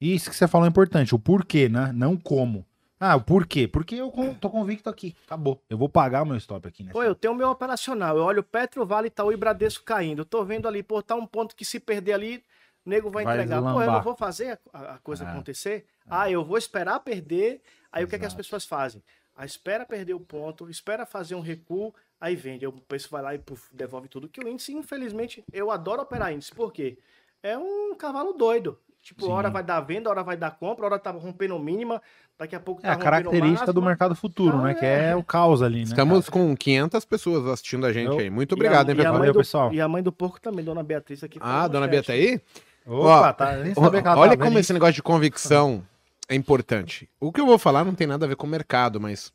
Isso 0.00 0.30
que 0.30 0.36
você 0.36 0.48
falou 0.48 0.66
é 0.66 0.68
importante, 0.70 1.14
o 1.14 1.18
porquê, 1.18 1.68
né? 1.68 1.92
Não 1.94 2.16
como. 2.16 2.66
Ah, 2.98 3.16
o 3.16 3.20
porquê? 3.22 3.66
Porque 3.66 3.94
eu 3.94 4.10
tô 4.40 4.50
convicto 4.50 4.88
aqui. 4.90 5.14
Acabou. 5.26 5.62
Eu 5.70 5.78
vou 5.78 5.88
pagar 5.88 6.22
o 6.22 6.26
meu 6.26 6.36
stop 6.36 6.66
aqui, 6.68 6.84
né? 6.84 6.92
Pô, 6.92 7.02
eu 7.02 7.14
tenho 7.14 7.32
o 7.32 7.36
meu 7.36 7.48
operacional. 7.48 8.16
Eu 8.16 8.24
olho 8.24 8.42
Petro, 8.42 8.84
Vale, 8.84 9.06
Itaú 9.08 9.32
e 9.32 9.36
Bradesco 9.38 9.84
caindo. 9.84 10.20
Eu 10.20 10.24
tô 10.26 10.44
vendo 10.44 10.68
ali, 10.68 10.82
pô, 10.82 11.02
tá 11.02 11.14
um 11.14 11.26
ponto 11.26 11.56
que 11.56 11.64
se 11.64 11.80
perder 11.80 12.12
ali, 12.12 12.42
o 12.84 12.90
nego 12.90 13.10
vai, 13.10 13.24
Vai 13.24 13.34
entregar. 13.34 13.62
Pô, 13.62 13.82
eu 13.82 13.90
não 13.92 14.02
vou 14.02 14.14
fazer 14.16 14.58
a, 14.72 14.94
a 14.94 14.98
coisa 14.98 15.24
É. 15.24 15.28
acontecer. 15.28 15.86
Ah, 16.08 16.30
eu 16.30 16.44
vou 16.44 16.56
esperar 16.58 16.98
perder. 17.00 17.60
Aí 17.92 18.04
o 18.04 18.08
que, 18.08 18.14
é 18.14 18.18
que 18.18 18.24
as 18.24 18.32
Exato. 18.32 18.42
pessoas 18.44 18.64
fazem? 18.64 19.02
Ah, 19.36 19.44
espera 19.44 19.84
perder 19.86 20.14
o 20.14 20.20
ponto, 20.20 20.68
espera 20.68 21.06
fazer 21.06 21.34
um 21.34 21.40
recuo, 21.40 21.94
aí 22.20 22.36
vende. 22.36 22.64
Aí 22.64 22.68
O 22.68 22.72
preço 22.72 23.08
vai 23.10 23.22
lá 23.22 23.34
e 23.34 23.38
puf, 23.38 23.68
devolve 23.74 24.08
tudo. 24.08 24.28
Que 24.28 24.40
o 24.44 24.48
índice, 24.48 24.72
infelizmente, 24.72 25.44
eu 25.52 25.70
adoro 25.70 26.02
operar 26.02 26.32
índice. 26.32 26.54
Por 26.54 26.72
quê? 26.72 26.98
É 27.42 27.56
um 27.56 27.94
cavalo 27.96 28.32
doido. 28.32 28.78
Tipo, 29.02 29.24
Sim. 29.24 29.32
hora 29.32 29.48
vai 29.48 29.62
dar 29.62 29.80
venda, 29.80 30.10
hora 30.10 30.22
vai 30.22 30.36
dar 30.36 30.50
compra, 30.50 30.84
hora 30.84 30.98
tá 30.98 31.10
rompendo 31.10 31.58
mínima, 31.58 32.02
daqui 32.38 32.54
a 32.54 32.60
pouco 32.60 32.82
tá 32.82 32.88
É 32.88 32.92
a 32.92 32.96
característica 32.96 33.72
do 33.72 33.80
máxima. 33.80 33.86
mercado 33.86 34.14
futuro, 34.14 34.56
Então, 34.56 34.62
né? 34.64 34.74
Que 34.74 34.84
é. 34.84 35.04
é 35.12 35.16
o 35.16 35.24
caos 35.24 35.62
ali, 35.62 35.78
né? 35.78 35.82
Estamos 35.84 36.28
com 36.28 36.54
500 36.54 37.06
pessoas 37.06 37.46
assistindo 37.46 37.86
a 37.86 37.92
gente 37.94 38.08
Eu- 38.12 38.18
aí. 38.18 38.28
Muito 38.28 38.52
E 38.52 38.54
a- 38.54 38.56
obrigado, 38.56 38.90
hein, 38.90 38.96
e 38.98 39.00
a 39.00 39.04
pessoal? 39.04 39.32
do- 39.32 39.38
pessoal. 39.38 39.72
E 39.72 39.80
a 39.80 39.88
mãe 39.88 40.02
do 40.02 40.12
porco 40.12 40.38
também, 40.38 40.62
dona 40.62 40.82
Beatriz 40.82 41.24
aqui. 41.24 41.38
Ah, 41.40 41.66
dona 41.66 41.88
tá 41.88 42.12
aí? 42.12 42.42
Opa, 42.90 43.28
Ó, 43.28 43.32
tá. 43.32 43.56
Nem 43.58 43.72
sabia 43.72 44.02
que 44.02 44.08
ela 44.08 44.18
Olha 44.18 44.30
tava 44.30 44.38
como 44.38 44.50
vendo 44.50 44.58
esse 44.60 44.72
negócio 44.72 44.94
de 44.94 45.02
convicção 45.02 45.86
é 46.28 46.34
importante. 46.34 47.08
O 47.20 47.30
que 47.30 47.40
eu 47.40 47.46
vou 47.46 47.56
falar 47.56 47.84
não 47.84 47.94
tem 47.94 48.06
nada 48.06 48.24
a 48.24 48.28
ver 48.28 48.34
com 48.34 48.48
o 48.48 48.50
mercado, 48.50 49.00
mas 49.00 49.32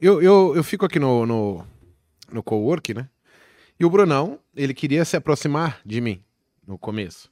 eu, 0.00 0.20
eu, 0.20 0.52
eu 0.56 0.64
fico 0.64 0.84
aqui 0.84 0.98
no, 0.98 1.24
no, 1.24 1.64
no 2.32 2.42
cowork, 2.42 2.92
né? 2.92 3.08
E 3.78 3.84
o 3.84 3.90
Brunão, 3.90 4.38
ele 4.54 4.74
queria 4.74 5.04
se 5.04 5.16
aproximar 5.16 5.80
de 5.86 6.00
mim 6.00 6.24
no 6.66 6.76
começo. 6.76 7.30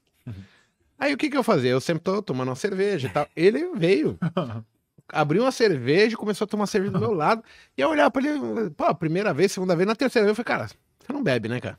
Aí 0.96 1.12
o 1.12 1.16
que 1.16 1.28
que 1.28 1.36
eu 1.36 1.42
fazia? 1.42 1.70
Eu 1.70 1.80
sempre 1.80 2.04
tô 2.04 2.22
tomando 2.22 2.48
uma 2.48 2.56
cerveja 2.56 3.08
e 3.08 3.10
tal. 3.10 3.26
Ele 3.34 3.70
veio, 3.74 4.18
abriu 5.08 5.42
uma 5.42 5.52
cerveja 5.52 6.14
e 6.14 6.16
começou 6.16 6.44
a 6.44 6.48
tomar 6.48 6.66
cerveja 6.66 6.92
do 6.92 7.00
meu 7.00 7.12
lado. 7.14 7.42
E 7.76 7.80
eu 7.80 7.90
olhava 7.90 8.10
pra 8.10 8.22
ele, 8.22 8.70
pô, 8.70 8.94
primeira 8.94 9.34
vez, 9.34 9.50
segunda 9.50 9.74
vez, 9.74 9.86
na 9.86 9.96
terceira 9.96 10.26
vez, 10.26 10.38
eu 10.38 10.44
falei, 10.44 10.58
cara, 10.58 10.68
você 10.68 11.12
não 11.12 11.22
bebe, 11.24 11.48
né, 11.48 11.60
cara? 11.60 11.78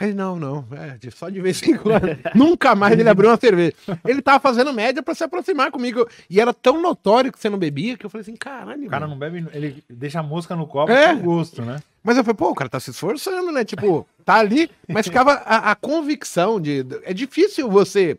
Ele, 0.00 0.12
não, 0.12 0.36
não, 0.38 0.64
é, 0.72 0.98
só 1.10 1.28
de 1.28 1.40
vez 1.40 1.62
em 1.62 1.76
quando. 1.76 2.06
Nunca 2.34 2.74
mais 2.74 2.98
ele 2.98 3.08
abriu 3.08 3.30
uma 3.30 3.36
cerveja. 3.36 3.74
Ele 4.04 4.20
tava 4.20 4.40
fazendo 4.40 4.72
média 4.72 5.02
pra 5.02 5.14
se 5.14 5.22
aproximar 5.22 5.70
comigo. 5.70 6.08
E 6.28 6.40
era 6.40 6.52
tão 6.52 6.82
notório 6.82 7.30
que 7.30 7.38
você 7.38 7.48
não 7.48 7.58
bebia 7.58 7.96
que 7.96 8.04
eu 8.04 8.10
falei 8.10 8.22
assim, 8.22 8.34
caralho. 8.34 8.86
O 8.86 8.90
cara 8.90 9.06
mano. 9.06 9.12
não 9.12 9.18
bebe, 9.18 9.46
ele 9.52 9.84
deixa 9.88 10.20
a 10.20 10.22
mosca 10.22 10.56
no 10.56 10.66
copo 10.66 10.90
É. 10.90 11.14
com 11.14 11.22
gosto, 11.22 11.62
né? 11.62 11.80
Mas 12.02 12.16
eu 12.16 12.24
falei, 12.24 12.36
pô, 12.36 12.50
o 12.50 12.54
cara 12.54 12.68
tá 12.68 12.80
se 12.80 12.90
esforçando, 12.90 13.50
né? 13.52 13.64
Tipo, 13.64 14.06
tá 14.24 14.34
ali, 14.34 14.70
mas 14.88 15.06
ficava 15.06 15.32
a, 15.32 15.70
a 15.70 15.74
convicção 15.74 16.60
de. 16.60 16.84
É 17.04 17.14
difícil 17.14 17.70
você 17.70 18.18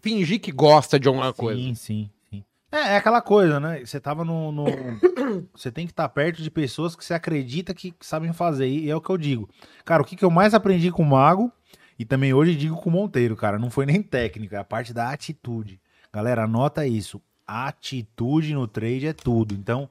fingir 0.00 0.40
que 0.40 0.50
gosta 0.50 0.98
de 0.98 1.06
alguma 1.08 1.32
coisa. 1.32 1.60
Sim, 1.60 1.74
sim, 1.74 1.74
sim. 1.74 2.10
É, 2.72 2.94
é 2.94 2.96
aquela 2.96 3.20
coisa, 3.20 3.60
né? 3.60 3.84
Você 3.84 4.00
tava 4.00 4.24
no. 4.24 4.50
no- 4.50 4.64
Você 5.54 5.70
tem 5.70 5.86
que 5.86 5.92
estar 5.92 6.08
perto 6.08 6.42
de 6.42 6.50
pessoas 6.50 6.96
que 6.96 7.04
você 7.04 7.14
acredita 7.14 7.72
que 7.74 7.94
sabem 8.00 8.32
fazer. 8.32 8.66
E 8.66 8.90
é 8.90 8.96
o 8.96 9.00
que 9.00 9.10
eu 9.10 9.18
digo. 9.18 9.48
Cara, 9.84 10.02
o 10.02 10.04
que, 10.04 10.16
que 10.16 10.24
eu 10.24 10.30
mais 10.30 10.54
aprendi 10.54 10.90
com 10.90 11.02
o 11.02 11.06
Mago, 11.06 11.52
e 11.98 12.04
também 12.04 12.32
hoje 12.34 12.54
digo 12.56 12.76
com 12.76 12.88
o 12.90 12.92
Monteiro, 12.92 13.36
cara, 13.36 13.58
não 13.58 13.70
foi 13.70 13.86
nem 13.86 14.02
técnica, 14.02 14.56
é 14.56 14.58
a 14.58 14.64
parte 14.64 14.92
da 14.92 15.10
atitude. 15.10 15.80
Galera, 16.12 16.44
anota 16.44 16.86
isso. 16.86 17.20
Atitude 17.46 18.54
no 18.54 18.66
trade 18.66 19.06
é 19.06 19.12
tudo. 19.12 19.54
Então, 19.54 19.88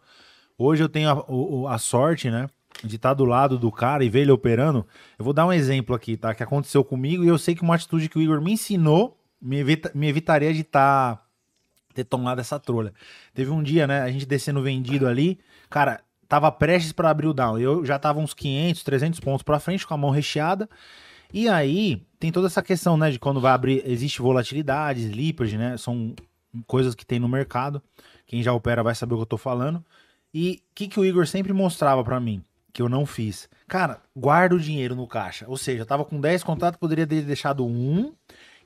hoje 0.57 0.83
eu 0.83 0.89
tenho 0.89 1.09
a, 1.09 1.73
a 1.75 1.77
sorte, 1.77 2.29
né? 2.29 2.47
De 2.83 2.95
estar 2.95 3.13
do 3.13 3.25
lado 3.25 3.57
do 3.59 3.71
cara 3.71 4.03
e 4.03 4.09
ver 4.09 4.21
ele 4.21 4.31
operando. 4.31 4.85
Eu 5.17 5.25
vou 5.25 5.33
dar 5.33 5.45
um 5.45 5.53
exemplo 5.53 5.95
aqui, 5.95 6.17
tá? 6.17 6.33
Que 6.33 6.43
aconteceu 6.43 6.83
comigo 6.83 7.23
e 7.23 7.27
eu 7.27 7.37
sei 7.37 7.53
que 7.55 7.61
uma 7.61 7.75
atitude 7.75 8.09
que 8.09 8.17
o 8.17 8.21
Igor 8.21 8.41
me 8.41 8.51
ensinou 8.53 9.17
me, 9.41 9.57
evita- 9.57 9.91
me 9.93 10.07
evitaria 10.07 10.53
de 10.53 10.61
estar 10.61 11.23
ter 11.93 12.03
tomado 12.03 12.39
essa 12.39 12.59
trolha. 12.59 12.93
Teve 13.33 13.51
um 13.51 13.61
dia, 13.61 13.87
né, 13.87 14.01
a 14.01 14.11
gente 14.11 14.25
descendo 14.25 14.61
vendido 14.61 15.07
ali, 15.07 15.39
cara, 15.69 16.01
tava 16.27 16.51
prestes 16.51 16.91
para 16.91 17.09
abrir 17.09 17.27
o 17.27 17.33
down. 17.33 17.59
Eu 17.59 17.85
já 17.85 17.99
tava 17.99 18.19
uns 18.19 18.33
500, 18.33 18.83
300 18.83 19.19
pontos 19.19 19.43
para 19.43 19.59
frente 19.59 19.85
com 19.85 19.93
a 19.93 19.97
mão 19.97 20.09
recheada. 20.09 20.69
E 21.33 21.47
aí 21.47 22.01
tem 22.19 22.31
toda 22.31 22.47
essa 22.47 22.61
questão, 22.61 22.95
né, 22.97 23.11
de 23.11 23.19
quando 23.19 23.41
vai 23.41 23.51
abrir, 23.51 23.83
existe 23.85 24.21
volatilidade, 24.21 25.01
slippage, 25.01 25.57
né? 25.57 25.77
São 25.77 26.13
coisas 26.67 26.95
que 26.95 27.05
tem 27.05 27.19
no 27.19 27.27
mercado. 27.27 27.81
Quem 28.25 28.41
já 28.43 28.53
opera 28.53 28.83
vai 28.83 28.95
saber 28.95 29.13
o 29.13 29.17
que 29.17 29.23
eu 29.23 29.27
tô 29.27 29.37
falando. 29.37 29.83
E 30.33 30.61
o 30.71 30.75
que, 30.75 30.87
que 30.87 30.99
o 30.99 31.05
Igor 31.05 31.27
sempre 31.27 31.51
mostrava 31.51 32.03
para 32.03 32.19
mim, 32.19 32.43
que 32.71 32.81
eu 32.81 32.87
não 32.87 33.05
fiz? 33.05 33.49
Cara, 33.67 34.01
guarda 34.15 34.55
o 34.55 34.59
dinheiro 34.59 34.95
no 34.95 35.07
caixa. 35.07 35.45
Ou 35.47 35.57
seja, 35.57 35.81
eu 35.81 35.85
tava 35.85 36.05
com 36.05 36.19
10 36.19 36.43
contratos, 36.43 36.79
poderia 36.79 37.05
ter 37.05 37.21
deixado 37.23 37.65
um. 37.65 38.13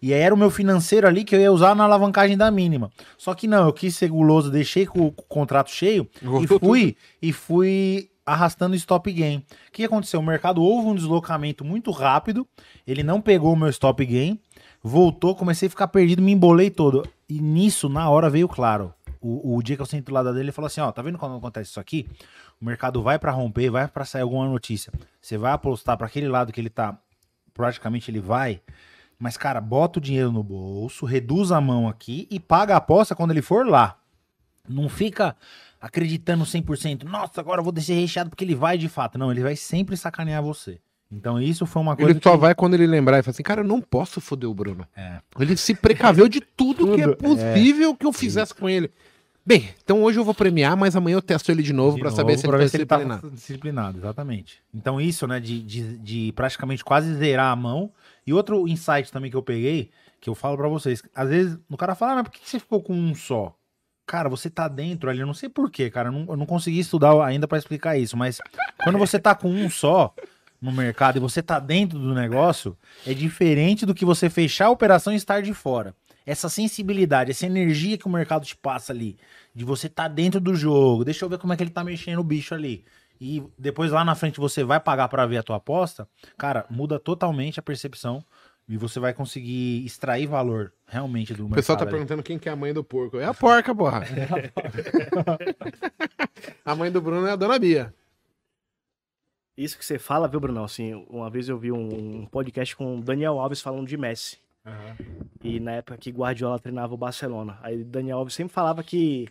E 0.05 0.13
aí 0.13 0.21
era 0.21 0.35
o 0.35 0.37
meu 0.37 0.51
financeiro 0.51 1.07
ali 1.07 1.23
que 1.23 1.35
eu 1.35 1.39
ia 1.39 1.51
usar 1.51 1.73
na 1.73 1.83
alavancagem 1.83 2.37
da 2.37 2.51
mínima. 2.51 2.91
Só 3.17 3.33
que 3.33 3.47
não, 3.47 3.65
eu 3.65 3.73
quis 3.73 3.95
ser 3.95 4.07
guloso, 4.07 4.51
deixei 4.51 4.85
com 4.85 5.07
o 5.07 5.11
contrato 5.11 5.71
cheio 5.71 6.07
e 6.43 6.59
fui, 6.59 6.95
e 7.19 7.33
fui 7.33 8.11
arrastando 8.23 8.75
stop 8.75 9.11
gain. 9.11 9.37
O 9.67 9.71
que 9.71 9.83
aconteceu? 9.83 10.19
O 10.19 10.23
mercado 10.23 10.61
houve 10.61 10.89
um 10.89 10.93
deslocamento 10.93 11.65
muito 11.65 11.89
rápido, 11.89 12.47
ele 12.85 13.01
não 13.01 13.19
pegou 13.19 13.51
o 13.51 13.55
meu 13.55 13.67
stop 13.69 14.05
gain, 14.05 14.39
voltou, 14.79 15.33
comecei 15.33 15.65
a 15.65 15.71
ficar 15.71 15.87
perdido, 15.87 16.21
me 16.21 16.33
embolei 16.33 16.69
todo. 16.69 17.03
E 17.27 17.41
nisso, 17.41 17.89
na 17.89 18.07
hora, 18.07 18.29
veio 18.29 18.47
claro. 18.47 18.93
O, 19.19 19.55
o 19.55 19.63
dia 19.63 19.75
que 19.75 19.81
eu 19.81 19.87
sento 19.87 20.05
do 20.05 20.13
lado 20.13 20.31
dele, 20.31 20.45
ele 20.45 20.51
falou 20.51 20.67
assim: 20.67 20.81
Ó, 20.81 20.91
tá 20.91 21.01
vendo 21.01 21.17
quando 21.17 21.35
acontece 21.35 21.71
isso 21.71 21.79
aqui? 21.79 22.07
O 22.61 22.65
mercado 22.65 23.01
vai 23.01 23.17
pra 23.17 23.31
romper, 23.31 23.71
vai 23.71 23.87
pra 23.87 24.05
sair 24.05 24.21
alguma 24.21 24.47
notícia. 24.47 24.93
Você 25.19 25.35
vai 25.35 25.51
apostar 25.51 25.97
pra 25.97 26.05
aquele 26.05 26.27
lado 26.27 26.53
que 26.53 26.61
ele 26.61 26.69
tá, 26.69 26.95
praticamente 27.55 28.11
ele 28.11 28.19
vai. 28.19 28.61
Mas, 29.17 29.37
cara, 29.37 29.61
bota 29.61 29.99
o 29.99 30.01
dinheiro 30.01 30.31
no 30.31 30.43
bolso, 30.43 31.05
reduz 31.05 31.51
a 31.51 31.61
mão 31.61 31.87
aqui 31.87 32.27
e 32.29 32.39
paga 32.39 32.73
a 32.73 32.77
aposta 32.77 33.15
quando 33.15 33.31
ele 33.31 33.41
for 33.41 33.65
lá. 33.65 33.97
Não 34.67 34.89
fica 34.89 35.35
acreditando 35.79 36.43
100%. 36.43 37.03
Nossa, 37.03 37.39
agora 37.39 37.59
eu 37.59 37.63
vou 37.63 37.71
descer 37.71 37.93
recheado 37.93 38.29
porque 38.29 38.43
ele 38.43 38.55
vai 38.55 38.77
de 38.77 38.89
fato. 38.89 39.17
Não, 39.17 39.31
ele 39.31 39.41
vai 39.41 39.55
sempre 39.55 39.95
sacanear 39.95 40.41
você. 40.41 40.79
Então 41.11 41.39
isso 41.39 41.65
foi 41.65 41.81
uma 41.81 41.95
coisa 41.95 42.11
Ele 42.11 42.19
só 42.21 42.31
que... 42.31 42.37
vai 42.37 42.55
quando 42.55 42.73
ele 42.73 42.87
lembrar 42.87 43.19
e 43.19 43.23
fala 43.23 43.31
assim, 43.31 43.43
cara, 43.43 43.61
eu 43.61 43.65
não 43.65 43.79
posso 43.79 44.19
foder 44.19 44.49
o 44.49 44.53
Bruno. 44.53 44.85
É. 44.95 45.19
Ele 45.39 45.55
se 45.55 45.75
precaveu 45.75 46.27
de 46.27 46.41
tudo, 46.41 46.93
que 46.93 47.01
é 47.01 47.05
Tudo, 47.05 47.17
possível 47.17 47.95
que 47.95 48.05
eu 48.05 48.11
fizesse 48.11 48.53
com 48.53 48.67
ele. 48.67 48.91
Bem, 49.45 49.69
então 49.83 50.01
hoje 50.01 50.19
eu 50.19 50.25
vou 50.25 50.33
premiar, 50.33 50.75
mas 50.75 50.95
amanhã 50.95 51.17
eu 51.17 51.21
testo 51.21 51.51
ele 51.51 51.61
de 51.61 51.71
novo 51.71 51.99
novo, 51.99 52.15
saber 52.15 52.35
se 52.35 52.47
ele 52.47 52.51
pra 52.51 52.59
tá 52.59 52.67
se 52.67 52.77
ele 52.77 52.85
tá 52.85 52.95
disciplinado. 52.97 53.31
disciplinado, 53.31 53.97
exatamente. 53.99 54.59
Então 54.73 54.99
isso, 54.99 55.27
né, 55.27 55.39
de, 55.39 55.61
de, 55.61 55.97
de 55.99 56.31
praticamente 56.31 56.83
quase 56.83 57.13
zerar 57.13 57.51
a 57.51 57.55
mão. 57.55 57.91
E 58.27 58.33
outro 58.33 58.67
insight 58.67 59.11
também 59.11 59.29
que 59.29 59.37
eu 59.37 59.43
peguei, 59.43 59.91
que 60.19 60.29
eu 60.29 60.35
falo 60.35 60.57
pra 60.57 60.67
vocês, 60.67 61.03
às 61.13 61.29
vezes 61.29 61.59
o 61.69 61.77
cara 61.77 61.93
fala, 61.93 62.13
ah, 62.13 62.15
mas 62.15 62.23
por 62.23 62.31
que 62.31 62.49
você 62.49 62.59
ficou 62.59 62.81
com 62.81 62.93
um 62.93 63.13
só? 63.13 63.55
Cara, 64.07 64.29
você 64.29 64.49
tá 64.49 64.67
dentro 64.67 65.09
ali, 65.09 65.19
eu 65.19 65.27
não 65.27 65.33
sei 65.33 65.49
porquê, 65.49 65.89
cara, 65.89 66.09
eu 66.09 66.11
não, 66.11 66.25
eu 66.29 66.37
não 66.37 66.45
consegui 66.45 66.79
estudar 66.79 67.23
ainda 67.23 67.47
pra 67.47 67.57
explicar 67.57 67.97
isso, 67.97 68.17
mas 68.17 68.39
quando 68.83 68.97
você 68.97 69.19
tá 69.19 69.33
com 69.35 69.49
um 69.49 69.69
só 69.69 70.13
no 70.61 70.71
mercado 70.71 71.17
e 71.17 71.19
você 71.19 71.41
tá 71.41 71.59
dentro 71.59 71.99
do 71.99 72.13
negócio, 72.13 72.77
é 73.05 73.13
diferente 73.13 73.85
do 73.85 73.93
que 73.93 74.05
você 74.05 74.29
fechar 74.29 74.67
a 74.67 74.71
operação 74.71 75.13
e 75.13 75.15
estar 75.15 75.41
de 75.41 75.53
fora. 75.53 75.95
Essa 76.25 76.49
sensibilidade, 76.49 77.29
essa 77.29 77.45
energia 77.45 77.97
que 77.97 78.07
o 78.07 78.09
mercado 78.09 78.45
te 78.45 78.55
passa 78.55 78.91
ali, 78.91 79.17
de 79.53 79.63
você 79.63 79.87
tá 79.87 80.07
dentro 80.07 80.39
do 80.39 80.55
jogo, 80.55 81.05
deixa 81.05 81.23
eu 81.23 81.29
ver 81.29 81.37
como 81.37 81.53
é 81.53 81.57
que 81.57 81.61
ele 81.61 81.69
tá 81.69 81.83
mexendo 81.83 82.19
o 82.19 82.23
bicho 82.23 82.55
ali. 82.55 82.83
E 83.19 83.43
depois 83.57 83.91
lá 83.91 84.03
na 84.03 84.15
frente 84.15 84.39
você 84.39 84.63
vai 84.63 84.79
pagar 84.79 85.07
pra 85.07 85.25
ver 85.25 85.37
a 85.37 85.43
tua 85.43 85.57
aposta, 85.57 86.07
cara, 86.37 86.65
muda 86.69 86.99
totalmente 86.99 87.59
a 87.59 87.63
percepção 87.63 88.23
e 88.67 88.77
você 88.77 88.99
vai 88.99 89.13
conseguir 89.13 89.85
extrair 89.85 90.25
valor 90.27 90.73
realmente 90.87 91.33
do 91.33 91.41
O 91.41 91.43
mercado. 91.43 91.55
pessoal 91.55 91.77
tá 91.77 91.83
ali. 91.83 91.91
perguntando 91.91 92.23
quem 92.23 92.39
que 92.39 92.49
é 92.49 92.51
a 92.51 92.55
mãe 92.55 92.73
do 92.73 92.83
porco. 92.83 93.17
É 93.19 93.25
a 93.25 93.33
porca, 93.33 93.73
porra. 93.75 94.01
a 96.63 96.75
mãe 96.75 96.91
do 96.91 97.01
Bruno 97.01 97.27
é 97.27 97.31
a 97.31 97.35
dona 97.35 97.57
Bia. 97.59 97.93
Isso 99.57 99.77
que 99.77 99.85
você 99.85 99.97
fala, 99.97 100.27
viu, 100.27 100.39
Brunão? 100.39 100.65
Assim, 100.65 100.93
uma 101.09 101.29
vez 101.29 101.47
eu 101.47 101.57
vi 101.57 101.71
um 101.71 102.21
um 102.21 102.25
podcast 102.25 102.75
com 102.75 102.97
o 102.97 103.01
Daniel 103.01 103.39
Alves 103.39 103.61
falando 103.61 103.87
de 103.87 103.97
Messi. 103.97 104.37
E 105.43 105.59
na 105.59 105.73
época 105.73 105.97
que 105.97 106.09
Guardiola 106.11 106.59
treinava 106.59 106.93
o 106.93 106.97
Barcelona. 106.97 107.57
Aí 107.61 107.83
Daniel 107.83 108.17
Alves 108.17 108.33
sempre 108.33 108.53
falava 108.53 108.83
que 108.83 109.27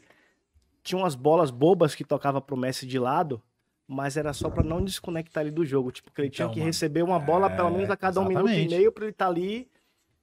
tinha 0.82 0.98
umas 0.98 1.14
bolas 1.14 1.50
bobas 1.50 1.94
que 1.94 2.04
tocava 2.04 2.40
pro 2.40 2.56
Messi 2.56 2.86
de 2.86 2.98
lado, 2.98 3.42
mas 3.86 4.16
era 4.16 4.32
só 4.32 4.50
pra 4.50 4.62
não 4.62 4.82
desconectar 4.84 5.42
ele 5.44 5.50
do 5.50 5.64
jogo. 5.64 5.92
Tipo, 5.92 6.10
que 6.12 6.20
ele 6.22 6.30
tinha 6.30 6.46
Então, 6.46 6.54
que 6.54 6.60
mano, 6.60 6.66
receber 6.66 7.02
uma 7.02 7.18
bola 7.18 7.50
pelo 7.50 7.70
menos 7.70 7.90
a 7.90 7.96
cada 7.96 8.20
um 8.20 8.24
minuto 8.24 8.58
e 8.58 8.60
exatamente. 8.60 8.70
meio 8.70 8.92
pra 8.92 9.04
ele 9.04 9.12
estar 9.12 9.28
ali 9.28 9.70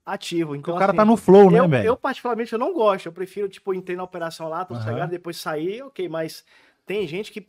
ativo. 0.06 0.56
Porque 0.56 0.70
Então, 0.70 0.76
o 0.76 0.78
cara 0.80 0.92
assim, 0.92 0.98
tá 0.98 1.06
no 1.06 1.18
flow, 1.18 1.50
né, 1.52 1.60
eu, 1.60 1.68
velho? 1.68 1.88
eu, 1.90 1.98
particularmente, 1.98 2.54
eu 2.54 2.60
não 2.60 2.74
gosto. 2.74 3.06
Eu 3.08 3.14
prefiro, 3.14 3.50
tipo, 3.50 3.74
entrei 3.74 3.96
na 3.98 4.04
operação 4.04 4.48
lá, 4.50 4.66
tudo 4.66 4.78
Aham. 4.80 4.84
sagrado, 4.84 5.12
depois 5.12 5.38
sair, 5.38 5.82
ok. 5.84 6.08
Mas 6.10 6.46
tem 6.86 7.08
gente 7.08 7.32
que 7.32 7.42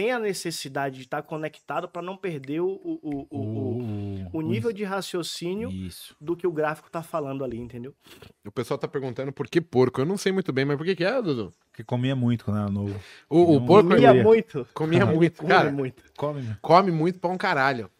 tem 0.00 0.12
a 0.12 0.18
necessidade 0.18 0.96
de 0.96 1.02
estar 1.02 1.20
conectado 1.22 1.86
para 1.86 2.00
não 2.00 2.16
perder 2.16 2.60
o, 2.60 2.68
o, 2.68 3.26
o, 3.30 3.38
o, 3.38 4.38
o 4.38 4.40
nível 4.40 4.72
de 4.72 4.82
raciocínio 4.82 5.70
Isso. 5.70 6.16
do 6.18 6.34
que 6.34 6.46
o 6.46 6.52
gráfico 6.52 6.90
tá 6.90 7.02
falando 7.02 7.44
ali, 7.44 7.58
entendeu? 7.58 7.94
O 8.42 8.50
pessoal 8.50 8.78
tá 8.78 8.88
perguntando 8.88 9.30
por 9.30 9.46
que 9.46 9.60
porco. 9.60 10.00
Eu 10.00 10.06
não 10.06 10.16
sei 10.16 10.32
muito 10.32 10.54
bem, 10.54 10.64
mas 10.64 10.78
por 10.78 10.86
que 10.86 10.96
que 10.96 11.04
é, 11.04 11.20
Dudu? 11.20 11.52
Que 11.74 11.84
comia 11.84 12.16
muito 12.16 12.46
quando 12.46 12.60
era 12.60 12.70
novo. 12.70 12.98
O, 13.28 13.56
o 13.56 13.66
porco 13.66 13.90
Comia 13.90 14.08
comia. 14.08 14.22
muito. 14.24 14.66
comia 14.72 15.04
muito. 15.04 15.36
Come 15.36 15.48
Cara, 15.50 15.70
muito. 15.70 16.02
Come, 16.16 16.40
né? 16.40 16.58
come 16.62 16.90
muito 16.90 17.18
pra 17.18 17.28
um 17.28 17.36
caralho. 17.36 17.90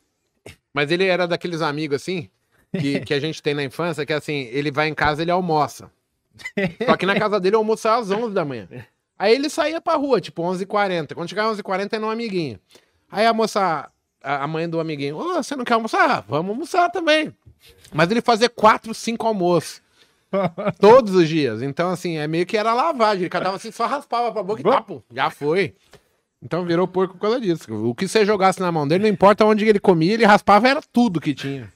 Mas 0.73 0.91
ele 0.91 1.05
era 1.05 1.29
daqueles 1.29 1.61
amigos 1.61 1.97
assim, 1.97 2.31
que, 2.81 3.01
que 3.05 3.13
a 3.13 3.21
gente 3.21 3.43
tem 3.43 3.53
na 3.53 3.63
infância, 3.63 4.07
que 4.07 4.13
assim, 4.15 4.49
ele 4.53 4.71
vai 4.71 4.89
em 4.89 4.95
casa 4.95 5.21
ele 5.21 5.31
almoça. 5.31 5.93
Só 6.87 6.97
que 6.97 7.05
na 7.05 7.19
casa 7.19 7.39
dele 7.39 7.57
almoçava 7.57 8.01
às 8.01 8.11
11 8.11 8.33
da 8.33 8.43
manhã. 8.43 8.67
Aí 9.21 9.35
ele 9.35 9.51
saía 9.51 9.83
pra 9.83 9.97
rua, 9.97 10.19
tipo 10.19 10.43
11h40. 10.43 11.13
Quando 11.13 11.29
chegava 11.29 11.55
11h40, 11.55 11.93
era 11.93 12.07
um 12.07 12.09
amiguinho. 12.09 12.59
Aí 13.13 13.27
a 13.27 13.35
moça, 13.35 13.91
a 14.23 14.47
mãe 14.47 14.67
do 14.67 14.81
amiguinho, 14.81 15.19
ô, 15.19 15.35
você 15.35 15.55
não 15.55 15.63
quer 15.63 15.75
almoçar? 15.75 16.11
Ah, 16.11 16.25
vamos 16.27 16.53
almoçar 16.53 16.89
também. 16.89 17.31
Mas 17.93 18.11
ele 18.11 18.23
fazia 18.23 18.49
4, 18.49 18.95
5 18.95 19.27
almoços. 19.27 19.83
Todos 20.81 21.15
os 21.15 21.29
dias. 21.29 21.61
Então, 21.61 21.91
assim, 21.91 22.17
é 22.17 22.27
meio 22.27 22.47
que 22.47 22.57
era 22.57 22.73
lavagem. 22.73 23.25
Ele 23.25 23.29
catava 23.29 23.57
assim, 23.57 23.71
só 23.71 23.85
raspava 23.85 24.33
pra 24.33 24.43
boca 24.43 24.63
e 24.63 24.65
papo. 24.65 25.05
Já 25.13 25.29
foi. 25.29 25.75
Então 26.43 26.65
virou 26.65 26.89
porco 26.89 27.13
por 27.13 27.21
causa 27.21 27.39
disso. 27.39 27.71
O 27.75 27.95
que 27.95 28.09
você 28.09 28.25
jogasse 28.25 28.59
na 28.59 28.73
mão 28.73 28.89
dele, 28.89 29.03
não 29.03 29.11
importa 29.11 29.45
onde 29.45 29.67
ele 29.67 29.79
comia, 29.79 30.15
ele 30.15 30.25
raspava, 30.25 30.67
era 30.67 30.81
tudo 30.91 31.21
que 31.21 31.35
tinha. 31.35 31.71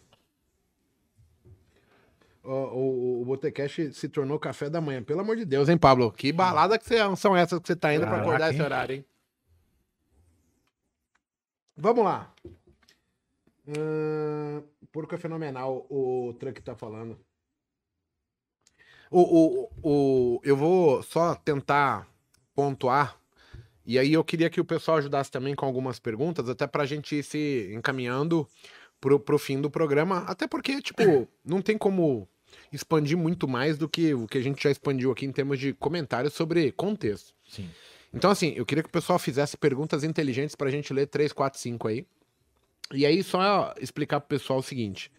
O, 2.45 2.51
o, 2.53 3.23
o 3.23 3.25
Botecash 3.25 3.95
se 3.95 4.09
tornou 4.09 4.39
café 4.39 4.69
da 4.69 4.81
manhã. 4.81 5.03
Pelo 5.03 5.21
amor 5.21 5.35
de 5.37 5.45
Deus, 5.47 5.69
hein, 5.69 5.79
Pablo? 5.79 6.13
Que 6.13 6.31
balada 6.31 6.79
que 6.79 6.85
você- 6.87 7.17
são 7.17 7.35
essas 7.35 7.59
que 7.59 7.67
você 7.67 7.75
tá 7.75 7.95
indo 7.95 8.05
Caraca, 8.05 8.21
acordar 8.23 8.51
esse 8.51 8.59
hein? 8.59 8.65
horário, 8.65 8.97
hein? 8.97 9.05
Vamos 11.77 12.05
lá. 12.05 12.33
Hum, 13.67 14.63
porco 14.93 15.15
é 15.15 15.19
fenomenal, 15.19 15.87
o 15.89 16.35
Truck 16.39 16.61
tá 16.63 16.75
falando. 16.77 17.19
O, 19.11 19.21
o, 19.21 19.71
o, 19.83 20.41
eu 20.45 20.57
vou 20.57 21.03
só 21.03 21.35
tentar 21.35 22.07
pontuar. 22.55 23.19
E 23.87 23.99
aí 23.99 24.13
eu 24.13 24.25
queria 24.25 24.49
que 24.51 24.61
o 24.61 24.65
pessoal 24.65 24.99
ajudasse 24.99 25.31
também 25.31 25.55
com 25.55 25.67
algumas 25.67 25.99
perguntas, 25.99 26.49
até 26.49 26.67
pra 26.67 26.87
gente 26.87 27.17
ir 27.17 27.23
se 27.23 27.71
encaminhando 27.75 28.47
pro, 29.01 29.19
pro 29.21 29.39
fim 29.39 29.61
do 29.61 29.71
programa. 29.71 30.19
Até 30.27 30.47
porque, 30.47 30.81
tipo, 30.81 31.03
não 31.45 31.61
tem 31.63 31.77
como 31.77 32.29
expandir 32.73 33.17
muito 33.17 33.47
mais 33.47 33.79
do 33.79 33.89
que 33.89 34.15
o 34.15 34.27
que 34.27 34.39
a 34.39 34.43
gente 34.43 34.63
já 34.63 34.71
expandiu 34.71 35.11
aqui 35.11 35.27
em 35.27 35.33
termos 35.33 35.59
de 35.59 35.73
comentários 35.73 36.35
sobre 36.35 36.73
contexto. 36.73 37.35
Sim. 37.49 37.69
Então, 38.13 38.31
assim, 38.31 38.53
eu 38.57 38.65
queria 38.65 38.83
que 38.83 38.89
o 38.89 38.93
pessoal 38.93 39.19
fizesse 39.19 39.57
perguntas 39.57 40.05
inteligentes 40.05 40.55
pra 40.55 40.71
gente 40.71 40.93
ler 40.93 41.07
3, 41.07 41.33
4, 41.33 41.59
5 41.61 41.89
aí. 41.89 42.07
E 42.93 43.05
aí, 43.05 43.23
só 43.23 43.75
explicar 43.81 44.21
pro 44.21 44.29
pessoal 44.29 44.61
o 44.61 44.63
seguinte. 44.63 45.11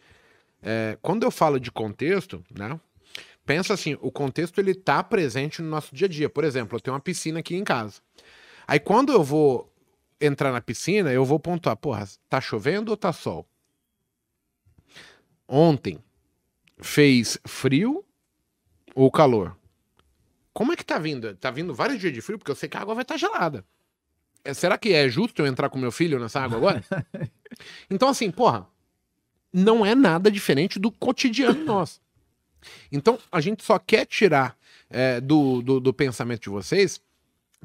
É, 0.64 0.98
quando 1.02 1.24
eu 1.24 1.32
falo 1.32 1.60
de 1.60 1.72
contexto, 1.72 2.44
né? 2.58 2.80
Pensa 3.46 3.76
assim, 3.76 3.96
o 4.02 4.12
contexto 4.12 4.60
ele 4.60 4.74
tá 4.74 5.04
presente 5.04 5.62
no 5.62 5.70
nosso 5.70 5.94
dia 5.94 6.08
a 6.08 6.10
dia. 6.10 6.30
Por 6.30 6.44
exemplo, 6.44 6.78
eu 6.78 6.82
tenho 6.82 6.96
uma 6.96 7.00
piscina 7.00 7.40
aqui 7.40 7.56
em 7.56 7.64
casa. 7.64 8.02
Aí 8.68 8.80
quando 8.80 9.12
eu 9.12 9.24
vou 9.24 9.72
entrar 10.20 10.52
na 10.52 10.60
piscina, 10.62 11.14
eu 11.14 11.24
vou 11.24 11.40
pontuar, 11.40 11.76
porra, 11.78 12.08
tá 12.28 12.42
chovendo 12.42 12.90
ou 12.90 12.98
tá 12.98 13.14
sol? 13.14 13.46
Ontem 15.48 16.00
fez 16.78 17.38
frio 17.46 18.04
ou 18.94 19.12
calor? 19.12 19.56
Como 20.54 20.72
é 20.72 20.76
que 20.76 20.86
tá 20.86 20.98
vindo? 20.98 21.36
Tá 21.36 21.52
vindo 21.52 21.74
vários 21.74 22.00
dias 22.00 22.14
de 22.14 22.22
frio, 22.22 22.38
porque 22.38 22.52
eu 22.52 22.56
sei 22.56 22.70
que 22.70 22.78
a 22.78 22.82
água 22.82 22.96
vai 22.96 23.02
estar 23.02 23.18
gelada. 23.18 23.66
É, 24.44 24.54
será 24.54 24.78
que 24.78 24.94
é 24.94 25.10
justo 25.10 25.42
eu 25.42 25.48
entrar 25.48 25.70
com 25.70 25.78
meu 25.78 25.92
filho 25.92 26.20
nessa 26.20 26.40
água 26.40 26.58
agora? 26.58 26.84
então, 27.90 28.08
assim, 28.08 28.32
porra, 28.32 28.68
não 29.52 29.86
é 29.86 29.96
nada 29.96 30.30
diferente 30.30 30.80
do 30.80 30.92
cotidiano 30.92 31.64
nosso. 31.66 32.00
Então, 32.92 33.20
a 33.32 33.42
gente 33.42 33.64
só 33.64 33.78
quer 33.78 34.06
tirar 34.06 34.58
é, 34.90 35.20
do, 35.20 35.62
do, 35.62 35.80
do 35.80 35.94
pensamento 35.94 36.44
de 36.44 36.50
vocês 36.50 37.02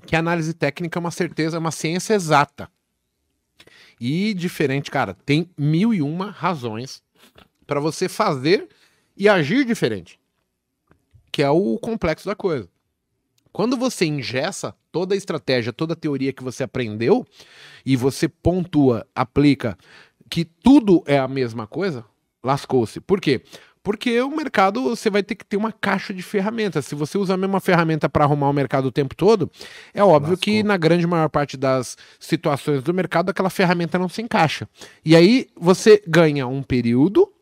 que 0.07 0.17
a 0.17 0.19
análise 0.19 0.55
técnica 0.55 0.99
é 0.99 1.01
uma 1.01 1.11
certeza, 1.11 1.57
é 1.57 1.61
uma 1.61 1.71
ciência 1.71 2.15
exata. 2.15 2.71
E 4.01 4.33
diferente, 4.33 4.91
cara, 4.91 5.15
tem 5.15 5.51
mil 5.57 5.93
e 5.93 6.01
uma 6.01 6.31
razões 6.31 7.03
para 7.67 7.79
você 7.79 8.09
fazer 8.09 8.67
e 9.17 9.29
agir 9.29 9.65
diferente. 9.65 10.19
Que 11.33 11.43
é 11.43 11.51
o 11.51 11.79
complexo 11.79 12.27
da 12.27 12.35
coisa. 12.35 12.69
Quando 13.53 13.77
você 13.77 14.05
ingessa 14.05 14.75
toda 14.93 15.15
a 15.15 15.17
estratégia, 15.17 15.73
toda 15.73 15.95
a 15.95 15.97
teoria 15.97 16.33
que 16.33 16.43
você 16.43 16.63
aprendeu 16.63 17.27
e 17.85 17.97
você 17.97 18.29
pontua, 18.29 19.07
aplica 19.15 19.77
que 20.29 20.45
tudo 20.45 21.03
é 21.07 21.19
a 21.19 21.27
mesma 21.27 21.67
coisa, 21.67 22.05
lascou-se. 22.43 23.01
Por 23.01 23.21
quê? 23.21 23.43
Porque 23.83 24.21
o 24.21 24.31
mercado 24.31 24.83
você 24.83 25.09
vai 25.09 25.23
ter 25.23 25.35
que 25.35 25.45
ter 25.45 25.57
uma 25.57 25.73
caixa 25.73 26.13
de 26.13 26.23
ferramentas. 26.23 26.85
Se 26.85 26.95
você 26.95 27.17
usa 27.17 27.35
a 27.35 27.37
mesma 27.37 27.61
ferramenta 27.61 28.09
para 28.09 28.25
arrumar 28.25 28.51
o 28.51 28.53
mercado 28.53 28.87
o 28.87 28.93
tempo 28.93 29.17
todo, 29.17 29.51
é 29.95 30.05
óbvio 30.05 30.33
Lascou. 30.33 30.45
que 30.45 30.63
na 30.63 30.77
grande 30.77 31.07
maior 31.07 31.29
parte 31.31 31.57
das 31.57 31.97
situações 32.19 32.83
do 32.83 32.93
mercado 32.93 33.31
aquela 33.31 33.49
ferramenta 33.49 33.99
não 33.99 34.09
se 34.09 34.21
encaixa. 34.21 34.69
E 35.05 35.17
aí 35.17 35.49
você 35.57 36.03
ganha 36.07 36.47
um 36.47 36.63
período 36.63 37.33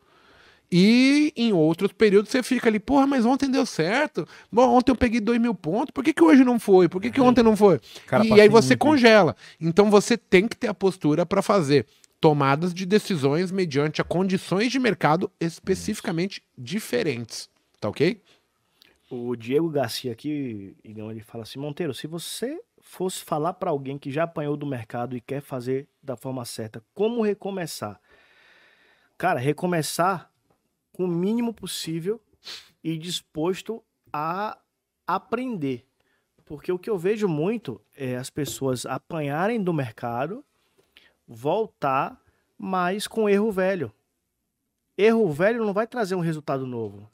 e 0.71 1.33
em 1.35 1.51
outros 1.51 1.91
períodos 1.91 2.29
você 2.29 2.43
fica 2.43 2.69
ali, 2.69 2.79
porra, 2.79 3.07
mas 3.07 3.25
ontem 3.25 3.49
deu 3.49 3.65
certo. 3.65 4.27
Bom, 4.51 4.69
ontem 4.69 4.91
eu 4.91 4.95
peguei 4.95 5.19
dois 5.19 5.39
mil 5.39 5.55
pontos, 5.55 5.91
por 5.91 6.03
que, 6.03 6.13
que 6.13 6.23
hoje 6.23 6.43
não 6.43 6.59
foi? 6.59 6.87
Por 6.87 7.01
que, 7.01 7.09
que 7.09 7.19
ontem 7.19 7.43
não 7.43 7.55
foi? 7.55 7.79
Cara, 8.05 8.25
e 8.25 8.39
aí 8.39 8.47
você 8.47 8.69
muito 8.73 8.79
congela. 8.79 9.35
Então 9.59 9.89
você 9.89 10.15
tem 10.15 10.47
que 10.47 10.55
ter 10.55 10.67
a 10.67 10.73
postura 10.73 11.25
para 11.25 11.41
fazer 11.41 11.87
tomadas 12.21 12.73
de 12.73 12.85
decisões 12.85 13.51
mediante 13.51 14.01
a 14.01 14.03
condições 14.03 14.71
de 14.71 14.79
mercado 14.79 15.31
especificamente 15.39 16.43
diferentes. 16.55 17.49
Tá 17.79 17.89
ok? 17.89 18.21
O 19.09 19.35
Diego 19.35 19.69
Garcia 19.69 20.11
aqui, 20.11 20.75
Igão, 20.83 21.09
ele 21.09 21.21
fala 21.21 21.43
assim: 21.43 21.57
Monteiro, 21.57 21.95
se 21.95 22.05
você 22.05 22.59
fosse 22.79 23.23
falar 23.23 23.53
para 23.53 23.71
alguém 23.71 23.97
que 23.97 24.11
já 24.11 24.23
apanhou 24.23 24.55
do 24.55 24.67
mercado 24.67 25.17
e 25.17 25.21
quer 25.21 25.41
fazer 25.41 25.87
da 26.03 26.15
forma 26.15 26.45
certa, 26.45 26.83
como 26.93 27.23
recomeçar? 27.23 27.99
Cara, 29.17 29.39
recomeçar 29.39 30.31
com 30.99 31.05
o 31.05 31.07
mínimo 31.07 31.53
possível 31.53 32.19
e 32.83 32.97
disposto 32.97 33.81
a 34.11 34.59
aprender. 35.07 35.87
Porque 36.43 36.73
o 36.73 36.77
que 36.77 36.89
eu 36.89 36.97
vejo 36.97 37.25
muito 37.25 37.79
é 37.95 38.17
as 38.17 38.29
pessoas 38.29 38.85
apanharem 38.85 39.63
do 39.63 39.71
mercado, 39.71 40.43
voltar, 41.25 42.21
mas 42.57 43.07
com 43.07 43.29
erro 43.29 43.49
velho. 43.49 43.93
Erro 44.97 45.31
velho 45.31 45.63
não 45.63 45.71
vai 45.71 45.87
trazer 45.87 46.15
um 46.15 46.19
resultado 46.19 46.67
novo 46.67 47.09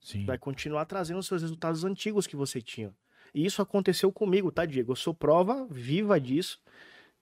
Sim. 0.00 0.24
vai 0.24 0.38
continuar 0.38 0.84
trazendo 0.84 1.18
os 1.18 1.26
seus 1.26 1.42
resultados 1.42 1.82
antigos 1.82 2.28
que 2.28 2.36
você 2.36 2.62
tinha. 2.62 2.94
E 3.34 3.44
isso 3.44 3.60
aconteceu 3.60 4.12
comigo, 4.12 4.52
tá, 4.52 4.64
Diego? 4.64 4.92
Eu 4.92 4.96
sou 4.96 5.12
prova 5.12 5.66
viva 5.68 6.20
disso, 6.20 6.60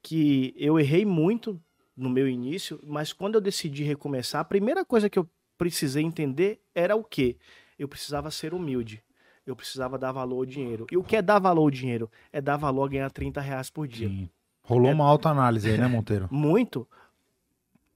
que 0.02 0.55
eu 0.59 0.78
errei 0.78 1.07
muito 1.07 1.59
no 1.96 2.11
meu 2.11 2.28
início, 2.28 2.78
mas 2.84 3.11
quando 3.11 3.36
eu 3.36 3.40
decidi 3.40 3.84
recomeçar, 3.84 4.42
a 4.42 4.44
primeira 4.44 4.84
coisa 4.84 5.09
que 5.09 5.18
eu 5.18 5.26
precisei 5.57 6.02
entender 6.02 6.61
era 6.74 6.96
o 6.96 7.05
quê? 7.05 7.36
Eu 7.78 7.88
precisava 7.88 8.30
ser 8.30 8.55
humilde. 8.55 9.02
Eu 9.46 9.55
precisava 9.55 9.98
dar 9.98 10.12
valor 10.12 10.36
ao 10.36 10.46
dinheiro. 10.46 10.86
E 10.90 10.96
o 10.96 11.05
que 11.05 11.16
é 11.16 11.22
dar 11.22 11.38
valor 11.38 11.62
ao 11.62 11.70
dinheiro? 11.70 12.11
É 12.32 12.40
dar 12.40 12.57
valor 12.57 12.84
a 12.84 12.88
ganhar 12.88 13.11
30 13.11 13.40
reais 13.40 13.68
por 13.68 13.86
dia. 13.86 14.09
Sim. 14.09 14.30
Rolou 14.62 14.90
uma 14.90 15.05
autoanálise 15.05 15.70
aí, 15.70 15.76
né, 15.76 15.86
Monteiro? 15.86 16.26
Muito, 16.32 16.88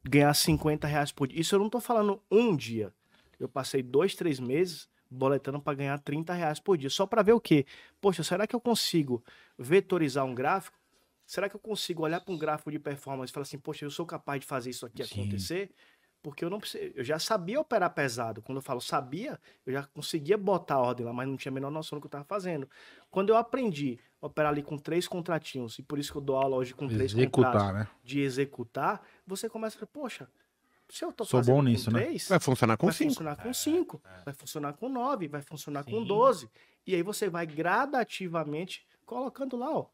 ganhar 0.05 0.35
50 0.35 0.87
reais 0.87 1.11
por 1.11 1.27
dia. 1.27 1.41
Isso 1.41 1.55
eu 1.55 1.59
não 1.59 1.71
tô 1.71 1.81
falando 1.81 2.21
um 2.31 2.55
dia. 2.55 2.93
Eu 3.41 3.49
passei 3.49 3.83
dois, 3.83 4.15
três 4.15 4.39
meses 4.39 4.89
boletando 5.11 5.61
para 5.61 5.75
ganhar 5.75 5.99
30 5.99 6.35
reais 6.35 6.61
por 6.61 6.77
dia. 6.77 6.91
Só 6.91 7.07
para 7.07 7.23
ver 7.23 7.33
o 7.33 7.41
quê? 7.41 7.65
Poxa, 8.01 8.23
será 8.23 8.47
que 8.47 8.55
eu 8.55 8.61
consigo 8.61 9.25
vetorizar 9.59 10.25
um 10.25 10.35
gráfico? 10.35 10.77
Será 11.27 11.49
que 11.49 11.57
eu 11.57 11.61
consigo 11.61 12.03
olhar 12.03 12.21
para 12.21 12.35
um 12.35 12.39
gráfico 12.39 12.71
de 12.71 12.79
performance 12.79 13.31
e 13.31 13.35
falar 13.35 13.43
assim, 13.43 13.59
poxa, 13.59 13.85
eu 13.85 13.91
sou 13.91 14.07
capaz 14.07 14.41
de 14.41 14.47
fazer 14.47 14.71
isso 14.71 14.87
aqui 14.87 15.05
Sim. 15.05 15.23
acontecer? 15.23 15.71
Porque 16.31 16.45
eu 16.45 16.51
não 16.51 16.61
eu 16.95 17.05
já 17.05 17.19
sabia 17.19 17.61
operar 17.61 17.91
pesado. 17.95 18.43
Quando 18.43 18.59
eu 18.59 18.63
falo 18.63 18.81
sabia, 18.81 19.39
eu 19.67 19.73
já 19.73 19.83
conseguia 19.85 20.37
botar 20.39 20.75
a 20.77 20.81
ordem 20.81 21.05
lá, 21.07 21.13
mas 21.13 21.29
não 21.29 21.37
tinha 21.37 21.51
a 21.51 21.55
menor 21.55 21.71
noção 21.71 21.99
do 21.99 22.03
que 22.03 22.07
eu 22.07 22.09
estava 22.09 22.25
fazendo. 22.25 22.69
Quando 23.11 23.31
eu 23.31 23.37
aprendi 23.37 23.99
a 24.21 24.27
operar 24.27 24.53
ali 24.53 24.63
com 24.63 24.77
três 24.77 25.07
contratinhos, 25.09 25.79
e 25.79 25.83
por 25.83 25.99
isso 25.99 26.13
que 26.13 26.19
eu 26.19 26.23
dou 26.23 26.37
aula 26.37 26.57
hoje 26.57 26.75
com 26.75 26.89
três 26.89 27.13
contratos, 27.13 27.63
Executar, 27.63 27.75
né? 27.75 27.89
de 28.03 28.21
executar, 28.21 29.03
você 29.27 29.49
começa 29.49 29.77
a 29.77 29.81
falar, 29.81 29.91
poxa, 29.93 30.29
se 30.89 31.05
eu 31.05 31.13
tô 31.13 31.25
Sou 31.25 31.41
fazendo 31.41 31.55
bom 31.55 31.61
com 31.61 31.69
nisso, 31.69 31.91
né? 31.91 32.01
três, 32.05 32.29
Vai 32.29 32.41
funcionar 32.41 32.77
com 32.77 32.87
vai 32.87 32.95
cinco. 32.95 33.11
funcionar 33.11 33.37
com 33.37 33.53
5, 33.53 34.03
vai 34.25 34.35
funcionar 34.35 34.73
com 34.75 34.89
9, 34.89 35.29
vai 35.29 35.43
funcionar 35.43 35.85
com 35.85 35.91
Sim. 36.01 36.05
12. 36.07 36.51
E 36.87 36.95
aí 36.95 37.03
você 37.03 37.29
vai 37.29 37.47
gradativamente 37.47 38.87
colocando 39.05 39.57
lá, 39.57 39.71
ó. 39.77 39.87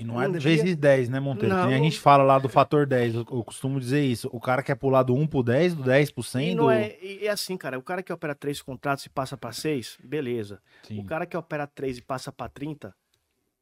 E 0.00 0.04
não 0.04 0.22
é 0.22 0.28
Um 0.28 0.32
de 0.32 0.38
dia- 0.38 0.56
vezes 0.56 0.76
10, 0.76 1.08
né, 1.08 1.18
Monteiro? 1.18 1.52
Não. 1.54 1.62
Que 1.62 1.68
nem 1.70 1.80
a 1.80 1.82
gente 1.82 1.98
fala 1.98 2.22
lá 2.22 2.38
do 2.38 2.48
fator 2.48 2.86
10. 2.86 3.16
Eu, 3.16 3.24
costumo 3.44 3.80
dizer 3.80 4.04
isso. 4.04 4.28
O 4.32 4.38
cara 4.40 4.62
quer 4.62 4.76
pular 4.76 5.02
do 5.02 5.12
1 5.12 5.26
pro 5.26 5.42
10, 5.42 5.74
do 5.74 5.82
10 5.82 6.12
pro 6.12 6.22
100, 6.22 6.52
E 6.52 6.54
do... 6.54 6.62
não 6.62 6.70
é, 6.70 6.96
e 7.02 7.26
é 7.26 7.30
assim, 7.30 7.56
cara, 7.56 7.76
o 7.76 7.82
cara 7.82 8.00
que 8.00 8.12
opera 8.12 8.32
três 8.34 8.62
contratos 8.62 9.04
e 9.06 9.10
passa 9.10 9.36
para 9.36 9.50
seis, 9.50 9.98
beleza. 10.04 10.60
Sim. 10.84 11.00
O 11.00 11.04
cara 11.04 11.26
que 11.26 11.36
opera 11.36 11.66
três 11.66 11.98
e 11.98 12.02
passa 12.02 12.30
para 12.30 12.48
30, 12.48 12.94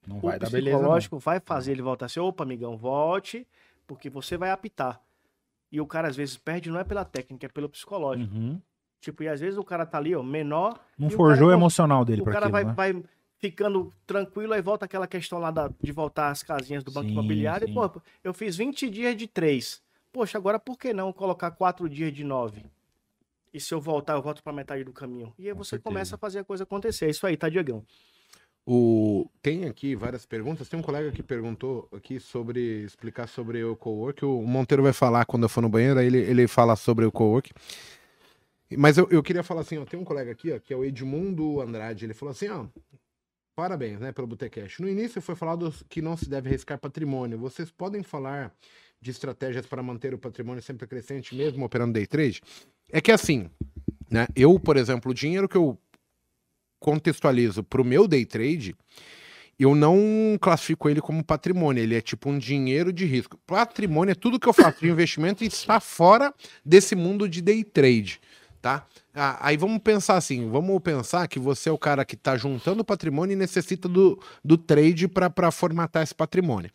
Não 0.06 0.18
o 0.18 0.20
vai 0.20 0.38
dar 0.38 0.50
beleza. 0.50 0.72
Não. 0.76 0.80
psicológico 0.82 1.18
vai 1.18 1.40
fazer 1.40 1.72
ele 1.72 1.80
voltar 1.82 2.04
assim, 2.06 2.20
opa, 2.20 2.44
amigão, 2.44 2.76
volte, 2.76 3.46
porque 3.86 4.10
você 4.10 4.36
vai 4.36 4.50
apitar. 4.50 5.00
E 5.72 5.80
o 5.80 5.86
cara 5.86 6.06
às 6.08 6.16
vezes 6.16 6.36
perde 6.36 6.70
não 6.70 6.78
é 6.78 6.84
pela 6.84 7.04
técnica, 7.04 7.46
é 7.46 7.48
pelo 7.48 7.68
psicológico. 7.68 8.32
Uhum. 8.34 8.60
Tipo, 9.00 9.22
e 9.22 9.28
às 9.28 9.40
vezes 9.40 9.58
o 9.58 9.64
cara 9.64 9.86
tá 9.86 9.98
ali, 9.98 10.14
ó, 10.14 10.22
menor, 10.22 10.78
Não 10.98 11.08
o 11.08 11.10
forjou 11.10 11.46
o 11.46 11.50
cara- 11.50 11.58
emocional 11.60 12.04
dele 12.04 12.20
o 12.22 12.24
cara 12.24 12.38
aquilo, 12.46 12.52
vai, 12.52 12.64
né? 12.64 12.72
vai 12.72 13.04
ficando 13.38 13.92
tranquilo, 14.06 14.52
aí 14.52 14.62
volta 14.62 14.84
aquela 14.84 15.06
questão 15.06 15.38
lá 15.38 15.50
da- 15.50 15.70
de 15.80 15.92
voltar 15.92 16.30
às 16.30 16.42
casinhas 16.42 16.82
do 16.82 16.90
banco 16.90 17.06
Sim, 17.08 17.12
imobiliário. 17.12 17.66
sim. 17.66 17.72
E, 17.72 17.74
pô, 17.74 18.00
eu 18.24 18.32
fiz 18.34 18.56
20 18.56 18.88
dias 18.88 19.16
de 19.16 19.26
3. 19.26 19.82
Poxa, 20.12 20.38
agora 20.38 20.58
por 20.58 20.78
que 20.78 20.92
não 20.94 21.12
colocar 21.12 21.50
4 21.50 21.88
dias 21.88 22.12
de 22.12 22.24
9? 22.24 22.64
E 23.52 23.60
se 23.60 23.72
eu 23.72 23.80
voltar, 23.80 24.14
eu 24.14 24.22
volto 24.22 24.42
pra 24.42 24.52
metade 24.52 24.84
do 24.84 24.92
caminho. 24.92 25.32
E 25.38 25.46
aí 25.48 25.52
Com 25.54 25.62
você 25.62 25.70
certeza. 25.70 25.82
começa 25.84 26.14
a 26.14 26.18
fazer 26.18 26.40
a 26.40 26.44
coisa 26.44 26.64
acontecer. 26.64 27.06
É 27.06 27.10
isso 27.10 27.26
aí, 27.26 27.36
tá, 27.36 27.48
Diegão? 27.48 27.82
O... 28.66 29.30
Tem 29.40 29.64
aqui 29.66 29.94
várias 29.94 30.26
perguntas. 30.26 30.68
Tem 30.68 30.78
um 30.78 30.82
colega 30.82 31.12
que 31.12 31.22
perguntou 31.22 31.88
aqui 31.94 32.18
sobre 32.18 32.82
explicar 32.82 33.28
sobre 33.28 33.62
o 33.62 33.76
cowork. 33.76 34.24
O 34.24 34.42
Monteiro 34.42 34.82
vai 34.82 34.92
falar 34.92 35.24
quando 35.24 35.44
eu 35.44 35.48
for 35.48 35.60
no 35.60 35.68
banheiro, 35.68 36.00
aí 36.00 36.06
ele, 36.06 36.18
ele 36.18 36.48
fala 36.48 36.74
sobre 36.76 37.04
o 37.04 37.12
cowork. 37.12 37.52
Mas 38.76 38.98
eu, 38.98 39.06
eu 39.10 39.22
queria 39.22 39.44
falar 39.44 39.60
assim, 39.60 39.78
ó, 39.78 39.84
tem 39.84 39.98
um 39.98 40.04
colega 40.04 40.32
aqui, 40.32 40.52
ó, 40.52 40.58
que 40.58 40.74
é 40.74 40.76
o 40.76 40.84
Edmundo 40.84 41.60
Andrade. 41.60 42.04
Ele 42.04 42.14
falou 42.14 42.32
assim, 42.32 42.48
ó, 42.48 42.66
parabéns, 43.56 43.98
né, 43.98 44.12
pelo 44.12 44.26
Botecash. 44.26 44.78
No 44.78 44.88
início 44.88 45.20
foi 45.22 45.34
falado 45.34 45.74
que 45.88 46.02
não 46.02 46.14
se 46.14 46.28
deve 46.28 46.50
riscar 46.50 46.78
patrimônio. 46.78 47.38
Vocês 47.38 47.70
podem 47.70 48.02
falar 48.02 48.54
de 49.00 49.10
estratégias 49.10 49.66
para 49.66 49.82
manter 49.82 50.12
o 50.12 50.18
patrimônio 50.18 50.62
sempre 50.62 50.86
crescente, 50.86 51.34
mesmo 51.34 51.64
operando 51.64 51.94
day 51.94 52.06
trade? 52.06 52.42
É 52.92 53.00
que 53.00 53.10
assim, 53.10 53.48
né, 54.10 54.28
eu, 54.36 54.60
por 54.60 54.76
exemplo, 54.76 55.10
o 55.10 55.14
dinheiro 55.14 55.48
que 55.48 55.56
eu 55.56 55.78
contextualizo 56.78 57.64
para 57.64 57.80
o 57.80 57.84
meu 57.84 58.06
day 58.06 58.26
trade, 58.26 58.76
eu 59.58 59.74
não 59.74 60.36
classifico 60.38 60.90
ele 60.90 61.00
como 61.00 61.24
patrimônio, 61.24 61.82
ele 61.82 61.96
é 61.96 62.00
tipo 62.02 62.28
um 62.28 62.38
dinheiro 62.38 62.92
de 62.92 63.06
risco. 63.06 63.38
Patrimônio 63.46 64.12
é 64.12 64.14
tudo 64.14 64.38
que 64.38 64.46
eu 64.46 64.52
faço 64.52 64.80
de 64.80 64.88
investimento 64.88 65.42
e 65.42 65.46
está 65.46 65.80
fora 65.80 66.32
desse 66.62 66.94
mundo 66.94 67.26
de 67.26 67.40
day 67.40 67.64
trade, 67.64 68.20
tá? 68.60 68.86
Ah, 69.18 69.38
aí 69.40 69.56
vamos 69.56 69.78
pensar 69.78 70.18
assim, 70.18 70.50
vamos 70.50 70.78
pensar 70.82 71.26
que 71.26 71.38
você 71.38 71.70
é 71.70 71.72
o 71.72 71.78
cara 71.78 72.04
que 72.04 72.14
está 72.14 72.36
juntando 72.36 72.84
patrimônio 72.84 73.32
e 73.32 73.36
necessita 73.36 73.88
do, 73.88 74.22
do 74.44 74.58
trade 74.58 75.08
para 75.08 75.50
formatar 75.50 76.02
esse 76.02 76.14
patrimônio. 76.14 76.70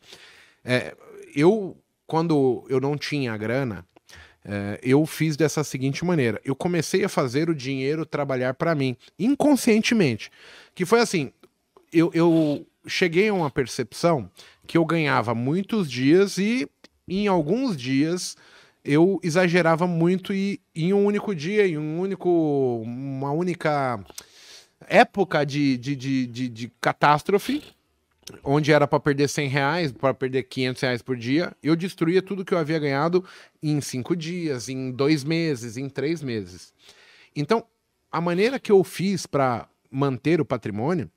É, 0.66 0.96
eu, 1.36 1.78
quando 2.08 2.66
eu 2.68 2.82
não 2.82 2.98
tinha 2.98 3.38
grana, 3.38 3.86
é, 4.44 4.80
eu 4.82 5.06
fiz 5.06 5.38
dessa 5.38 5.64
seguinte 5.64 6.04
maneira. 6.04 6.42
Eu 6.44 6.56
comecei 6.56 7.04
a 7.04 7.10
fazer 7.10 7.48
o 7.48 7.54
dinheiro 7.54 8.08
trabalhar 8.08 8.56
para 8.56 8.74
mim, 8.74 8.98
inconscientemente. 9.20 10.32
Que 10.74 10.84
foi 10.84 11.00
assim, 11.00 11.32
eu, 11.94 12.10
eu 12.12 12.66
cheguei 12.88 13.30
a 13.30 13.34
uma 13.36 13.52
percepção 13.52 14.28
que 14.66 14.80
eu 14.80 14.84
ganhava 14.84 15.36
muitos 15.36 15.92
dias 15.92 16.40
e 16.40 16.68
em 17.08 17.28
alguns 17.28 17.78
dias 17.78 18.36
eu 18.84 19.20
exagerava 19.24 19.86
muito 19.86 20.34
e 20.34 20.60
em 20.76 20.94
um 20.94 21.06
único 21.06 21.36
dia, 21.36 21.68
em 21.68 21.78
um 21.78 22.00
único, 22.00 22.82
uma 22.84 23.32
única 23.32 24.04
época 24.88 25.46
de, 25.46 25.78
de, 25.78 25.96
de, 25.96 26.28
de, 26.28 26.50
de 26.50 26.72
catástrofe, 26.82 27.64
onde 28.44 28.72
era 28.72 28.88
para 28.88 29.00
perder 29.00 29.28
100 29.28 29.48
reais, 29.50 29.92
para 29.92 30.14
perder 30.14 30.44
500 30.44 30.82
reais 30.82 31.02
por 31.02 31.16
dia, 31.16 31.56
eu 31.62 31.76
destruía 31.76 32.22
tudo 32.22 32.46
que 32.46 32.54
eu 32.54 32.58
havia 32.58 32.80
ganhado 32.80 33.24
em 33.62 33.80
cinco 33.82 34.16
dias, 34.16 34.70
em 34.70 34.92
dois 34.92 35.24
meses, 35.24 35.78
em 35.78 35.90
três 35.90 36.24
meses. 36.24 36.74
Então, 37.36 37.66
a 38.12 38.20
maneira 38.20 38.60
que 38.60 38.72
eu 38.72 38.84
fiz 38.84 39.26
para 39.26 39.68
manter 39.90 40.42
o 40.42 40.46
patrimônio 40.46 41.10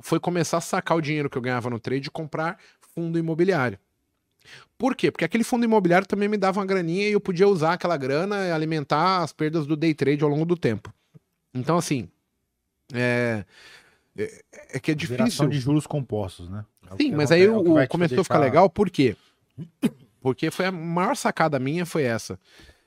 foi 0.00 0.20
começar 0.20 0.58
a 0.58 0.60
sacar 0.60 0.96
o 0.96 1.00
dinheiro 1.00 1.30
que 1.30 1.36
eu 1.36 1.42
ganhava 1.42 1.70
no 1.70 1.80
trade 1.80 2.08
e 2.08 2.10
comprar 2.10 2.58
fundo 2.94 3.18
imobiliário. 3.18 3.78
Por 4.76 4.94
quê? 4.94 5.10
Porque 5.10 5.24
aquele 5.24 5.44
fundo 5.44 5.64
imobiliário 5.64 6.06
também 6.06 6.28
me 6.28 6.36
dava 6.36 6.60
uma 6.60 6.66
graninha 6.66 7.08
e 7.08 7.12
eu 7.12 7.20
podia 7.20 7.48
usar 7.48 7.74
aquela 7.74 7.96
grana 7.96 8.46
e 8.46 8.52
alimentar 8.52 9.22
as 9.22 9.32
perdas 9.32 9.66
do 9.66 9.76
day 9.76 9.92
trade 9.92 10.22
ao 10.22 10.30
longo 10.30 10.44
do 10.44 10.56
tempo. 10.56 10.92
Então, 11.52 11.76
assim, 11.76 12.08
é, 12.92 13.44
é, 14.16 14.42
é 14.74 14.80
que 14.80 14.92
é 14.92 14.94
difícil. 14.94 15.18
Geração 15.18 15.48
de 15.48 15.58
juros 15.58 15.86
compostos, 15.86 16.48
né? 16.48 16.64
É 16.90 16.96
Sim, 16.96 17.12
mas 17.12 17.30
é 17.30 17.34
aí 17.34 17.44
é 17.44 17.50
o 17.50 17.80
te 17.82 17.88
começou 17.88 18.20
a 18.20 18.24
ficar 18.24 18.38
legal, 18.38 18.70
por 18.70 18.88
quê? 18.88 19.16
Porque 20.20 20.50
foi 20.50 20.66
a 20.66 20.72
maior 20.72 21.16
sacada 21.16 21.58
minha 21.58 21.84
foi 21.84 22.04
essa. 22.04 22.38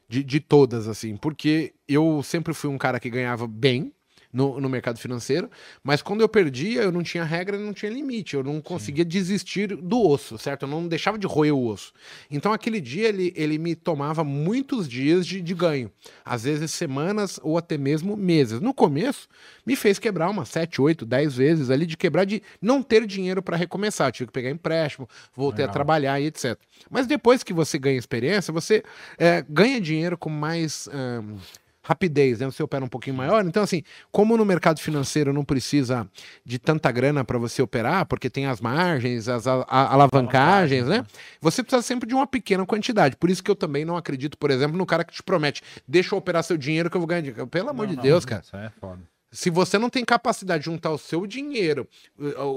De, 0.07 0.23
de 0.23 0.40
todas, 0.40 0.88
assim. 0.88 1.15
Porque 1.15 1.73
eu 1.88 2.22
sempre 2.23 2.53
fui 2.53 2.69
um 2.69 2.78
cara 2.78 2.99
que 2.99 3.10
ganhava 3.10 3.48
bem 3.48 3.94
no, 4.31 4.59
no 4.59 4.69
mercado 4.69 4.97
financeiro, 4.97 5.49
mas 5.83 6.01
quando 6.01 6.21
eu 6.21 6.29
perdia, 6.29 6.81
eu 6.81 6.91
não 6.91 7.03
tinha 7.03 7.23
regra, 7.23 7.57
não 7.57 7.73
tinha 7.73 7.91
limite. 7.91 8.35
Eu 8.35 8.43
não 8.43 8.61
conseguia 8.61 9.03
desistir 9.05 9.75
do 9.75 10.01
osso, 10.01 10.37
certo? 10.37 10.63
Eu 10.63 10.69
não 10.69 10.87
deixava 10.87 11.17
de 11.17 11.27
roer 11.27 11.53
o 11.53 11.65
osso. 11.65 11.93
Então 12.29 12.53
aquele 12.53 12.79
dia 12.79 13.09
ele, 13.09 13.33
ele 13.35 13.57
me 13.57 13.75
tomava 13.75 14.23
muitos 14.23 14.87
dias 14.87 15.25
de, 15.25 15.41
de 15.41 15.53
ganho. 15.53 15.91
Às 16.23 16.43
vezes 16.43 16.71
semanas 16.71 17.39
ou 17.43 17.57
até 17.57 17.77
mesmo 17.77 18.15
meses. 18.15 18.59
No 18.61 18.73
começo, 18.73 19.27
me 19.65 19.75
fez 19.75 19.99
quebrar 19.99 20.29
umas 20.29 20.49
7, 20.49 20.81
8, 20.81 21.05
10 21.05 21.35
vezes 21.35 21.69
ali 21.69 21.85
de 21.85 21.97
quebrar 21.97 22.25
de 22.25 22.41
não 22.61 22.81
ter 22.81 23.05
dinheiro 23.05 23.41
para 23.41 23.57
recomeçar. 23.57 24.11
Tive 24.11 24.27
que 24.27 24.33
pegar 24.33 24.49
empréstimo, 24.49 25.07
voltei 25.35 25.63
a 25.63 25.67
Legal. 25.67 25.73
trabalhar 25.73 26.19
e 26.19 26.25
etc. 26.27 26.57
Mas 26.89 27.07
depois 27.07 27.43
que 27.43 27.53
você 27.53 27.77
ganha 27.77 27.97
experiência, 27.97 28.53
você 28.53 28.83
é, 29.17 29.43
ganha 29.47 29.79
dinheiro 29.79 30.17
com 30.17 30.29
mais 30.29 30.87
ahn, 30.91 31.37
rapidez, 31.83 32.39
né? 32.39 32.45
Você 32.45 32.61
opera 32.61 32.83
um 32.85 32.87
pouquinho 32.87 33.15
maior. 33.15 33.45
Então, 33.45 33.63
assim, 33.63 33.81
como 34.11 34.37
no 34.37 34.45
mercado 34.45 34.79
financeiro 34.79 35.33
não 35.33 35.43
precisa 35.43 36.07
de 36.45 36.59
tanta 36.59 36.91
grana 36.91 37.23
para 37.25 37.37
você 37.37 37.61
operar, 37.61 38.05
porque 38.05 38.29
tem 38.29 38.45
as 38.45 38.61
margens, 38.61 39.27
as 39.27 39.47
a- 39.47 39.65
a- 39.67 39.93
alavancagens, 39.93 40.85
né? 40.87 41.05
Você 41.41 41.63
precisa 41.63 41.81
sempre 41.81 42.07
de 42.07 42.13
uma 42.13 42.27
pequena 42.27 42.65
quantidade. 42.65 43.15
Por 43.15 43.29
isso 43.29 43.43
que 43.43 43.49
eu 43.49 43.55
também 43.55 43.83
não 43.83 43.97
acredito, 43.97 44.37
por 44.37 44.51
exemplo, 44.51 44.77
no 44.77 44.85
cara 44.85 45.03
que 45.03 45.13
te 45.13 45.23
promete, 45.23 45.61
deixa 45.87 46.13
eu 46.13 46.19
operar 46.19 46.43
seu 46.43 46.57
dinheiro 46.57 46.89
que 46.89 46.95
eu 46.97 47.01
vou 47.01 47.07
ganhar 47.07 47.21
dinheiro. 47.21 47.47
Pelo 47.47 47.69
amor 47.69 47.83
Não, 47.87 47.91
de 47.91 47.95
não, 47.97 48.03
Deus, 48.03 48.25
cara. 48.25 48.41
Isso 48.43 48.55
é 48.55 48.69
foda. 48.79 48.99
Se 49.33 49.49
você 49.49 49.77
não 49.79 49.89
tem 49.89 50.03
capacidade 50.03 50.61
de 50.61 50.69
juntar 50.69 50.91
o 50.91 50.97
seu 50.97 51.25
dinheiro, 51.25 51.87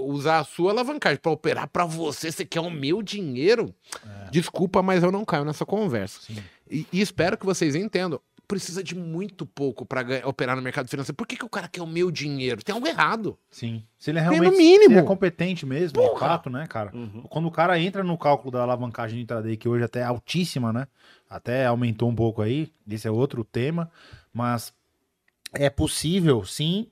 usar 0.06 0.40
a 0.40 0.44
sua 0.44 0.72
alavancagem 0.72 1.18
para 1.20 1.30
operar 1.30 1.68
para 1.68 1.84
você, 1.84 2.32
você 2.32 2.44
quer 2.44 2.60
o 2.60 2.68
meu 2.70 3.00
dinheiro? 3.00 3.72
Desculpa, 4.30 4.82
mas 4.82 5.02
eu 5.02 5.12
não 5.12 5.24
caio 5.24 5.44
nessa 5.44 5.64
conversa. 5.64 6.20
E, 6.68 6.84
e 6.92 7.00
espero 7.00 7.38
que 7.38 7.46
vocês 7.46 7.74
entendam. 7.76 8.20
Precisa 8.46 8.82
de 8.84 8.94
muito 8.94 9.46
pouco 9.46 9.86
para 9.86 10.04
operar 10.28 10.54
no 10.54 10.62
mercado 10.62 10.88
financeiro. 10.88 11.16
Por 11.16 11.26
que, 11.26 11.36
que 11.36 11.44
o 11.44 11.48
cara 11.48 11.66
quer 11.66 11.80
o 11.82 11.86
meu 11.86 12.10
dinheiro? 12.10 12.62
Tem 12.62 12.74
algo 12.74 12.86
errado. 12.86 13.38
Sim. 13.50 13.82
Se 13.98 14.10
ele 14.10 14.18
é 14.18 14.22
Tem 14.22 14.32
realmente 14.32 14.52
no 14.52 14.58
mínimo. 14.58 14.84
se 14.84 14.90
ele 14.92 14.98
é 15.00 15.02
competente 15.02 15.64
mesmo, 15.64 16.00
de 16.00 16.06
Porra. 16.08 16.20
fato, 16.20 16.50
né, 16.50 16.66
cara? 16.66 16.90
Uhum. 16.94 17.22
Quando 17.22 17.46
o 17.48 17.50
cara 17.50 17.78
entra 17.80 18.04
no 18.04 18.18
cálculo 18.18 18.50
da 18.50 18.62
alavancagem 18.62 19.16
de 19.16 19.22
intraday, 19.24 19.56
que 19.56 19.68
hoje 19.68 19.84
até 19.84 20.00
é 20.00 20.04
altíssima, 20.04 20.72
né? 20.72 20.86
Até 21.28 21.66
aumentou 21.66 22.08
um 22.08 22.14
pouco 22.14 22.42
aí, 22.42 22.70
esse 22.88 23.08
é 23.08 23.10
outro 23.10 23.42
tema, 23.44 23.90
mas 24.32 24.72
é 25.52 25.70
possível, 25.70 26.44
sim, 26.44 26.86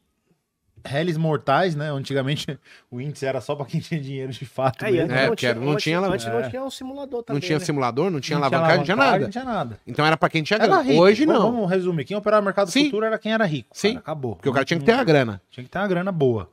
réis 0.84 1.16
mortais, 1.16 1.74
né? 1.74 1.90
Antigamente 1.90 2.58
o 2.90 3.00
índice 3.00 3.26
era 3.26 3.40
só 3.40 3.54
pra 3.54 3.66
quem 3.66 3.80
tinha 3.80 4.00
dinheiro 4.00 4.32
de 4.32 4.44
fato. 4.44 4.84
Aí, 4.84 4.92
mesmo. 4.92 5.12
É, 5.12 5.20
não 5.20 5.26
porque 5.28 5.40
tinha, 5.40 5.54
não 5.54 5.72
antes, 5.72 5.82
tinha 5.82 6.00
antes 6.00 6.26
não 6.26 6.40
é. 6.40 6.50
tinha 6.50 6.62
um 6.62 6.70
simulador 6.70 7.22
também. 7.22 7.40
não 7.40 7.46
tinha 7.46 7.58
né? 7.58 7.64
simulador, 7.64 8.10
não 8.10 8.20
tinha 8.20 8.38
Não 8.38 8.46
alavancagem, 8.46 8.78
não 8.78 8.84
tinha 8.84 8.96
nada. 8.96 9.18
Não 9.18 9.30
tinha 9.30 9.44
nada. 9.44 9.80
Então 9.86 10.06
era 10.06 10.16
para 10.16 10.28
quem 10.28 10.42
tinha 10.42 10.58
grana. 10.58 10.82
rico. 10.82 11.00
Hoje 11.00 11.26
não. 11.26 11.52
Vamos 11.52 11.70
resumir. 11.70 12.04
Quem 12.04 12.16
operava 12.16 12.40
no 12.40 12.46
mercado 12.46 12.70
Sim. 12.70 12.84
futuro 12.86 13.06
era 13.06 13.18
quem 13.18 13.32
era 13.32 13.44
rico. 13.44 13.68
Sim. 13.72 13.90
cara. 13.90 14.00
Acabou. 14.00 14.36
Porque 14.36 14.48
o 14.48 14.52
cara 14.52 14.64
tinha 14.64 14.78
que 14.78 14.86
ter 14.86 14.92
a 14.92 15.04
grana. 15.04 15.40
Tinha 15.50 15.64
que 15.64 15.70
ter 15.70 15.78
uma 15.78 15.88
grana 15.88 16.12
boa. 16.12 16.48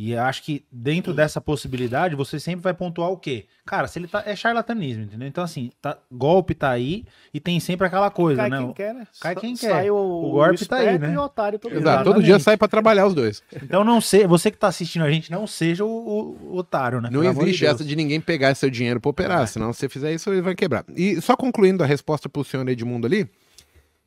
E 0.00 0.12
eu 0.12 0.22
acho 0.22 0.44
que 0.44 0.64
dentro 0.70 1.12
dessa 1.12 1.40
possibilidade, 1.40 2.14
você 2.14 2.38
sempre 2.38 2.60
vai 2.62 2.72
pontuar 2.72 3.10
o 3.10 3.16
quê? 3.16 3.46
Cara, 3.66 3.88
se 3.88 3.98
ele 3.98 4.06
tá. 4.06 4.22
É 4.24 4.36
charlatanismo, 4.36 5.02
entendeu? 5.02 5.26
Então, 5.26 5.42
assim, 5.42 5.72
tá, 5.82 5.98
golpe 6.08 6.54
tá 6.54 6.70
aí 6.70 7.04
e 7.34 7.40
tem 7.40 7.58
sempre 7.58 7.84
aquela 7.84 8.08
coisa, 8.08 8.42
Cai 8.42 8.48
né? 8.50 8.58
quem 8.58 8.72
quer, 8.74 8.94
né? 8.94 9.06
Cai 9.20 9.34
quem 9.34 9.56
quer. 9.56 9.70
Sai 9.70 9.90
o, 9.90 9.96
O 9.96 10.30
golpe 10.30 10.64
tá 10.66 10.76
aí, 10.76 10.96
né? 11.00 11.12
E 11.14 11.16
o 11.16 11.20
otário 11.22 11.58
todo 11.58 11.74
Exato. 11.74 12.04
Todo 12.04 12.22
dia 12.22 12.38
sai 12.38 12.56
para 12.56 12.68
trabalhar 12.68 13.06
os 13.06 13.14
dois. 13.14 13.42
Então 13.60 13.82
não 13.82 14.00
sei, 14.00 14.24
você 14.24 14.52
que 14.52 14.56
tá 14.56 14.68
assistindo 14.68 15.02
a 15.04 15.10
gente, 15.10 15.32
não 15.32 15.48
seja 15.48 15.84
o, 15.84 15.88
o- 15.88 16.38
o 16.52 16.56
otário, 16.58 17.00
né? 17.00 17.08
Não 17.10 17.20
Pelo 17.20 17.34
de 17.34 17.40
existe 17.42 17.62
Deus. 17.62 17.74
essa 17.74 17.84
de 17.84 17.96
ninguém 17.96 18.20
pegar 18.20 18.54
seu 18.54 18.70
dinheiro 18.70 19.00
para 19.00 19.10
operar, 19.10 19.48
senão 19.48 19.72
se 19.72 19.80
você 19.80 19.88
fizer 19.88 20.14
isso, 20.14 20.30
ele 20.30 20.42
vai 20.42 20.54
quebrar. 20.54 20.84
E 20.96 21.20
só 21.20 21.34
concluindo 21.36 21.82
a 21.82 21.86
resposta 21.88 22.28
pro 22.28 22.44
senhor 22.44 22.68
Edmundo 22.68 23.04
ali. 23.04 23.28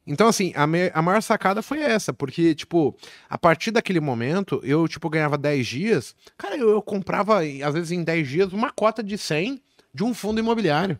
Então, 0.05 0.27
assim, 0.27 0.51
a, 0.55 0.65
me- 0.65 0.91
a 0.93 1.01
maior 1.01 1.21
sacada 1.21 1.61
foi 1.61 1.79
essa, 1.79 2.11
porque, 2.11 2.55
tipo, 2.55 2.95
a 3.29 3.37
partir 3.37 3.71
daquele 3.71 3.99
momento, 3.99 4.59
eu, 4.63 4.87
tipo, 4.87 5.09
ganhava 5.09 5.37
10 5.37 5.67
dias. 5.67 6.15
Cara, 6.37 6.57
eu, 6.57 6.69
eu 6.69 6.81
comprava, 6.81 7.39
às 7.41 7.73
vezes, 7.73 7.91
em 7.91 8.03
10 8.03 8.27
dias, 8.27 8.53
uma 8.53 8.71
cota 8.71 9.03
de 9.03 9.17
100 9.17 9.61
de 9.93 10.03
um 10.03 10.13
fundo 10.13 10.39
imobiliário. 10.39 10.99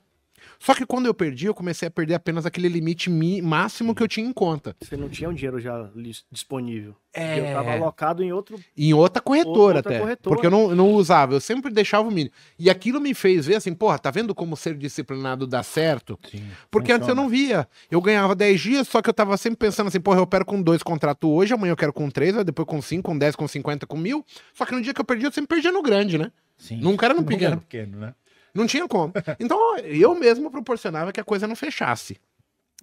Só 0.64 0.76
que 0.76 0.86
quando 0.86 1.08
eu 1.08 1.14
perdi, 1.14 1.48
eu 1.48 1.56
comecei 1.56 1.88
a 1.88 1.92
perder 1.92 2.14
apenas 2.14 2.46
aquele 2.46 2.68
limite 2.70 3.10
mi- 3.10 3.42
máximo 3.42 3.96
que 3.96 4.04
eu 4.04 4.08
tinha 4.08 4.28
em 4.28 4.32
conta. 4.32 4.76
Você 4.80 4.96
não 4.96 5.10
tinha 5.10 5.28
um 5.28 5.34
dinheiro 5.34 5.60
já 5.60 5.90
disponível. 6.32 6.96
É. 7.12 7.40
Eu 7.40 7.56
tava 7.56 7.72
alocado 7.72 8.24
em 8.24 8.32
outro. 8.32 8.60
Em 8.78 8.94
outra 8.94 9.22
corretora 9.24 9.78
Outra 9.78 9.80
até. 9.80 10.00
corretora. 10.00 10.36
Porque 10.36 10.46
eu 10.46 10.52
não, 10.52 10.76
não 10.76 10.92
usava, 10.92 11.34
eu 11.34 11.42
sempre 11.42 11.72
deixava 11.74 12.08
o 12.08 12.12
mínimo. 12.12 12.32
E 12.60 12.70
aquilo 12.70 13.02
me 13.02 13.14
fez 13.16 13.48
ver 13.48 13.56
assim, 13.56 13.74
porra, 13.74 13.98
tá 13.98 14.12
vendo 14.12 14.36
como 14.36 14.56
ser 14.56 14.78
disciplinado 14.78 15.48
dá 15.48 15.64
certo? 15.64 16.20
Sim, 16.30 16.44
Porque 16.70 16.92
antes 16.92 17.08
eu 17.08 17.16
funciona. 17.16 17.22
não 17.24 17.28
via. 17.28 17.68
Eu 17.90 18.00
ganhava 18.00 18.36
10 18.36 18.62
dias, 18.62 18.88
só 18.88 19.02
que 19.02 19.10
eu 19.10 19.14
tava 19.16 19.36
sempre 19.38 19.58
pensando 19.58 19.88
assim, 19.88 20.00
porra, 20.00 20.20
eu 20.20 20.24
opero 20.24 20.46
com 20.46 20.62
dois 20.62 20.84
contratos 20.84 21.28
hoje, 21.28 21.54
amanhã 21.56 21.72
eu 21.72 21.78
quero 21.78 21.92
com 21.92 22.08
três, 22.10 22.36
depois 22.46 22.68
com 22.68 22.80
cinco, 22.84 23.10
com 23.12 23.18
10, 23.18 23.36
com 23.36 23.48
50, 23.48 23.88
com 23.88 23.98
mil. 23.98 24.24
Só 24.54 24.64
que 24.66 24.74
no 24.76 24.82
dia 24.82 24.94
que 24.94 25.02
eu 25.02 25.06
perdi, 25.06 25.26
eu 25.26 25.32
sempre 25.32 25.56
perdia 25.56 25.72
no 25.72 25.82
grande, 25.82 26.20
né? 26.20 26.32
Sim. 26.56 26.78
Nunca 26.80 27.08
era 27.08 27.16
no 27.16 27.22
Nunca 27.22 27.34
pequeno. 27.34 27.52
era 27.54 27.60
pequeno, 27.62 27.98
né? 27.98 28.14
Não 28.54 28.68
tinha 28.68 28.88
como. 28.88 29.14
Então 29.40 29.78
eu 29.80 30.16
mesmo 30.16 30.52
proporcionava 30.52 31.12
que 31.12 31.20
a 31.20 31.24
coisa 31.24 31.48
não 31.48 31.56
fechasse 31.56 32.18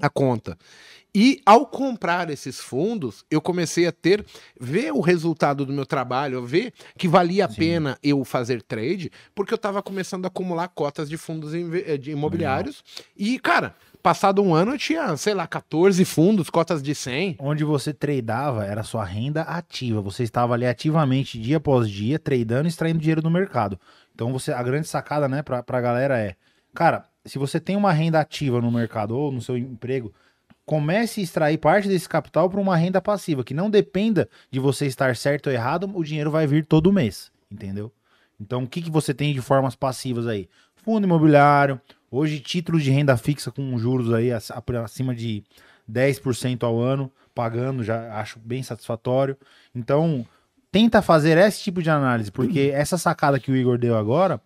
a 0.00 0.08
conta. 0.08 0.56
E 1.14 1.40
ao 1.44 1.66
comprar 1.66 2.30
esses 2.30 2.60
fundos, 2.60 3.24
eu 3.30 3.40
comecei 3.40 3.86
a 3.86 3.92
ter, 3.92 4.24
ver 4.60 4.92
o 4.92 5.00
resultado 5.00 5.64
do 5.64 5.72
meu 5.72 5.86
trabalho, 5.86 6.44
ver 6.44 6.72
que 6.96 7.08
valia 7.08 7.46
a 7.46 7.48
Sim. 7.48 7.56
pena 7.56 7.98
eu 8.02 8.24
fazer 8.24 8.62
trade, 8.62 9.10
porque 9.34 9.52
eu 9.52 9.56
estava 9.56 9.82
começando 9.82 10.26
a 10.26 10.28
acumular 10.28 10.68
cotas 10.68 11.08
de 11.08 11.16
fundos 11.16 11.52
eh, 11.54 11.96
de 11.96 12.10
imobiliários. 12.10 12.84
E, 13.16 13.38
cara, 13.38 13.74
passado 14.02 14.42
um 14.42 14.54
ano 14.54 14.72
eu 14.72 14.78
tinha, 14.78 15.16
sei 15.16 15.32
lá, 15.32 15.46
14 15.46 16.04
fundos, 16.04 16.50
cotas 16.50 16.82
de 16.82 16.94
100. 16.94 17.36
Onde 17.38 17.64
você 17.64 17.92
tradeava 17.92 18.64
era 18.64 18.82
sua 18.82 19.04
renda 19.04 19.42
ativa. 19.42 20.02
Você 20.02 20.22
estava 20.22 20.54
ali 20.54 20.66
ativamente, 20.66 21.40
dia 21.40 21.56
após 21.56 21.88
dia, 21.88 22.18
tradando 22.18 22.66
e 22.66 22.68
extraindo 22.68 23.00
dinheiro 23.00 23.22
do 23.22 23.30
mercado. 23.30 23.80
Então, 24.18 24.32
você, 24.32 24.50
a 24.52 24.60
grande 24.64 24.88
sacada, 24.88 25.28
né, 25.28 25.44
pra, 25.44 25.62
pra 25.62 25.80
galera 25.80 26.18
é, 26.18 26.34
cara, 26.74 27.04
se 27.24 27.38
você 27.38 27.60
tem 27.60 27.76
uma 27.76 27.92
renda 27.92 28.18
ativa 28.18 28.60
no 28.60 28.68
mercado 28.68 29.16
ou 29.16 29.30
no 29.30 29.40
seu 29.40 29.56
emprego, 29.56 30.12
comece 30.66 31.20
a 31.20 31.22
extrair 31.22 31.56
parte 31.56 31.86
desse 31.86 32.08
capital 32.08 32.50
para 32.50 32.58
uma 32.58 32.76
renda 32.76 33.00
passiva, 33.00 33.44
que 33.44 33.54
não 33.54 33.70
dependa 33.70 34.28
de 34.50 34.58
você 34.58 34.86
estar 34.86 35.14
certo 35.14 35.46
ou 35.46 35.52
errado, 35.52 35.88
o 35.94 36.02
dinheiro 36.02 36.32
vai 36.32 36.48
vir 36.48 36.64
todo 36.66 36.92
mês, 36.92 37.30
entendeu? 37.48 37.92
Então, 38.40 38.64
o 38.64 38.66
que, 38.66 38.82
que 38.82 38.90
você 38.90 39.14
tem 39.14 39.32
de 39.32 39.40
formas 39.40 39.76
passivas 39.76 40.26
aí? 40.26 40.48
Fundo 40.74 41.04
imobiliário, 41.06 41.80
hoje 42.10 42.40
títulos 42.40 42.82
de 42.82 42.90
renda 42.90 43.16
fixa 43.16 43.52
com 43.52 43.78
juros 43.78 44.12
aí 44.12 44.32
ac- 44.32 44.52
acima 44.84 45.14
de 45.14 45.44
10% 45.86 46.66
ao 46.66 46.80
ano, 46.80 47.08
pagando, 47.32 47.84
já 47.84 48.18
acho 48.18 48.40
bem 48.40 48.64
satisfatório. 48.64 49.36
Então, 49.72 50.26
tenta 50.70 51.00
fazer 51.02 51.36
esse 51.38 51.60
tipo 51.62 51.82
de 51.82 51.90
análise, 51.90 52.30
porque 52.30 52.70
essa 52.74 52.98
sacada 52.98 53.38
que 53.40 53.50
o 53.50 53.56
Igor 53.56 53.78
deu 53.78 53.96
agora 53.96 54.40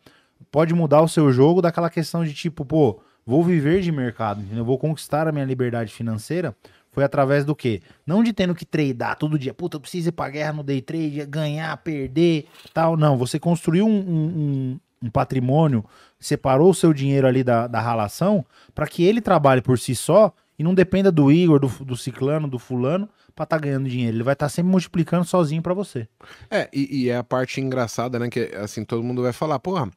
pode 0.51 0.75
mudar 0.75 1.01
o 1.03 1.09
seu 1.09 1.33
jogo 1.33 1.63
daquela 1.63 1.89
questão 1.91 2.25
de 2.25 2.33
tipo, 2.35 2.65
pô, 2.65 3.01
vou 3.25 3.43
viver 3.43 3.81
de 3.81 3.91
mercado, 3.93 4.41
entendeu? 4.43 4.65
Vou 4.65 4.79
conquistar 4.79 5.27
a 5.29 5.33
minha 5.33 5.45
liberdade 5.45 5.93
financeira. 5.93 6.55
Foi 6.91 7.03
através 7.05 7.43
do 7.45 7.57
quê? 7.57 7.81
Não 8.07 8.23
de 8.23 8.35
tendo 8.35 8.55
que 8.55 8.67
tradar 8.67 9.17
todo 9.17 9.39
dia. 9.39 9.55
Puta, 9.55 9.77
eu 9.77 9.81
preciso 9.81 10.11
ir 10.11 10.13
pra 10.13 10.29
guerra 10.29 10.53
no 10.53 10.63
day 10.63 10.83
trade, 10.83 11.25
ganhar, 11.27 11.75
perder, 11.79 12.47
tal. 12.75 12.99
Não, 12.99 13.17
você 13.17 13.39
construiu 13.39 13.87
um, 13.87 13.91
um- 13.91 14.27
um- 14.27 14.81
um 15.05 15.11
patrimônio, 15.11 15.83
separou 16.21 16.69
o 16.71 16.75
seu 16.75 16.93
dinheiro 16.93 17.27
ali 17.27 17.43
da, 17.43 17.67
da 17.67 17.81
ralação 17.81 18.45
para 18.75 18.87
que 18.87 19.03
ele 19.03 19.23
trabalhe 19.23 19.63
por 19.63 19.79
si 19.79 19.95
só 19.95 20.33
e 20.63 20.65
não 20.65 20.75
dependa 20.75 21.11
do 21.11 21.33
Igor, 21.33 21.59
do, 21.59 21.67
do 21.85 21.97
ciclano, 21.97 22.47
do 22.47 22.57
fulano, 22.57 23.09
pra 23.35 23.43
estar 23.43 23.59
ganhando 23.59 23.89
dinheiro. 23.89 24.17
Ele 24.17 24.23
vai 24.23 24.35
estar 24.35 24.49
sempre 24.49 24.71
multiplicando 24.71 25.25
sozinho 25.25 25.61
pra 25.61 25.75
você. 25.75 26.07
É, 26.49 26.69
e, 26.73 27.03
e 27.03 27.11
é 27.11 27.17
a 27.17 27.25
parte 27.25 27.61
engraçada, 27.61 28.17
né? 28.17 28.31
Que 28.31 28.55
assim, 28.55 28.85
todo 28.85 29.03
mundo 29.03 29.23
vai 29.23 29.33
falar, 29.33 29.59
porra, 29.59 29.91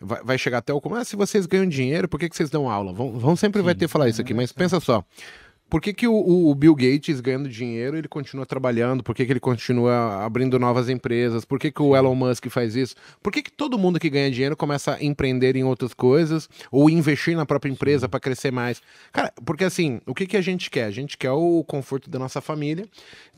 vai, 0.00 0.22
vai 0.22 0.38
chegar 0.38 0.58
até 0.58 0.72
o 0.72 0.80
como, 0.80 0.94
ah, 0.94 1.04
se 1.04 1.16
vocês 1.16 1.44
ganham 1.44 1.66
dinheiro, 1.68 2.08
por 2.08 2.20
que, 2.20 2.28
que 2.28 2.36
vocês 2.36 2.50
dão 2.50 2.70
aula? 2.70 2.92
Vão, 2.92 3.18
vão 3.18 3.34
sempre 3.34 3.60
vai 3.62 3.74
Sim, 3.74 3.80
ter 3.80 3.86
que 3.86 3.92
falar 3.92 4.08
isso 4.08 4.20
aqui, 4.20 4.32
mas 4.32 4.52
pensa 4.52 4.78
só. 4.78 5.04
Por 5.72 5.80
que, 5.80 5.94
que 5.94 6.06
o, 6.06 6.12
o- 6.14 6.54
Bill 6.54 6.74
Gates 6.74 7.18
ganhando 7.20 7.48
dinheiro, 7.48 7.96
ele 7.96 8.06
continua 8.06 8.44
trabalhando? 8.44 9.02
Por 9.02 9.14
que, 9.14 9.24
que 9.24 9.32
ele 9.32 9.40
continua 9.40 10.22
abrindo 10.22 10.58
novas 10.58 10.90
empresas? 10.90 11.46
Por 11.46 11.58
que, 11.58 11.72
que 11.72 11.80
o 11.80 11.96
Elon 11.96 12.14
Musk 12.14 12.46
faz 12.50 12.76
isso? 12.76 12.94
Por 13.22 13.32
que, 13.32 13.40
que 13.40 13.50
todo 13.50 13.78
mundo 13.78 13.98
que 13.98 14.10
ganha 14.10 14.30
dinheiro 14.30 14.54
começa 14.54 14.96
a 14.96 15.02
empreender 15.02 15.56
em 15.56 15.64
outras 15.64 15.94
coisas 15.94 16.46
ou 16.70 16.90
investir 16.90 17.34
na 17.34 17.46
própria 17.46 17.70
empresa 17.70 18.06
para 18.06 18.20
crescer 18.20 18.50
mais? 18.50 18.82
Cara, 19.10 19.32
porque 19.46 19.64
assim, 19.64 19.98
o 20.06 20.12
que, 20.14 20.26
que 20.26 20.36
a 20.36 20.42
gente 20.42 20.68
quer? 20.68 20.84
A 20.84 20.90
gente 20.90 21.16
quer 21.16 21.30
o 21.30 21.64
conforto 21.64 22.10
da 22.10 22.18
nossa 22.18 22.42
família. 22.42 22.84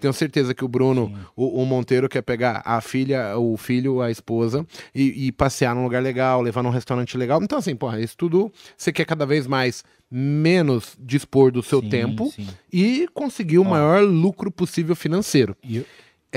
Tenho 0.01 0.13
certeza 0.13 0.53
que 0.53 0.65
o 0.65 0.69
Bruno, 0.69 1.17
o, 1.37 1.63
o 1.63 1.65
Monteiro 1.65 2.09
quer 2.09 2.23
pegar 2.23 2.63
a 2.65 2.81
filha, 2.81 3.39
o 3.39 3.57
filho, 3.57 4.01
a 4.03 4.11
esposa 4.11 4.67
e, 4.93 5.29
e 5.29 5.31
passear 5.31 5.73
num 5.73 5.85
lugar 5.85 6.03
legal, 6.03 6.43
levar 6.43 6.65
num 6.65 6.71
restaurante 6.71 7.17
legal. 7.17 7.41
Então, 7.41 7.59
assim, 7.59 7.77
porra, 7.77 8.01
isso 8.01 8.17
tudo 8.17 8.53
você 8.77 8.93
quer 8.93 9.05
cada 9.05 9.25
vez 9.25 9.47
mais 9.47 9.85
menos 10.17 10.97
dispor 11.01 11.51
do 11.51 11.61
seu 11.61 11.81
Sim, 11.81 11.89
tempo 11.89 12.31
sim. 12.31 12.47
e 12.73 13.09
conseguir 13.13 13.59
o 13.59 13.65
maior 13.65 14.01
lucro 14.05 14.49
possível 14.49 14.95
financeiro. 14.95 15.57
E 15.63 15.79
eu- 15.79 15.87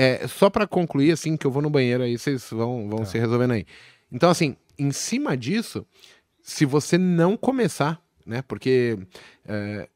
É, 0.00 0.26
só 0.28 0.48
pra 0.48 0.64
concluir, 0.66 1.10
assim, 1.12 1.36
que 1.36 1.44
eu 1.46 1.50
vou 1.50 1.60
no 1.62 1.68
banheiro 1.70 2.02
aí, 2.04 2.16
vocês 2.16 2.48
vão, 2.50 2.88
vão 2.88 2.98
Tá. 3.00 3.04
se 3.06 3.18
resolvendo 3.18 3.50
aí. 3.52 3.66
Então, 4.12 4.30
assim, 4.30 4.56
em 4.78 4.92
cima 4.92 5.36
disso, 5.36 5.84
se 6.42 6.64
você 6.64 6.96
não 6.96 7.36
começar, 7.36 8.00
né? 8.24 8.42
Porque 8.42 8.96
é, 9.44 9.88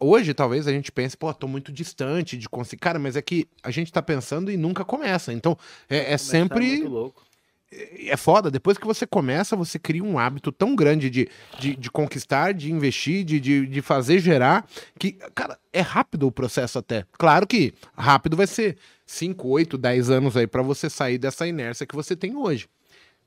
hoje 0.00 0.32
talvez 0.32 0.66
a 0.66 0.72
gente 0.72 0.90
pense, 0.90 1.14
pô, 1.16 1.32
tô 1.34 1.46
muito 1.46 1.70
distante 1.70 2.36
de 2.38 2.48
conseguir. 2.48 2.80
Cara, 2.80 2.98
mas 2.98 3.16
é 3.16 3.22
que 3.22 3.46
a 3.62 3.70
gente 3.70 3.92
tá 3.92 4.00
pensando 4.02 4.50
e 4.50 4.56
nunca 4.56 4.82
começa. 4.84 5.30
Então, 5.32 5.56
é, 5.90 5.98
é 5.98 6.04
Começar 6.04 6.24
sempre 6.24 6.66
muito 6.66 6.88
louco. 6.88 7.22
É 7.70 8.16
foda. 8.16 8.50
Depois 8.50 8.78
que 8.78 8.86
você 8.86 9.06
começa, 9.06 9.54
você 9.54 9.78
cria 9.78 10.02
um 10.02 10.18
hábito 10.18 10.50
tão 10.50 10.74
grande 10.74 11.10
de, 11.10 11.28
de, 11.58 11.76
de 11.76 11.90
conquistar, 11.90 12.52
de 12.52 12.72
investir, 12.72 13.24
de, 13.24 13.38
de, 13.38 13.66
de 13.66 13.82
fazer 13.82 14.18
gerar, 14.20 14.66
que, 14.98 15.12
cara, 15.34 15.58
é 15.72 15.80
rápido 15.80 16.26
o 16.26 16.32
processo 16.32 16.78
até. 16.78 17.04
Claro 17.12 17.46
que 17.46 17.74
rápido 17.96 18.36
vai 18.36 18.46
ser 18.46 18.76
5, 19.06 19.46
8, 19.46 19.76
10 19.76 20.10
anos 20.10 20.36
aí 20.36 20.46
pra 20.46 20.62
você 20.62 20.88
sair 20.88 21.18
dessa 21.18 21.46
inércia 21.46 21.86
que 21.86 21.94
você 21.94 22.16
tem 22.16 22.36
hoje. 22.36 22.68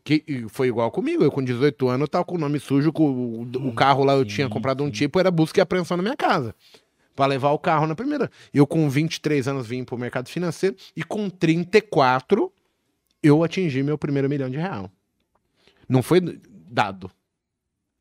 Que 0.04 0.24
foi 0.50 0.68
igual 0.68 0.90
comigo. 0.90 1.24
Eu, 1.24 1.32
com 1.32 1.44
18 1.44 1.88
anos, 1.88 2.10
tava 2.10 2.26
com 2.26 2.36
o 2.36 2.40
nome 2.40 2.60
sujo, 2.60 2.92
com 2.92 3.04
o, 3.04 3.68
o 3.68 3.74
carro 3.74 4.04
lá 4.04 4.14
eu 4.14 4.26
tinha 4.26 4.50
comprado 4.50 4.84
um 4.84 4.90
tipo, 4.90 5.20
era 5.20 5.30
busca 5.30 5.60
e 5.60 5.62
apreensão 5.62 5.96
na 5.96 6.02
minha 6.02 6.18
casa. 6.18 6.56
Pra 7.16 7.28
levar 7.28 7.52
o 7.52 7.60
carro 7.60 7.86
na 7.86 7.94
primeira. 7.94 8.32
Eu, 8.52 8.66
com 8.66 8.90
23 8.90 9.48
anos, 9.48 9.68
vim 9.68 9.84
pro 9.84 9.98
mercado 9.98 10.28
financeiro 10.28 10.76
e 10.96 11.04
com 11.04 11.30
34 11.30 12.52
eu 13.22 13.44
atingi 13.44 13.84
meu 13.84 13.98
primeiro 13.98 14.30
milhão 14.30 14.50
de 14.50 14.58
real. 14.58 14.90
Não 15.88 16.02
foi 16.02 16.22
dado. 16.70 17.12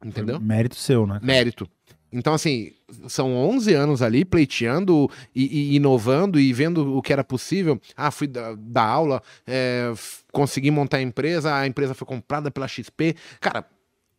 Entendeu? 0.05 0.41
Mérito 0.41 0.77
seu, 0.77 1.07
né? 1.07 1.21
Mérito. 1.23 1.69
Então, 2.13 2.35
assim, 2.35 2.73
são 3.07 3.37
11 3.37 3.73
anos 3.75 4.03
ali 4.03 4.25
pleiteando 4.25 5.09
e, 5.35 5.73
e 5.73 5.77
inovando 5.77 6.41
e 6.41 6.53
vendo 6.53 6.97
o 6.97 7.03
que 7.03 7.13
era 7.13 7.23
possível. 7.23 7.81
Ah, 7.97 8.11
fui 8.11 8.27
da, 8.27 8.55
da 8.57 8.83
aula, 8.83 9.23
é, 9.47 9.93
consegui 10.33 10.71
montar 10.71 10.97
a 10.97 11.03
empresa, 11.03 11.55
a 11.55 11.67
empresa 11.67 11.95
foi 11.95 12.07
comprada 12.07 12.51
pela 12.51 12.67
XP. 12.67 13.15
Cara, 13.39 13.65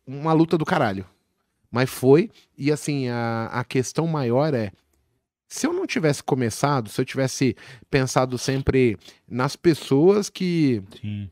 uma 0.06 0.32
luta 0.32 0.56
do 0.56 0.64
caralho. 0.64 1.04
Mas 1.70 1.90
foi, 1.90 2.30
e 2.56 2.70
assim, 2.70 3.08
a, 3.08 3.48
a 3.52 3.64
questão 3.64 4.06
maior 4.06 4.52
é. 4.54 4.72
Se 5.52 5.66
eu 5.66 5.72
não 5.74 5.86
tivesse 5.86 6.22
começado, 6.22 6.88
se 6.88 6.98
eu 6.98 7.04
tivesse 7.04 7.54
pensado 7.90 8.38
sempre 8.38 8.96
nas 9.28 9.54
pessoas 9.54 10.30
que 10.30 10.82
Sim. 10.98 11.30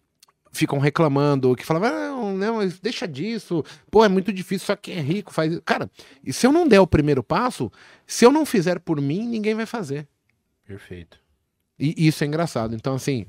ficam 0.52 0.78
reclamando, 0.78 1.56
que 1.56 1.64
falavam, 1.64 1.88
"Ah, 1.88 2.08
não, 2.10 2.36
não, 2.36 2.68
deixa 2.82 3.08
disso, 3.08 3.64
pô, 3.90 4.04
é 4.04 4.10
muito 4.10 4.30
difícil, 4.30 4.66
só 4.66 4.76
quem 4.76 4.96
é 4.96 5.00
rico 5.00 5.32
faz. 5.32 5.52
isso." 5.52 5.62
Cara, 5.62 5.90
e 6.22 6.34
se 6.34 6.46
eu 6.46 6.52
não 6.52 6.68
der 6.68 6.80
o 6.80 6.86
primeiro 6.86 7.22
passo, 7.22 7.72
se 8.06 8.26
eu 8.26 8.30
não 8.30 8.44
fizer 8.44 8.78
por 8.80 9.00
mim, 9.00 9.26
ninguém 9.26 9.54
vai 9.54 9.64
fazer. 9.64 10.06
Perfeito. 10.66 11.18
E 11.78 12.06
isso 12.06 12.22
é 12.22 12.26
engraçado. 12.26 12.74
Então, 12.74 12.92
assim. 12.96 13.24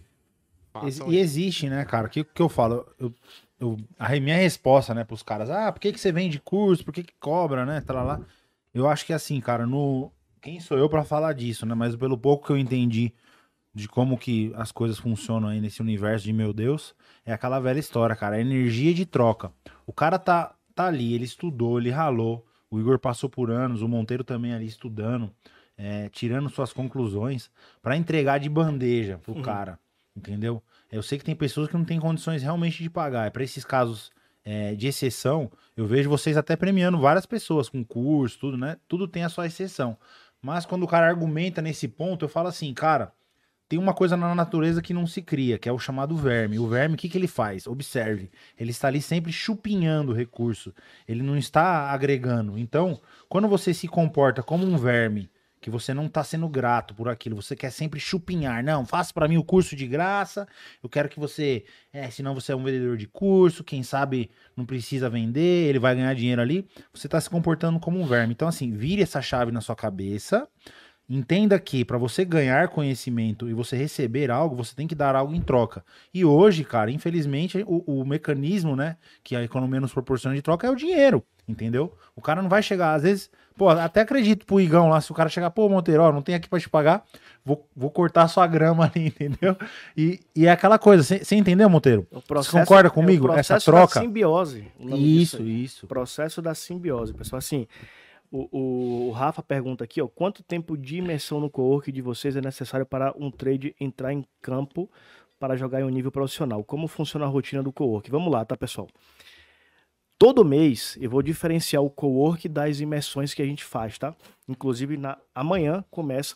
Façam 0.73 1.09
E 1.09 1.17
existe, 1.17 1.69
né, 1.69 1.85
cara? 1.85 2.07
O 2.07 2.09
que, 2.09 2.21
que 2.25 2.41
eu 2.41 2.49
falo? 2.49 2.85
Eu, 2.99 3.15
eu- 3.61 3.77
a 3.97 4.09
minha 4.19 4.35
resposta, 4.35 4.93
né, 4.93 5.05
pros 5.05 5.23
caras, 5.23 5.49
ah, 5.49 5.71
por 5.71 5.79
que, 5.79 5.93
que 5.93 5.99
você 6.01 6.11
vende 6.11 6.37
curso? 6.37 6.83
Por 6.83 6.93
que, 6.93 7.01
que 7.03 7.13
cobra, 7.17 7.65
né? 7.65 7.79
Tá 7.79 7.93
lá. 8.03 8.19
Eu 8.73 8.89
acho 8.89 9.05
que 9.05 9.13
assim, 9.13 9.39
cara, 9.39 9.65
no. 9.65 10.11
Quem 10.41 10.59
sou 10.59 10.77
eu 10.77 10.89
pra 10.89 11.03
falar 11.03 11.33
disso, 11.33 11.65
né? 11.65 11.75
Mas 11.75 11.95
pelo 11.95 12.17
pouco 12.17 12.47
que 12.47 12.51
eu 12.51 12.57
entendi 12.57 13.13
de 13.73 13.87
como 13.87 14.17
que 14.17 14.51
as 14.55 14.71
coisas 14.71 14.97
funcionam 14.97 15.47
aí 15.49 15.61
nesse 15.61 15.81
universo 15.81 16.25
de 16.25 16.33
meu 16.33 16.51
Deus, 16.51 16.93
é 17.25 17.31
aquela 17.31 17.59
velha 17.59 17.79
história, 17.79 18.15
cara. 18.15 18.35
A 18.35 18.41
energia 18.41 18.93
de 18.93 19.05
troca. 19.05 19.51
O 19.85 19.93
cara 19.93 20.19
tá, 20.19 20.55
tá 20.75 20.87
ali, 20.87 21.13
ele 21.13 21.25
estudou, 21.25 21.79
ele 21.79 21.89
ralou. 21.89 22.45
O 22.69 22.79
Igor 22.79 22.97
passou 22.99 23.29
por 23.29 23.51
anos, 23.51 23.81
o 23.81 23.87
Monteiro 23.87 24.23
também 24.23 24.53
ali 24.53 24.65
estudando, 24.65 25.31
é, 25.77 26.09
tirando 26.09 26.49
suas 26.49 26.73
conclusões 26.73 27.51
pra 27.81 27.95
entregar 27.95 28.39
de 28.39 28.49
bandeja 28.49 29.17
pro 29.19 29.35
Uhum. 29.35 29.41
cara, 29.41 29.77
entendeu? 30.15 30.61
Eu 30.91 31.03
sei 31.03 31.17
que 31.17 31.25
tem 31.25 31.35
pessoas 31.35 31.67
que 31.67 31.75
não 31.75 31.85
têm 31.85 31.99
condições 31.99 32.41
realmente 32.41 32.81
de 32.81 32.89
pagar. 32.89 33.27
É 33.27 33.29
para 33.29 33.43
esses 33.43 33.63
casos 33.63 34.11
é, 34.43 34.73
de 34.73 34.87
exceção, 34.87 35.51
eu 35.75 35.85
vejo 35.85 36.09
vocês 36.09 36.35
até 36.35 36.55
premiando 36.55 36.99
várias 36.99 37.25
pessoas 37.25 37.69
com 37.69 37.83
curso, 37.83 38.39
tudo, 38.39 38.57
né? 38.57 38.77
Tudo 38.87 39.07
tem 39.07 39.23
a 39.23 39.29
sua 39.29 39.45
exceção. 39.45 39.97
Mas 40.41 40.65
quando 40.65 40.83
o 40.83 40.87
cara 40.87 41.07
argumenta 41.07 41.61
nesse 41.61 41.87
ponto, 41.87 42.25
eu 42.25 42.29
falo 42.29 42.47
assim, 42.47 42.73
cara, 42.73 43.13
tem 43.69 43.79
uma 43.79 43.93
coisa 43.93 44.17
na 44.17 44.35
natureza 44.35 44.81
que 44.81 44.93
não 44.93 45.07
se 45.07 45.21
cria, 45.21 45.57
que 45.57 45.69
é 45.69 45.71
o 45.71 45.79
chamado 45.79 46.17
verme. 46.17 46.59
O 46.59 46.67
verme, 46.67 46.95
o 46.95 46.97
que, 46.97 47.07
que 47.07 47.17
ele 47.17 47.27
faz? 47.27 47.67
Observe. 47.67 48.29
Ele 48.59 48.71
está 48.71 48.89
ali 48.89 49.01
sempre 49.01 49.31
chupinhando 49.31 50.11
o 50.11 50.15
recurso. 50.15 50.73
Ele 51.07 51.23
não 51.23 51.37
está 51.37 51.89
agregando. 51.91 52.57
Então, 52.57 52.99
quando 53.29 53.47
você 53.47 53.73
se 53.73 53.87
comporta 53.87 54.43
como 54.43 54.65
um 54.65 54.77
verme, 54.77 55.29
que 55.61 55.69
você 55.69 55.93
não 55.93 56.07
está 56.07 56.23
sendo 56.23 56.49
grato 56.49 56.95
por 56.95 57.07
aquilo, 57.07 57.35
você 57.35 57.55
quer 57.55 57.69
sempre 57.69 57.99
chupinhar. 57.99 58.63
Não, 58.63 58.85
faça 58.85 59.13
para 59.13 59.27
mim 59.27 59.37
o 59.37 59.43
curso 59.43 59.75
de 59.75 59.87
graça. 59.87 60.47
Eu 60.83 60.89
quero 60.89 61.07
que 61.07 61.19
você, 61.19 61.63
é, 61.93 62.09
senão 62.09 62.33
você 62.33 62.51
é 62.51 62.55
um 62.55 62.63
vendedor 62.63 62.97
de 62.97 63.07
curso, 63.07 63.63
quem 63.63 63.83
sabe 63.83 64.31
não 64.57 64.65
precisa 64.65 65.09
vender, 65.09 65.69
ele 65.69 65.79
vai 65.79 65.95
ganhar 65.95 66.13
dinheiro 66.15 66.41
ali. 66.41 66.67
Você 66.91 67.07
está 67.07 67.21
se 67.21 67.29
comportando 67.29 67.79
como 67.79 68.01
um 68.01 68.05
verme. 68.05 68.33
Então, 68.33 68.47
assim, 68.47 68.71
vire 68.71 69.03
essa 69.03 69.21
chave 69.21 69.51
na 69.51 69.61
sua 69.61 69.75
cabeça 69.75 70.47
Entenda 71.13 71.59
que 71.59 71.83
para 71.83 71.97
você 71.97 72.23
ganhar 72.23 72.69
conhecimento 72.69 73.49
e 73.49 73.53
você 73.53 73.75
receber 73.75 74.31
algo, 74.31 74.55
você 74.55 74.73
tem 74.73 74.87
que 74.87 74.95
dar 74.95 75.13
algo 75.13 75.35
em 75.35 75.41
troca. 75.41 75.83
E 76.13 76.23
hoje, 76.23 76.63
cara, 76.63 76.89
infelizmente, 76.89 77.61
o, 77.67 77.99
o 77.99 78.05
mecanismo, 78.05 78.77
né, 78.77 78.95
que 79.21 79.35
a 79.35 79.43
economia 79.43 79.81
nos 79.81 79.91
proporciona 79.91 80.33
de 80.33 80.41
troca 80.41 80.65
é 80.65 80.69
o 80.69 80.75
dinheiro, 80.75 81.21
entendeu? 81.45 81.93
O 82.15 82.21
cara 82.21 82.41
não 82.41 82.47
vai 82.47 82.63
chegar, 82.63 82.93
às 82.93 83.03
vezes, 83.03 83.29
pô, 83.61 83.69
até 83.69 84.01
acredito 84.01 84.43
pro 84.43 84.59
Igão 84.59 84.89
lá, 84.89 84.99
se 84.99 85.11
o 85.11 85.13
cara 85.13 85.29
chegar, 85.29 85.51
pô, 85.51 85.69
Monteiro, 85.69 86.01
ó, 86.01 86.11
não 86.11 86.23
tem 86.23 86.33
aqui 86.33 86.49
para 86.49 86.59
te 86.59 86.67
pagar, 86.67 87.05
vou, 87.45 87.69
vou 87.75 87.91
cortar 87.91 88.27
sua 88.27 88.47
grama 88.47 88.85
ali, 88.91 89.05
entendeu? 89.09 89.55
E, 89.95 90.19
e 90.35 90.47
é 90.47 90.49
aquela 90.49 90.79
coisa, 90.79 91.03
você 91.03 91.35
entendeu, 91.35 91.69
Monteiro? 91.69 92.07
Processo, 92.27 92.49
você 92.49 92.59
concorda 92.59 92.87
é 92.87 92.91
comigo? 92.91 93.27
Essa 93.33 93.53
processo 93.53 93.65
troca? 93.71 93.99
Da 93.99 94.01
simbiose. 94.01 94.65
Isso, 94.97 95.43
isso. 95.43 95.85
Processo 95.85 96.41
da 96.41 96.55
simbiose, 96.55 97.13
pessoal. 97.13 97.37
Assim, 97.37 97.67
o, 98.31 98.47
o- 98.51 99.07
o 99.09 99.11
Rafa 99.11 99.43
pergunta 99.43 99.83
aqui, 99.83 100.01
ó, 100.01 100.07
quanto 100.07 100.41
tempo 100.41 100.75
de 100.75 100.97
imersão 100.97 101.39
no 101.39 101.47
co-work 101.47 101.91
de 101.91 102.01
vocês 102.01 102.35
é 102.35 102.41
necessário 102.41 102.85
para 102.87 103.13
um 103.15 103.29
trade 103.29 103.75
entrar 103.79 104.11
em 104.11 104.25
campo 104.41 104.89
para 105.39 105.55
jogar 105.55 105.81
em 105.81 105.83
um 105.83 105.89
nível 105.89 106.11
profissional? 106.11 106.63
Como 106.63 106.87
funciona 106.87 107.25
a 107.27 107.29
rotina 107.29 107.61
do 107.61 107.71
co-work? 107.71 108.09
Vamos 108.09 108.33
lá, 108.33 108.43
tá, 108.43 108.57
pessoal? 108.57 108.87
Todo 110.21 110.45
mês 110.45 110.99
eu 111.01 111.09
vou 111.09 111.23
diferenciar 111.23 111.81
o 111.81 111.89
co-work 111.89 112.47
das 112.47 112.79
imersões 112.79 113.33
que 113.33 113.41
a 113.41 113.45
gente 113.45 113.63
faz, 113.63 113.97
tá? 113.97 114.15
Inclusive, 114.47 114.95
na, 114.95 115.17
amanhã 115.33 115.83
começa 115.89 116.35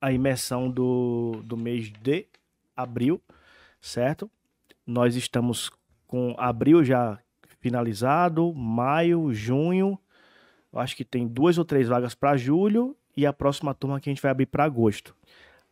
a 0.00 0.12
imersão 0.12 0.70
do, 0.70 1.42
do 1.42 1.56
mês 1.56 1.90
de 1.90 2.24
abril, 2.76 3.20
certo? 3.80 4.30
Nós 4.86 5.16
estamos 5.16 5.72
com 6.06 6.36
abril 6.38 6.84
já 6.84 7.18
finalizado, 7.58 8.54
maio, 8.54 9.34
junho. 9.34 9.98
Eu 10.72 10.78
acho 10.78 10.94
que 10.94 11.04
tem 11.04 11.26
duas 11.26 11.58
ou 11.58 11.64
três 11.64 11.88
vagas 11.88 12.14
para 12.14 12.36
julho 12.36 12.96
e 13.16 13.26
a 13.26 13.32
próxima 13.32 13.74
turma 13.74 14.00
que 14.00 14.08
a 14.08 14.12
gente 14.12 14.22
vai 14.22 14.30
abrir 14.30 14.46
para 14.46 14.62
agosto. 14.62 15.16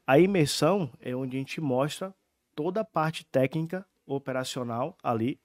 A 0.04 0.18
imersão 0.18 0.90
é 1.00 1.14
onde 1.14 1.36
a 1.36 1.38
gente 1.38 1.60
mostra 1.60 2.12
toda 2.52 2.80
a 2.80 2.84
parte 2.84 3.24
técnica 3.24 3.86
operacional 4.04 4.98
ali. 5.04 5.38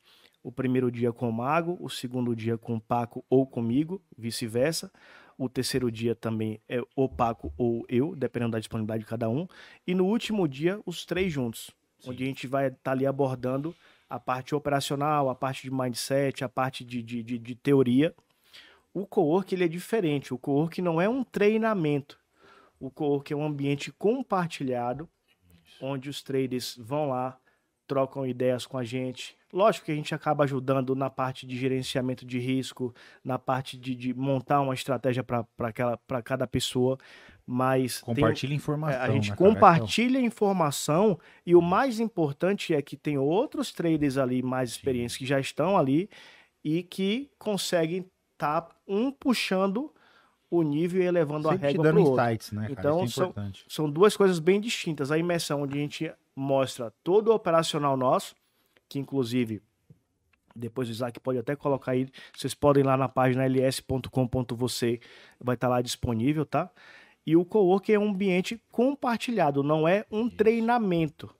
O 0.45 0.51
primeiro 0.51 0.91
dia 0.91 1.11
com 1.11 1.27
o 1.27 1.33
Mago, 1.33 1.75
o 1.81 1.89
segundo 1.89 2.35
dia 2.35 2.55
com 2.55 2.75
o 2.75 2.79
Paco 2.79 3.25
ou 3.27 3.47
comigo, 3.47 3.99
vice-versa. 4.15 4.91
O 5.39 5.49
terceiro 5.49 5.91
dia 5.91 6.13
também 6.13 6.61
é 6.69 6.79
o 6.95 7.09
Paco 7.09 7.51
ou 7.57 7.83
eu, 7.89 8.15
dependendo 8.15 8.51
da 8.51 8.59
disponibilidade 8.59 9.05
de 9.05 9.09
cada 9.09 9.27
um. 9.27 9.47
E 9.87 9.95
no 9.95 10.05
último 10.05 10.47
dia, 10.47 10.79
os 10.85 11.03
três 11.03 11.33
juntos, 11.33 11.71
onde 12.05 12.23
a 12.23 12.27
gente 12.27 12.45
vai 12.45 12.67
estar 12.67 12.91
ali 12.91 13.07
abordando 13.07 13.75
a 14.07 14.19
parte 14.19 14.53
operacional, 14.53 15.31
a 15.31 15.35
parte 15.35 15.63
de 15.63 15.71
mindset, 15.71 16.43
a 16.43 16.47
parte 16.47 16.85
de, 16.85 17.01
de, 17.01 17.23
de, 17.23 17.39
de 17.39 17.55
teoria. 17.55 18.13
O 18.93 19.07
co-work 19.07 19.55
ele 19.55 19.63
é 19.63 19.67
diferente. 19.67 20.31
O 20.31 20.37
co-work 20.37 20.79
não 20.79 21.01
é 21.01 21.09
um 21.09 21.23
treinamento. 21.23 22.19
O 22.79 22.91
co-work 22.91 23.33
é 23.33 23.35
um 23.35 23.43
ambiente 23.43 23.91
compartilhado, 23.91 25.09
onde 25.81 26.07
os 26.07 26.21
traders 26.21 26.77
vão 26.77 27.09
lá, 27.09 27.35
trocam 27.87 28.27
ideias 28.27 28.67
com 28.67 28.77
a 28.77 28.83
gente. 28.83 29.35
Lógico 29.55 29.85
que 29.85 29.91
a 29.93 29.95
gente 29.95 30.13
acaba 30.13 30.43
ajudando 30.43 30.93
na 30.97 31.09
parte 31.09 31.47
de 31.47 31.55
gerenciamento 31.55 32.25
de 32.25 32.37
risco, 32.39 32.93
na 33.23 33.39
parte 33.39 33.77
de, 33.77 33.95
de 33.95 34.13
montar 34.13 34.59
uma 34.59 34.73
estratégia 34.73 35.23
para 35.23 36.21
cada 36.21 36.45
pessoa, 36.45 36.97
mas 37.47 38.01
tem 38.01 38.15
Compartilha 38.15 38.51
é, 38.51 38.55
informação. 38.55 39.01
a 39.01 39.09
gente 39.09 39.31
né, 39.31 39.37
cara? 39.37 39.49
compartilha 39.49 40.19
informação 40.19 41.17
e 41.45 41.55
o 41.55 41.61
mais 41.61 42.01
importante 42.01 42.73
é 42.73 42.81
que 42.81 42.97
tem 42.97 43.17
outros 43.17 43.71
traders 43.71 44.17
ali 44.17 44.43
mais 44.43 44.71
experientes 44.71 45.15
que 45.15 45.25
já 45.25 45.39
estão 45.39 45.77
ali 45.77 46.09
e 46.61 46.83
que 46.83 47.31
conseguem 47.39 48.05
estar 48.33 48.67
um 48.85 49.09
puxando 49.09 49.89
o 50.51 50.63
nível 50.63 51.01
e 51.01 51.05
elevando 51.05 51.47
a 51.47 51.53
Sempre 51.53 51.67
te 51.69 51.71
régua 51.71 51.83
para 51.91 51.95
o 51.95 52.03
outro. 52.03 52.23
insights, 52.23 52.51
né, 52.51 52.61
cara? 52.61 52.71
Então, 52.79 53.03
é 53.03 53.07
são-. 53.07 53.33
São 53.69 53.89
duas 53.89 54.17
coisas 54.17 54.37
bem 54.37 54.59
distintas. 54.59 55.11
A 55.11 55.17
imersão, 55.17 55.61
onde 55.61 55.77
a 55.77 55.81
gente 55.81 56.11
mostra 56.35 56.91
todo 57.01 57.29
o 57.29 57.33
operacional 57.33 57.95
nosso, 57.95 58.35
que 58.87 58.99
inclusive 58.99 59.61
depois 60.55 60.87
o 60.87 60.91
Isaac 60.91 61.19
pode 61.19 61.37
até 61.37 61.55
colocar 61.55 61.91
aí, 61.91 62.07
vocês 62.33 62.53
podem 62.53 62.81
ir 62.81 62.85
lá 62.85 62.95
na 62.95 63.09
página 63.09 63.45
ls.com.você, 63.45 65.01
vai 65.39 65.55
estar 65.55 65.67
lá 65.67 65.81
disponível, 65.81 66.45
tá? 66.45 66.71
E 67.25 67.35
o 67.35 67.43
coworking 67.43 67.93
é 67.93 67.99
um 67.99 68.09
ambiente 68.09 68.61
compartilhado, 68.71 69.63
não 69.63 69.87
é 69.87 70.05
um 70.09 70.29
treinamento. 70.29 71.33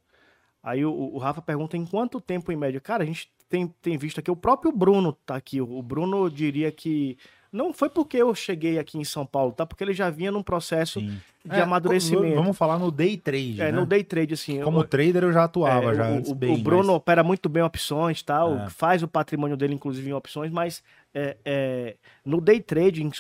Aí 0.62 0.84
o, 0.84 0.92
o 0.92 1.18
Rafa 1.18 1.42
pergunta 1.42 1.78
em 1.78 1.86
quanto 1.86 2.20
tempo 2.20 2.52
em 2.52 2.56
média. 2.56 2.82
Cara, 2.82 3.04
a 3.04 3.06
gente 3.06 3.32
tem, 3.48 3.68
tem 3.82 3.98
visto 3.98 4.20
aqui, 4.20 4.32
o 4.32 4.36
próprio 4.36 4.72
Bruno 4.72 5.14
tá 5.14 5.36
aqui. 5.36 5.62
O 5.62 5.82
Bruno 5.82 6.30
diria 6.30 6.72
que 6.72 7.18
não 7.56 7.74
foi 7.74 7.90
porque 7.90 8.18
eu 8.18 8.34
cheguei 8.36 8.78
aqui 8.78 8.98
em 8.98 9.04
São 9.04 9.26
Paulo, 9.26 9.52
tá? 9.54 9.66
Porque 9.66 9.84
ele 9.84 9.94
já 9.94 10.10
vinha 10.10 10.32
num 10.32 10.44
processo 10.44 11.00
Sim. 11.00 11.20
de 11.44 11.56
É, 11.56 11.62
amadurecimento. 11.62 12.36
Vamos 12.36 12.58
falar 12.58 12.78
no 12.78 12.92
day 12.92 13.16
trade, 13.18 13.62
É, 13.62 13.72
né? 13.72 13.80
no 13.80 13.86
day 13.86 14.04
trade, 14.04 14.34
assim. 14.34 14.62
Como 14.62 14.80
eu- 14.80 14.84
trader 14.84 15.24
eu 15.24 15.32
já 15.32 15.44
atuava, 15.46 15.92
é, 15.92 15.96
já 15.96 16.12
o, 16.32 16.36
bem. 16.36 16.54
o 16.54 16.58
Bruno 16.58 16.88
mas- 16.88 16.96
opera 16.98 17.24
muito 17.24 17.48
bem 17.48 17.64
opções, 17.64 18.22
tal, 18.22 18.58
É. 18.58 18.70
faz 18.70 19.02
o 19.04 19.08
patrimônio 19.08 19.56
dele, 19.56 19.74
inclusive, 19.74 20.10
em 20.10 20.14
opções, 20.14 20.52
mas 20.52 20.84
é, 21.18 21.38
é, 21.46 21.96
no 22.26 22.42
day 22.42 22.60
trade, 22.60 23.02
em- 23.04 23.12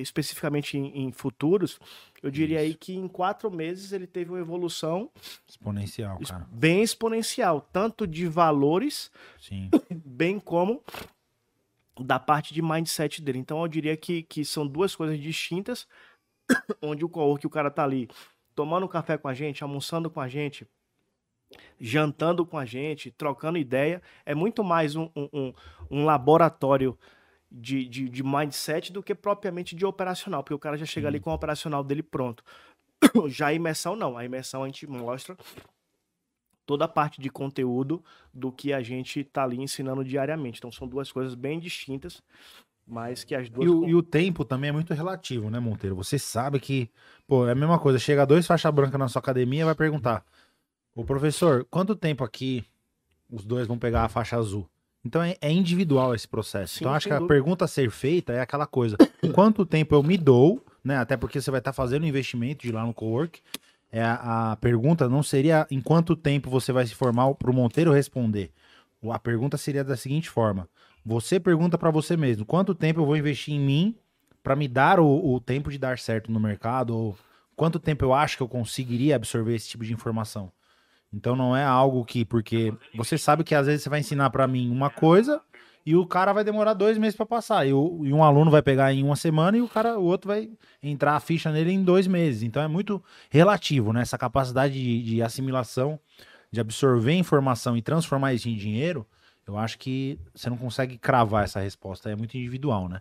especificamente 0.00 0.76
em, 0.76 1.04
em 1.06 1.12
futuros, 1.12 1.78
eu 2.22 2.30
diria 2.30 2.58
aí 2.60 2.74
que 2.74 2.96
em 2.96 3.06
quatro 3.06 3.50
meses 3.50 3.92
ele 3.92 4.06
teve 4.06 4.30
uma 4.30 4.40
evolução 4.40 5.08
Exponencial, 5.48 6.18
cara. 6.26 6.46
bem 6.50 6.82
exponencial, 6.82 7.60
tanto 7.72 8.04
de 8.06 8.26
valores, 8.26 9.10
Sim. 9.40 9.70
bem 10.04 10.40
como 10.40 10.82
da 12.00 12.18
parte 12.18 12.52
de 12.54 12.62
mindset 12.62 13.22
dele. 13.22 13.38
Então 13.38 13.60
eu 13.62 13.68
diria 13.68 13.96
que, 13.96 14.22
que 14.22 14.44
são 14.44 14.66
duas 14.66 14.94
coisas 14.94 15.18
distintas, 15.18 15.86
onde 16.82 17.04
o 17.04 17.08
co-work, 17.08 17.46
o 17.46 17.50
cara 17.50 17.70
tá 17.70 17.84
ali 17.84 18.08
tomando 18.54 18.88
café 18.88 19.18
com 19.18 19.28
a 19.28 19.34
gente, 19.34 19.62
almoçando 19.62 20.10
com 20.10 20.20
a 20.20 20.28
gente, 20.28 20.66
jantando 21.80 22.44
com 22.46 22.58
a 22.58 22.64
gente, 22.64 23.10
trocando 23.10 23.58
ideia, 23.58 24.02
é 24.24 24.34
muito 24.34 24.64
mais 24.64 24.96
um, 24.96 25.08
um, 25.14 25.28
um- 25.32 25.52
um 25.90 26.04
laboratório 26.04 26.98
de, 27.50 27.86
de, 27.86 28.08
de 28.08 28.22
mindset 28.22 28.92
do 28.92 29.02
que 29.02 29.14
propriamente 29.14 29.76
de 29.76 29.84
operacional, 29.86 30.42
porque 30.42 30.54
o 30.54 30.58
cara 30.58 30.76
já 30.76 30.84
chega 30.86 31.08
ali 31.08 31.20
com 31.20 31.30
o 31.30 31.34
operacional 31.34 31.84
dele 31.84 32.02
pronto. 32.02 32.42
Já 33.28 33.48
a 33.48 33.52
imersão 33.54 33.94
não, 33.94 34.16
a 34.16 34.24
imersão 34.24 34.62
a 34.62 34.66
gente 34.66 34.86
mostra 34.86 35.36
toda 36.66 36.84
a 36.84 36.88
parte 36.88 37.20
de 37.20 37.30
conteúdo 37.30 38.04
do 38.34 38.50
que 38.50 38.72
a 38.72 38.82
gente 38.82 39.22
tá 39.24 39.44
ali 39.44 39.58
ensinando 39.58 40.04
diariamente. 40.04 40.58
Então 40.58 40.70
são 40.70 40.86
duas 40.86 41.10
coisas 41.12 41.34
bem 41.34 41.58
distintas, 41.60 42.22
mas 42.86 43.24
que 43.24 43.34
as 43.34 43.48
duas 43.48 43.66
E 43.66 43.70
o, 43.70 43.88
e 43.88 43.94
o 43.94 44.02
tempo 44.02 44.44
também 44.44 44.70
é 44.70 44.72
muito 44.72 44.92
relativo, 44.92 45.48
né, 45.48 45.60
Monteiro? 45.60 45.96
Você 45.96 46.18
sabe 46.18 46.60
que, 46.60 46.90
pô, 47.26 47.46
é 47.46 47.52
a 47.52 47.54
mesma 47.54 47.78
coisa. 47.78 47.98
Chega 47.98 48.26
dois 48.26 48.46
faixa 48.46 48.70
branca 48.70 48.98
na 48.98 49.08
sua 49.08 49.20
academia 49.20 49.64
vai 49.64 49.74
perguntar: 49.74 50.24
Ô 50.94 51.04
professor, 51.04 51.64
quanto 51.70 51.94
tempo 51.94 52.24
aqui 52.24 52.64
os 53.30 53.44
dois 53.44 53.66
vão 53.66 53.78
pegar 53.78 54.04
a 54.04 54.08
faixa 54.08 54.36
azul? 54.36 54.68
Então 55.04 55.22
é, 55.22 55.36
é 55.40 55.52
individual 55.52 56.14
esse 56.14 56.26
processo. 56.26 56.74
Sim, 56.74 56.80
então 56.80 56.92
acho 56.92 57.06
que 57.06 57.12
a 57.12 57.18
dúvida. 57.18 57.34
pergunta 57.34 57.64
a 57.64 57.68
ser 57.68 57.90
feita 57.90 58.32
é 58.32 58.40
aquela 58.40 58.66
coisa: 58.66 58.96
quanto 59.34 59.64
tempo 59.64 59.94
eu 59.94 60.02
me 60.02 60.18
dou, 60.18 60.64
né? 60.82 60.96
Até 60.96 61.16
porque 61.16 61.40
você 61.40 61.50
vai 61.50 61.60
estar 61.60 61.72
fazendo 61.72 62.06
investimento 62.06 62.62
de 62.62 62.68
ir 62.68 62.72
lá 62.72 62.84
no 62.84 62.92
cowork. 62.92 63.40
É 63.90 64.02
a, 64.02 64.52
a 64.52 64.56
pergunta 64.56 65.08
não 65.08 65.22
seria 65.22 65.66
em 65.70 65.80
quanto 65.80 66.16
tempo 66.16 66.50
você 66.50 66.72
vai 66.72 66.86
se 66.86 66.94
formar 66.94 67.32
para 67.34 67.50
o 67.50 67.54
Monteiro 67.54 67.92
responder. 67.92 68.50
A 69.10 69.18
pergunta 69.18 69.56
seria 69.56 69.84
da 69.84 69.96
seguinte 69.96 70.28
forma: 70.28 70.68
você 71.04 71.38
pergunta 71.38 71.78
para 71.78 71.90
você 71.90 72.16
mesmo, 72.16 72.44
quanto 72.44 72.74
tempo 72.74 73.00
eu 73.00 73.06
vou 73.06 73.16
investir 73.16 73.54
em 73.54 73.60
mim 73.60 73.96
para 74.42 74.56
me 74.56 74.66
dar 74.68 74.98
o, 74.98 75.34
o 75.34 75.40
tempo 75.40 75.70
de 75.70 75.78
dar 75.78 75.98
certo 75.98 76.30
no 76.30 76.40
mercado? 76.40 76.96
Ou 76.96 77.18
quanto 77.54 77.78
tempo 77.78 78.04
eu 78.04 78.12
acho 78.12 78.36
que 78.36 78.42
eu 78.42 78.48
conseguiria 78.48 79.16
absorver 79.16 79.54
esse 79.54 79.68
tipo 79.68 79.84
de 79.84 79.92
informação? 79.92 80.50
Então 81.16 81.34
não 81.34 81.56
é 81.56 81.64
algo 81.64 82.04
que, 82.04 82.24
porque 82.26 82.74
você 82.94 83.16
sabe 83.16 83.42
que 83.42 83.54
às 83.54 83.66
vezes 83.66 83.82
você 83.82 83.88
vai 83.88 84.00
ensinar 84.00 84.28
para 84.28 84.46
mim 84.46 84.70
uma 84.70 84.90
coisa 84.90 85.40
e 85.84 85.96
o 85.96 86.06
cara 86.06 86.30
vai 86.32 86.44
demorar 86.44 86.74
dois 86.74 86.98
meses 86.98 87.16
para 87.16 87.24
passar. 87.24 87.66
E, 87.66 87.72
o- 87.72 88.02
e 88.04 88.12
um 88.12 88.22
aluno 88.22 88.50
vai 88.50 88.60
pegar 88.60 88.92
em 88.92 89.02
uma 89.02 89.16
semana 89.16 89.56
e 89.56 89.62
o 89.62 89.68
cara, 89.68 89.98
o 89.98 90.04
outro 90.04 90.28
vai 90.28 90.50
entrar 90.82 91.16
a 91.16 91.20
ficha 91.20 91.50
nele 91.50 91.72
em 91.72 91.82
dois 91.82 92.06
meses. 92.06 92.42
Então 92.42 92.62
é 92.62 92.68
muito 92.68 93.02
relativo, 93.30 93.94
né? 93.94 94.02
Essa 94.02 94.18
capacidade 94.18 94.74
de, 94.74 95.02
de 95.02 95.22
assimilação, 95.22 95.98
de 96.52 96.60
absorver 96.60 97.14
informação 97.14 97.76
e 97.76 97.82
transformar 97.82 98.34
isso 98.34 98.48
em 98.50 98.54
dinheiro. 98.56 99.06
Eu 99.46 99.56
acho 99.56 99.78
que 99.78 100.18
você 100.34 100.50
não 100.50 100.56
consegue 100.58 100.98
cravar 100.98 101.44
essa 101.44 101.60
resposta, 101.60 102.10
é 102.10 102.16
muito 102.16 102.36
individual, 102.36 102.88
né? 102.88 103.00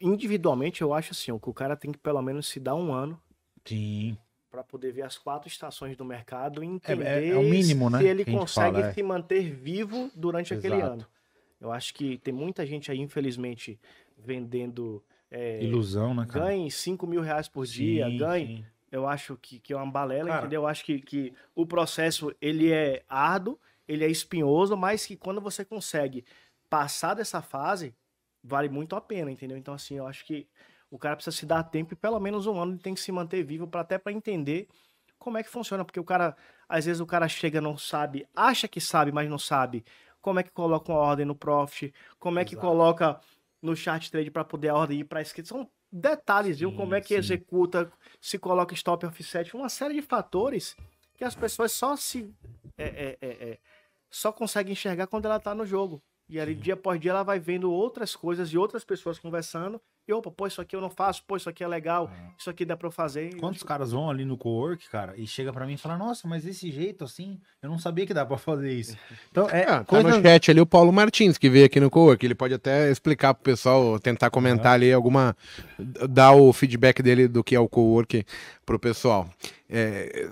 individualmente 0.00 0.82
eu 0.82 0.92
acho 0.92 1.12
assim, 1.12 1.30
ó, 1.30 1.38
que 1.38 1.48
o 1.48 1.54
cara 1.54 1.76
tem 1.76 1.92
que 1.92 1.98
pelo 1.98 2.20
menos 2.20 2.48
se 2.48 2.58
dar 2.58 2.74
um 2.74 2.92
ano 2.92 3.20
Sim. 3.64 4.16
Para 4.52 4.62
poder 4.62 4.92
ver 4.92 5.00
as 5.02 5.16
quatro 5.16 5.48
estações 5.48 5.96
do 5.96 6.04
mercado 6.04 6.62
e 6.62 6.66
É- 6.66 6.70
entender 6.70 7.04
é- 7.06 7.28
é 7.30 7.36
o 7.38 7.42
mínimo, 7.42 7.88
né, 7.88 7.98
se 7.98 8.04
ele 8.04 8.20
a 8.22 8.24
gente 8.26 8.38
consegue 8.38 8.76
fala, 8.76 8.86
é. 8.90 8.92
se 8.92 9.02
manter 9.02 9.50
vivo 9.50 10.10
durante 10.14 10.52
aquele 10.52 10.76
Exato. 10.76 10.92
ano. 10.92 11.06
Eu 11.58 11.72
acho 11.72 11.94
que 11.94 12.18
tem 12.18 12.34
muita 12.34 12.66
gente 12.66 12.90
aí, 12.90 12.98
infelizmente, 13.00 13.80
vendendo 14.18 15.02
é, 15.30 15.64
Ilusão, 15.64 16.12
né, 16.14 16.26
cara? 16.26 16.44
ganhe 16.46 16.70
5 16.70 17.06
mil 17.06 17.22
reais 17.22 17.48
por 17.48 17.64
dia, 17.64 18.06
Sim, 18.10 18.16
ganhe. 18.18 18.46
sim. 18.58 18.64
Eu 18.90 19.08
acho 19.08 19.38
que, 19.40 19.58
que 19.58 19.72
é 19.72 19.76
uma 19.76 19.90
balela, 19.90 20.28
Cara. 20.28 20.40
entendeu? 20.42 20.62
Eu 20.62 20.66
acho 20.66 20.84
que, 20.84 21.00
que 21.00 21.32
o 21.54 21.64
processo 21.64 22.30
ele 22.38 22.70
é 22.70 23.02
árduo, 23.08 23.58
ele 23.88 24.04
é 24.04 24.08
espinhoso, 24.08 24.76
mas 24.76 25.06
que 25.06 25.16
quando 25.16 25.40
você 25.40 25.64
consegue 25.64 26.26
passar 26.68 27.14
dessa 27.14 27.40
fase, 27.40 27.94
vale 28.44 28.68
muito 28.68 28.94
a 28.94 29.00
pena, 29.00 29.30
entendeu? 29.30 29.56
Então, 29.56 29.72
assim, 29.72 29.94
eu 29.96 30.06
acho 30.06 30.26
que 30.26 30.46
O 30.92 30.98
cara 30.98 31.16
precisa 31.16 31.34
se 31.34 31.46
dar 31.46 31.62
tempo 31.62 31.94
e 31.94 31.96
pelo 31.96 32.20
menos 32.20 32.46
um 32.46 32.60
ano 32.60 32.72
ele 32.72 32.78
tem 32.78 32.92
que 32.92 33.00
se 33.00 33.10
manter 33.10 33.42
vivo 33.42 33.66
para 33.66 33.80
até 33.80 33.96
para 33.96 34.12
entender 34.12 34.68
como 35.18 35.38
é 35.38 35.42
que 35.42 35.48
funciona, 35.48 35.84
porque 35.84 35.98
o 35.98 36.04
cara, 36.04 36.36
às 36.68 36.84
vezes 36.84 37.00
o 37.00 37.06
cara 37.06 37.26
chega 37.28 37.60
não 37.60 37.78
sabe, 37.78 38.26
acha 38.36 38.68
que 38.68 38.80
sabe, 38.80 39.10
mas 39.10 39.30
não 39.30 39.38
sabe 39.38 39.84
como 40.20 40.38
é 40.38 40.42
que 40.42 40.50
coloca 40.50 40.92
uma 40.92 41.00
ordem 41.00 41.24
no 41.24 41.34
profit, 41.34 41.94
como 42.18 42.38
é 42.38 42.44
que 42.44 42.54
Exato. 42.54 42.66
coloca 42.66 43.20
no 43.62 43.74
chart 43.74 44.10
trade 44.10 44.30
para 44.30 44.44
poder 44.44 44.68
a 44.68 44.74
ordem 44.76 45.00
ir 45.00 45.04
para 45.04 45.22
esquerda. 45.22 45.48
São 45.48 45.70
detalhes, 45.90 46.58
viu? 46.58 46.70
Sim, 46.70 46.76
Como 46.76 46.94
é 46.94 47.00
que 47.00 47.08
sim. 47.08 47.14
executa, 47.14 47.90
se 48.20 48.38
coloca 48.38 48.74
stop 48.74 49.06
offset, 49.06 49.56
uma 49.56 49.68
série 49.68 49.94
de 49.94 50.02
fatores 50.02 50.76
que 51.14 51.24
as 51.24 51.34
pessoas 51.34 51.72
só 51.72 51.96
se 51.96 52.34
é, 52.76 52.84
é, 52.84 53.18
é, 53.20 53.28
é, 53.50 53.58
só 54.10 54.32
conseguem 54.32 54.72
enxergar 54.72 55.06
quando 55.06 55.26
ela 55.26 55.40
tá 55.40 55.54
no 55.54 55.64
jogo. 55.64 56.02
E 56.28 56.40
ali, 56.40 56.54
dia 56.54 56.74
após 56.74 57.00
dia, 57.00 57.10
ela 57.10 57.22
vai 57.22 57.38
vendo 57.38 57.70
outras 57.70 58.16
coisas 58.16 58.48
e 58.50 58.58
outras 58.58 58.84
pessoas 58.84 59.18
conversando. 59.18 59.80
E 60.06 60.12
opa, 60.12 60.30
pô, 60.32 60.48
isso 60.48 60.60
aqui 60.60 60.74
eu 60.74 60.80
não 60.80 60.90
faço, 60.90 61.22
pô, 61.26 61.36
isso 61.36 61.48
aqui 61.48 61.62
é 61.62 61.68
legal, 61.68 62.10
isso 62.36 62.50
aqui 62.50 62.64
dá 62.64 62.76
pra 62.76 62.88
eu 62.88 62.92
fazer. 62.92 63.36
Quantos 63.36 63.62
caras 63.62 63.92
vão 63.92 64.10
ali 64.10 64.24
no 64.24 64.36
co-work, 64.36 64.88
cara, 64.90 65.14
e 65.16 65.26
chega 65.28 65.52
pra 65.52 65.64
mim 65.64 65.74
e 65.74 65.76
fala, 65.76 65.96
nossa, 65.96 66.26
mas 66.26 66.42
desse 66.42 66.70
jeito 66.72 67.04
assim, 67.04 67.38
eu 67.62 67.70
não 67.70 67.78
sabia 67.78 68.04
que 68.04 68.12
dá 68.12 68.26
pra 68.26 68.36
fazer 68.36 68.72
isso. 68.72 68.96
Então, 69.30 69.48
é, 69.48 69.62
Ah, 69.62 69.78
tá 69.78 69.84
coisa... 69.84 70.08
no 70.08 70.22
chat 70.22 70.50
ali 70.50 70.60
o 70.60 70.66
Paulo 70.66 70.92
Martins, 70.92 71.38
que 71.38 71.48
veio 71.48 71.64
aqui 71.66 71.78
no 71.80 71.88
Cowork. 71.88 72.26
Ele 72.26 72.34
pode 72.34 72.52
até 72.52 72.90
explicar 72.90 73.32
pro 73.32 73.44
pessoal, 73.44 73.98
tentar 73.98 74.28
comentar 74.30 74.72
ali 74.74 74.92
alguma. 74.92 75.36
dar 75.78 76.32
o 76.32 76.52
feedback 76.52 77.02
dele 77.02 77.28
do 77.28 77.42
que 77.44 77.54
é 77.54 77.60
o 77.60 77.68
Cowork 77.68 78.24
pro 78.66 78.78
pessoal. 78.78 79.28
É, 79.70 80.28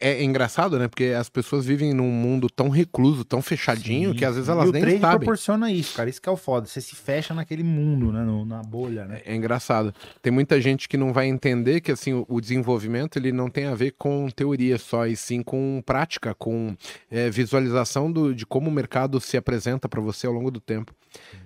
é 0.00 0.22
engraçado, 0.22 0.78
né? 0.78 0.86
Porque 0.88 1.06
as 1.18 1.28
pessoas 1.28 1.64
vivem 1.66 1.92
num 1.92 2.10
mundo 2.10 2.48
tão 2.48 2.68
recluso, 2.68 3.24
tão 3.24 3.42
fechadinho, 3.42 4.10
Sim, 4.12 4.16
que 4.16 4.24
às 4.24 4.34
vezes 4.34 4.48
elas 4.48 4.66
e 4.66 4.68
o 4.68 4.72
nem 4.72 4.82
trade 4.82 5.00
sabem. 5.00 5.18
proporciona 5.18 5.70
isso, 5.72 5.94
cara. 5.96 6.08
Isso 6.08 6.20
que 6.22 6.28
é 6.28 6.32
o 6.32 6.36
foda. 6.36 6.66
Você 6.66 6.80
se 6.80 6.94
fecha 6.94 7.34
naquele 7.34 7.62
mundo, 7.62 8.12
né? 8.12 8.22
no- 8.22 8.44
na 8.44 8.62
bolha, 8.62 9.04
né? 9.06 9.20
É 9.24 9.34
engraçado. 9.34 9.92
Tem 10.22 10.32
muita 10.32 10.60
gente 10.60 10.88
que 10.88 10.96
não 10.96 11.12
vai 11.12 11.26
entender 11.26 11.80
que 11.80 11.90
assim 11.92 12.12
o- 12.12 12.24
o 12.28 12.40
desenvolvimento 12.40 13.16
ele 13.18 13.32
não 13.32 13.50
tem 13.50 13.66
a 13.66 13.74
ver 13.74 13.94
com 13.98 14.28
teoria 14.30 14.78
só, 14.78 15.06
e 15.06 15.16
sim 15.16 15.42
com 15.42 15.82
prática, 15.84 16.34
com 16.34 16.76
é, 17.10 17.28
visualização 17.30 18.10
do- 18.12 18.34
de 18.34 18.46
como 18.46 18.68
o 18.70 18.72
mercado 18.72 19.20
se 19.20 19.36
apresenta 19.36 19.88
para 19.88 20.00
você 20.00 20.26
ao 20.26 20.32
longo 20.32 20.50
do 20.50 20.60
tempo. 20.60 20.94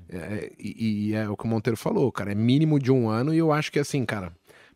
É, 0.09 0.53
e, 0.59 1.09
e 1.11 1.15
é 1.15 1.27
o 1.29 1.37
que 1.37 1.45
o 1.45 1.49
Monteiro 1.49 1.77
falou, 1.77 2.11
cara, 2.13 2.33
é 2.33 2.35
mínimo 2.35 2.79
de 2.79 2.93
um 2.93 3.09
ano 3.09 3.33
e 3.33 3.39
eu 3.39 3.51
acho 3.51 3.73
que 3.73 3.79
assim, 3.79 4.05
cara, 4.05 4.31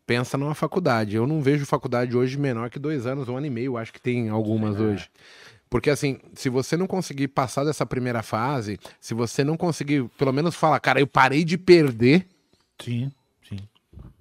pensa 0.06 0.38
numa 0.38 0.54
faculdade. 0.54 1.16
Eu 1.16 1.26
não 1.26 1.42
vejo 1.42 1.66
faculdade 1.66 2.16
hoje 2.16 2.38
menor 2.38 2.70
que 2.70 2.78
dois 2.78 3.06
anos, 3.06 3.28
um 3.28 3.36
ano 3.36 3.46
e 3.46 3.50
meio, 3.50 3.76
acho 3.76 3.92
que 3.92 4.00
tem 4.00 4.28
algumas 4.28 4.76
É. 4.76 4.80
hoje. 4.80 5.08
Porque 5.68 5.90
assim, 5.90 6.18
se 6.34 6.48
você 6.48 6.76
não 6.76 6.86
conseguir 6.86 7.28
passar 7.28 7.64
dessa 7.64 7.84
primeira 7.84 8.22
fase, 8.22 8.78
se 9.00 9.12
você 9.14 9.42
não 9.42 9.56
conseguir 9.56 10.04
pelo 10.16 10.32
menos 10.32 10.54
falar, 10.54 10.78
cara, 10.78 11.00
eu 11.00 11.06
parei 11.08 11.42
de 11.44 11.58
perder, 11.58 12.24
Sim, 12.80 13.10
sim. 13.48 13.58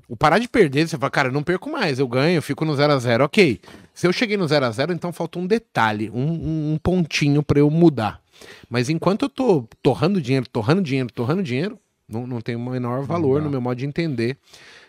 o 0.09 0.17
parar 0.17 0.39
de 0.39 0.47
perder, 0.49 0.87
você 0.87 0.97
fala, 0.97 1.11
cara, 1.11 1.27
eu 1.27 1.31
não 1.31 1.43
perco 1.43 1.69
mais, 1.69 1.99
eu 1.99 2.07
ganho, 2.07 2.35
eu 2.37 2.41
fico 2.41 2.65
no 2.65 2.75
0 2.75 2.93
a 2.93 2.97
0 2.97 3.25
ok. 3.25 3.61
Se 3.93 4.07
eu 4.07 4.11
cheguei 4.11 4.37
no 4.37 4.47
0 4.47 4.65
a 4.65 4.71
0 4.71 4.91
então 4.91 5.13
falta 5.13 5.37
um 5.37 5.45
detalhe, 5.45 6.09
um, 6.09 6.73
um- 6.73 6.79
pontinho 6.81 7.43
pra 7.43 7.59
eu 7.59 7.69
mudar. 7.69 8.19
Mas 8.67 8.89
enquanto 8.89 9.23
eu 9.25 9.29
tô 9.29 9.67
torrando 9.83 10.19
dinheiro, 10.19 10.47
torrando 10.49 10.81
dinheiro, 10.81 11.09
torrando 11.11 11.43
dinheiro, 11.43 11.77
não, 12.09 12.25
não 12.25 12.41
tem 12.41 12.55
o 12.55 12.59
menor 12.59 13.03
valor 13.03 13.39
no 13.41 13.49
meu 13.51 13.61
modo 13.61 13.77
de 13.77 13.85
entender 13.85 14.35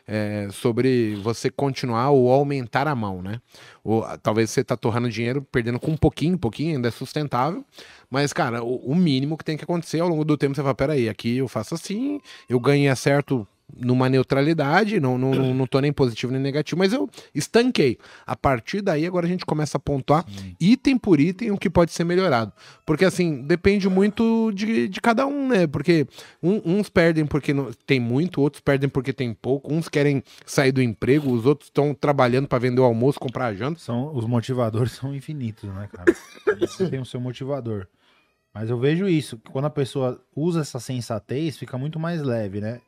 é, 0.06 0.48
sobre 0.52 1.16
você 1.16 1.50
continuar 1.50 2.10
ou 2.10 2.30
aumentar 2.30 2.86
a 2.86 2.94
mão, 2.94 3.20
né? 3.20 3.40
Ou, 3.82 4.04
talvez 4.18 4.50
você 4.50 4.62
tá 4.62 4.76
torrando 4.76 5.10
dinheiro, 5.10 5.42
perdendo 5.50 5.80
com 5.80 5.90
um 5.90 5.96
pouquinho, 5.96 6.38
pouquinho, 6.38 6.76
ainda 6.76 6.88
é 6.88 6.90
sustentável. 6.90 7.64
Mas, 8.08 8.32
cara, 8.32 8.62
o, 8.62 8.76
o 8.92 8.94
mínimo 8.94 9.36
que 9.36 9.44
tem 9.44 9.56
que 9.56 9.64
acontecer 9.64 10.00
ao 10.00 10.08
longo 10.08 10.24
do 10.24 10.36
tempo, 10.36 10.54
você 10.54 10.62
fala, 10.62 10.74
peraí, 10.74 11.08
aqui 11.08 11.38
eu 11.38 11.48
faço 11.48 11.74
assim, 11.74 12.20
eu 12.48 12.60
ganho 12.60 12.84
e 12.84 12.88
acerto 12.88 13.46
numa 13.74 14.08
neutralidade, 14.08 15.00
não, 15.00 15.18
não, 15.18 15.32
não, 15.34 15.54
não 15.54 15.66
tô 15.66 15.80
nem 15.80 15.92
positivo 15.92 16.32
nem 16.32 16.40
negativo, 16.40 16.78
mas 16.78 16.92
eu 16.92 17.10
estanquei. 17.34 17.98
A 18.24 18.36
partir 18.36 18.80
daí, 18.80 19.04
agora 19.04 19.26
a 19.26 19.28
gente 19.28 19.44
começa 19.44 19.76
a 19.76 19.80
pontuar 19.80 20.24
Sim. 20.28 20.54
item 20.60 20.96
por 20.96 21.18
item 21.20 21.50
o 21.50 21.58
que 21.58 21.68
pode 21.68 21.90
ser 21.92 22.04
melhorado. 22.04 22.52
Porque 22.86 23.04
assim, 23.04 23.42
depende 23.42 23.88
muito 23.88 24.52
de, 24.52 24.88
de 24.88 25.00
cada 25.00 25.26
um, 25.26 25.48
né? 25.48 25.66
Porque 25.66 26.06
um- 26.42 26.78
uns 26.78 26.88
perdem 26.88 27.26
porque 27.26 27.52
não- 27.52 27.70
tem 27.84 27.98
muito, 27.98 28.40
outros 28.40 28.60
perdem 28.60 28.88
porque 28.88 29.12
tem 29.12 29.34
pouco, 29.34 29.72
uns 29.72 29.88
querem 29.88 30.22
sair 30.44 30.70
do 30.72 30.80
emprego, 30.80 31.32
os 31.32 31.44
outros 31.44 31.68
estão 31.68 31.92
trabalhando 31.92 32.46
para 32.46 32.58
vender 32.58 32.80
o 32.80 32.84
almoço, 32.84 33.18
comprar 33.18 33.46
a 33.46 33.54
janta. 33.54 33.80
São, 33.80 34.14
os 34.14 34.24
motivadores 34.26 34.92
são 34.92 35.14
infinitos, 35.14 35.68
né, 35.70 35.88
cara? 35.92 36.14
Você 36.60 36.88
tem 36.88 37.00
o 37.00 37.04
seu 37.04 37.20
motivador. 37.20 37.86
Mas 38.54 38.70
eu 38.70 38.78
vejo 38.78 39.06
isso, 39.06 39.36
que 39.36 39.50
quando 39.50 39.66
a 39.66 39.70
pessoa 39.70 40.18
usa 40.34 40.60
essa 40.62 40.80
sensatez, 40.80 41.58
fica 41.58 41.76
muito 41.76 41.98
mais 42.00 42.22
leve, 42.22 42.58
né? 42.60 42.80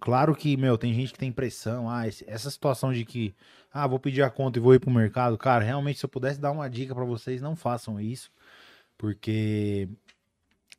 Claro 0.00 0.34
que, 0.34 0.56
meu, 0.56 0.76
tem 0.76 0.92
gente 0.92 1.12
que 1.12 1.18
tem 1.18 1.32
pressão. 1.32 1.88
Ah, 1.88 2.06
essa 2.06 2.50
situação 2.50 2.92
de 2.92 3.04
que, 3.04 3.34
ah, 3.72 3.86
vou 3.86 3.98
pedir 3.98 4.22
a 4.22 4.30
conta 4.30 4.58
e 4.58 4.62
vou 4.62 4.74
ir 4.74 4.78
pro 4.78 4.90
mercado. 4.90 5.38
Cara, 5.38 5.64
realmente, 5.64 5.98
se 5.98 6.04
eu 6.04 6.08
pudesse 6.08 6.40
dar 6.40 6.50
uma 6.50 6.68
dica 6.68 6.94
pra 6.94 7.04
vocês, 7.04 7.40
não 7.40 7.56
façam 7.56 8.00
isso. 8.00 8.30
Porque 8.98 9.88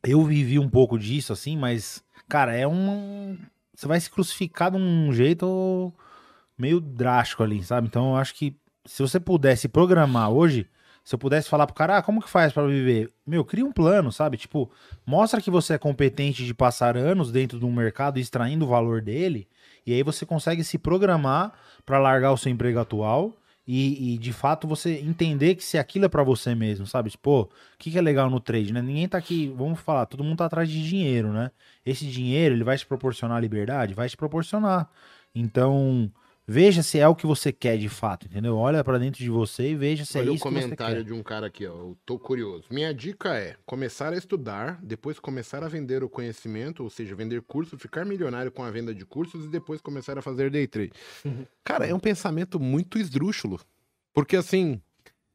eu 0.04 0.24
vivi 0.24 0.58
um 0.58 0.68
pouco 0.68 0.98
disso, 0.98 1.32
assim, 1.32 1.56
mas, 1.56 2.02
cara, 2.28 2.54
é 2.54 2.66
um. 2.66 3.38
Você 3.74 3.86
vai 3.86 4.00
se 4.00 4.10
crucificar 4.10 4.70
de 4.70 4.76
um 4.76 5.12
jeito 5.12 5.92
meio 6.56 6.80
drástico 6.80 7.42
ali, 7.42 7.62
sabe? 7.62 7.86
Então 7.86 8.10
eu 8.10 8.16
acho 8.16 8.34
que 8.34 8.56
se 8.84 9.02
você 9.02 9.20
pudesse 9.20 9.68
programar 9.68 10.30
hoje, 10.30 10.68
se 11.08 11.14
eu 11.14 11.18
pudesse 11.18 11.48
falar 11.48 11.66
pro 11.66 11.74
cara, 11.74 11.96
ah, 11.96 12.02
como 12.02 12.20
que 12.20 12.28
faz 12.28 12.52
pra 12.52 12.66
viver? 12.66 13.10
Meu, 13.26 13.42
cria 13.42 13.64
um 13.64 13.72
plano, 13.72 14.12
sabe? 14.12 14.36
Tipo, 14.36 14.70
mostra 15.06 15.40
que 15.40 15.50
você 15.50 15.72
é 15.72 15.78
competente 15.78 16.44
de 16.44 16.52
passar 16.52 16.98
anos 16.98 17.32
dentro 17.32 17.58
de 17.58 17.64
um 17.64 17.72
mercado 17.72 18.18
extraindo 18.18 18.66
o 18.66 18.68
valor 18.68 19.00
dele, 19.00 19.48
e 19.86 19.94
aí 19.94 20.02
você 20.02 20.26
consegue 20.26 20.62
se 20.62 20.76
programar 20.76 21.54
pra 21.86 21.98
largar 21.98 22.30
o 22.30 22.36
seu 22.36 22.52
emprego 22.52 22.78
atual 22.78 23.34
e, 23.66 24.16
e, 24.16 24.18
de 24.18 24.34
fato 24.34 24.68
você 24.68 24.98
entender 24.98 25.54
que 25.54 25.64
se 25.64 25.78
aquilo 25.78 26.04
é 26.04 26.10
pra 26.10 26.22
você 26.22 26.54
mesmo, 26.54 26.86
sabe? 26.86 27.08
Tipo, 27.08 27.40
o 27.40 27.48
que, 27.78 27.90
que 27.90 27.96
é 27.96 28.02
legal 28.02 28.28
no 28.28 28.38
trade, 28.38 28.70
né? 28.70 28.82
Ninguém 28.82 29.08
tá 29.08 29.16
aqui, 29.16 29.48
vamos 29.56 29.80
falar, 29.80 30.04
todo 30.04 30.22
mundo 30.22 30.36
tá 30.36 30.44
atrás 30.44 30.68
de 30.68 30.86
dinheiro, 30.86 31.32
né? 31.32 31.50
Esse 31.86 32.04
dinheiro, 32.04 32.54
ele 32.54 32.64
vai 32.64 32.76
te 32.76 32.84
proporcionar 32.84 33.40
liberdade? 33.40 33.94
Vai 33.94 34.10
te 34.10 34.16
proporcionar. 34.16 34.90
Então, 35.34 36.12
veja 36.50 36.82
se 36.82 36.98
é 36.98 37.06
o 37.06 37.14
que 37.14 37.26
você 37.26 37.52
quer 37.52 37.76
de 37.76 37.90
fato, 37.90 38.26
entendeu? 38.26 38.56
Olha 38.56 38.82
pra 38.82 38.96
dentro 38.96 39.22
de 39.22 39.28
você 39.28 39.72
e 39.72 39.74
veja 39.76 40.06
se 40.06 40.16
Olha 40.16 40.28
é 40.28 40.30
o 40.30 40.34
isso 40.34 40.42
que 40.42 40.50
você 40.50 40.60
comentário 40.62 40.96
quer. 40.96 41.04
de 41.04 41.12
um 41.12 41.22
cara 41.22 41.46
aqui, 41.46 41.66
ó. 41.66 41.72
Eu 41.74 41.98
tô 42.06 42.18
curioso. 42.18 42.64
Minha 42.70 42.94
dica 42.94 43.36
é 43.36 43.54
começar 43.66 44.14
a 44.14 44.16
estudar, 44.16 44.80
depois 44.82 45.18
começar 45.18 45.62
a 45.62 45.68
vender 45.68 46.02
o 46.02 46.08
conhecimento, 46.08 46.82
ou 46.82 46.88
seja, 46.88 47.14
vender 47.14 47.42
curso, 47.42 47.76
ficar 47.76 48.06
milionário 48.06 48.50
com 48.50 48.62
a 48.64 48.70
venda 48.70 48.94
de 48.94 49.04
cursos 49.04 49.44
e 49.44 49.48
depois 49.48 49.82
começar 49.82 50.16
a 50.16 50.22
fazer 50.22 50.50
day 50.50 50.66
trade. 50.66 50.92
Cara, 51.62 51.86
é 51.86 51.92
um 51.94 52.00
pensamento 52.00 52.58
muito 52.58 52.98
esdrúxulo. 52.98 53.60
Porque 54.14 54.34
assim, 54.34 54.80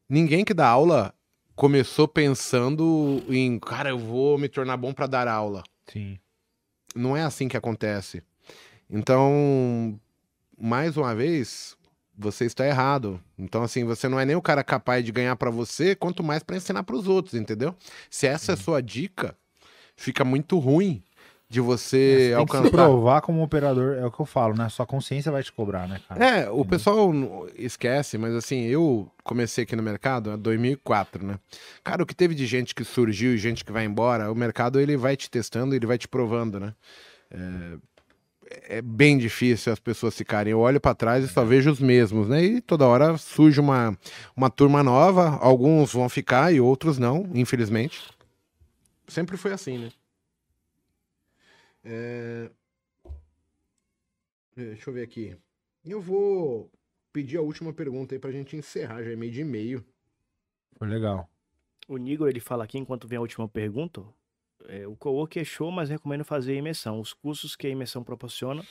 ninguém 0.10 0.44
que 0.44 0.54
dá 0.54 0.68
aula 0.68 1.14
começou 1.56 2.08
pensando 2.08 3.24
em, 3.30 3.60
cara, 3.60 3.90
eu 3.90 4.00
vou 4.00 4.40
me 4.40 4.50
tornar 4.50 4.76
bom 4.76 4.92
pra 4.92 5.06
dar 5.06 5.28
aula. 5.28 5.62
Sim. 5.86 6.18
Não 6.96 7.16
é 7.16 7.22
assim 7.22 7.48
que 7.48 7.56
acontece. 7.56 8.24
Então, 8.90 10.00
mais 10.60 10.98
uma 10.98 11.14
vez, 11.16 11.76
você 12.18 12.46
está 12.46 12.66
errado. 12.66 13.20
Então, 13.38 13.64
assim, 13.64 13.84
você 13.84 14.08
não 14.08 14.20
é 14.20 14.26
nem 14.26 14.36
o 14.36 14.42
cara 14.42 14.64
capaz 14.64 15.04
de 15.04 15.12
ganhar 15.12 15.36
pra 15.36 15.50
você, 15.50 15.96
quanto 15.96 16.24
mais 16.24 16.44
pra 16.44 16.56
ensinar 16.58 16.84
pros 16.84 17.08
outros, 17.08 17.34
entendeu? 17.36 17.76
Se 18.10 18.28
essa 18.28 18.52
é 18.52 18.54
a 18.54 18.58
sua 18.58 18.82
dica, 18.82 19.36
fica 19.96 20.24
muito 20.24 20.58
ruim 20.60 21.04
de 21.50 21.60
você 21.62 21.98
Você 22.32 22.36
tem 22.36 22.46
que 22.48 22.56
alcançar. 22.56 22.72
provar 22.72 23.22
como 23.22 23.44
operador, 23.44 23.96
é 23.98 24.06
o 24.06 24.12
que 24.12 24.20
eu 24.20 24.26
falo, 24.26 24.56
né? 24.56 24.68
Sua 24.70 24.88
consciência 24.88 25.32
vai 25.32 25.44
te 25.44 25.52
cobrar, 25.52 25.88
né, 25.88 26.00
cara? 26.08 26.26
É, 26.26 26.50
o 26.50 26.66
pessoal 26.66 27.12
esquece, 27.56 28.18
mas 28.18 28.34
assim, 28.34 28.62
eu 28.64 29.08
comecei 29.24 29.64
aqui 29.64 29.76
no 29.76 29.84
mercado 29.84 30.32
em 30.32 30.38
2004, 30.38 31.24
né? 31.24 31.38
Cara, 31.84 32.02
o 32.02 32.06
que 32.08 32.16
teve 32.16 32.34
de 32.34 32.48
gente 32.48 32.74
que 32.74 32.84
surgiu 32.84 33.36
e 33.36 33.38
gente 33.38 33.64
que 33.64 33.72
vai 33.72 33.86
embora, 33.86 34.32
o 34.32 34.36
mercado 34.36 34.80
ele 34.80 34.98
vai 34.98 35.16
te 35.16 35.30
testando, 35.30 35.76
ele 35.76 35.86
vai 35.86 35.98
te 35.98 36.08
provando, 36.08 36.60
né? 36.60 36.74
É, 37.30 37.78
é 38.64 38.82
bem 38.82 39.18
difícil 39.18 39.72
as 39.72 39.80
pessoas 39.80 40.16
ficarem. 40.16 40.52
Eu 40.52 40.60
olho 40.60 40.80
pra 40.80 40.96
trás 40.96 41.24
e 41.24 41.28
só 41.28 41.44
vejo 41.44 41.72
os 41.72 41.80
mesmos, 41.80 42.28
né? 42.28 42.44
E 42.44 42.62
toda 42.62 42.88
hora 42.88 43.18
surge 43.18 43.60
uma, 43.60 43.98
uma 44.36 44.50
turma 44.50 44.84
nova, 44.84 45.38
alguns 45.38 45.94
vão 45.94 46.08
ficar 46.10 46.54
e 46.54 46.60
outros 46.60 46.98
não, 46.98 47.30
infelizmente. 47.34 48.12
Sempre 49.08 49.38
foi 49.38 49.52
assim, 49.52 49.78
né? 49.78 49.92
É... 51.84 52.50
Deixa 54.56 54.90
eu 54.90 54.94
ver 54.94 55.04
aqui. 55.04 55.36
Eu 55.86 56.00
vou 56.00 56.72
pedir 57.12 57.38
a 57.38 57.42
última 57.42 57.74
pergunta 57.74 58.16
aí 58.16 58.20
pra 58.20 58.32
gente 58.32 58.56
encerrar, 58.56 59.04
já 59.04 59.12
é 59.12 59.16
meio 59.16 59.32
de 59.32 59.42
e-mail. 59.42 59.84
Foi 60.78 60.88
legal. 60.88 61.30
O 61.88 61.98
Nigro, 61.98 62.30
ele 62.30 62.40
fala 62.40 62.64
aqui, 62.64 62.78
enquanto 62.78 63.08
vem 63.08 63.18
a 63.18 63.22
última 63.22 63.48
pergunta, 63.48 64.04
é, 64.68 64.88
o 64.88 64.96
co-work 64.96 65.40
é 65.40 65.44
show, 65.44 65.72
mas 65.72 65.90
recomendo 65.90 66.24
fazer 66.24 66.54
a 66.54 66.56
imersão. 66.56 67.00
Os 67.00 67.14
cursos 67.14 67.56
que 67.56 67.68
a 67.68 67.70
imersão 67.70 68.04
proporciona 68.04 68.64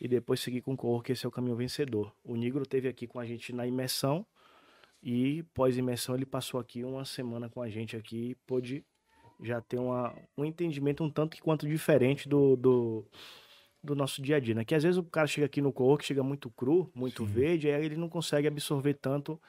e 0.00 0.06
depois 0.08 0.40
seguir 0.40 0.60
com 0.60 0.74
o 0.74 0.76
co-work, 0.76 1.10
esse 1.10 1.24
é 1.24 1.28
o 1.28 1.32
caminho 1.32 1.56
vencedor. 1.56 2.12
O 2.24 2.36
Nigro 2.36 2.66
teve 2.66 2.88
aqui 2.88 3.06
com 3.06 3.18
a 3.18 3.24
gente 3.24 3.52
na 3.52 3.66
imersão 3.66 4.26
e 5.02 5.42
pós-imersão 5.54 6.14
ele 6.14 6.26
passou 6.26 6.58
aqui 6.58 6.84
uma 6.84 7.04
semana 7.04 7.48
com 7.48 7.62
a 7.62 7.68
gente 7.68 7.96
aqui 7.96 8.30
e 8.30 8.34
pôde 8.46 8.84
já 9.42 9.60
ter 9.60 9.78
uma, 9.78 10.14
um 10.36 10.44
entendimento 10.44 11.04
um 11.04 11.10
tanto 11.10 11.36
que 11.36 11.42
quanto 11.42 11.66
diferente 11.68 12.28
do, 12.28 12.56
do, 12.56 13.04
do 13.82 13.94
nosso 13.94 14.22
dia 14.22 14.36
a 14.36 14.40
dia, 14.40 14.54
né? 14.54 14.64
Que 14.64 14.74
às 14.74 14.82
vezes 14.82 14.98
o 14.98 15.04
cara 15.04 15.26
chega 15.26 15.46
aqui 15.46 15.60
no 15.60 15.72
co 15.72 15.98
chega 16.00 16.22
muito 16.22 16.50
cru, 16.50 16.90
muito 16.94 17.24
Sim. 17.24 17.32
verde, 17.32 17.70
aí 17.70 17.84
ele 17.84 17.96
não 17.96 18.08
consegue 18.08 18.48
absorver 18.48 18.94
tanto 18.94 19.40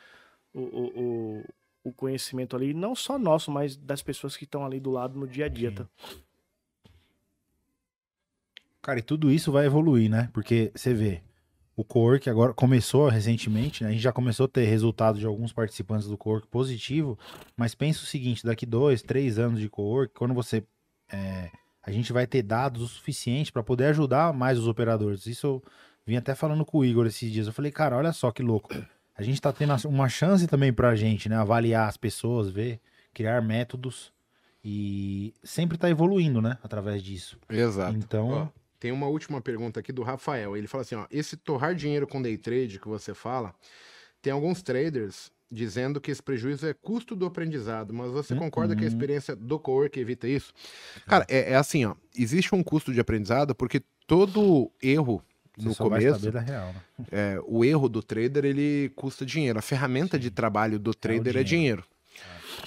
o, 0.54 0.62
o, 0.62 1.44
o, 1.88 1.94
conhecimento 1.94 2.56
ali, 2.56 2.74
não 2.74 2.96
só 2.96 3.18
nosso, 3.18 3.52
mas 3.52 3.76
das 3.76 4.02
pessoas 4.02 4.36
que 4.36 4.44
estão 4.44 4.66
ali 4.66 4.80
do 4.80 4.92
lado 4.92 5.18
no 5.20 5.28
dia 5.28 5.46
a 5.46 5.50
dia, 5.50 5.72
tá? 5.72 5.88
Cara, 8.82 9.00
e 9.00 9.02
tudo 9.02 9.32
isso 9.32 9.52
vai 9.52 9.66
evoluir, 9.66 10.10
né? 10.10 10.30
Porque 10.34 10.72
você 10.74 10.94
vê, 10.94 11.22
o 11.76 11.84
co-work 11.84 12.30
agora 12.30 12.54
começou 12.54 13.10
recentemente, 13.10 13.84
né? 13.84 13.90
A 13.90 13.92
gente 13.92 14.02
já 14.02 14.14
começou 14.14 14.46
a 14.46 14.50
ter 14.50 14.66
resultado 14.66 15.20
de 15.20 15.26
alguns 15.26 15.52
participantes 15.52 16.08
do 16.08 16.18
co-work 16.18 16.48
positivo, 16.48 17.18
mas 17.56 17.76
pensa 17.76 18.04
o 18.04 18.06
seguinte, 18.06 18.46
daqui 18.46 18.66
dois, 18.66 19.02
três 19.02 19.38
anos 19.38 19.60
de 19.60 19.70
co-work, 19.70 20.14
quando 20.14 20.34
você... 20.34 20.64
é, 21.12 21.52
a 21.84 21.92
gente 21.92 22.12
vai 22.12 22.28
ter 22.28 22.42
dados 22.44 22.82
o 22.82 22.88
suficiente 22.88 23.52
para 23.52 23.64
poder 23.64 23.86
ajudar 23.86 24.34
mais 24.34 24.60
os 24.60 24.68
operadores. 24.68 25.26
Isso 25.26 25.48
eu 25.48 25.64
vim 26.06 26.18
até 26.18 26.36
falando 26.36 26.66
com 26.66 26.80
o 26.80 26.86
Igor 26.86 27.06
esses 27.06 27.32
dias. 27.32 27.48
Eu 27.48 27.54
falei, 27.54 27.72
cara, 27.72 27.96
olha 27.96 28.12
só 28.12 28.30
que 28.30 28.44
louco. 28.44 28.74
A 29.18 29.24
gente 29.24 29.42
tá 29.42 29.52
tendo 29.52 29.74
uma 29.88 30.08
chance 30.08 30.46
também 30.48 30.72
pra 30.72 30.96
gente, 30.96 31.28
né? 31.28 31.36
Avaliar 31.38 31.88
as 31.90 31.98
pessoas, 31.98 32.50
ver, 32.50 32.80
criar 33.14 33.42
métodos 33.42 34.14
e 34.64 35.34
sempre 35.44 35.78
tá 35.78 35.90
evoluindo, 35.90 36.42
né? 36.42 36.58
Através 36.64 37.02
disso. 37.02 37.38
Exato. 37.50 37.98
Então... 37.98 38.30
Ó, 38.30 38.48
tem 38.80 38.92
uma 38.92 39.08
última 39.08 39.42
pergunta 39.42 39.80
aqui 39.80 39.92
do 39.92 40.04
Rafael. 40.04 40.56
Ele 40.56 40.68
fala 40.68 40.84
assim: 40.84 40.96
ó, 40.96 41.08
esse 41.10 41.36
torrar 41.36 41.74
dinheiro 41.74 42.06
com 42.06 42.22
day 42.22 42.38
trade 42.38 42.80
que 42.80 42.88
você 42.88 43.14
fala, 43.14 43.56
tem 44.22 44.32
alguns 44.32 44.62
traders 44.62 45.32
dizendo 45.50 46.00
que 46.02 46.12
esse 46.12 46.22
prejuízo 46.22 46.68
é 46.68 46.74
custo 46.74 47.16
do 47.16 47.26
aprendizado, 47.26 47.94
mas 47.94 48.12
você 48.12 48.34
Uhum. 48.34 48.40
concorda 48.40 48.76
que 48.76 48.84
a 48.84 48.88
experiência 48.88 49.36
do 49.36 49.58
cowork 49.58 49.98
evita 50.00 50.28
isso? 50.28 50.54
Cara, 51.08 51.26
é, 51.30 51.54
é 51.54 51.56
assim, 51.56 51.86
ó, 51.86 51.96
existe 52.16 52.54
um 52.54 52.62
custo 52.62 52.94
de 52.94 53.00
aprendizado 53.00 53.56
porque 53.56 53.82
todo 54.06 54.70
erro 54.84 55.24
no 55.66 55.74
vai 55.74 55.76
começo, 55.76 56.30
real, 56.32 56.74
né? 56.74 57.06
é, 57.12 57.40
o 57.46 57.64
erro 57.66 57.90
do 57.90 58.02
trader 58.04 58.46
ele 58.46 58.92
custa 58.96 59.26
dinheiro. 59.26 59.58
A 59.60 59.62
ferramenta 59.62 60.18
de 60.20 60.30
trabalho 60.32 60.78
do 60.80 60.94
trader 60.94 61.36
é 61.38 61.44
dinheiro. 61.44 61.84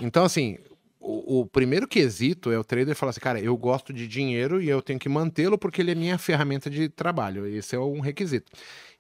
Então, 0.01 0.25
assim, 0.25 0.59
o, 0.99 1.41
o 1.41 1.47
primeiro 1.47 1.89
quesito 1.89 2.51
é 2.53 2.59
o 2.59 2.65
trader 2.65 2.95
falar 2.95 3.11
assim, 3.11 3.21
cara, 3.21 3.41
eu 3.41 3.57
gosto 3.57 3.93
de 3.93 4.07
dinheiro 4.07 4.61
e 4.63 4.69
eu 4.69 4.81
tenho 4.83 4.99
que 4.99 5.09
mantê-lo 5.09 5.57
porque 5.59 5.81
ele 5.81 5.91
é 5.93 5.95
minha 5.95 6.19
ferramenta 6.19 6.69
de 6.71 6.89
trabalho. 6.89 7.47
Esse 7.47 7.75
é 7.75 7.79
um 7.79 8.01
requisito. 8.01 8.51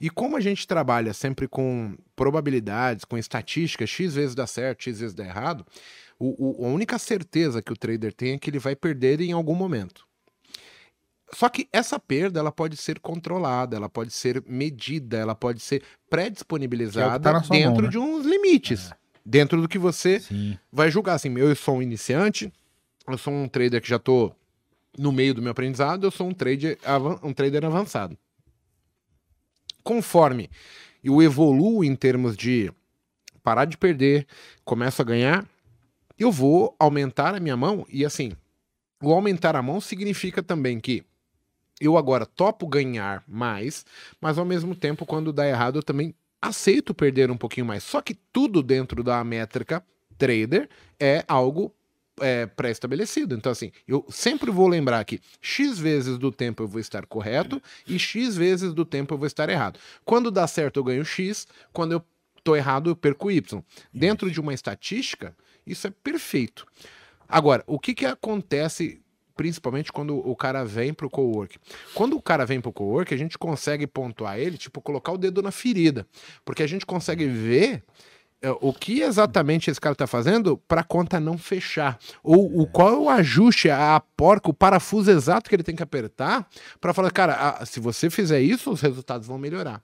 E 0.00 0.08
como 0.08 0.36
a 0.36 0.40
gente 0.40 0.66
trabalha 0.66 1.12
sempre 1.12 1.46
com 1.46 1.96
probabilidades, 2.16 3.04
com 3.04 3.18
estatísticas, 3.18 3.90
X 3.90 4.14
vezes 4.14 4.34
dá 4.34 4.46
certo, 4.46 4.82
X 4.84 5.00
vezes 5.00 5.14
dá 5.14 5.24
errado, 5.24 5.64
o- 6.18 6.62
o- 6.62 6.66
a 6.66 6.68
única 6.68 6.98
certeza 6.98 7.62
que 7.62 7.72
o 7.72 7.76
trader 7.76 8.12
tem 8.12 8.32
é 8.34 8.38
que 8.38 8.48
ele 8.50 8.58
vai 8.58 8.74
perder 8.76 9.20
em 9.20 9.32
algum 9.32 9.54
momento. 9.54 10.06
Só 11.32 11.48
que 11.48 11.68
essa 11.72 11.98
perda 11.98 12.40
ela 12.40 12.50
pode 12.50 12.76
ser 12.76 12.98
controlada, 12.98 13.76
ela 13.76 13.88
pode 13.88 14.12
ser 14.12 14.42
medida, 14.46 15.16
ela 15.16 15.34
pode 15.34 15.60
ser 15.60 15.82
pré-disponibilizada 16.08 17.20
tá 17.20 17.32
na 17.32 17.42
sua 17.42 17.56
dentro 17.56 17.74
mão, 17.74 17.82
né? 17.82 17.88
de 17.88 17.98
uns 17.98 18.26
limites. 18.26 18.90
Dentro 19.24 19.60
do 19.60 19.68
que 19.68 19.78
você 19.78 20.18
Sim. 20.18 20.58
vai 20.72 20.90
julgar 20.90 21.14
assim, 21.14 21.32
eu 21.38 21.54
sou 21.54 21.76
um 21.76 21.82
iniciante, 21.82 22.52
eu 23.06 23.16
sou 23.16 23.32
um 23.32 23.46
trader 23.46 23.80
que 23.80 23.88
já 23.88 23.98
tô 23.98 24.32
no 24.98 25.12
meio 25.12 25.32
do 25.34 25.42
meu 25.42 25.52
aprendizado, 25.52 26.04
eu 26.04 26.10
sou 26.10 26.28
um 26.28 26.34
trader, 26.34 26.78
um 27.22 27.32
trader 27.32 27.64
avançado. 27.64 28.18
Conforme 29.84 30.50
eu 31.02 31.22
evoluo 31.22 31.84
em 31.84 31.94
termos 31.94 32.36
de 32.36 32.72
parar 33.42 33.66
de 33.66 33.76
perder, 33.78 34.26
começo 34.64 35.00
a 35.00 35.04
ganhar, 35.04 35.46
eu 36.18 36.30
vou 36.32 36.74
aumentar 36.78 37.34
a 37.34 37.40
minha 37.40 37.56
mão 37.56 37.86
e 37.88 38.04
assim, 38.04 38.32
o 39.02 39.12
aumentar 39.12 39.56
a 39.56 39.62
mão 39.62 39.80
significa 39.80 40.42
também 40.42 40.78
que 40.78 41.04
eu 41.80 41.96
agora 41.96 42.26
topo 42.26 42.66
ganhar 42.66 43.24
mais, 43.26 43.84
mas 44.20 44.38
ao 44.38 44.44
mesmo 44.44 44.74
tempo, 44.74 45.06
quando 45.06 45.32
dá 45.32 45.48
errado, 45.48 45.78
eu 45.78 45.82
também 45.82 46.14
aceito 46.40 46.94
perder 46.94 47.30
um 47.30 47.36
pouquinho 47.36 47.66
mais. 47.66 47.82
Só 47.82 48.00
que 48.00 48.14
tudo 48.32 48.62
dentro 48.62 49.02
da 49.02 49.22
métrica 49.24 49.84
trader 50.18 50.68
é 50.98 51.24
algo 51.26 51.74
é, 52.20 52.46
pré-estabelecido. 52.46 53.34
Então, 53.34 53.50
assim, 53.50 53.72
eu 53.88 54.04
sempre 54.10 54.50
vou 54.50 54.68
lembrar 54.68 55.04
que 55.04 55.20
X 55.40 55.78
vezes 55.78 56.18
do 56.18 56.30
tempo 56.30 56.62
eu 56.62 56.68
vou 56.68 56.80
estar 56.80 57.06
correto 57.06 57.60
e 57.86 57.98
X 57.98 58.36
vezes 58.36 58.72
do 58.74 58.84
tempo 58.84 59.14
eu 59.14 59.18
vou 59.18 59.26
estar 59.26 59.48
errado. 59.48 59.78
Quando 60.04 60.30
dá 60.30 60.46
certo, 60.46 60.78
eu 60.78 60.84
ganho 60.84 61.04
X, 61.04 61.46
quando 61.72 61.92
eu 61.92 62.04
tô 62.44 62.54
errado, 62.56 62.90
eu 62.90 62.96
perco 62.96 63.30
Y. 63.30 63.62
Dentro 63.92 64.30
de 64.30 64.40
uma 64.40 64.54
estatística, 64.54 65.34
isso 65.66 65.86
é 65.86 65.90
perfeito. 65.90 66.66
Agora, 67.28 67.62
o 67.66 67.78
que, 67.78 67.94
que 67.94 68.06
acontece 68.06 68.99
principalmente 69.40 69.90
quando 69.90 70.18
o 70.18 70.36
cara 70.36 70.66
vem 70.66 70.92
pro 70.92 71.08
cowork? 71.08 71.58
Quando 71.94 72.14
o 72.14 72.20
cara 72.20 72.44
vem 72.44 72.60
pro 72.60 72.70
cowork, 72.70 73.14
a 73.14 73.16
gente 73.16 73.38
consegue 73.38 73.86
pontuar 73.86 74.38
ele, 74.38 74.58
tipo, 74.58 74.82
colocar 74.82 75.12
o 75.12 75.16
dedo 75.16 75.40
na 75.40 75.50
ferida. 75.50 76.06
Porque 76.44 76.62
a 76.62 76.66
gente 76.66 76.84
consegue 76.84 77.26
ver 77.26 77.82
é, 78.42 78.50
o 78.60 78.70
que 78.70 79.00
exatamente 79.00 79.70
esse 79.70 79.80
cara 79.80 79.94
tá 79.94 80.06
fazendo 80.06 80.58
para 80.68 80.82
a 80.82 80.84
conta 80.84 81.18
não 81.18 81.38
fechar. 81.38 81.98
Ou 82.22 82.60
o 82.60 82.66
qual 82.66 82.92
é 82.92 82.98
o 82.98 83.08
ajuste, 83.08 83.70
a 83.70 83.98
porca, 84.14 84.50
o 84.50 84.54
parafuso 84.54 85.10
exato 85.10 85.48
que 85.48 85.56
ele 85.56 85.62
tem 85.62 85.74
que 85.74 85.82
apertar 85.82 86.46
para 86.78 86.92
falar, 86.92 87.10
cara, 87.10 87.64
se 87.64 87.80
você 87.80 88.10
fizer 88.10 88.42
isso, 88.42 88.70
os 88.70 88.82
resultados 88.82 89.26
vão 89.26 89.38
melhorar. 89.38 89.82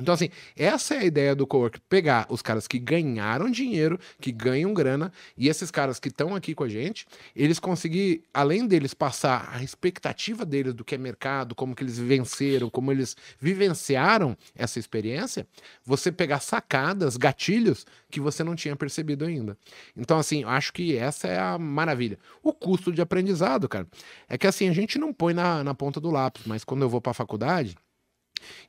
Então, 0.00 0.14
assim, 0.14 0.30
essa 0.56 0.94
é 0.94 0.98
a 0.98 1.04
ideia 1.04 1.34
do 1.34 1.46
cowork: 1.46 1.80
pegar 1.88 2.26
os 2.28 2.42
caras 2.42 2.66
que 2.66 2.78
ganharam 2.78 3.50
dinheiro, 3.50 3.98
que 4.20 4.32
ganham 4.32 4.72
grana, 4.72 5.12
e 5.36 5.48
esses 5.48 5.70
caras 5.70 6.00
que 6.00 6.08
estão 6.08 6.34
aqui 6.34 6.54
com 6.54 6.64
a 6.64 6.68
gente, 6.68 7.06
eles 7.36 7.58
conseguir, 7.58 8.24
além 8.32 8.66
deles 8.66 8.94
passar 8.94 9.50
a 9.52 9.62
expectativa 9.62 10.44
deles 10.44 10.74
do 10.74 10.84
que 10.84 10.94
é 10.94 10.98
mercado, 10.98 11.54
como 11.54 11.74
que 11.74 11.82
eles 11.82 11.98
venceram, 11.98 12.70
como 12.70 12.90
eles 12.90 13.16
vivenciaram 13.38 14.36
essa 14.54 14.78
experiência, 14.78 15.46
você 15.84 16.10
pegar 16.10 16.40
sacadas, 16.40 17.16
gatilhos 17.16 17.86
que 18.10 18.20
você 18.20 18.42
não 18.42 18.56
tinha 18.56 18.74
percebido 18.74 19.24
ainda. 19.24 19.56
Então, 19.96 20.18
assim, 20.18 20.42
eu 20.42 20.48
acho 20.48 20.72
que 20.72 20.96
essa 20.96 21.28
é 21.28 21.38
a 21.38 21.58
maravilha. 21.58 22.18
O 22.42 22.52
custo 22.52 22.92
de 22.92 23.00
aprendizado, 23.00 23.68
cara, 23.68 23.86
é 24.28 24.38
que 24.38 24.46
assim, 24.46 24.68
a 24.68 24.72
gente 24.72 24.98
não 24.98 25.12
põe 25.12 25.34
na, 25.34 25.62
na 25.62 25.74
ponta 25.74 26.00
do 26.00 26.10
lápis, 26.10 26.44
mas 26.46 26.64
quando 26.64 26.82
eu 26.82 26.88
vou 26.88 27.00
para 27.00 27.10
a 27.10 27.14
faculdade, 27.14 27.76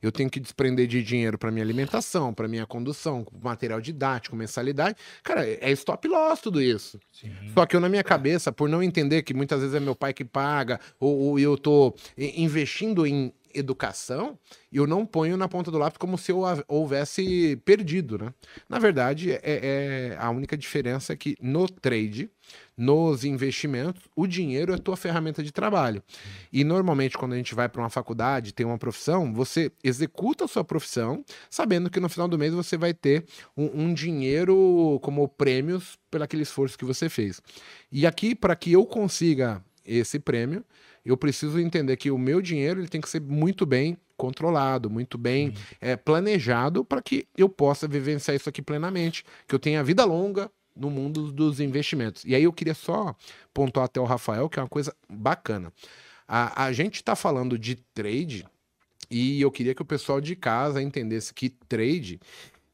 eu 0.02 0.10
tenho 0.12 0.30
que 0.30 0.40
desprender 0.40 0.86
de 0.86 1.02
dinheiro 1.02 1.38
para 1.38 1.50
minha 1.50 1.64
alimentação, 1.64 2.32
para 2.32 2.48
minha 2.48 2.66
condução, 2.66 3.26
material 3.42 3.80
didático, 3.80 4.36
mensalidade. 4.36 4.96
Cara, 5.22 5.46
é 5.46 5.70
stop 5.72 6.06
loss 6.08 6.40
tudo 6.40 6.60
isso. 6.60 6.98
Sim. 7.12 7.32
Só 7.54 7.66
que 7.66 7.76
eu, 7.76 7.80
na 7.80 7.88
minha 7.88 8.04
cabeça, 8.04 8.52
por 8.52 8.68
não 8.68 8.82
entender 8.82 9.22
que 9.22 9.34
muitas 9.34 9.60
vezes 9.60 9.74
é 9.74 9.80
meu 9.80 9.94
pai 9.94 10.12
que 10.12 10.24
paga, 10.24 10.80
ou, 10.98 11.18
ou 11.18 11.38
eu 11.38 11.56
tô 11.56 11.94
investindo 12.16 13.06
em 13.06 13.32
educação, 13.54 14.38
eu 14.72 14.86
não 14.86 15.04
ponho 15.04 15.36
na 15.36 15.46
ponta 15.48 15.70
do 15.70 15.78
lápis 15.78 15.98
como 15.98 16.16
se 16.16 16.32
eu 16.32 16.40
houvesse 16.66 17.56
perdido, 17.64 18.18
né? 18.18 18.32
Na 18.68 18.78
verdade, 18.78 19.32
é, 19.32 19.40
é- 19.42 20.16
a 20.18 20.30
única 20.30 20.56
diferença 20.56 21.12
é 21.12 21.16
que 21.16 21.36
no 21.40 21.68
trade, 21.68 22.30
nos 22.76 23.24
investimentos, 23.24 24.02
o 24.16 24.26
dinheiro 24.26 24.72
é 24.72 24.76
a 24.76 24.78
tua 24.78 24.96
ferramenta 24.96 25.42
de 25.42 25.52
trabalho. 25.52 26.02
E 26.52 26.64
normalmente, 26.64 27.18
quando 27.18 27.34
a 27.34 27.36
gente 27.36 27.54
vai 27.54 27.68
para 27.68 27.82
uma 27.82 27.90
faculdade, 27.90 28.52
tem 28.52 28.64
uma 28.64 28.78
profissão, 28.78 29.32
você 29.32 29.70
executa 29.84 30.44
a 30.44 30.48
sua 30.48 30.64
profissão, 30.64 31.24
sabendo 31.50 31.90
que 31.90 32.00
no 32.00 32.08
final 32.08 32.28
do 32.28 32.38
mês 32.38 32.54
você 32.54 32.76
vai 32.76 32.94
ter 32.94 33.24
um, 33.56 33.84
um 33.84 33.94
dinheiro 33.94 34.98
como 35.02 35.28
prêmios 35.28 35.98
pelo 36.10 36.24
aquele 36.24 36.42
esforço 36.42 36.78
que 36.78 36.84
você 36.84 37.08
fez. 37.08 37.40
E 37.90 38.06
aqui, 38.06 38.34
para 38.34 38.56
que 38.56 38.72
eu 38.72 38.86
consiga 38.86 39.62
esse 39.84 40.18
prêmio, 40.18 40.64
eu 41.04 41.16
preciso 41.16 41.58
entender 41.58 41.96
que 41.96 42.10
o 42.10 42.18
meu 42.18 42.40
dinheiro 42.40 42.80
ele 42.80 42.88
tem 42.88 43.00
que 43.00 43.08
ser 43.08 43.20
muito 43.20 43.66
bem 43.66 43.98
controlado, 44.16 44.88
muito 44.88 45.18
bem 45.18 45.52
é, 45.80 45.96
planejado 45.96 46.84
para 46.84 47.02
que 47.02 47.26
eu 47.36 47.48
possa 47.48 47.88
vivenciar 47.88 48.36
isso 48.36 48.48
aqui 48.48 48.62
plenamente, 48.62 49.24
que 49.48 49.54
eu 49.54 49.58
tenha 49.58 49.82
vida 49.82 50.04
longa 50.04 50.48
no 50.74 50.90
mundo 50.90 51.30
dos 51.30 51.60
investimentos. 51.60 52.24
E 52.24 52.34
aí 52.34 52.44
eu 52.44 52.52
queria 52.52 52.74
só 52.74 53.14
pontuar 53.52 53.86
até 53.86 54.00
o 54.00 54.04
Rafael, 54.04 54.48
que 54.48 54.58
é 54.58 54.62
uma 54.62 54.68
coisa 54.68 54.94
bacana. 55.08 55.72
A, 56.26 56.64
a 56.64 56.72
gente 56.72 56.96
está 56.96 57.14
falando 57.14 57.58
de 57.58 57.76
trade 57.76 58.46
e 59.10 59.40
eu 59.40 59.50
queria 59.50 59.74
que 59.74 59.82
o 59.82 59.86
pessoal 59.86 60.20
de 60.20 60.34
casa 60.34 60.82
entendesse 60.82 61.34
que 61.34 61.50
trade 61.50 62.18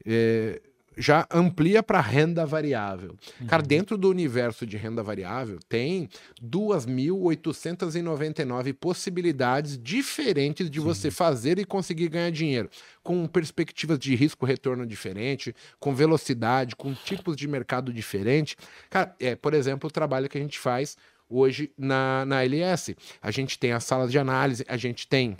é, 0.07 0.63
já 0.99 1.27
amplia 1.33 1.83
para 1.83 1.99
renda 2.01 2.45
variável. 2.45 3.17
Cara, 3.47 3.63
dentro 3.63 3.97
do 3.97 4.11
universo 4.11 4.67
de 4.67 4.77
renda 4.77 5.03
variável 5.03 5.59
tem 5.69 6.09
2.899 6.43 8.75
possibilidades 8.75 9.79
diferentes 9.79 10.69
de 10.69 10.81
você 10.81 11.11
fazer 11.11 11.59
e 11.59 11.65
conseguir 11.65 12.09
ganhar 12.09 12.31
dinheiro, 12.31 12.69
com 13.03 13.27
perspectivas 13.27 13.99
de 13.99 14.15
risco-retorno 14.15 14.85
diferente, 14.85 15.55
com 15.79 15.95
velocidade, 15.95 16.77
com 16.77 16.93
tipos 16.93 17.37
de 17.37 17.47
mercado 17.47 17.93
diferente. 17.93 18.57
Cara, 18.91 19.15
é, 19.21 19.37
por 19.37 19.55
exemplo, 19.55 19.89
o 19.89 19.93
trabalho 19.93 20.29
que 20.29 20.37
a 20.37 20.41
gente 20.41 20.59
faz 20.59 20.97
hoje 21.29 21.71
na, 21.77 22.25
na 22.25 22.45
LS. 22.45 22.97
A 23.21 23.31
gente 23.31 23.59
tem 23.59 23.73
a 23.73 23.81
sala 23.81 24.09
de 24.09 24.19
análise, 24.19 24.65
a 24.69 24.77
gente 24.77 25.07
tem 25.07 25.37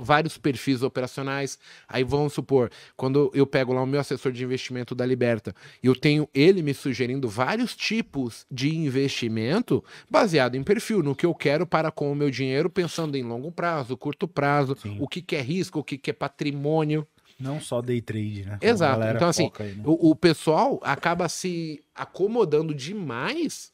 vários 0.00 0.36
perfis 0.36 0.82
operacionais. 0.82 1.58
Aí 1.88 2.02
vamos 2.02 2.32
supor, 2.32 2.70
quando 2.96 3.30
eu 3.34 3.46
pego 3.46 3.72
lá 3.72 3.82
o 3.82 3.86
meu 3.86 4.00
assessor 4.00 4.32
de 4.32 4.44
investimento 4.44 4.94
da 4.94 5.06
Liberta, 5.06 5.54
eu 5.82 5.94
tenho 5.94 6.28
ele 6.34 6.62
me 6.62 6.74
sugerindo 6.74 7.28
vários 7.28 7.76
tipos 7.76 8.46
de 8.50 8.74
investimento 8.74 9.84
baseado 10.10 10.56
em 10.56 10.62
perfil, 10.62 11.02
no 11.02 11.14
que 11.14 11.26
eu 11.26 11.34
quero 11.34 11.66
para 11.66 11.90
com 11.90 12.10
o 12.10 12.16
meu 12.16 12.30
dinheiro, 12.30 12.68
pensando 12.68 13.16
em 13.16 13.22
longo 13.22 13.52
prazo, 13.52 13.96
curto 13.96 14.26
prazo, 14.26 14.76
Sim. 14.80 14.96
o 15.00 15.08
que, 15.08 15.22
que 15.22 15.36
é 15.36 15.40
risco, 15.40 15.78
o 15.78 15.84
que, 15.84 15.96
que 15.96 16.10
é 16.10 16.12
patrimônio. 16.12 17.06
Não 17.38 17.60
só 17.60 17.80
day 17.80 18.00
trade, 18.00 18.44
né? 18.44 18.58
Exato. 18.60 19.04
Então, 19.14 19.28
assim, 19.28 19.50
aí, 19.60 19.74
né? 19.74 19.82
O, 19.86 20.10
o 20.10 20.16
pessoal 20.16 20.80
acaba 20.82 21.28
se 21.28 21.80
acomodando 21.94 22.74
demais 22.74 23.72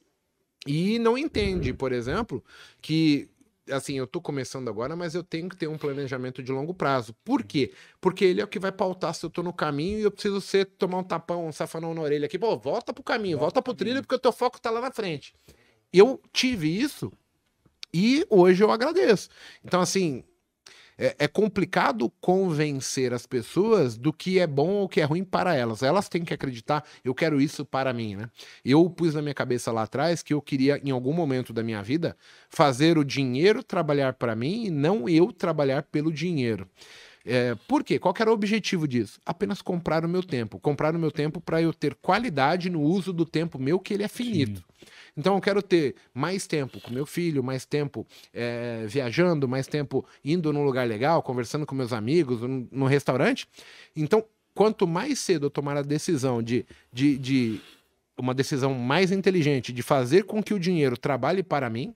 e 0.66 0.98
não 0.98 1.16
entende, 1.18 1.72
por 1.72 1.92
exemplo, 1.92 2.42
que 2.80 3.28
assim, 3.70 3.94
eu 3.94 4.06
tô 4.06 4.20
começando 4.20 4.68
agora, 4.68 4.94
mas 4.94 5.14
eu 5.14 5.22
tenho 5.22 5.48
que 5.48 5.56
ter 5.56 5.66
um 5.68 5.78
planejamento 5.78 6.42
de 6.42 6.52
longo 6.52 6.74
prazo. 6.74 7.14
Por 7.24 7.42
quê? 7.42 7.72
Porque 8.00 8.24
ele 8.24 8.40
é 8.40 8.44
o 8.44 8.48
que 8.48 8.58
vai 8.58 8.72
pautar 8.72 9.14
se 9.14 9.24
eu 9.24 9.30
tô 9.30 9.42
no 9.42 9.52
caminho 9.52 9.98
e 9.98 10.02
eu 10.02 10.10
preciso 10.10 10.40
ser 10.40 10.66
tomar 10.66 10.98
um 10.98 11.04
tapão, 11.04 11.46
um 11.46 11.52
safanão 11.52 11.94
na 11.94 12.02
orelha 12.02 12.26
aqui, 12.26 12.38
pô, 12.38 12.56
volta 12.58 12.92
pro 12.92 13.02
caminho, 13.02 13.38
volta, 13.38 13.62
pro 13.62 13.74
trilho 13.74 14.02
porque 14.02 14.14
o 14.14 14.18
teu 14.18 14.32
foco 14.32 14.60
tá 14.60 14.70
lá 14.70 14.80
na 14.80 14.90
frente. 14.90 15.34
Eu 15.92 16.20
tive 16.32 16.68
isso 16.68 17.12
e 17.92 18.26
hoje 18.28 18.62
eu 18.62 18.70
agradeço. 18.70 19.28
Então, 19.64 19.80
assim, 19.80 20.24
é, 20.98 21.14
é 21.18 21.28
complicado 21.28 22.10
convencer 22.20 23.12
as 23.12 23.26
pessoas 23.26 23.96
do 23.96 24.12
que 24.12 24.38
é 24.38 24.46
bom 24.46 24.70
ou 24.70 24.88
que 24.88 25.00
é 25.00 25.04
ruim 25.04 25.24
para 25.24 25.54
elas. 25.54 25.82
Elas 25.82 26.08
têm 26.08 26.24
que 26.24 26.34
acreditar, 26.34 26.84
eu 27.04 27.14
quero 27.14 27.40
isso 27.40 27.64
para 27.64 27.92
mim, 27.92 28.16
né? 28.16 28.30
Eu 28.64 28.88
pus 28.88 29.14
na 29.14 29.22
minha 29.22 29.34
cabeça 29.34 29.72
lá 29.72 29.82
atrás 29.82 30.22
que 30.22 30.32
eu 30.32 30.40
queria, 30.40 30.80
em 30.84 30.90
algum 30.90 31.12
momento 31.12 31.52
da 31.52 31.62
minha 31.62 31.82
vida, 31.82 32.16
fazer 32.48 32.98
o 32.98 33.04
dinheiro 33.04 33.62
trabalhar 33.62 34.14
para 34.14 34.34
mim 34.34 34.66
e 34.66 34.70
não 34.70 35.08
eu 35.08 35.32
trabalhar 35.32 35.82
pelo 35.84 36.12
dinheiro. 36.12 36.68
É, 37.26 37.54
por 37.66 37.82
quê? 37.82 37.98
Qual 37.98 38.14
era 38.18 38.30
o 38.30 38.34
objetivo 38.34 38.86
disso? 38.86 39.18
Apenas 39.24 39.62
comprar 39.62 40.04
o 40.04 40.08
meu 40.08 40.22
tempo. 40.22 40.60
Comprar 40.60 40.94
o 40.94 40.98
meu 40.98 41.10
tempo 41.10 41.40
para 41.40 41.62
eu 41.62 41.72
ter 41.72 41.94
qualidade 41.94 42.68
no 42.68 42.82
uso 42.82 43.12
do 43.12 43.24
tempo 43.24 43.58
meu, 43.58 43.80
que 43.80 43.94
ele 43.94 44.02
é 44.02 44.08
finito. 44.08 44.62
Então 45.16 45.36
eu 45.36 45.40
quero 45.40 45.62
ter 45.62 45.94
mais 46.12 46.46
tempo 46.46 46.80
com 46.80 46.90
meu 46.92 47.06
filho, 47.06 47.42
mais 47.42 47.64
tempo 47.64 48.06
é, 48.32 48.84
viajando, 48.86 49.46
mais 49.46 49.66
tempo 49.66 50.04
indo 50.24 50.52
num 50.52 50.64
lugar 50.64 50.86
legal, 50.86 51.22
conversando 51.22 51.64
com 51.64 51.74
meus 51.74 51.92
amigos, 51.92 52.40
num, 52.40 52.86
restaurante. 52.86 53.48
Então, 53.94 54.24
quanto 54.54 54.86
mais 54.86 55.18
cedo 55.20 55.46
eu 55.46 55.50
tomar 55.50 55.76
a 55.76 55.82
decisão 55.82 56.42
de, 56.42 56.66
de, 56.92 57.16
de 57.18 57.60
uma 58.18 58.34
decisão 58.34 58.74
mais 58.74 59.12
inteligente 59.12 59.72
de 59.72 59.82
fazer 59.82 60.24
com 60.24 60.42
que 60.42 60.54
o 60.54 60.58
dinheiro 60.58 60.96
trabalhe 60.96 61.42
para 61.42 61.70
mim, 61.70 61.94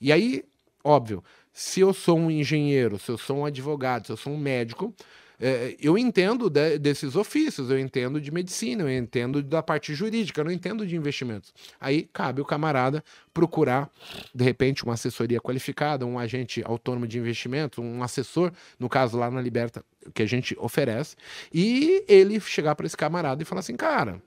e 0.00 0.12
aí, 0.12 0.44
óbvio, 0.84 1.22
se 1.52 1.80
eu 1.80 1.92
sou 1.92 2.18
um 2.18 2.30
engenheiro, 2.30 2.98
se 2.98 3.10
eu 3.10 3.18
sou 3.18 3.38
um 3.38 3.44
advogado, 3.44 4.06
se 4.06 4.12
eu 4.12 4.16
sou 4.16 4.32
um 4.32 4.38
médico, 4.38 4.94
é, 5.40 5.76
eu 5.80 5.98
entendo 5.98 6.48
de- 6.48 6.78
desses 6.78 7.16
ofícios, 7.16 7.70
eu 7.70 7.78
entendo 7.78 8.20
de 8.20 8.30
medicina, 8.30 8.82
eu 8.82 8.90
entendo 8.90 9.42
da 9.42 9.62
parte 9.62 9.94
jurídica, 9.94 10.40
eu 10.40 10.44
não 10.44 10.52
entendo 10.52 10.86
de 10.86 10.96
investimentos. 10.96 11.52
Aí 11.80 12.08
cabe 12.12 12.40
o 12.40 12.44
camarada 12.44 13.02
procurar, 13.34 13.90
de 14.34 14.44
repente, 14.44 14.84
uma 14.84 14.94
assessoria 14.94 15.40
qualificada, 15.40 16.06
um 16.06 16.18
agente 16.18 16.62
autônomo 16.64 17.06
de 17.06 17.18
investimento, 17.18 17.80
um 17.82 18.02
assessor, 18.02 18.52
no 18.78 18.88
caso 18.88 19.18
lá 19.18 19.30
na 19.30 19.40
Liberta, 19.40 19.84
que 20.14 20.22
a 20.22 20.26
gente 20.26 20.56
oferece, 20.58 21.16
e 21.52 22.04
ele 22.08 22.38
chegar 22.40 22.74
para 22.74 22.86
esse 22.86 22.96
camarada 22.96 23.42
e 23.42 23.46
falar 23.46 23.60
assim, 23.60 23.76
cara, 23.76 24.20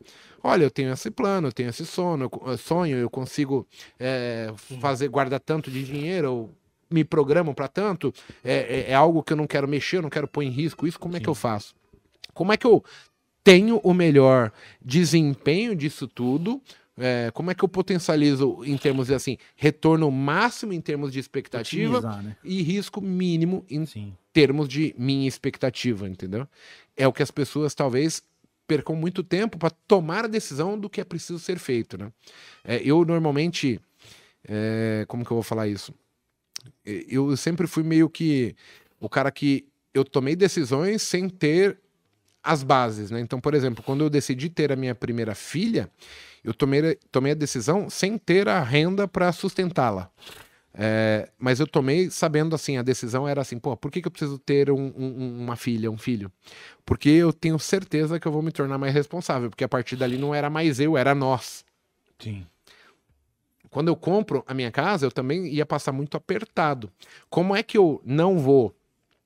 olha, 0.43 0.63
eu 0.63 0.71
tenho 0.71 0.91
esse 0.91 1.11
plano, 1.11 1.47
eu 1.47 1.51
tenho 1.51 1.69
esse 1.69 1.85
sono, 1.85 2.29
eu 2.45 2.57
sonho, 2.57 2.97
eu 2.97 3.09
consigo 3.09 3.67
é, 3.99 4.53
fazer, 4.79 5.07
guardar 5.09 5.39
tanto 5.39 5.69
de 5.69 5.83
dinheiro, 5.83 6.27
eu 6.27 6.55
me 6.89 7.03
programo 7.03 7.53
para 7.53 7.67
tanto, 7.67 8.13
é, 8.43 8.53
é- 8.53 8.91
é 8.91 8.93
algo 8.93 9.23
que 9.23 9.33
eu 9.33 9.37
não 9.37 9.47
quero 9.47 9.67
mexer, 9.67 9.97
eu 9.97 10.01
não 10.01 10.09
quero 10.09 10.27
pôr 10.27 10.43
em 10.43 10.49
risco 10.49 10.85
isso, 10.87 10.99
como 10.99 11.15
é 11.17 11.19
que 11.19 11.27
eu 11.29 11.35
faço? 11.35 11.73
Como 12.33 12.51
é 12.51 12.57
que 12.57 12.65
eu 12.67 12.83
tenho 13.43 13.77
o 13.83 13.93
melhor 13.93 14.51
desempenho 14.81 15.75
disso 15.75 16.07
tudo? 16.07 16.61
É, 16.97 17.29
como 17.33 17.51
é 17.51 17.53
que 17.55 17.63
eu 17.63 17.67
potencializo 17.67 18.61
em 18.63 18.77
termos 18.77 19.07
de 19.07 19.13
assim, 19.13 19.37
retorno 19.55 20.09
máximo 20.09 20.71
em 20.71 20.79
termos 20.79 21.11
de 21.11 21.19
expectativa 21.19 22.21
né? 22.21 22.37
e 22.41 22.61
risco 22.61 23.01
mínimo 23.01 23.65
em 23.69 23.85
Sim. 23.85 24.13
termos 24.31 24.69
de 24.69 24.95
minha 24.97 25.27
expectativa, 25.27 26.07
entendeu? 26.07 26.47
É 26.95 27.05
o 27.05 27.11
que 27.11 27.21
as 27.21 27.31
pessoas 27.31 27.75
talvez 27.75 28.23
percam 28.65 28.95
muito 28.95 29.23
tempo 29.23 29.57
para 29.57 29.69
tomar 29.69 30.23
a 30.23 30.27
decisão 30.29 30.79
do 30.79 30.89
que 30.89 31.01
é 31.01 31.03
preciso 31.03 31.37
ser 31.37 31.59
feito, 31.59 31.97
né? 31.97 32.11
É, 32.63 32.77
eu 32.77 33.03
normalmente, 33.03 33.79
é, 34.47 35.03
como 35.07 35.25
que 35.25 35.31
eu 35.31 35.35
vou 35.35 35.43
falar 35.43 35.67
isso? 35.67 35.93
Eu 36.85 37.35
sempre 37.37 37.67
fui 37.67 37.83
meio 37.83 38.09
que 38.09 38.55
o 38.99 39.09
cara 39.09 39.31
que 39.31 39.65
eu 39.93 40.03
tomei 40.03 40.35
decisões 40.35 41.01
sem 41.01 41.29
ter 41.29 41.79
as 42.43 42.61
bases, 42.61 43.09
né? 43.09 43.19
Então, 43.19 43.39
por 43.41 43.53
exemplo, 43.53 43.83
quando 43.83 44.03
eu 44.03 44.09
decidi 44.09 44.49
ter 44.49 44.71
a 44.71 44.75
minha 44.75 44.93
primeira 44.93 45.33
filha, 45.33 45.89
eu 46.43 46.53
tomei, 46.53 46.95
tomei 47.11 47.31
a 47.31 47.35
decisão 47.35 47.89
sem 47.89 48.17
ter 48.17 48.47
a 48.47 48.61
renda 48.61 49.07
para 49.07 49.31
sustentá-la. 49.31 50.11
É, 50.77 51.29
mas 51.39 51.59
eu 51.61 51.65
tomei 51.65 52.09
sabendo 52.11 52.53
assim, 52.53 52.77
a 52.77 52.81
decisão 52.81 53.25
era 53.27 53.41
assim, 53.41 53.57
pô, 53.57 53.77
por 53.77 53.89
que, 53.89 54.01
que 54.01 54.07
eu 54.07 54.11
preciso 54.11 54.37
ter 54.37 54.69
um- 54.69 54.93
um- 54.95 55.41
uma 55.43 55.55
filha, 55.55 55.89
um 55.89 55.97
filho? 55.97 56.29
Porque 56.85 57.09
eu 57.09 57.31
tenho 57.31 57.57
certeza 57.57 58.19
que 58.19 58.27
eu 58.27 58.31
vou 58.31 58.41
me 58.41 58.51
tornar 58.51 58.77
mais 58.77 58.93
responsável, 58.93 59.49
porque 59.49 59.63
a 59.63 59.69
partir 59.69 59.95
dali 59.95 60.17
não 60.17 60.35
era 60.35 60.49
mais 60.49 60.79
eu, 60.79 60.97
era 60.97 61.15
nós. 61.15 61.63
Sim. 62.19 62.45
Quando 63.75 63.89
eu 63.89 63.95
compro 63.97 64.41
a 64.47 64.53
minha 64.53 64.71
casa, 64.71 65.05
eu 65.05 65.11
também 65.11 65.47
ia 65.47 65.65
passar 65.65 65.91
muito 65.91 66.15
apertado. 66.15 66.89
Como 67.29 67.53
é 67.53 67.61
que 67.61 67.77
eu 67.77 68.01
não 68.05 68.39
vou 68.39 68.73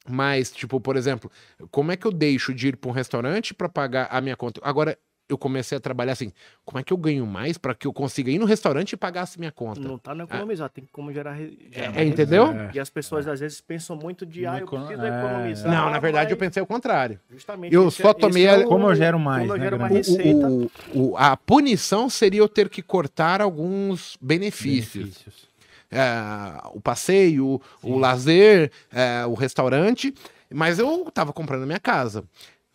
mais, 0.10 0.52
tipo, 0.52 0.82
por 0.82 0.98
exemplo, 0.98 1.30
como 1.70 1.92
é 1.92 1.96
que 1.96 2.08
eu 2.08 2.12
deixo 2.12 2.52
de 2.52 2.70
ir 2.70 2.76
para 2.76 2.90
um 2.90 2.92
restaurante 2.92 3.54
para 3.54 3.70
pagar 3.70 4.08
a 4.10 4.20
minha 4.20 4.36
conta? 4.36 4.60
Agora 4.64 4.98
eu 5.30 5.38
comecei 5.38 5.78
a 5.78 5.80
trabalhar 5.82 6.14
assim, 6.14 6.34
como 6.66 6.80
é 6.80 6.84
que 6.84 6.92
eu 6.92 6.98
ganho 6.98 7.26
mais 7.26 7.56
para 7.58 7.76
que 7.76 7.86
eu 7.86 7.94
consiga 7.94 8.32
ir 8.32 8.40
no 8.40 8.46
restaurante 8.46 8.94
e 8.94 8.98
pagasse 8.98 9.38
minha 9.40 9.52
conta? 9.52 9.80
Não 9.80 9.98
tá 9.98 10.16
no 10.16 10.24
economizar, 10.24 10.68
tem 10.70 10.84
como 10.92 11.14
gerar. 11.14 11.38
gerar 11.38 11.52
É, 11.72 11.90
mais 11.90 12.08
entendeu? 12.10 12.48
receita. 12.48 12.72
E 12.76 12.80
as 12.80 12.90
pessoas 12.90 13.28
às 13.28 13.40
vezes 13.40 13.62
pensam 13.62 13.96
muito 13.96 14.26
de, 14.26 14.46
ah, 14.48 14.58
eu 14.60 14.68
preciso 14.68 15.06
é. 15.06 15.20
economizar. 15.20 15.72
Não, 15.72 15.90
na 15.92 16.00
verdade 16.00 16.32
eu 16.34 16.38
mas 16.38 16.48
pensei 16.48 16.64
o 16.64 16.66
contrário. 16.66 17.20
Justamente. 17.30 17.74
eu 17.74 17.88
esse 17.88 18.02
só 18.02 18.10
é- 18.10 18.14
tomei 18.16 18.46
é 18.48 18.56
a- 18.56 18.60
o- 18.60 18.66
Como 18.68 18.88
eu 18.90 18.96
gero 18.96 19.20
mais, 19.20 19.42
Como 19.42 19.54
eu 19.54 19.58
né, 19.60 19.64
gero 19.64 19.80
mais 19.80 19.94
grande? 19.94 20.10
receita. 20.10 20.48
O- 20.48 20.72
o- 21.12 21.18
a 21.18 21.38
punição 21.38 22.10
seria 22.10 22.40
eu 22.42 22.50
ter 22.50 22.68
que 22.68 22.82
cortar 22.82 23.40
alguns 23.40 24.18
benefícios. 24.20 25.06
Benefícios. 25.06 25.50
É, 25.92 26.68
o 26.74 26.82
passeio, 26.82 27.60
o 27.82 27.98
lazer, 27.98 28.72
é, 28.92 29.26
o 29.26 29.34
restaurante, 29.34 30.14
mas 30.52 30.78
eu 30.80 31.10
tava 31.12 31.32
comprando 31.34 31.64
a 31.64 31.66
minha 31.66 31.80
casa. 31.80 32.24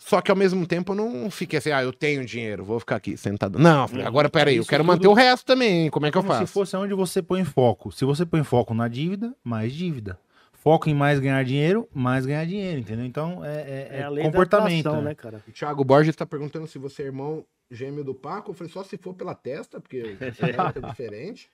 Só 0.06 0.20
que 0.20 0.30
ao 0.30 0.36
mesmo 0.36 0.66
tempo 0.66 0.92
eu 0.92 0.96
não 0.96 1.30
fiquei 1.30 1.58
assim, 1.58 1.70
ah, 1.70 1.82
eu 1.82 1.90
tenho 1.90 2.26
dinheiro, 2.26 2.62
vou 2.62 2.78
ficar 2.78 2.96
aqui 2.96 3.16
sentado. 3.16 3.58
Não, 3.58 3.88
falei, 3.88 4.04
agora 4.04 4.28
peraí, 4.28 4.56
eu 4.58 4.64
quero 4.66 4.82
tudo- 4.84 4.92
manter 4.92 5.08
o 5.08 5.14
resto 5.14 5.46
também, 5.46 5.88
como 5.90 6.04
é 6.04 6.10
que 6.10 6.18
eu 6.18 6.22
Como 6.22 6.32
faço? 6.34 6.46
se 6.46 6.52
fosse 6.52 6.76
onde 6.76 6.92
você 6.92 7.22
põe 7.22 7.42
foco. 7.42 7.90
Se 7.90 8.04
você 8.04 8.26
põe 8.26 8.44
foco 8.44 8.74
na 8.74 8.86
dívida, 8.86 9.34
mais 9.42 9.72
dívida. 9.72 10.18
Foco 10.52 10.90
em 10.90 10.94
mais 10.94 11.18
ganhar 11.20 11.42
dinheiro, 11.42 11.88
mais 11.94 12.26
ganhar 12.26 12.44
dinheiro, 12.44 12.78
entendeu? 12.80 13.06
Então 13.06 13.42
é, 13.42 13.48
é- 13.62 13.88
É 13.92 14.00
é 14.00 14.02
a 14.02 14.08
lei 14.10 14.24
comportamento. 14.24 14.82
da 14.84 14.90
atração, 14.90 15.02
né? 15.02 15.08
né, 15.10 15.14
cara? 15.14 15.42
O 15.48 15.52
Thiago 15.52 15.82
Borges 15.84 16.14
tá 16.14 16.26
perguntando 16.26 16.66
se 16.66 16.78
você 16.78 17.02
é 17.02 17.06
irmão 17.06 17.42
gêmeo 17.70 18.04
do 18.04 18.14
Paco. 18.14 18.50
Eu 18.50 18.54
falei, 18.54 18.70
só 18.72 18.84
se 18.84 18.98
for 18.98 19.14
pela 19.14 19.34
testa, 19.34 19.80
porque 19.80 20.16
é 20.20 20.86
diferente. 20.90 21.48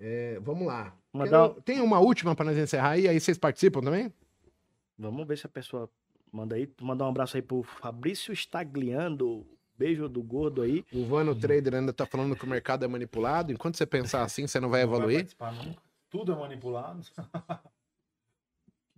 É, 0.00 0.38
vamos 0.42 0.66
lá. 0.66 0.94
Quero- 1.12 1.60
Tem 1.64 1.80
uma 1.82 1.98
última 2.00 2.34
para 2.34 2.46
nós 2.46 2.56
encerrar 2.58 2.90
aí, 2.92 3.06
aí 3.08 3.20
vocês 3.20 3.36
participam 3.38 3.80
também? 3.82 4.12
Vamos 4.98 5.26
ver 5.26 5.36
se 5.38 5.46
a 5.46 5.50
pessoa 5.50 5.88
manda 6.34 6.56
aí. 6.56 6.68
Mandar 6.80 7.06
um 7.06 7.08
abraço 7.10 7.36
aí 7.36 7.42
pro 7.42 7.62
Fabrício 7.62 8.32
Stagliando. 8.34 9.46
Beijo 9.76 10.08
do 10.08 10.22
gordo 10.22 10.62
aí. 10.62 10.84
O 10.92 11.04
Vano 11.04 11.34
Trader 11.34 11.74
ainda 11.74 11.92
tá 11.92 12.06
falando 12.06 12.36
que 12.36 12.44
o 12.44 12.48
mercado 12.48 12.84
é 12.84 12.88
manipulado. 12.88 13.52
Enquanto 13.52 13.76
você 13.76 13.84
pensar 13.86 14.22
assim, 14.22 14.46
você 14.46 14.60
não 14.60 14.68
vai 14.68 14.82
Não 14.82 14.90
vai 14.90 14.98
evoluir. 14.98 15.18
participar 15.18 15.52
nunca. 15.52 15.82
Tudo 16.10 16.32
é 16.32 16.36
manipulado. 16.36 17.00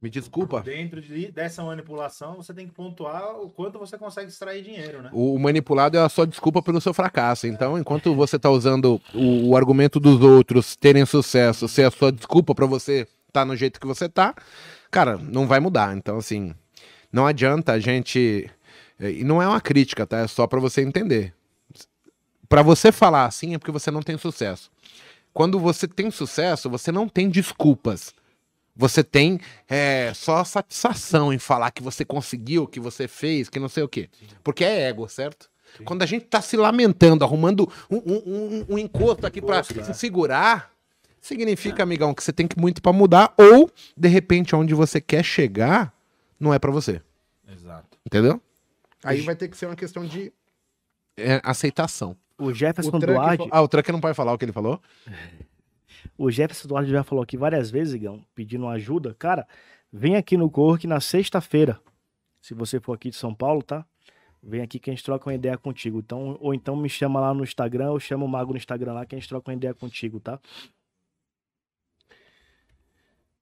Me 0.03 0.11
desculpa. 0.11 0.61
Dentro 0.61 1.01
de- 1.01 1.33
dessa 1.33 1.65
manipulação, 1.65 2.37
você 2.37 2.53
tem 2.53 2.67
que 2.69 2.75
pontuar 2.75 3.41
o 3.41 3.49
quanto 3.49 3.79
você 3.79 3.97
consegue 3.97 4.29
extrair 4.29 4.63
dinheiro, 4.63 5.01
né? 5.01 5.09
O 5.13 5.39
manipulado 5.39 5.97
é 5.97 6.01
a 6.01 6.09
sua 6.11 6.27
desculpa 6.27 6.61
pelo 6.63 6.81
seu 6.83 6.93
fracasso. 6.93 7.47
Então, 7.47 7.79
enquanto 7.79 8.15
você 8.15 8.39
tá 8.39 8.51
usando 8.51 9.01
o, 9.15 9.49
o 9.49 9.57
argumento 9.57 9.99
dos 9.99 10.21
outros 10.21 10.77
terem 10.77 11.07
sucesso 11.07 11.67
ser 11.67 11.85
a 11.85 11.91
sua 11.91 12.13
desculpa 12.13 12.55
para 12.55 12.67
você 12.67 13.09
tá 13.33 13.43
no 13.47 13.57
jeito 13.57 13.81
que 13.81 13.87
você 13.87 14.07
tá, 14.07 14.35
cara, 14.91 15.17
não 15.17 15.47
vai 15.47 15.61
mudar. 15.61 15.97
Então, 15.97 16.19
assim, 16.19 16.55
não 17.13 17.27
adianta 17.27 17.73
a 17.73 17.79
gente. 17.79 18.51
E 18.99 19.23
não 19.25 19.43
é 19.43 19.47
uma 19.47 19.61
crítica, 19.61 20.07
tá? 20.07 20.19
É 20.21 20.27
só 20.27 20.47
para 20.47 20.59
você 20.61 20.81
entender. 20.83 21.35
Para 22.49 22.63
você 22.63 22.93
falar 22.93 23.27
assim 23.27 23.55
é 23.55 23.59
porque 23.59 23.73
você 23.73 23.91
não 23.91 24.03
tem 24.03 24.17
sucesso. 24.17 24.71
Quando 25.35 25.59
você 25.59 25.87
tem 25.87 26.11
sucesso, 26.11 26.71
você 26.71 26.91
não 26.91 27.09
tem 27.09 27.29
desculpas. 27.29 28.15
Você 28.75 29.03
tem 29.03 29.41
é, 29.69 30.13
só 30.15 30.45
satisfação 30.45 31.33
em 31.33 31.39
falar 31.39 31.71
que 31.71 31.83
você 31.83 32.05
conseguiu, 32.05 32.67
que 32.67 32.79
você 32.79 33.09
fez, 33.09 33.49
que 33.49 33.59
não 33.59 33.69
sei 33.69 33.83
o 33.83 33.89
quê. 33.89 34.09
Porque 34.45 34.65
é 34.65 34.83
ego, 34.89 35.09
certo? 35.09 35.49
Quando 35.85 36.03
a 36.03 36.07
gente 36.07 36.27
tá 36.27 36.41
se 36.41 36.57
lamentando, 36.57 37.25
arrumando 37.25 37.71
um, 37.91 37.97
um, 37.97 38.23
um- 38.27 38.67
um 38.71 38.79
encosto 38.79 39.27
aqui 39.27 39.43
pra 39.43 39.57
Encosto, 39.57 39.81
é. 39.81 39.85
se 39.85 39.95
segurar, 39.95 40.71
significa, 41.21 41.83
amigão, 41.83 42.15
que 42.15 42.23
você 42.23 42.33
tem 42.33 42.47
que 42.47 42.59
muito 42.59 42.81
pra 42.81 42.93
mudar, 42.93 43.35
ou, 43.37 43.71
de 43.97 44.09
repente, 44.09 44.55
onde 44.55 44.75
você 44.75 45.01
quer 45.01 45.23
chegar, 45.25 45.93
não 46.39 46.53
é 46.55 46.59
pra 46.59 46.71
você. 46.71 47.01
Exato. 47.49 47.99
Entendeu? 48.05 48.41
Aí 49.05 49.21
vai 49.21 49.37
ter 49.37 49.49
que 49.49 49.57
ser 49.57 49.67
uma 49.67 49.77
questão 49.77 50.05
de 50.05 50.33
é, 51.17 51.41
aceitação. 51.45 52.17
O 52.39 52.53
Jefferson 52.53 52.91
Trucker 52.91 53.15
Duarte, 53.15 53.45
fa- 53.45 53.57
Ah, 53.57 53.63
o 53.63 53.69
Trucker 53.69 53.93
não 53.93 54.01
pode 54.01 54.15
falar 54.15 54.33
o 54.33 54.39
que 54.39 54.45
ele 54.45 54.53
falou? 54.53 54.81
o 56.19 56.31
Jefferson 56.31 56.69
Duarte 56.69 56.91
já 56.91 57.03
falou 57.03 57.23
aqui 57.23 57.37
várias 57.37 57.71
vezes, 57.71 57.95
Igão, 57.95 58.25
pedindo 58.35 58.67
ajuda. 58.69 59.15
Cara, 59.19 59.47
vem 59.93 60.17
aqui 60.17 60.37
no 60.37 60.51
Cork 60.51 60.87
na 60.87 61.01
sexta-feira. 61.01 61.81
Se 62.41 62.55
você 62.55 62.79
for 62.81 62.93
aqui 62.95 63.11
de 63.11 63.17
São 63.17 63.35
Paulo, 63.35 63.63
tá? 63.63 63.85
Vem 64.43 64.61
aqui 64.61 64.79
que 64.79 64.91
a 64.91 64.93
gente 64.93 65.03
troca 65.03 65.29
uma 65.29 65.35
ideia 65.35 65.57
contigo. 65.59 65.99
Então, 65.99 66.37
ou 66.41 66.55
então 66.55 66.77
me 66.77 66.89
chama 66.89 67.19
lá 67.19 67.35
no 67.35 67.43
Instagram, 67.43 67.91
ou 67.91 67.99
chama 67.99 68.25
o 68.25 68.29
Mago 68.29 68.53
no 68.53 68.59
Instagram 68.59 68.93
lá 68.93 69.05
que 69.07 69.15
a 69.15 69.19
gente 69.19 69.29
troca 69.29 69.51
uma 69.51 69.57
ideia 69.57 69.75
contigo, 69.75 70.21
tá? 70.21 70.39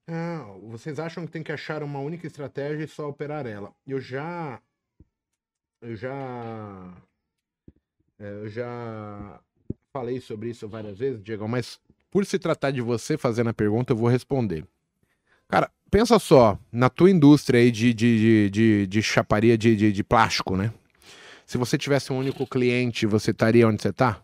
Ah, 0.06 0.44
vocês 0.62 0.98
acham 0.98 1.24
que 1.26 1.32
tem 1.32 1.42
que 1.42 1.52
achar 1.52 1.82
uma 1.82 1.98
única 1.98 2.26
estratégia 2.26 2.84
e 2.84 2.88
só 2.88 3.08
operar 3.08 3.46
ela? 3.46 3.72
Eu 3.86 4.00
já. 4.00 4.60
Eu 5.80 5.96
já. 5.96 6.94
é, 8.18 8.24
eu 8.24 8.48
já 8.48 9.40
falei 9.92 10.20
sobre 10.20 10.50
isso 10.50 10.68
várias 10.68 10.98
vezes, 10.98 11.22
Diego, 11.22 11.48
mas 11.48 11.80
por 12.10 12.26
se 12.26 12.38
tratar 12.38 12.70
de 12.70 12.80
você 12.80 13.16
fazendo 13.16 13.50
a 13.50 13.54
pergunta, 13.54 13.92
eu 13.92 13.96
vou 13.96 14.08
responder. 14.08 14.66
Cara, 15.48 15.70
pensa 15.90 16.18
só, 16.18 16.58
na 16.72 16.90
tua 16.90 17.10
indústria 17.10 17.60
aí 17.60 17.70
de, 17.70 17.94
de, 17.94 18.18
de, 18.18 18.50
de, 18.50 18.86
de 18.86 19.02
chaparia 19.02 19.56
de, 19.56 19.76
de, 19.76 19.92
de 19.92 20.04
plástico, 20.04 20.56
né? 20.56 20.72
Se 21.46 21.58
você 21.58 21.76
tivesse 21.76 22.12
um 22.12 22.18
único 22.18 22.46
cliente, 22.46 23.06
você 23.06 23.30
estaria 23.30 23.68
onde 23.68 23.82
você 23.82 23.92
tá? 23.92 24.22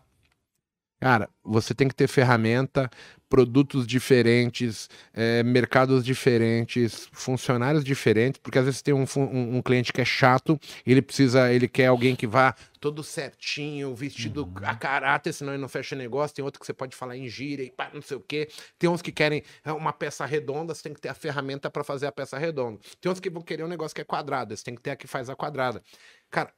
Cara, 0.99 1.29
você 1.43 1.73
tem 1.73 1.87
que 1.87 1.95
ter 1.95 2.07
ferramenta, 2.07 2.89
produtos 3.31 3.87
diferentes, 3.87 4.89
é, 5.13 5.41
mercados 5.41 6.03
diferentes, 6.03 7.07
funcionários 7.13 7.81
diferentes, 7.81 8.41
porque 8.43 8.59
às 8.59 8.65
vezes 8.65 8.81
tem 8.81 8.93
um, 8.93 9.05
um- 9.15 9.55
um 9.57 9.61
cliente 9.61 9.93
que 9.93 10.01
é 10.01 10.05
chato, 10.05 10.59
ele 10.85 11.01
precisa, 11.01 11.49
ele 11.51 11.65
quer 11.69 11.85
alguém 11.87 12.13
que 12.13 12.27
vá 12.27 12.53
todo 12.81 13.01
certinho, 13.03 13.95
vestido 13.95 14.51
a 14.63 14.75
caráter, 14.75 15.31
senão 15.31 15.53
ele 15.53 15.61
não 15.61 15.69
fecha 15.69 15.95
negócio. 15.95 16.35
Tem 16.35 16.43
outro 16.43 16.59
que 16.59 16.65
você 16.65 16.73
pode 16.73 16.93
falar 16.93 17.15
em 17.15 17.29
gíria 17.29 17.63
e 17.63 17.71
pá, 17.71 17.89
não 17.93 18.01
sei 18.01 18.17
o 18.17 18.19
quê. 18.19 18.49
Tem 18.77 18.89
uns 18.89 19.01
que 19.01 19.13
querem 19.13 19.43
é, 19.63 19.71
uma 19.71 19.93
peça 19.93 20.25
redonda, 20.25 20.75
você 20.75 20.83
tem 20.83 20.93
que 20.93 20.99
ter 20.99 21.07
a 21.09 21.13
ferramenta 21.13 21.69
para 21.71 21.85
fazer 21.85 22.07
a 22.07 22.11
peça 22.11 22.37
redonda. 22.37 22.79
Tem 22.99 23.09
outros 23.09 23.21
que 23.21 23.29
vão 23.29 23.41
querer 23.41 23.63
um 23.63 23.67
negócio 23.69 23.95
que 23.95 24.01
é 24.01 24.03
quadrado, 24.03 24.57
você 24.57 24.63
tem 24.63 24.75
que 24.75 24.81
ter 24.81 24.89
a 24.91 24.95
que 24.97 25.07
faz 25.07 25.29
a 25.29 25.35
quadrada. 25.37 25.81
Cara, 26.29 26.51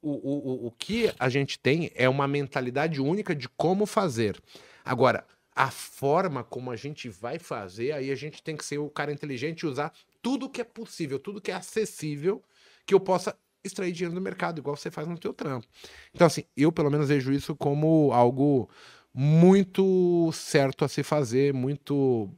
o, 0.00 0.10
o, 0.12 0.64
o- 0.64 0.66
o 0.68 0.70
que 0.70 1.12
a 1.18 1.28
gente 1.28 1.58
tem 1.58 1.90
é 1.94 2.08
uma 2.08 2.26
mentalidade 2.26 2.98
única 3.00 3.34
de 3.34 3.46
como 3.50 3.84
fazer. 3.84 4.40
Agora, 4.84 5.24
a 5.54 5.70
forma 5.70 6.42
como 6.42 6.70
a 6.70 6.76
gente 6.76 7.08
vai 7.08 7.38
fazer, 7.38 7.92
aí 7.92 8.10
a 8.10 8.16
gente 8.16 8.42
tem 8.42 8.56
que 8.56 8.64
ser 8.64 8.78
o 8.78 8.90
cara 8.90 9.12
inteligente 9.12 9.60
e 9.60 9.66
usar 9.66 9.92
tudo 10.20 10.48
que 10.48 10.60
é 10.60 10.64
possível, 10.64 11.18
tudo 11.18 11.40
que 11.40 11.50
é 11.50 11.54
acessível, 11.54 12.42
que 12.84 12.94
eu 12.94 13.00
possa 13.00 13.36
extrair 13.62 13.92
dinheiro 13.92 14.14
do 14.14 14.20
mercado, 14.20 14.58
igual 14.58 14.76
você 14.76 14.90
faz 14.90 15.06
no 15.06 15.18
teu 15.18 15.32
trampo. 15.32 15.66
Então, 16.14 16.26
assim, 16.26 16.44
eu 16.56 16.72
pelo 16.72 16.90
menos 16.90 17.08
vejo 17.08 17.32
isso 17.32 17.54
como 17.54 18.12
algo 18.12 18.68
muito 19.12 20.30
certo 20.32 20.84
a 20.84 20.88
se 20.88 21.02
fazer, 21.02 21.54
muito 21.54 22.28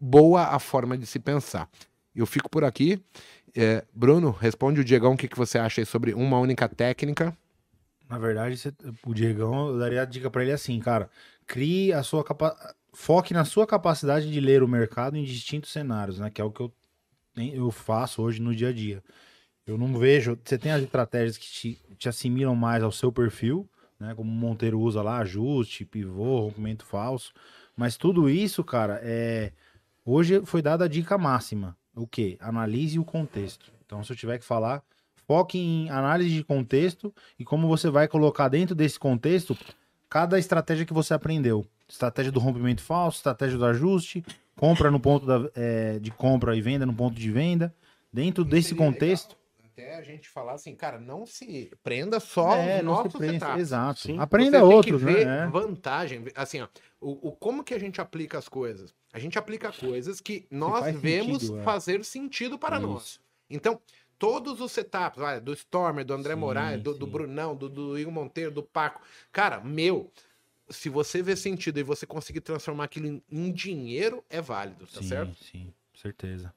boa 0.00 0.48
a 0.48 0.58
forma 0.58 0.96
de 0.96 1.06
se 1.06 1.18
pensar. 1.18 1.68
Eu 2.14 2.24
fico 2.24 2.48
por 2.48 2.64
aqui. 2.64 3.02
É, 3.54 3.84
Bruno, 3.92 4.30
responde 4.30 4.80
o 4.80 4.84
Diegão 4.84 5.14
o 5.14 5.16
que, 5.16 5.28
que 5.28 5.36
você 5.36 5.58
acha 5.58 5.84
sobre 5.84 6.14
uma 6.14 6.38
única 6.38 6.68
técnica. 6.68 7.36
Na 8.08 8.18
verdade, 8.18 8.58
o 9.04 9.12
Diegão, 9.12 9.68
eu 9.68 9.78
daria 9.78 10.02
a 10.02 10.04
dica 10.04 10.30
pra 10.30 10.42
ele 10.42 10.52
assim, 10.52 10.78
cara. 10.80 11.10
Crie 11.48 11.92
a 11.92 12.04
sua 12.04 12.22
capa... 12.22 12.56
Foque 12.92 13.34
na 13.34 13.44
sua 13.44 13.66
capacidade 13.66 14.30
de 14.30 14.40
ler 14.40 14.62
o 14.62 14.68
mercado 14.68 15.16
em 15.16 15.24
distintos 15.24 15.72
cenários, 15.72 16.18
né? 16.18 16.30
Que 16.30 16.40
é 16.40 16.44
o 16.44 16.50
que 16.50 16.60
eu, 16.60 16.72
eu 17.36 17.70
faço 17.70 18.22
hoje 18.22 18.40
no 18.40 18.54
dia 18.54 18.68
a 18.68 18.72
dia. 18.72 19.02
Eu 19.66 19.76
não 19.76 19.98
vejo. 19.98 20.38
Você 20.44 20.58
tem 20.58 20.72
as 20.72 20.82
estratégias 20.82 21.36
que 21.36 21.46
te, 21.46 21.78
te 21.96 22.08
assimilam 22.08 22.54
mais 22.54 22.82
ao 22.82 22.92
seu 22.92 23.10
perfil, 23.10 23.68
né? 23.98 24.14
Como 24.14 24.30
o 24.30 24.34
Monteiro 24.34 24.78
usa 24.78 25.02
lá, 25.02 25.18
ajuste, 25.18 25.84
pivô, 25.84 26.40
rompimento 26.40 26.84
falso. 26.84 27.32
Mas 27.76 27.96
tudo 27.96 28.28
isso, 28.28 28.62
cara, 28.62 29.00
é. 29.02 29.52
Hoje 30.04 30.42
foi 30.44 30.62
dada 30.62 30.84
a 30.84 30.88
dica 30.88 31.16
máxima. 31.18 31.76
O 31.94 32.06
quê? 32.06 32.36
Analise 32.40 32.98
o 32.98 33.04
contexto. 33.04 33.70
Então, 33.84 34.02
se 34.04 34.12
eu 34.12 34.16
tiver 34.16 34.38
que 34.38 34.44
falar, 34.44 34.82
foque 35.26 35.58
em 35.58 35.90
análise 35.90 36.34
de 36.34 36.42
contexto 36.42 37.14
e 37.38 37.44
como 37.44 37.68
você 37.68 37.90
vai 37.90 38.08
colocar 38.08 38.48
dentro 38.48 38.74
desse 38.74 38.98
contexto 38.98 39.56
cada 40.08 40.38
estratégia 40.38 40.84
que 40.86 40.92
você 40.92 41.14
aprendeu. 41.14 41.64
Estratégia 41.88 42.30
do 42.32 42.38
rompimento 42.40 42.82
falso, 42.82 43.18
estratégia 43.18 43.56
do 43.58 43.64
ajuste, 43.64 44.24
compra 44.56 44.90
no 44.90 45.00
ponto 45.00 45.24
da, 45.26 45.50
é, 45.54 45.98
de 45.98 46.10
compra 46.10 46.54
e 46.56 46.60
venda 46.60 46.84
no 46.84 46.92
ponto 46.94 47.14
de 47.14 47.30
venda. 47.30 47.74
Dentro 48.12 48.44
desse 48.44 48.70
Seria 48.70 48.84
contexto. 48.84 49.36
Até 49.72 49.96
a 49.96 50.02
gente 50.02 50.28
falar 50.28 50.54
assim, 50.54 50.74
cara, 50.74 50.98
não 50.98 51.24
se 51.24 51.70
prenda 51.84 52.18
só 52.18 52.56
é, 52.56 52.78
os 52.78 52.84
não 52.84 52.96
se 52.96 53.04
nossos 53.04 53.12
prende- 53.18 53.38
setups. 53.38 53.60
Exato. 53.60 54.00
Sim. 54.00 54.18
Aprenda 54.18 54.58
Você 54.58 54.66
tem 54.66 54.74
outros, 54.76 54.98
que 55.00 55.04
ver 55.06 55.26
né? 55.26 55.44
É. 55.44 55.46
vantagem. 55.46 56.24
Assim, 56.34 56.60
ó, 56.60 56.68
o, 57.00 57.28
o- 57.28 57.32
como 57.32 57.62
que 57.62 57.72
a 57.74 57.78
gente 57.78 58.00
aplica 58.00 58.36
as 58.38 58.48
coisas? 58.48 58.92
A 59.12 59.18
gente 59.20 59.38
aplica 59.38 59.70
coisas 59.72 60.20
que 60.20 60.46
nós 60.50 60.80
faz 60.80 60.96
vemos 61.00 61.42
sentido, 61.42 61.60
é. 61.60 61.62
fazer 61.62 62.04
sentido 62.04 62.58
para 62.58 62.80
nós. 62.80 63.02
Isso. 63.04 63.20
Então, 63.48 63.80
todos 64.18 64.60
os 64.60 64.72
setups, 64.72 65.18
vai, 65.18 65.40
do 65.40 65.52
Stormer, 65.52 66.04
do 66.04 66.14
André 66.14 66.34
Sim, 66.34 66.40
Moraes, 66.40 66.82
do, 66.82 66.94
do. 66.94 67.06
Brunão, 67.06 67.54
do, 67.54 67.68
do 67.68 67.98
Igor 67.98 68.12
Monteiro, 68.12 68.50
do 68.50 68.62
Paco. 68.62 69.00
Cara, 69.32 69.60
meu, 69.60 70.10
se 70.68 70.88
você 70.88 71.22
vê 71.22 71.36
sentido 71.36 71.78
e 71.78 71.82
você 71.82 72.06
conseguir 72.06 72.40
transformar 72.40 72.84
aquilo 72.84 73.22
em, 73.30 73.52
dinheiro, 73.52 74.22
é 74.28 74.40
válido, 74.40 74.86
tá 74.86 75.00
sim, 75.00 75.08
certo? 75.08 75.44
sim, 75.44 75.72
certeza. 75.94 76.52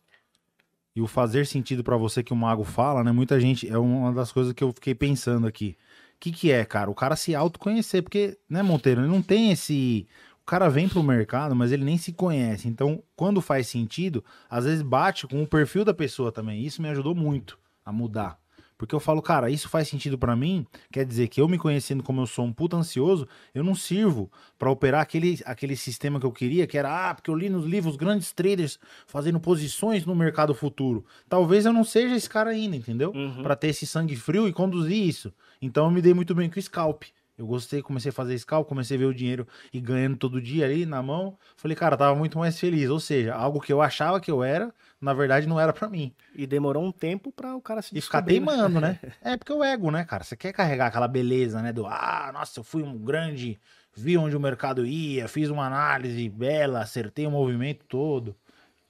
E 0.95 1.01
o 1.01 1.07
fazer 1.07 1.45
sentido 1.47 1.83
pra 1.83 1.95
você 1.95 2.21
que 2.21 2.33
o 2.33 2.35
mago 2.35 2.65
fala, 2.65 3.03
né? 3.03 3.11
Muita 3.11 3.39
gente, 3.39 3.69
é 3.69 3.77
uma 3.77 4.11
das 4.11 4.31
coisas 4.31 4.51
que 4.51 4.63
eu 4.63 4.73
fiquei 4.73 4.93
pensando 4.93 5.47
aqui. 5.47 5.77
O 6.15 6.19
que 6.19 6.31
que 6.31 6.51
é, 6.51 6.65
cara? 6.65 6.91
O 6.91 6.95
cara 6.95 7.15
se 7.15 7.33
autoconhecer, 7.33 8.03
porque, 8.03 8.37
né, 8.49 8.61
Monteiro, 8.61 9.01
ele 9.01 9.07
não 9.07 9.21
tem 9.21 9.51
esse... 9.51 10.07
O 10.41 10.45
cara 10.45 10.69
vem 10.69 10.89
pro 10.89 11.03
mercado, 11.03 11.55
mas 11.55 11.71
ele 11.71 11.85
nem 11.85 11.97
se 11.97 12.11
conhece. 12.11 12.67
Então, 12.67 13.03
quando 13.15 13.41
faz 13.41 13.67
sentido, 13.67 14.23
às 14.49 14.65
vezes 14.65 14.81
bate 14.81 15.27
com 15.27 15.41
o 15.41 15.47
perfil 15.47 15.85
da 15.85 15.93
pessoa 15.93 16.31
também. 16.31 16.63
Isso 16.65 16.81
me 16.81 16.89
ajudou 16.89 17.15
muito 17.15 17.57
a 17.85 17.91
mudar. 17.91 18.41
Porque 18.81 18.95
eu 18.95 18.99
falo, 18.99 19.21
cara, 19.21 19.47
isso 19.47 19.69
faz 19.69 19.87
sentido 19.87 20.17
pra 20.17 20.35
mim, 20.35 20.65
quer 20.91 21.05
dizer 21.05 21.27
que 21.27 21.39
eu 21.39 21.47
me 21.47 21.59
conhecendo 21.59 22.01
como 22.01 22.19
eu 22.19 22.25
sou 22.25 22.43
um 22.43 22.51
puta 22.51 22.75
ansioso, 22.75 23.27
eu 23.53 23.63
não 23.63 23.75
sirvo 23.75 24.31
pra 24.57 24.71
operar 24.71 25.01
aquele, 25.01 25.39
aquele 25.45 25.75
sistema 25.75 26.19
que 26.19 26.25
eu 26.25 26.31
queria, 26.31 26.65
que 26.65 26.79
era, 26.79 27.11
ah, 27.11 27.13
porque 27.13 27.29
eu 27.29 27.35
li 27.35 27.47
nos 27.47 27.63
livros 27.63 27.95
grandes 27.95 28.31
traders 28.31 28.79
fazendo 29.05 29.39
posições 29.39 30.03
no 30.03 30.15
mercado 30.15 30.55
futuro. 30.55 31.05
Talvez 31.29 31.67
eu 31.67 31.71
não 31.71 31.83
seja 31.83 32.15
esse 32.15 32.27
cara 32.27 32.49
ainda, 32.49 32.75
entendeu? 32.75 33.11
Uhum. 33.11 33.43
Pra 33.43 33.55
ter 33.55 33.67
esse 33.67 33.85
sangue 33.85 34.15
frio 34.15 34.47
e 34.47 34.51
conduzir 34.51 34.97
isso. 34.97 35.31
Então 35.61 35.85
eu 35.85 35.91
me 35.91 36.01
dei 36.01 36.15
muito 36.15 36.33
bem 36.33 36.49
com 36.49 36.57
o 36.57 36.63
scalp. 36.63 37.03
Eu 37.41 37.47
gostei, 37.47 37.81
comecei 37.81 38.09
a 38.09 38.13
fazer 38.13 38.37
scalp, 38.37 38.67
comecei 38.67 38.95
a 38.95 38.99
ver 38.99 39.05
o 39.07 39.13
dinheiro 39.15 39.47
e 39.73 39.81
ganhando 39.81 40.15
todo 40.15 40.39
dia 40.39 40.63
ali 40.63 40.85
na 40.85 41.01
mão. 41.01 41.35
Falei, 41.57 41.75
cara, 41.75 41.97
tava 41.97 42.15
muito 42.15 42.37
mais 42.37 42.59
feliz. 42.59 42.87
Ou 42.87 42.99
seja, 42.99 43.33
algo 43.33 43.59
que 43.59 43.73
eu 43.73 43.81
achava 43.81 44.19
que 44.19 44.29
eu 44.29 44.43
era, 44.43 44.71
na 45.01 45.11
verdade 45.11 45.47
não 45.47 45.59
era 45.59 45.73
pra 45.73 45.89
mim. 45.89 46.13
E 46.35 46.45
demorou 46.45 46.83
um 46.85 46.91
tempo 46.91 47.31
pra 47.31 47.55
o 47.55 47.61
cara 47.61 47.81
se 47.81 47.97
E 47.97 47.99
ficar 47.99 48.21
né? 48.21 48.27
teimando, 48.27 48.79
né? 48.79 48.99
É 49.23 49.35
porque 49.37 49.51
o 49.51 49.63
ego, 49.63 49.89
né, 49.89 50.05
cara? 50.05 50.23
Você 50.23 50.37
quer 50.37 50.53
carregar 50.53 50.85
aquela 50.85 51.07
beleza, 51.07 51.63
né? 51.63 51.73
Do, 51.73 51.87
ah, 51.87 52.29
nossa, 52.31 52.59
eu 52.59 52.63
fui 52.63 52.83
um 52.83 52.95
grande, 52.95 53.59
vi 53.95 54.15
onde 54.19 54.35
o 54.35 54.39
mercado 54.39 54.85
ia, 54.85 55.27
fiz 55.27 55.49
uma 55.49 55.65
análise 55.65 56.29
bela, 56.29 56.81
acertei 56.81 57.25
o 57.25 57.31
movimento 57.31 57.83
todo. 57.87 58.35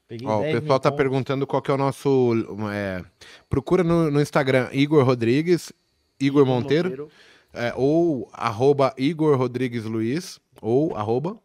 Peguei 0.09 0.27
Ó, 0.27 0.39
o 0.39 0.41
10 0.41 0.59
pessoal 0.59 0.77
tá 0.77 0.91
pontos. 0.91 1.01
perguntando 1.03 1.47
qual 1.47 1.61
que 1.61 1.71
é 1.71 1.73
o 1.73 1.77
nosso. 1.77 2.33
é, 2.73 3.01
procura 3.49 3.81
no, 3.81 4.11
no 4.11 4.19
Instagram 4.19 4.67
Igor 4.73 5.05
Rodrigues, 5.05 5.71
Igor 6.19 6.45
Monteiro, 6.45 7.09
é, 7.53 7.73
ou 7.75 8.29
arroba 8.33 8.93
Igor 8.97 9.37
Rodrigues 9.37 9.83
Luiz, 9.85 10.39
ou 10.61 10.95
arroba, 10.95 11.39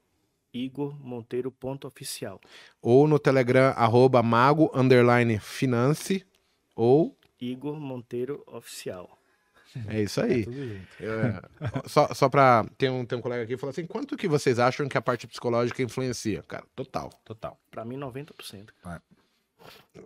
Igor 0.53 0.99
Monteiro 1.05 1.51
ponto 1.51 1.87
oficial. 1.87 2.41
ou 2.81 3.07
no 3.07 3.19
Telegram 3.19 3.75
arroba 3.77 4.23
Mago 4.23 4.71
Underline 4.75 5.39
Finance, 5.39 6.25
ou. 6.75 7.17
Igor 7.41 7.79
Monteiro 7.79 8.43
oficial. 8.47 9.19
É 9.89 10.01
isso 10.03 10.21
É, 10.21 10.25
aí. 10.25 10.45
tudo 10.45 10.57
junto. 10.57 10.87
É, 11.01 11.43
só, 11.87 12.15
só 12.15 12.31
pra. 12.31 12.65
Tem 12.79 12.89
um, 12.89 13.05
tem 13.05 13.19
um 13.19 13.21
colega 13.21 13.43
aqui 13.43 13.53
que 13.55 13.61
falou 13.61 13.71
assim: 13.73 13.85
quanto 13.87 14.17
que 14.17 14.27
vocês 14.27 14.59
acham 14.59 14.89
que 14.89 14.97
a 14.97 15.03
parte 15.03 15.27
psicológica 15.27 15.83
influencia? 15.83 16.43
Cara, 16.45 16.65
total. 16.75 17.11
Total. 17.27 17.61
Pra 17.71 17.85
mim 17.85 17.99
90%. 17.99 18.69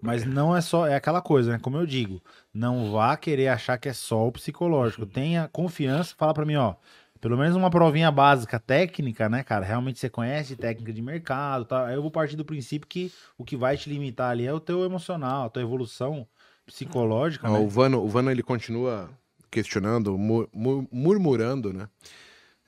Mas 0.01 0.25
não 0.25 0.57
é 0.57 0.61
só, 0.61 0.87
é 0.87 0.95
aquela 0.95 1.21
coisa, 1.21 1.53
né? 1.53 1.59
Como 1.61 1.77
eu 1.77 1.87
digo, 1.87 2.23
não 2.55 2.91
vá 2.93 3.17
querer 3.17 3.49
achar 3.49 3.77
que 3.79 3.89
é 3.89 3.93
só 3.93 4.27
o 4.27 4.33
psicológico. 4.33 5.05
Tenha 5.05 5.49
confiança, 5.53 6.15
fala 6.17 6.33
pra 6.33 6.45
mim, 6.47 6.57
ó. 6.57 6.75
Pelo 7.21 7.37
menos 7.37 7.55
uma 7.55 7.69
provinha 7.69 8.11
básica 8.11 8.59
técnica, 8.59 9.29
né, 9.29 9.43
cara? 9.43 9.67
Realmente 9.67 9.99
você 9.99 10.09
conhece 10.09 10.57
técnica 10.57 10.91
de 10.91 11.03
mercado, 11.03 11.67
tá? 11.67 11.87
Aí 11.87 11.95
eu 11.95 12.01
vou 12.01 12.11
partir 12.11 12.35
do 12.35 12.47
princípio 12.47 12.89
que 12.89 13.13
o 13.37 13.45
que 13.45 13.57
vai 13.57 13.77
te 13.77 13.91
limitar 13.91 14.31
ali 14.31 14.47
é 14.47 14.53
o 14.53 14.61
teu 14.61 14.85
emocional, 14.85 15.45
a 15.45 15.51
tua 15.51 15.61
evolução 15.63 16.27
psicológica, 16.65 17.47
né? 17.49 17.59
o, 17.59 17.69
Vano, 17.69 18.03
o 18.03 18.09
Vano 18.09 18.31
ele 18.31 18.43
continua 18.43 19.11
questionando, 19.51 20.17
mur- 20.17 20.49
mur- 20.53 20.87
murmurando, 20.91 21.73
né? 21.73 21.89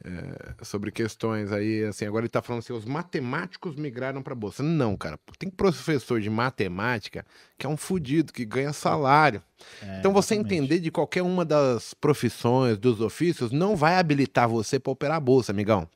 É, 0.04 0.64
sobre 0.64 0.90
questões 0.90 1.52
aí, 1.52 1.84
assim, 1.84 2.04
agora 2.04 2.24
ele 2.24 2.30
tá 2.30 2.42
falando 2.42 2.60
assim, 2.60 2.72
os 2.72 2.84
matemáticos 2.84 3.76
migraram 3.76 4.22
pra 4.22 4.34
bolsa. 4.34 4.62
Não, 4.62 4.96
cara, 4.96 5.18
tem 5.38 5.48
professor 5.48 6.20
de 6.20 6.28
matemática 6.28 7.24
que 7.56 7.66
é 7.66 7.68
um 7.68 7.76
fudido, 7.76 8.32
que 8.32 8.44
ganha 8.44 8.72
salário. 8.72 9.42
É, 9.80 9.98
então 9.98 10.12
você 10.12 10.34
exatamente. 10.34 10.54
entender 10.54 10.80
de 10.80 10.90
qualquer 10.90 11.22
uma 11.22 11.44
das 11.44 11.94
profissões, 11.94 12.78
dos 12.78 13.00
ofícios, 13.00 13.52
não 13.52 13.76
vai 13.76 13.96
habilitar 13.96 14.48
você 14.48 14.78
pra 14.78 14.92
operar 14.92 15.16
a 15.16 15.20
bolsa, 15.20 15.52
amigão. 15.52 15.88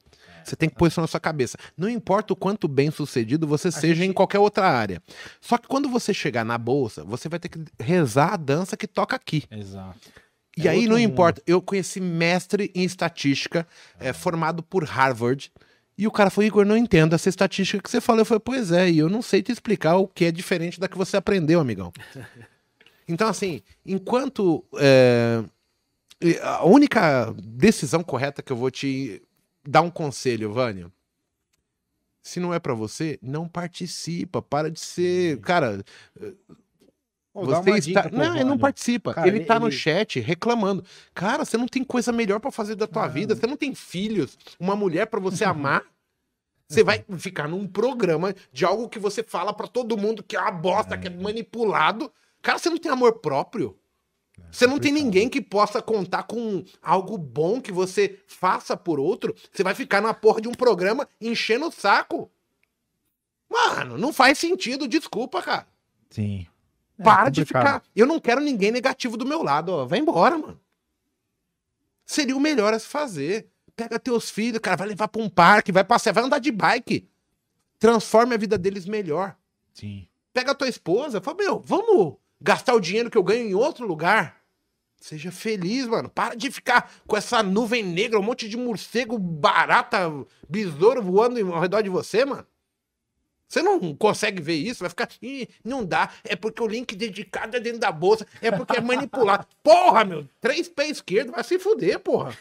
Você 0.45 0.55
tem 0.55 0.69
que 0.69 0.77
pôr 0.77 0.87
isso 0.87 1.01
na 1.01 1.09
sua 1.09 1.19
cabeça. 1.19 1.59
Não 1.77 1.89
importa 1.89 2.33
o 2.33 2.37
quanto 2.37 2.69
bem 2.69 2.91
sucedido 2.91 3.49
você 3.49 3.73
seja 3.73 4.05
em 4.05 4.13
qualquer 4.13 4.39
outra 4.39 4.69
área. 4.69 5.03
Só 5.41 5.59
que 5.59 5.67
quando 5.67 5.89
você 5.89 6.15
chegar 6.15 6.45
na 6.45 6.57
bolsa, 6.57 7.03
você 7.03 7.29
vai 7.29 7.41
ter 7.41 7.49
que 7.49 7.59
rezar 7.81 8.35
a 8.35 8.37
dança 8.37 8.77
que 8.77 8.87
toca 8.87 9.17
aqui. 9.17 9.43
Exato. 9.51 9.99
E 10.57 10.67
É 10.67 10.71
aí 10.71 10.77
outro 10.79 10.93
não 10.93 10.99
mundo. 11.01 11.11
importa. 11.13 11.43
Eu 11.47 11.61
conheci 11.61 12.01
mestre 12.01 12.71
em 12.75 12.85
estatística, 12.85 13.67
é, 14.01 14.13
formado 14.13 14.63
por 14.63 14.85
Harvard. 14.85 15.53
E 15.99 16.07
o 16.07 16.11
cara 16.11 16.31
falou, 16.31 16.47
Igor, 16.47 16.65
não 16.65 16.77
entendo 16.77 17.15
essa 17.15 17.29
estatística 17.29 17.83
que 17.83 17.91
você 17.91 18.01
falou. 18.01 18.21
Eu 18.21 18.27
falei, 18.27 18.41
pois 18.41 18.71
é, 18.73 18.91
e 18.91 18.99
eu 18.99 19.09
não 19.09 19.23
sei 19.23 19.43
te 19.43 19.51
explicar 19.53 19.97
o 19.97 20.07
que 20.07 20.25
é 20.27 20.33
diferente 20.33 20.79
da 20.81 20.89
que 20.89 20.97
você 20.99 21.17
aprendeu, 21.17 21.61
amigão. 21.61 21.93
Então, 23.09 23.29
assim, 23.29 23.63
enquanto. 23.85 24.65
é, 24.79 25.45
e 26.21 26.37
a 26.41 26.65
única 26.65 27.33
decisão 27.41 28.03
correta 28.03 28.43
que 28.43 28.51
eu 28.53 28.57
vou 28.57 28.69
te 28.69 29.23
dar 29.65 29.83
um 29.83 29.91
conselho, 29.91 30.53
Vânia. 30.53 30.91
Se 32.21 32.41
não 32.41 32.53
é 32.53 32.59
pra 32.59 32.75
você, 32.75 33.17
não 33.23 33.47
participa. 33.47 34.43
Para 34.43 34.69
de 34.73 34.81
ser. 34.81 35.39
Cara, 35.41 35.85
Pô, 37.45 37.45
você 37.47 37.71
está... 37.91 38.03
dica 38.03 38.11
Não, 38.17 38.35
ele 38.35 38.45
não 38.45 38.59
participa. 38.59 39.15
Cara, 39.15 39.29
ele 39.29 39.39
ele- 39.39 39.45
tá 39.45 39.61
no 39.61 39.67
ele- 39.69 39.77
chat 39.77 40.19
reclamando. 40.21 40.85
Cara, 41.15 41.45
você 41.45 41.57
não 41.57 41.67
tem 41.69 41.85
coisa 41.85 42.11
melhor 42.13 42.41
pra 42.41 42.51
fazer 42.51 42.75
da 42.75 42.87
tua 42.87 43.07
vida. 43.07 43.35
Você 43.37 43.47
não 43.47 43.57
tem 43.57 43.75
filhos, 43.75 44.39
uma 44.59 44.75
mulher 44.75 45.07
pra 45.07 45.21
você 45.21 45.45
amar. 45.45 45.83
Você 46.69 46.83
vai 46.83 47.05
ficar 47.17 47.47
num 47.47 47.65
programa 47.65 48.35
de 48.53 48.65
algo 48.65 48.89
que 48.89 48.99
você 48.99 49.23
fala 49.23 49.53
pra 49.53 49.69
todo 49.69 49.97
mundo 49.97 50.21
que 50.21 50.35
é 50.35 50.41
uma 50.41 50.51
bosta, 50.51 50.99
que 50.99 51.07
é 51.07 51.11
manipulado. 51.11 52.11
Cara, 52.43 52.59
você 52.59 52.69
não 52.69 52.77
tem 52.77 52.91
amor 52.91 53.21
próprio. 53.21 53.79
Você 54.51 54.67
não 54.67 54.81
tem 54.81 54.91
ninguém 54.91 55.29
que 55.29 55.41
possa 55.41 55.81
contar 55.81 56.25
com 56.25 56.65
algo 56.83 57.17
bom 57.17 57.61
que 57.61 57.71
você 57.71 58.19
faça 58.27 58.77
por 58.77 58.99
outro. 58.99 59.33
Você 59.53 59.63
vai 59.63 59.77
ficar 59.77 60.01
na 60.01 60.13
porra 60.13 60.41
de 60.41 60.49
um 60.49 60.55
programa 60.55 61.09
enchendo 61.21 61.69
o 61.69 61.71
saco. 61.71 62.29
Mano, 63.49 63.97
não 63.97 64.13
faz 64.13 64.37
sentido, 64.37 64.89
desculpa, 64.89 65.41
cara. 65.41 65.69
Sim. 66.11 66.49
É 66.99 67.03
Para 67.03 67.29
de 67.31 67.43
complicado. 67.43 67.65
ficar. 67.65 67.83
Eu 67.95 68.07
não 68.07 68.19
quero 68.19 68.41
ninguém 68.41 68.71
negativo 68.71 69.17
do 69.17 69.27
meu 69.27 69.43
lado, 69.43 69.71
ó. 69.73 69.85
Vai 69.85 69.99
embora, 69.99 70.39
mano. 70.39 70.61
Seria 72.05 72.37
o 72.37 72.41
melhor 72.41 72.73
a 72.73 72.79
se 72.79 72.87
fazer. 72.87 73.49
Pega 73.75 73.99
teus 73.99 74.31
filhos, 74.31 74.61
cara, 74.61 74.77
vai 74.77 74.89
levar 74.89 75.09
pra 75.09 75.21
um 75.21 75.29
parque, 75.29 75.71
vai 75.73 75.85
passear, 75.85 76.13
vai 76.15 76.25
andar 76.25 76.39
de 76.39 76.51
bike. 76.51 77.09
Transforme 77.79 78.35
a 78.35 78.39
vida 78.39 78.57
deles 78.57 78.87
melhor. 78.87 79.37
Sim. 79.75 80.09
Pega 80.33 80.53
a 80.53 80.55
tua 80.55 80.69
esposa, 80.69 81.21
fala, 81.21 81.37
meu, 81.37 81.61
vamos 81.61 82.17
gastar 82.41 82.75
o 82.75 82.81
dinheiro 82.81 83.11
que 83.11 83.19
eu 83.19 83.23
ganho 83.23 83.49
em 83.49 83.55
outro 83.55 83.87
lugar. 83.87 84.41
Seja 84.99 85.31
feliz, 85.31 85.87
mano. 85.87 86.09
Para 86.09 86.35
de 86.35 86.51
ficar 86.51 86.91
com 87.07 87.17
essa 87.17 87.43
nuvem 87.43 87.83
negra, 87.83 88.19
um 88.19 88.23
monte 88.23 88.49
de 88.49 88.57
morcego, 88.57 89.19
barata, 89.19 90.11
besouro 90.49 91.03
voando 91.03 91.39
ao 91.53 91.61
redor 91.61 91.83
de 91.83 91.91
você, 91.91 92.25
mano. 92.25 92.47
Você 93.49 93.63
não 93.63 93.95
consegue 93.95 94.43
ver 94.43 94.55
isso, 94.55 94.81
vai 94.81 94.89
ficar. 94.89 95.09
Ih, 95.23 95.49
não 95.65 95.85
dá. 95.85 96.11
É 96.25 96.35
porque 96.35 96.63
o 96.63 96.67
link 96.67 96.97
dedicado 96.97 97.57
é 97.57 97.61
dentro 97.61 97.79
da 97.79 97.93
bolsa. 97.93 98.27
É 98.43 98.51
porque 98.51 98.77
é 98.77 98.81
manipulado. 98.81 99.47
Porra, 99.63 100.05
meu. 100.05 100.29
Três 100.41 100.69
pés 100.69 100.93
esquerdo, 100.93 101.33
vai 101.33 101.45
se 101.45 101.59
fuder, 101.59 102.01
porra. 102.01 102.37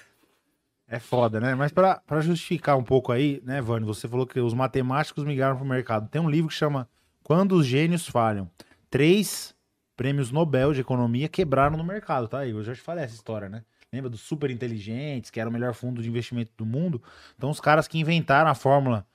É 0.87 0.99
foda, 0.99 1.39
né? 1.39 1.55
Mas 1.55 1.71
pra 1.71 1.95
pra 2.05 2.21
justificar 2.21 2.77
um 2.77 2.83
pouco 2.83 3.11
aí, 3.11 3.41
né, 3.43 3.61
Vânia? 3.61 3.87
Você 3.87 4.07
falou 4.07 4.25
que 4.25 4.39
os 4.39 4.53
matemáticos 4.53 5.23
migraram 5.23 5.57
pro 5.57 5.65
mercado. 5.65 6.07
Tem 6.09 6.21
um 6.21 6.29
livro 6.29 6.49
que 6.49 6.55
chama 6.55 6.87
Quando 7.23 7.55
os 7.55 7.65
Gênios 7.65 8.07
Falham. 8.07 8.49
Três 8.89 9.55
prêmios 9.95 10.31
Nobel 10.31 10.73
de 10.73 10.81
Economia 10.81 11.27
quebraram 11.27 11.77
no 11.77 11.83
mercado, 11.83 12.27
tá? 12.27 12.45
Eu 12.45 12.63
já 12.63 12.73
te 12.73 12.81
falei 12.81 13.03
essa 13.03 13.15
história, 13.15 13.49
né? 13.49 13.63
Lembra 13.91 14.09
dos 14.09 14.21
super 14.21 14.51
inteligentes, 14.51 15.31
que 15.31 15.39
era 15.39 15.49
o 15.49 15.53
melhor 15.53 15.73
fundo 15.73 16.01
de 16.01 16.09
investimento 16.09 16.51
do 16.57 16.65
mundo? 16.65 17.01
Então, 17.37 17.49
os 17.49 17.61
caras 17.61 17.87
que 17.87 17.97
inventaram 17.97 18.49
a 18.49 18.55
fórmula 18.55 19.07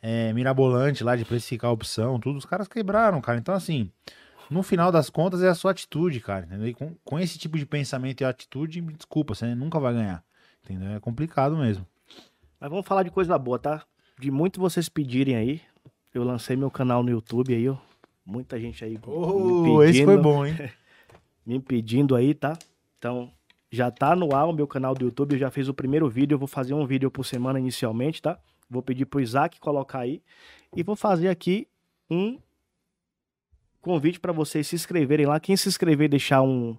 é, 0.00 0.32
mirabolante 0.32 1.02
lá 1.02 1.16
de 1.16 1.24
precificar 1.24 1.70
a 1.70 1.72
opção, 1.72 2.18
tudo, 2.20 2.38
os 2.38 2.44
caras 2.44 2.68
quebraram, 2.68 3.20
cara. 3.20 3.38
Então, 3.38 3.54
assim, 3.54 3.90
no 4.50 4.62
final 4.62 4.90
das 4.90 5.10
contas 5.10 5.42
é 5.42 5.48
a 5.48 5.54
sua 5.54 5.72
atitude, 5.72 6.20
cara. 6.20 6.46
Entendeu? 6.46 6.74
Com, 6.74 6.94
com 7.04 7.18
esse 7.18 7.38
tipo 7.38 7.58
de 7.58 7.66
pensamento 7.66 8.20
e 8.20 8.24
atitude, 8.24 8.80
me 8.80 8.94
desculpa, 8.94 9.34
você 9.34 9.54
nunca 9.54 9.78
vai 9.78 9.94
ganhar. 9.94 10.24
Entendeu? 10.64 10.90
É 10.92 11.00
complicado 11.00 11.56
mesmo. 11.56 11.86
Mas 12.60 12.70
vamos 12.70 12.86
falar 12.86 13.02
de 13.02 13.10
coisa 13.10 13.38
boa, 13.38 13.58
tá? 13.58 13.84
De 14.18 14.30
muito 14.30 14.60
vocês 14.60 14.88
pedirem 14.88 15.36
aí. 15.36 15.60
Eu 16.12 16.24
lancei 16.24 16.56
meu 16.56 16.70
canal 16.70 17.02
no 17.02 17.10
YouTube 17.10 17.54
aí, 17.54 17.68
ó. 17.68 17.76
Muita 18.24 18.58
gente 18.60 18.84
aí 18.84 18.98
me 18.98 19.84
esse 19.88 20.04
foi 20.04 20.18
bom, 20.18 20.44
hein? 20.44 20.54
me 21.46 21.58
pedindo 21.60 22.14
aí, 22.14 22.34
tá? 22.34 22.58
Então, 22.98 23.30
já 23.70 23.90
tá 23.90 24.14
no 24.14 24.34
ar 24.34 24.46
o 24.46 24.52
meu 24.52 24.66
canal 24.66 24.94
do 24.94 25.04
YouTube, 25.04 25.32
eu 25.32 25.38
já 25.38 25.50
fiz 25.50 25.68
o 25.68 25.74
primeiro 25.74 26.08
vídeo, 26.08 26.34
eu 26.34 26.38
vou 26.38 26.48
fazer 26.48 26.74
um 26.74 26.86
vídeo 26.86 27.10
por 27.10 27.24
semana 27.24 27.58
inicialmente, 27.58 28.20
tá? 28.20 28.38
Vou 28.70 28.82
pedir 28.82 29.06
pro 29.06 29.20
Isaac 29.20 29.58
colocar 29.60 30.00
aí 30.00 30.22
e 30.76 30.82
vou 30.82 30.94
fazer 30.96 31.28
aqui 31.28 31.66
um 32.10 32.38
convite 33.80 34.20
para 34.20 34.32
vocês 34.32 34.66
se 34.66 34.74
inscreverem 34.76 35.26
lá. 35.26 35.40
Quem 35.40 35.56
se 35.56 35.68
inscrever 35.68 36.06
e 36.06 36.08
deixar 36.08 36.42
um 36.42 36.76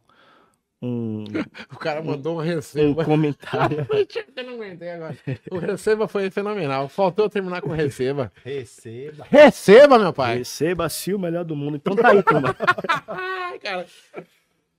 um, 0.81 1.25
O 1.73 1.77
cara 1.77 2.01
mandou 2.01 2.35
um 2.37 2.39
um 2.39 2.43
receba. 2.43 3.03
comentário. 3.03 3.85
Eu 4.35 4.43
não 4.45 4.53
aguentei 4.53 4.89
agora. 4.91 5.17
O 5.51 5.57
receba 5.57 6.07
foi 6.07 6.29
fenomenal. 6.31 6.87
Faltou 6.87 7.25
eu 7.25 7.29
terminar 7.29 7.61
com 7.61 7.69
receba. 7.71 8.31
Receba. 8.45 9.25
Receba, 9.29 9.99
meu 9.99 10.13
pai. 10.13 10.37
Receba-se 10.37 11.13
o 11.13 11.19
melhor 11.19 11.43
do 11.43 11.55
mundo. 11.57 11.75
Então 11.75 11.93
tá 11.95 12.09
aí, 12.11 12.23
turma. 12.23 12.53
Cara. 13.61 13.85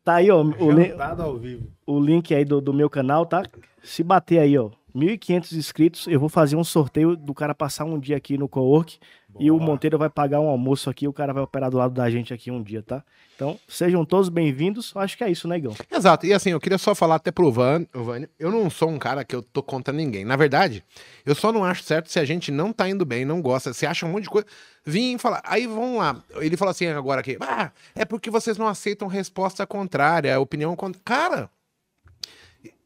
Tá 0.03 0.15
aí, 0.15 0.31
ó, 0.31 0.41
o, 0.43 0.71
li- 0.73 0.95
vivo. 1.39 1.71
o 1.87 2.01
link 2.01 2.35
aí 2.35 2.47
do, 2.47 2.59
do 2.63 2.73
meu 2.73 2.89
canal, 2.89 3.27
tá? 3.27 3.43
Se 3.83 4.03
bater 4.03 4.39
aí, 4.39 4.57
ó, 4.57 4.71
1.500 4.95 5.53
inscritos, 5.57 6.07
eu 6.07 6.19
vou 6.19 6.29
fazer 6.29 6.57
um 6.57 6.65
sorteio 6.65 7.17
do 7.17 7.33
cara 7.35 7.55
passar 7.55 7.85
um 7.85 7.99
dia 7.99 8.17
aqui 8.17 8.37
no 8.37 8.49
co-work 8.49 8.99
e 9.39 9.51
o. 9.51 9.61
Monteiro 9.61 9.99
vai 9.99 10.11
pagar 10.11 10.41
um 10.41 10.49
almoço 10.49 10.91
aqui, 10.91 11.07
o 11.07 11.13
cara 11.13 11.33
vai 11.33 11.43
operar 11.43 11.71
do 11.71 11.77
lado 11.77 11.95
da 11.95 12.11
gente 12.11 12.33
aqui 12.33 12.51
um 12.51 12.63
dia, 12.63 12.83
tá? 12.83 13.05
Então, 13.37 13.59
sejam 13.69 14.05
todos 14.05 14.29
bem-vindos. 14.29 14.93
Acho 14.97 15.17
que 15.17 15.25
é 15.25 15.31
isso, 15.31 15.47
né, 15.47 15.59
Igão? 15.59 15.75
Exato. 15.91 16.27
E 16.27 16.33
assim, 16.33 16.51
eu 16.51 16.61
queria 16.61 16.79
só 16.79 16.95
falar 16.95 17.17
até 17.17 17.31
pro 17.31 17.53
Van, 17.53 17.87
o 17.95 18.03
Vânia, 18.03 18.29
eu 18.39 18.51
não 18.51 18.69
sou 18.69 18.89
um 18.91 18.99
cara 18.99 19.25
que 19.25 19.35
eu 19.35 19.43
tô 19.43 19.63
contra 19.63 19.95
ninguém. 19.95 20.25
Na 20.25 20.37
verdade, 20.37 20.83
eu 21.25 21.35
só 21.35 21.53
não 21.53 21.65
acho 21.65 21.83
certo 21.83 22.11
se 22.11 22.19
a 22.19 22.25
gente 22.25 22.51
não 22.51 22.73
tá 22.73 22.89
indo 22.89 23.05
bem, 23.05 23.25
não 23.25 23.41
gosta, 23.41 23.73
se 23.73 23.87
acha 23.87 24.05
um 24.05 24.11
monte 24.11 24.25
de 24.25 24.31
coisa. 24.31 24.47
Vim 24.85 25.17
falar. 25.19 25.41
Aí 25.45 25.67
vamos 25.67 25.99
lá. 25.99 26.23
Ele 26.37 26.57
falou 26.57 26.71
assim 26.71 26.87
agora 26.87 27.21
aqui. 27.21 27.37
Ah, 27.41 27.71
é 27.95 28.05
porque 28.05 28.31
vocês 28.31 28.59
não 28.59 28.67
aceitam 28.67 29.09
resposta 29.09 29.67
contrária, 29.67 30.39
opinião 30.41 30.75
contrária. 30.75 31.03
Cara, 31.05 31.51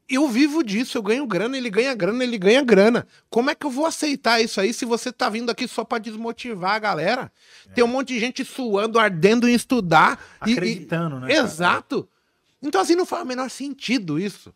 eu 0.09 0.29
vivo 0.29 0.63
disso, 0.63 0.99
eu 0.99 1.03
ganho 1.03 1.27
grana, 1.27 1.57
ele 1.57 1.71
ganha 1.71 1.95
grana, 1.95 2.23
ele 2.23 2.37
ganha 2.39 2.63
grana. 2.63 3.07
Como 3.31 3.51
é 3.51 3.55
que 3.55 3.65
eu 3.65 3.71
vou 3.71 3.87
aceitar 3.87 4.41
isso 4.41 4.61
aí 4.61 4.73
se 4.73 4.85
você 4.85 5.11
tá 5.13 5.29
vindo 5.29 5.51
aqui 5.51 5.67
só 5.67 5.83
pra 5.85 5.99
desmotivar 5.99 6.73
a 6.75 6.79
galera? 6.79 7.33
Tem 7.75 7.83
um 7.83 7.89
monte 7.89 8.09
de 8.15 8.21
gente 8.21 8.45
suando, 8.45 8.99
ardendo 8.99 9.49
em 9.49 9.55
estudar. 9.55 10.19
e- 10.47 10.51
e- 10.51 10.53
Acreditando, 10.53 11.21
né? 11.21 11.29
cara? 11.29 11.41
Exato. 11.47 12.09
Então, 12.63 12.81
assim, 12.81 12.95
não 12.95 13.07
faz 13.07 13.23
o 13.23 13.27
menor 13.27 13.49
sentido 13.51 14.19
isso. 14.19 14.53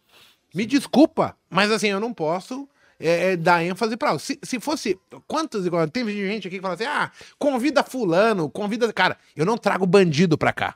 Me 0.55 0.65
desculpa, 0.67 1.37
mas 1.51 1.71
assim, 1.71 1.89
eu 1.89 2.01
não 2.01 2.13
posso 2.13 2.69
é, 3.01 3.33
é, 3.33 3.37
dar 3.37 3.63
ênfase 3.63 3.97
pra. 3.97 4.19
Se, 4.19 4.39
se 4.43 4.59
fosse. 4.59 4.99
Quantos 5.27 5.65
igual? 5.67 5.87
Teve 5.89 6.13
gente 6.27 6.49
aqui 6.49 6.57
que 6.57 6.63
fala 6.63 6.75
assim: 6.75 6.85
ah, 6.85 7.11
convida 7.39 7.83
fulano, 7.85 8.49
convida. 8.51 8.91
Cara, 8.93 9.17
eu 9.37 9.45
não 9.47 9.57
trago 9.59 9.87
bandido 9.87 10.37
pra 10.39 10.53
cá. 10.53 10.75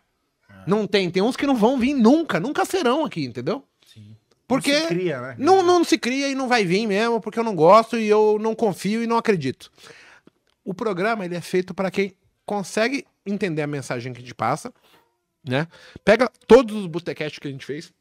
Não 0.67 0.87
tem. 0.87 1.11
Tem 1.11 1.23
uns 1.23 1.37
que 1.37 1.47
não 1.47 1.57
vão 1.57 1.79
vir 1.79 1.95
nunca, 1.95 2.39
nunca 2.39 2.65
serão 2.65 3.05
aqui, 3.05 3.25
entendeu? 3.25 3.65
Porque 4.53 4.73
Não 4.73 4.81
se 4.81 4.87
cria, 4.89 5.21
né? 5.21 5.37
não, 5.39 5.63
não 5.63 5.85
se 5.85 5.99
cria 5.99 6.29
e 6.29 6.35
não 6.35 6.49
vai 6.49 6.65
vir 6.65 6.87
mesmo, 6.87 7.21
porque 7.21 7.39
eu 7.39 7.45
não 7.45 7.55
gosto 7.55 7.97
e 7.97 8.07
eu 8.09 8.39
não 8.41 8.55
confio 8.55 9.03
e 9.03 9.07
não 9.07 9.17
acredito. 9.17 9.71
O 10.65 10.75
programa 10.75 11.25
ele 11.25 11.35
é 11.35 11.41
feito 11.41 11.75
para 11.75 11.91
quem 11.91 12.15
consegue 12.45 13.07
entender 13.25 13.63
a 13.63 13.67
mensagem 13.67 14.13
que 14.13 14.19
a 14.19 14.23
gente 14.23 14.35
passa, 14.35 14.73
né? 15.43 15.67
Pega 16.05 16.31
todos 16.47 16.77
os 16.77 16.87
botecasts 16.87 17.39
que 17.39 17.49
a 17.49 17.51
gente 17.51 17.65
fez, 17.65 17.93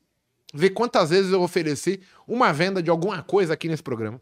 vê 0.54 0.70
quantas 0.70 1.10
vezes 1.10 1.32
eu 1.32 1.42
ofereci 1.42 2.02
uma 2.28 2.52
venda 2.52 2.84
de 2.84 2.90
alguma 2.90 3.24
coisa 3.24 3.54
aqui 3.54 3.68
nesse 3.68 3.84
programa. 3.84 4.20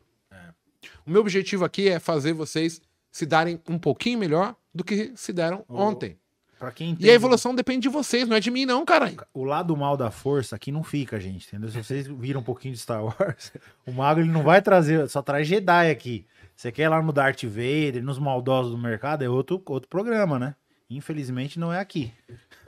O 1.06 1.12
meu 1.12 1.22
objetivo 1.22 1.66
aqui 1.66 1.90
é 1.90 2.00
fazer 2.00 2.34
vocês 2.34 2.82
se 3.12 3.26
darem 3.26 3.60
um 3.68 3.80
pouquinho 3.80 4.20
melhor 4.20 4.56
do 4.74 4.84
que 4.84 5.12
se 5.16 5.34
deram 5.34 5.66
ontem. 5.68 6.18
Pra 6.60 6.72
quem 6.72 6.96
E 7.00 7.10
a 7.10 7.14
evolução 7.14 7.56
depende 7.56 7.84
de 7.84 7.90
vocês, 7.90 8.28
não 8.28 8.36
é 8.36 8.40
de 8.42 8.52
mim 8.52 8.66
não, 8.66 8.84
cara. 8.84 9.14
O 9.34 9.46
lado 9.46 9.76
mal 9.78 9.96
da 9.96 10.12
força 10.12 10.58
aqui 10.58 10.74
não 10.74 10.84
fica, 10.84 11.18
gente, 11.18 11.48
entendeu? 11.48 11.70
Se 11.70 11.82
vocês 11.82 12.06
viram 12.06 12.42
um 12.42 12.44
pouquinho 12.44 12.74
de 12.74 12.82
Star 12.82 13.02
Wars, 13.02 13.54
o 13.88 13.94
mago 13.94 14.20
ele 14.20 14.30
não 14.30 14.44
vai 14.44 14.62
trazer, 14.62 15.08
só 15.08 15.22
traz 15.22 15.48
Jedi 15.48 15.90
aqui. 15.90 16.26
Você 16.54 16.70
quer 16.70 16.84
ir 16.84 16.88
lá 16.90 17.02
no 17.02 17.14
Darth 17.14 17.44
Vader, 17.46 18.04
nos 18.04 18.20
maldosos 18.20 18.74
do 18.74 18.78
mercado, 18.78 19.24
é 19.24 19.30
outro, 19.30 19.62
outro 19.66 19.88
programa, 19.88 20.38
né? 20.38 20.54
Infelizmente 20.90 21.58
não 21.58 21.72
é 21.72 21.80
aqui. 21.80 22.12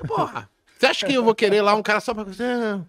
Porra, 0.07 0.49
você 0.77 0.85
acha 0.85 1.05
que 1.05 1.13
eu 1.13 1.23
vou 1.23 1.35
querer 1.35 1.61
lá 1.61 1.75
um 1.75 1.83
cara 1.83 1.99
só 1.99 2.13
pra. 2.13 2.23
Ah, 2.23 2.81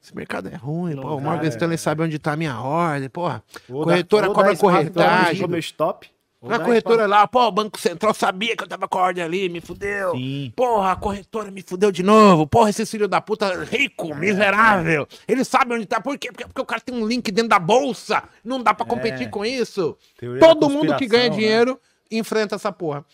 esse 0.00 0.14
mercado 0.14 0.48
é 0.48 0.54
ruim, 0.54 0.94
Não 0.94 1.02
pô, 1.02 1.16
o 1.16 1.20
Morgan 1.20 1.46
é. 1.46 1.48
Stanley 1.48 1.76
sabe 1.76 2.02
onde 2.02 2.16
tá 2.16 2.34
a 2.34 2.36
minha 2.36 2.60
ordem, 2.60 3.08
porra. 3.08 3.42
Ou 3.68 3.82
Corretora 3.82 4.28
Ou 4.28 4.34
cobra 4.34 4.56
corretagem. 4.56 5.48
meu 5.48 5.58
stop. 5.58 6.08
Na 6.48 6.58
corretora 6.58 7.06
lá, 7.06 7.26
pô, 7.26 7.46
o 7.46 7.52
Banco 7.52 7.78
Central 7.80 8.14
sabia 8.14 8.56
que 8.56 8.62
eu 8.64 8.68
tava 8.68 8.86
com 8.88 8.98
a 8.98 9.02
ordem 9.02 9.22
ali, 9.24 9.48
me 9.48 9.60
fudeu. 9.60 10.12
Sim. 10.12 10.52
Porra, 10.56 10.92
a 10.92 10.96
corretora 10.96 11.50
me 11.50 11.62
fudeu 11.62 11.90
de 11.92 12.02
novo. 12.02 12.46
Porra, 12.46 12.70
esse 12.70 12.86
filho 12.86 13.08
da 13.08 13.20
puta 13.20 13.64
rico, 13.64 14.14
miserável. 14.14 15.06
Ele 15.26 15.44
sabe 15.44 15.74
onde 15.74 15.86
tá. 15.86 16.00
Por 16.00 16.16
quê? 16.18 16.28
Porque, 16.32 16.44
porque 16.46 16.60
o 16.60 16.64
cara 16.66 16.80
tem 16.80 16.94
um 16.94 17.06
link 17.06 17.30
dentro 17.30 17.48
da 17.50 17.58
bolsa. 17.58 18.22
Não 18.44 18.62
dá 18.62 18.72
pra 18.72 18.86
competir 18.86 19.26
É. 19.26 19.30
com 19.30 19.44
isso. 19.44 19.96
Teoria 20.18 20.40
Todo 20.40 20.68
mundo 20.70 20.96
que 20.96 21.06
ganha 21.06 21.28
né? 21.28 21.34
dinheiro 21.36 21.80
enfrenta 22.10 22.54
essa 22.54 22.70
porra. 22.72 23.04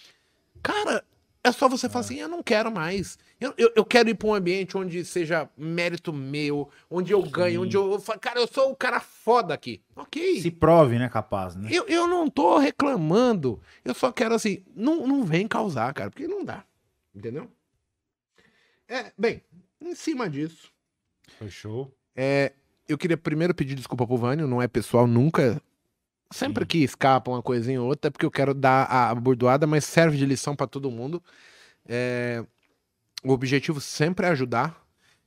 Cara, 0.62 1.02
é 1.44 1.51
só 1.51 1.69
você 1.69 1.89
falar 1.89 2.05
assim: 2.05 2.20
eu 2.20 2.28
não 2.28 2.43
quero 2.43 2.70
mais. 2.70 3.19
Eu, 3.40 3.52
eu, 3.59 3.73
eu 3.74 3.85
quero 3.85 4.09
ir 4.09 4.14
pra 4.14 4.28
um 4.28 4.35
ambiente 4.35 4.77
onde 4.77 5.05
seja 5.05 5.48
mérito 5.56 6.12
meu, 6.12 6.70
onde 6.89 7.12
eu 7.12 7.23
ganho, 7.23 7.62
onde 7.62 7.77
eu. 7.77 7.93
eu 7.93 8.01
falo, 8.01 8.20
Cara, 8.20 8.39
eu 8.40 8.47
sou 8.47 8.70
o 8.70 8.77
cara 8.77 9.01
foda 9.01 9.52
aqui. 9.52 9.82
Ok. 9.97 10.40
Se 10.40 10.51
prove, 10.51 10.98
né, 10.98 11.09
capaz, 11.09 11.56
né? 11.56 11.69
Eu, 11.73 11.86
eu 11.89 12.06
não 12.06 12.31
tô 12.31 12.59
reclamando. 12.59 13.60
Eu 13.85 13.94
só 13.94 14.12
quero 14.12 14.35
assim, 14.35 14.62
não, 14.74 15.06
não 15.06 15.24
vem 15.24 15.48
causar, 15.48 15.93
cara, 15.93 16.10
porque 16.10 16.28
não 16.28 16.44
dá. 16.44 16.64
Entendeu? 17.14 17.51
É, 18.89 19.12
bem, 19.19 19.43
em 19.81 19.94
cima 19.94 20.28
disso, 20.28 20.70
show. 21.48 21.90
é, 22.14 22.52
eu 22.89 22.98
queria 22.98 23.16
primeiro 23.16 23.55
pedir 23.55 23.74
desculpa 23.74 24.06
pro 24.06 24.16
Vânio, 24.16 24.47
não 24.47 24.60
é 24.60 24.69
pessoal, 24.69 25.06
nunca. 25.06 25.60
Sempre 26.32 26.66
que 26.66 26.78
escapa 26.78 27.30
uma 27.30 27.42
coisinha 27.42 27.80
ou 27.80 27.88
outra, 27.88 28.09
é 28.09 28.10
porque 28.10 28.26
eu 28.26 28.30
quero 28.30 28.54
dar 28.54 28.84
a 28.84 29.14
bordoada, 29.14 29.66
mas 29.66 29.84
serve 29.84 30.16
de 30.16 30.26
lição 30.26 30.56
pra 30.56 30.66
todo 30.66 30.90
mundo. 30.90 31.22
É, 31.86 32.44
o 33.24 33.32
objetivo 33.32 33.80
sempre 33.80 34.26
é 34.26 34.30
ajudar. 34.30 34.82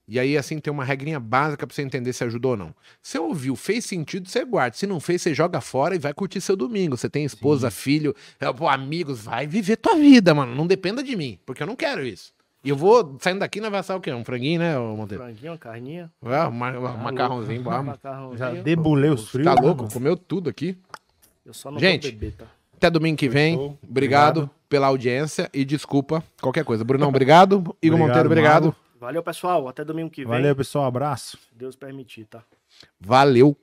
E 0.08 0.20
aí, 0.20 0.38
assim, 0.38 0.60
tem 0.60 0.72
uma 0.72 0.84
regrinha 0.84 1.20
básica 1.20 1.66
pra 1.66 1.76
você 1.76 1.82
entender 1.82 2.14
se 2.14 2.24
ajudou 2.24 2.52
ou 2.52 2.58
não. 2.58 2.76
Se 3.02 3.18
ouviu, 3.18 3.56
fez 3.56 3.86
sentido, 3.86 4.30
você 4.30 4.46
guarda. 4.46 4.78
Se 4.78 4.86
não 4.86 5.00
fez, 5.00 5.22
você 5.22 5.34
joga 5.34 5.60
fora 5.60 5.96
e 5.96 6.00
vai 6.00 6.14
curtir 6.14 6.42
seu 6.42 6.56
domingo. 6.56 6.96
Você 6.96 7.10
tem 7.10 7.26
esposa, 7.26 7.72
filho, 7.72 8.16
é, 8.40 8.46
amigos, 8.70 9.22
vai 9.22 9.48
viver 9.48 9.78
tua 9.78 9.96
vida, 9.96 10.34
mano. 10.36 10.54
Não 10.54 10.68
dependa 10.68 11.02
de 11.02 11.16
mim, 11.16 11.40
porque 11.44 11.64
eu 11.64 11.68
não 11.68 11.76
quero 11.76 12.06
isso. 12.06 12.35
E 12.66 12.70
eu 12.70 12.76
vou, 12.76 13.16
saindo 13.22 13.40
daqui, 13.40 13.62
nós 13.62 13.70
vai 13.70 13.80
assar 13.80 13.96
o 13.96 14.02
quê? 14.02 14.12
Um 14.12 14.26
franguinho, 14.26 14.60
né, 14.60 14.76
Monteiro? 14.78 15.24
Franguinho, 15.24 15.52
uma 15.52 15.58
carninha. 15.58 16.12
É, 16.24 16.48
um 16.48 16.52
ma- 16.52 16.72
um 16.72 16.98
macarrãozinho, 16.98 17.62
vamos. 17.62 17.86
macarrãozinho. 17.86 18.38
Já 18.40 18.52
debulei 18.54 19.12
os 19.12 19.30
frios. 19.30 19.46
Tá 19.46 19.54
né, 19.56 19.62
louco? 19.62 19.84
mano? 19.84 19.94
Comeu 19.94 20.18
tudo 20.18 20.50
aqui. 20.50 20.76
Eu 21.46 21.54
só 21.54 21.70
não 21.70 21.78
Gente, 21.80 22.10
vou 22.10 22.20
beber, 22.20 22.34
tá? 22.34 22.46
Até 22.76 22.90
domingo 22.90 23.18
que 23.18 23.30
vem. 23.30 23.56
Obrigado, 23.56 23.82
Obrigado. 24.40 24.50
pela 24.68 24.88
audiência 24.88 25.48
e 25.54 25.64
desculpa 25.64 26.24
qualquer 26.42 26.66
coisa. 26.66 26.84
Brunão, 26.84 27.10
obrigado. 27.10 27.56
Igor 27.56 27.74
Obrigado, 27.80 28.00
Monteiro, 28.00 28.26
obrigado. 28.28 28.64
Mago. 28.66 28.76
Valeu, 29.00 29.22
pessoal. 29.24 29.68
Até 29.68 29.86
domingo 29.86 30.10
que 30.10 30.22
vem. 30.24 30.32
Valeu, 30.32 30.56
pessoal. 30.56 30.86
Abraço. 30.86 31.38
Se 31.38 31.56
Deus 31.56 31.76
permitir, 31.76 32.26
tá? 32.26 32.44
Valeu. 33.00 33.56